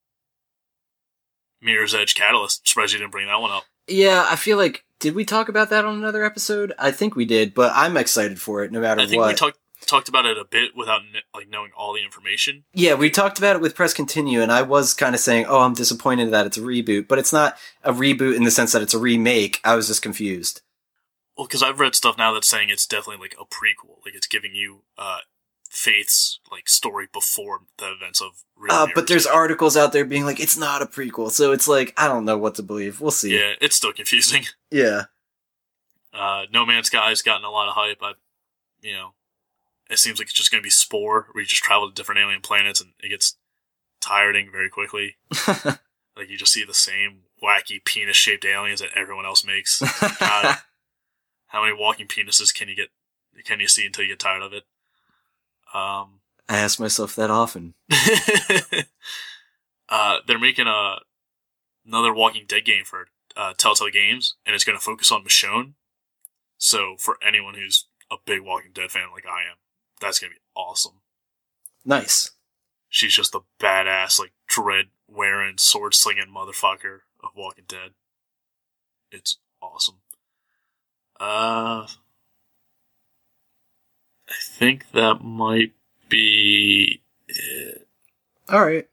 Mirror's 1.60 1.94
Edge 1.94 2.14
Catalyst. 2.14 2.66
Surprised 2.66 2.92
you 2.92 2.98
didn't 2.98 3.12
bring 3.12 3.26
that 3.26 3.40
one 3.40 3.50
up. 3.50 3.64
Yeah, 3.86 4.26
I 4.28 4.36
feel 4.36 4.56
like 4.56 4.84
did 5.00 5.14
we 5.14 5.24
talk 5.24 5.48
about 5.48 5.70
that 5.70 5.84
on 5.84 5.96
another 5.96 6.24
episode? 6.24 6.72
I 6.78 6.90
think 6.90 7.16
we 7.16 7.24
did, 7.24 7.54
but 7.54 7.72
I'm 7.74 7.96
excited 7.96 8.40
for 8.40 8.64
it 8.64 8.72
no 8.72 8.80
matter 8.80 9.00
what. 9.00 9.06
I 9.06 9.10
think 9.10 9.20
what. 9.20 9.28
we 9.28 9.34
talked 9.34 9.58
talked 9.86 10.08
about 10.08 10.26
it 10.26 10.38
a 10.38 10.44
bit 10.44 10.76
without 10.76 11.02
like 11.34 11.48
knowing 11.48 11.70
all 11.76 11.92
the 11.92 12.02
information. 12.02 12.64
yeah, 12.72 12.94
we 12.94 13.10
talked 13.10 13.38
about 13.38 13.56
it 13.56 13.62
with 13.62 13.74
Press 13.74 13.94
Continue, 13.94 14.42
and 14.42 14.50
I 14.50 14.62
was 14.62 14.94
kind 14.94 15.14
of 15.14 15.20
saying, 15.20 15.46
"Oh, 15.48 15.60
I'm 15.60 15.74
disappointed 15.74 16.30
that 16.30 16.46
it's 16.46 16.56
a 16.56 16.62
reboot," 16.62 17.08
but 17.08 17.18
it's 17.18 17.32
not 17.32 17.56
a 17.82 17.92
reboot 17.92 18.36
in 18.36 18.44
the 18.44 18.50
sense 18.50 18.72
that 18.72 18.82
it's 18.82 18.94
a 18.94 18.98
remake. 18.98 19.60
I 19.64 19.76
was 19.76 19.86
just 19.86 20.02
confused. 20.02 20.62
Well, 21.36 21.46
because 21.46 21.62
I've 21.62 21.80
read 21.80 21.94
stuff 21.94 22.16
now 22.16 22.32
that's 22.32 22.48
saying 22.48 22.70
it's 22.70 22.86
definitely 22.86 23.22
like 23.22 23.36
a 23.38 23.44
prequel. 23.44 23.98
Like 24.04 24.14
it's 24.14 24.26
giving 24.26 24.54
you 24.54 24.82
uh 24.96 25.18
Faith's 25.70 26.40
like 26.50 26.68
story 26.68 27.08
before 27.12 27.60
the 27.78 27.92
events 27.92 28.20
of. 28.20 28.44
Real 28.56 28.72
Uh, 28.72 28.86
but 28.94 29.06
there's 29.06 29.26
articles 29.26 29.76
out 29.76 29.92
there 29.92 30.04
being 30.04 30.24
like, 30.24 30.40
"It's 30.40 30.56
not 30.56 30.82
a 30.82 30.86
prequel," 30.86 31.30
so 31.30 31.52
it's 31.52 31.68
like 31.68 31.92
I 31.96 32.08
don't 32.08 32.24
know 32.24 32.38
what 32.38 32.54
to 32.56 32.62
believe. 32.62 33.00
We'll 33.00 33.10
see. 33.10 33.36
Yeah, 33.36 33.52
it's 33.60 33.76
still 33.76 33.92
confusing. 33.92 34.44
yeah. 34.70 35.04
Uh, 36.12 36.46
no 36.50 36.64
Man's 36.64 36.86
Sky's 36.86 37.20
gotten 37.20 37.44
a 37.44 37.50
lot 37.50 37.68
of 37.68 37.74
hype. 37.74 37.98
I, 38.00 38.12
you 38.80 38.94
know, 38.94 39.12
it 39.90 39.98
seems 39.98 40.18
like 40.18 40.28
it's 40.28 40.34
just 40.34 40.50
going 40.50 40.62
to 40.62 40.66
be 40.66 40.70
Spore, 40.70 41.28
where 41.32 41.42
you 41.42 41.46
just 41.46 41.62
travel 41.62 41.88
to 41.88 41.94
different 41.94 42.20
alien 42.20 42.40
planets, 42.40 42.80
and 42.80 42.92
it 43.00 43.10
gets 43.10 43.36
tiring 44.00 44.50
very 44.50 44.70
quickly. 44.70 45.16
like 46.16 46.28
you 46.28 46.38
just 46.38 46.52
see 46.52 46.64
the 46.64 46.74
same 46.74 47.20
wacky 47.42 47.84
penis-shaped 47.84 48.44
aliens 48.44 48.80
that 48.80 48.90
everyone 48.94 49.26
else 49.26 49.44
makes. 49.44 49.80
God, 50.20 50.58
how 51.48 51.62
many 51.62 51.76
walking 51.78 52.06
penises 52.06 52.54
can 52.54 52.68
you 52.68 52.76
get? 52.76 52.88
Can 53.44 53.60
you 53.60 53.68
see 53.68 53.84
until 53.84 54.04
you 54.04 54.10
get 54.10 54.18
tired 54.18 54.42
of 54.42 54.52
it? 54.52 54.64
Um, 55.76 56.20
I 56.48 56.56
ask 56.56 56.80
myself 56.80 57.14
that 57.16 57.30
often. 57.30 57.74
uh, 59.90 60.18
they're 60.26 60.38
making 60.38 60.66
a 60.66 60.96
another 61.86 62.14
Walking 62.14 62.46
Dead 62.48 62.64
game 62.64 62.84
for 62.84 63.08
uh, 63.36 63.52
Telltale 63.58 63.90
Games, 63.90 64.36
and 64.46 64.54
it's 64.54 64.64
going 64.64 64.78
to 64.78 64.82
focus 64.82 65.12
on 65.12 65.22
Michonne. 65.22 65.74
So 66.56 66.96
for 66.98 67.18
anyone 67.26 67.54
who's 67.54 67.86
a 68.10 68.16
big 68.24 68.40
Walking 68.40 68.72
Dead 68.72 68.90
fan 68.90 69.08
like 69.12 69.26
I 69.26 69.40
am, 69.50 69.58
that's 70.00 70.18
going 70.18 70.30
to 70.30 70.36
be 70.36 70.40
awesome. 70.54 71.00
Nice. 71.84 72.30
She's 72.88 73.14
just 73.14 73.32
the 73.32 73.42
badass, 73.60 74.18
like 74.18 74.32
dread 74.48 74.86
wearing, 75.06 75.58
sword 75.58 75.94
slinging 75.94 76.32
motherfucker 76.34 77.00
of 77.22 77.30
Walking 77.36 77.64
Dead. 77.68 77.90
It's 79.12 79.36
awesome. 79.60 79.96
Uh, 81.20 81.86
I 84.28 84.34
think 84.40 84.90
that 84.92 85.22
might 85.22 85.72
be 86.08 87.02
it. 87.28 87.86
All 88.48 88.64
right. 88.64 88.88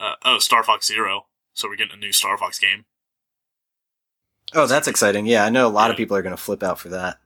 Uh, 0.00 0.14
oh, 0.24 0.38
Star 0.38 0.62
Fox 0.62 0.86
Zero. 0.86 1.26
So 1.52 1.68
we're 1.68 1.76
getting 1.76 1.96
a 1.96 2.00
new 2.00 2.12
Star 2.12 2.38
Fox 2.38 2.58
game. 2.58 2.84
Oh, 4.54 4.66
that's 4.66 4.88
exciting. 4.88 5.26
Yeah, 5.26 5.44
I 5.44 5.50
know 5.50 5.66
a 5.66 5.68
lot 5.68 5.90
of 5.90 5.96
people 5.96 6.16
are 6.16 6.22
going 6.22 6.36
to 6.36 6.42
flip 6.42 6.62
out 6.62 6.78
for 6.78 6.88
that. 6.88 7.18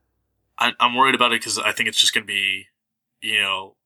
I, 0.59 0.73
I'm 0.81 0.97
worried 0.97 1.15
about 1.15 1.33
it 1.33 1.41
because 1.41 1.59
I 1.59 1.73
think 1.73 1.89
it's 1.89 2.01
just 2.01 2.15
going 2.15 2.25
to 2.25 2.33
be, 2.33 2.67
you 3.21 3.41
know, 3.41 3.77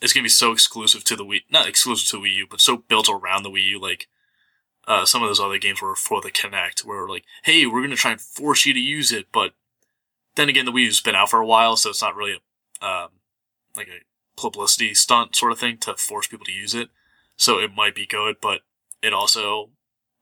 it's 0.00 0.12
going 0.12 0.22
to 0.22 0.26
be 0.26 0.30
so 0.30 0.52
exclusive 0.52 1.04
to 1.04 1.16
the 1.16 1.24
Wii, 1.24 1.42
not 1.50 1.68
exclusive 1.68 2.08
to 2.10 2.24
Wii 2.24 2.34
U, 2.36 2.46
but 2.50 2.60
so 2.60 2.78
built 2.78 3.08
around 3.08 3.42
the 3.42 3.50
Wii 3.50 3.64
U. 3.64 3.80
Like, 3.80 4.08
uh, 4.88 5.04
some 5.04 5.22
of 5.22 5.28
those 5.28 5.40
other 5.40 5.58
games 5.58 5.82
were 5.82 5.94
for 5.94 6.20
the 6.20 6.30
Kinect, 6.30 6.84
where 6.84 7.02
we're 7.02 7.10
like, 7.10 7.24
hey, 7.44 7.66
we're 7.66 7.80
going 7.80 7.90
to 7.90 7.96
try 7.96 8.12
and 8.12 8.20
force 8.20 8.64
you 8.64 8.72
to 8.72 8.80
use 8.80 9.12
it, 9.12 9.26
but 9.32 9.52
then 10.36 10.48
again, 10.48 10.64
the 10.64 10.72
Wii 10.72 10.84
U's 10.84 11.00
been 11.00 11.14
out 11.14 11.30
for 11.30 11.40
a 11.40 11.46
while, 11.46 11.76
so 11.76 11.90
it's 11.90 12.02
not 12.02 12.14
really 12.16 12.40
a, 12.80 12.86
um, 12.86 13.08
like 13.76 13.88
a 13.88 14.00
publicity 14.40 14.94
stunt 14.94 15.36
sort 15.36 15.52
of 15.52 15.58
thing 15.58 15.76
to 15.78 15.94
force 15.96 16.26
people 16.26 16.46
to 16.46 16.52
use 16.52 16.74
it. 16.74 16.88
So 17.36 17.58
it 17.58 17.72
might 17.74 17.94
be 17.94 18.06
good, 18.06 18.36
but 18.40 18.60
it 19.02 19.12
also 19.12 19.70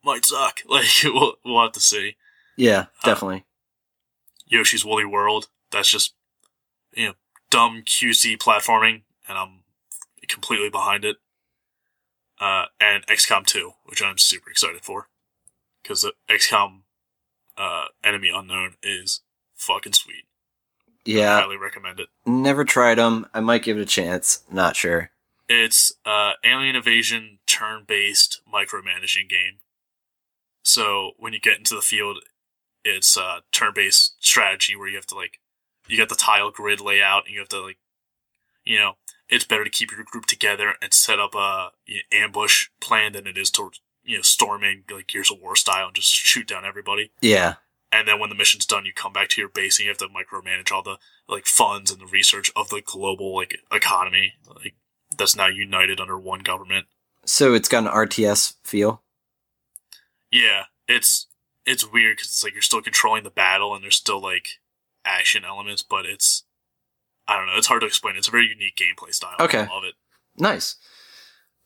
might 0.05 0.25
suck. 0.25 0.61
Like, 0.69 0.87
we'll, 1.05 1.35
we'll 1.45 1.63
have 1.63 1.73
to 1.73 1.81
see. 1.81 2.17
Yeah, 2.57 2.87
Uh, 3.03 3.07
definitely. 3.07 3.45
Yoshi's 4.47 4.85
Woolly 4.85 5.05
World. 5.05 5.49
That's 5.71 5.91
just 5.91 6.15
you 6.95 7.07
know 7.09 7.15
dumb 7.51 7.83
QC 7.87 8.39
platforming, 8.39 9.03
and 9.29 9.37
I'm 9.39 9.61
completely 10.27 10.71
behind 10.71 11.05
it. 11.05 11.17
Uh, 12.41 12.67
and 12.81 13.05
XCOM 13.07 13.45
2, 13.45 13.73
which 13.85 14.01
I'm 14.01 14.17
super 14.17 14.49
excited 14.49 14.83
for, 14.83 15.09
because 15.83 16.03
the 16.03 16.13
XCOM 16.31 16.83
uh, 17.57 17.87
Enemy 18.05 18.31
Unknown 18.33 18.75
is 18.81 19.23
fucking 19.59 19.93
sweet. 19.93 20.25
Yeah, 21.05 21.37
I 21.37 21.41
highly 21.41 21.57
recommend 21.57 22.01
it. 22.01 22.09
never 22.27 22.65
tried 22.65 22.97
them. 22.97 23.27
I 23.33 23.41
might 23.41 23.63
give 23.63 23.79
it 23.79 23.83
a 23.83 23.87
chance. 23.87 24.43
Not 24.51 24.77
sure. 24.77 25.11
It's 25.49 25.93
uh, 26.05 26.33
alien 26.45 26.77
invasion 26.77 27.39
turn-based 27.47 28.43
micromanaging 28.53 29.29
game. 29.29 29.59
So 30.63 31.13
when 31.17 31.33
you 31.33 31.41
get 31.41 31.57
into 31.57 31.75
the 31.75 31.81
field, 31.81 32.19
it's 32.85 33.17
uh, 33.17 33.41
turn-based 33.53 34.17
strategy 34.21 34.77
where 34.77 34.89
you 34.89 34.97
have 34.97 35.07
to 35.07 35.15
like 35.15 35.41
you 35.87 35.97
got 35.97 36.11
the 36.11 36.15
tile 36.15 36.51
grid 36.51 36.81
layout 36.81 37.25
and 37.25 37.35
you 37.35 37.41
have 37.41 37.49
to 37.49 37.61
like 37.61 37.79
you 38.65 38.79
know 38.79 38.95
it's 39.29 39.45
better 39.45 39.65
to 39.65 39.71
keep 39.71 39.91
your 39.91 40.05
group 40.05 40.27
together 40.27 40.75
and 40.81 40.93
set 40.93 41.19
up 41.19 41.35
a 41.35 41.71
you 41.87 41.97
know, 41.97 42.19
ambush 42.19 42.69
plan 42.81 43.13
than 43.13 43.27
it 43.27 43.39
is 43.39 43.51
to 43.53 43.71
you 44.05 44.17
know 44.17 44.23
storming 44.23 44.85
like 44.91 45.07
Gears 45.07 45.31
of 45.31 45.41
War 45.41 45.57
style 45.57 45.87
and 45.87 45.97
just 45.97 46.11
shoot 46.11 46.47
down 46.47 46.65
everybody. 46.65 47.11
Yeah, 47.21 47.55
And 47.91 48.07
then 48.07 48.21
when 48.21 48.29
the 48.29 48.37
mission's 48.37 48.67
done, 48.67 48.85
you 48.85 48.93
come 48.93 49.13
back 49.13 49.29
to 49.31 49.41
your 49.41 49.49
base 49.49 49.79
and 49.79 49.85
you 49.85 49.91
have 49.91 49.99
to 49.99 50.09
micromanage 50.09 50.71
all 50.71 50.83
the 50.83 50.99
like 51.27 51.47
funds 51.47 51.91
and 51.91 52.01
the 52.01 52.07
research 52.07 52.51
of 52.55 52.69
the 52.69 52.83
global 52.85 53.35
like 53.35 53.57
economy 53.73 54.35
like 54.47 54.75
that's 55.17 55.35
now 55.37 55.47
united 55.47 56.01
under 56.01 56.19
one 56.19 56.41
government. 56.41 56.87
so 57.25 57.55
it's 57.55 57.69
got 57.69 57.85
an 57.85 57.91
RTS 57.91 58.55
feel. 58.63 59.03
Yeah, 60.31 60.65
it's 60.87 61.27
it's 61.65 61.91
weird 61.91 62.17
because 62.17 62.29
it's 62.29 62.45
like 62.45 62.53
you're 62.53 62.63
still 62.63 62.83
controlling 62.83 63.25
the 63.25 63.31
battle 63.31 63.75
and 63.75 63.83
there's 63.83 63.97
still 63.97 64.23
like 64.23 64.49
action 65.05 65.45
elements, 65.45 65.83
but 65.83 66.05
it's 66.07 66.45
I 67.27 67.37
don't 67.37 67.47
know. 67.47 67.57
It's 67.57 67.67
hard 67.67 67.81
to 67.83 67.87
explain. 67.87 68.17
It's 68.17 68.29
a 68.29 68.33
very 68.33 68.49
unique 68.49 68.77
gameplay 68.77 69.15
style. 69.15 69.37
Okay. 69.41 69.61
I 69.61 69.75
love 69.75 69.85
it. 69.85 69.95
Nice. 70.37 70.77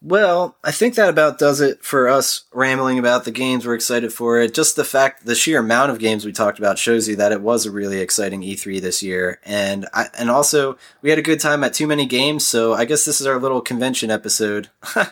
Well, 0.05 0.57
I 0.64 0.72
think 0.72 0.96
that 0.96 1.09
about 1.09 1.38
does 1.38 1.61
it 1.61 1.84
for 1.84 2.09
us 2.09 2.42
rambling 2.53 2.98
about 2.98 3.24
the 3.24 3.30
games 3.30 3.64
we're 3.64 3.74
excited 3.76 4.12
for. 4.12 4.40
It 4.40 4.53
just 4.53 4.74
the 4.74 4.84
fact, 4.84 5.24
the 5.26 5.36
sheer 5.36 5.61
amount 5.61 5.92
of 5.92 6.00
games 6.00 6.24
we 6.24 6.32
talked 6.32 6.59
about 6.59 6.76
shows 6.76 7.09
you 7.09 7.14
that 7.16 7.30
it 7.30 7.40
was 7.40 7.66
a 7.66 7.70
really 7.70 8.00
exciting 8.00 8.42
E3 8.42 8.80
this 8.80 9.00
year, 9.03 9.38
and 9.44 9.86
I, 9.94 10.09
and 10.18 10.28
also 10.28 10.76
we 11.03 11.11
had 11.11 11.20
a 11.20 11.22
good 11.22 11.38
time 11.38 11.62
at 11.62 11.72
too 11.74 11.86
many 11.86 12.05
games. 12.05 12.44
So 12.44 12.74
I 12.74 12.84
guess 12.84 13.05
this 13.05 13.20
is 13.20 13.26
our 13.28 13.38
little 13.38 13.61
convention 13.61 14.11
episode. 14.11 14.68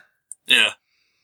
Yeah, 0.47 0.71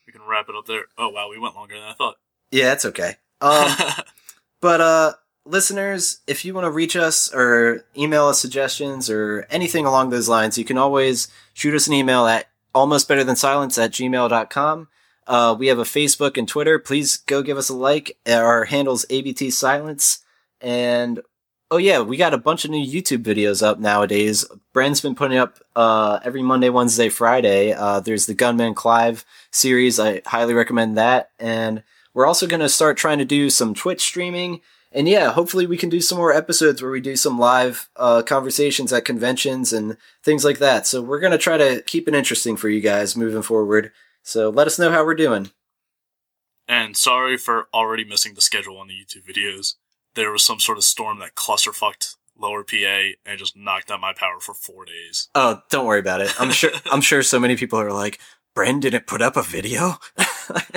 we 0.05 0.13
can 0.13 0.21
wrap 0.25 0.47
it 0.47 0.55
up 0.55 0.67
there. 0.67 0.83
Oh 0.97 1.09
wow, 1.09 1.29
we 1.29 1.37
went 1.37 1.53
longer 1.55 1.75
than 1.75 1.83
I 1.83 1.91
thought. 1.93 2.15
yeah, 2.49 2.71
it's 2.71 2.85
okay. 2.85 3.15
Um, 3.41 3.69
But 4.61 4.79
uh 4.79 5.13
listeners, 5.45 6.19
if 6.27 6.45
you 6.45 6.53
want 6.53 6.63
to 6.63 6.71
reach 6.71 6.95
us 6.95 7.33
or 7.33 7.85
email 7.97 8.27
us 8.27 8.39
suggestions 8.39 9.09
or 9.09 9.45
anything 9.49 9.85
along 9.85 10.09
those 10.09 10.29
lines, 10.29 10.57
you 10.57 10.63
can 10.63 10.77
always 10.77 11.27
shoot 11.53 11.75
us 11.75 11.87
an 11.87 11.93
email 11.93 12.25
at 12.25 12.47
almost 12.77 13.07
better 13.07 13.23
than 13.23 13.35
silence 13.35 13.77
at 13.77 13.91
gmail.com. 13.91 14.87
Uh, 15.25 15.55
we 15.57 15.67
have 15.67 15.79
a 15.79 15.83
Facebook 15.83 16.37
and 16.37 16.47
Twitter. 16.47 16.79
Please 16.79 17.17
go 17.17 17.41
give 17.41 17.57
us 17.57 17.69
a 17.69 17.75
like. 17.75 18.17
Our 18.25 18.65
handle's 18.65 19.05
ABT 19.09 19.51
Silence. 19.51 20.19
And 20.61 21.21
oh 21.69 21.77
yeah, 21.77 21.99
we 21.99 22.15
got 22.15 22.33
a 22.33 22.37
bunch 22.37 22.63
of 22.63 22.71
new 22.71 22.85
YouTube 22.85 23.23
videos 23.23 23.61
up 23.61 23.79
nowadays. 23.79 24.45
Bren's 24.73 25.01
been 25.01 25.15
putting 25.15 25.37
up 25.37 25.59
uh, 25.75 26.19
every 26.23 26.41
Monday, 26.41 26.69
Wednesday, 26.69 27.09
Friday. 27.09 27.73
Uh, 27.73 27.99
there's 27.99 28.25
the 28.25 28.33
Gunman 28.33 28.73
Clive 28.73 29.25
series. 29.51 29.99
I 29.99 30.21
highly 30.25 30.53
recommend 30.53 30.97
that. 30.97 31.31
And 31.39 31.83
we're 32.13 32.25
also 32.25 32.47
going 32.47 32.61
to 32.61 32.69
start 32.69 32.97
trying 32.97 33.19
to 33.19 33.25
do 33.25 33.49
some 33.49 33.73
Twitch 33.73 34.01
streaming. 34.01 34.61
And 34.91 35.07
yeah, 35.07 35.31
hopefully 35.31 35.67
we 35.67 35.77
can 35.77 35.89
do 35.89 36.01
some 36.01 36.17
more 36.17 36.33
episodes 36.33 36.81
where 36.81 36.91
we 36.91 37.01
do 37.01 37.15
some 37.15 37.37
live 37.37 37.89
uh, 37.95 38.21
conversations 38.23 38.93
at 38.93 39.05
conventions 39.05 39.73
and 39.73 39.97
things 40.23 40.45
like 40.45 40.59
that. 40.59 40.87
So 40.87 41.01
we're 41.01 41.19
going 41.19 41.31
to 41.31 41.37
try 41.37 41.57
to 41.57 41.81
keep 41.81 42.07
it 42.07 42.15
interesting 42.15 42.55
for 42.55 42.69
you 42.69 42.81
guys 42.81 43.15
moving 43.15 43.41
forward. 43.41 43.91
So 44.23 44.49
let 44.49 44.67
us 44.67 44.79
know 44.79 44.91
how 44.91 45.05
we're 45.05 45.15
doing. 45.15 45.51
And 46.67 46.97
sorry 46.97 47.37
for 47.37 47.67
already 47.73 48.03
missing 48.03 48.33
the 48.33 48.41
schedule 48.41 48.77
on 48.77 48.87
the 48.87 48.93
YouTube 48.93 49.25
videos. 49.25 49.75
There 50.15 50.31
was 50.31 50.43
some 50.43 50.59
sort 50.59 50.77
of 50.77 50.83
storm 50.83 51.19
that 51.19 51.35
clusterfucked 51.35 52.15
lower 52.39 52.63
PA 52.63 53.09
and 53.25 53.39
just 53.39 53.57
knocked 53.57 53.91
out 53.91 54.01
my 54.01 54.13
power 54.13 54.39
for 54.39 54.53
four 54.53 54.85
days. 54.85 55.29
Oh, 55.35 55.61
don't 55.69 55.85
worry 55.85 55.99
about 55.99 56.21
it. 56.21 56.33
I'm 56.39 56.51
sure. 56.51 56.71
I'm 56.91 57.01
sure 57.01 57.23
so 57.23 57.39
many 57.39 57.55
people 57.55 57.79
are 57.79 57.91
like, 57.91 58.19
Bren 58.57 58.81
didn't 58.81 59.05
put 59.05 59.21
up 59.21 59.37
a 59.37 59.43
video. 59.43 59.97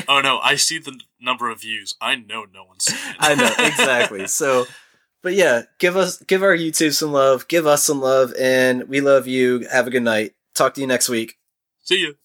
oh 0.07 0.21
no, 0.21 0.39
I 0.41 0.57
see 0.57 0.79
the 0.79 1.01
number 1.19 1.49
of 1.49 1.63
views. 1.63 1.95
I 1.99 2.15
know 2.15 2.45
no 2.53 2.65
one's 2.65 2.85
seen 2.85 2.99
it. 3.11 3.17
I 3.19 3.35
know 3.35 3.51
exactly. 3.59 4.27
So, 4.27 4.67
but 5.23 5.33
yeah, 5.33 5.63
give 5.79 5.97
us, 5.97 6.19
give 6.25 6.43
our 6.43 6.55
YouTube 6.55 6.93
some 6.93 7.11
love, 7.11 7.49
give 7.49 7.67
us 7.67 7.83
some 7.83 8.03
love, 8.03 8.35
and 8.39 8.87
we 8.87 9.01
love 9.01 9.27
you. 9.27 9.67
Have 9.73 9.87
a 9.87 9.91
good 9.91 10.03
night. 10.03 10.33
Talk 10.55 10.75
to 10.75 10.83
you 10.83 10.87
next 10.87 11.09
week. 11.09 11.39
See 11.83 12.01
you. 12.01 12.17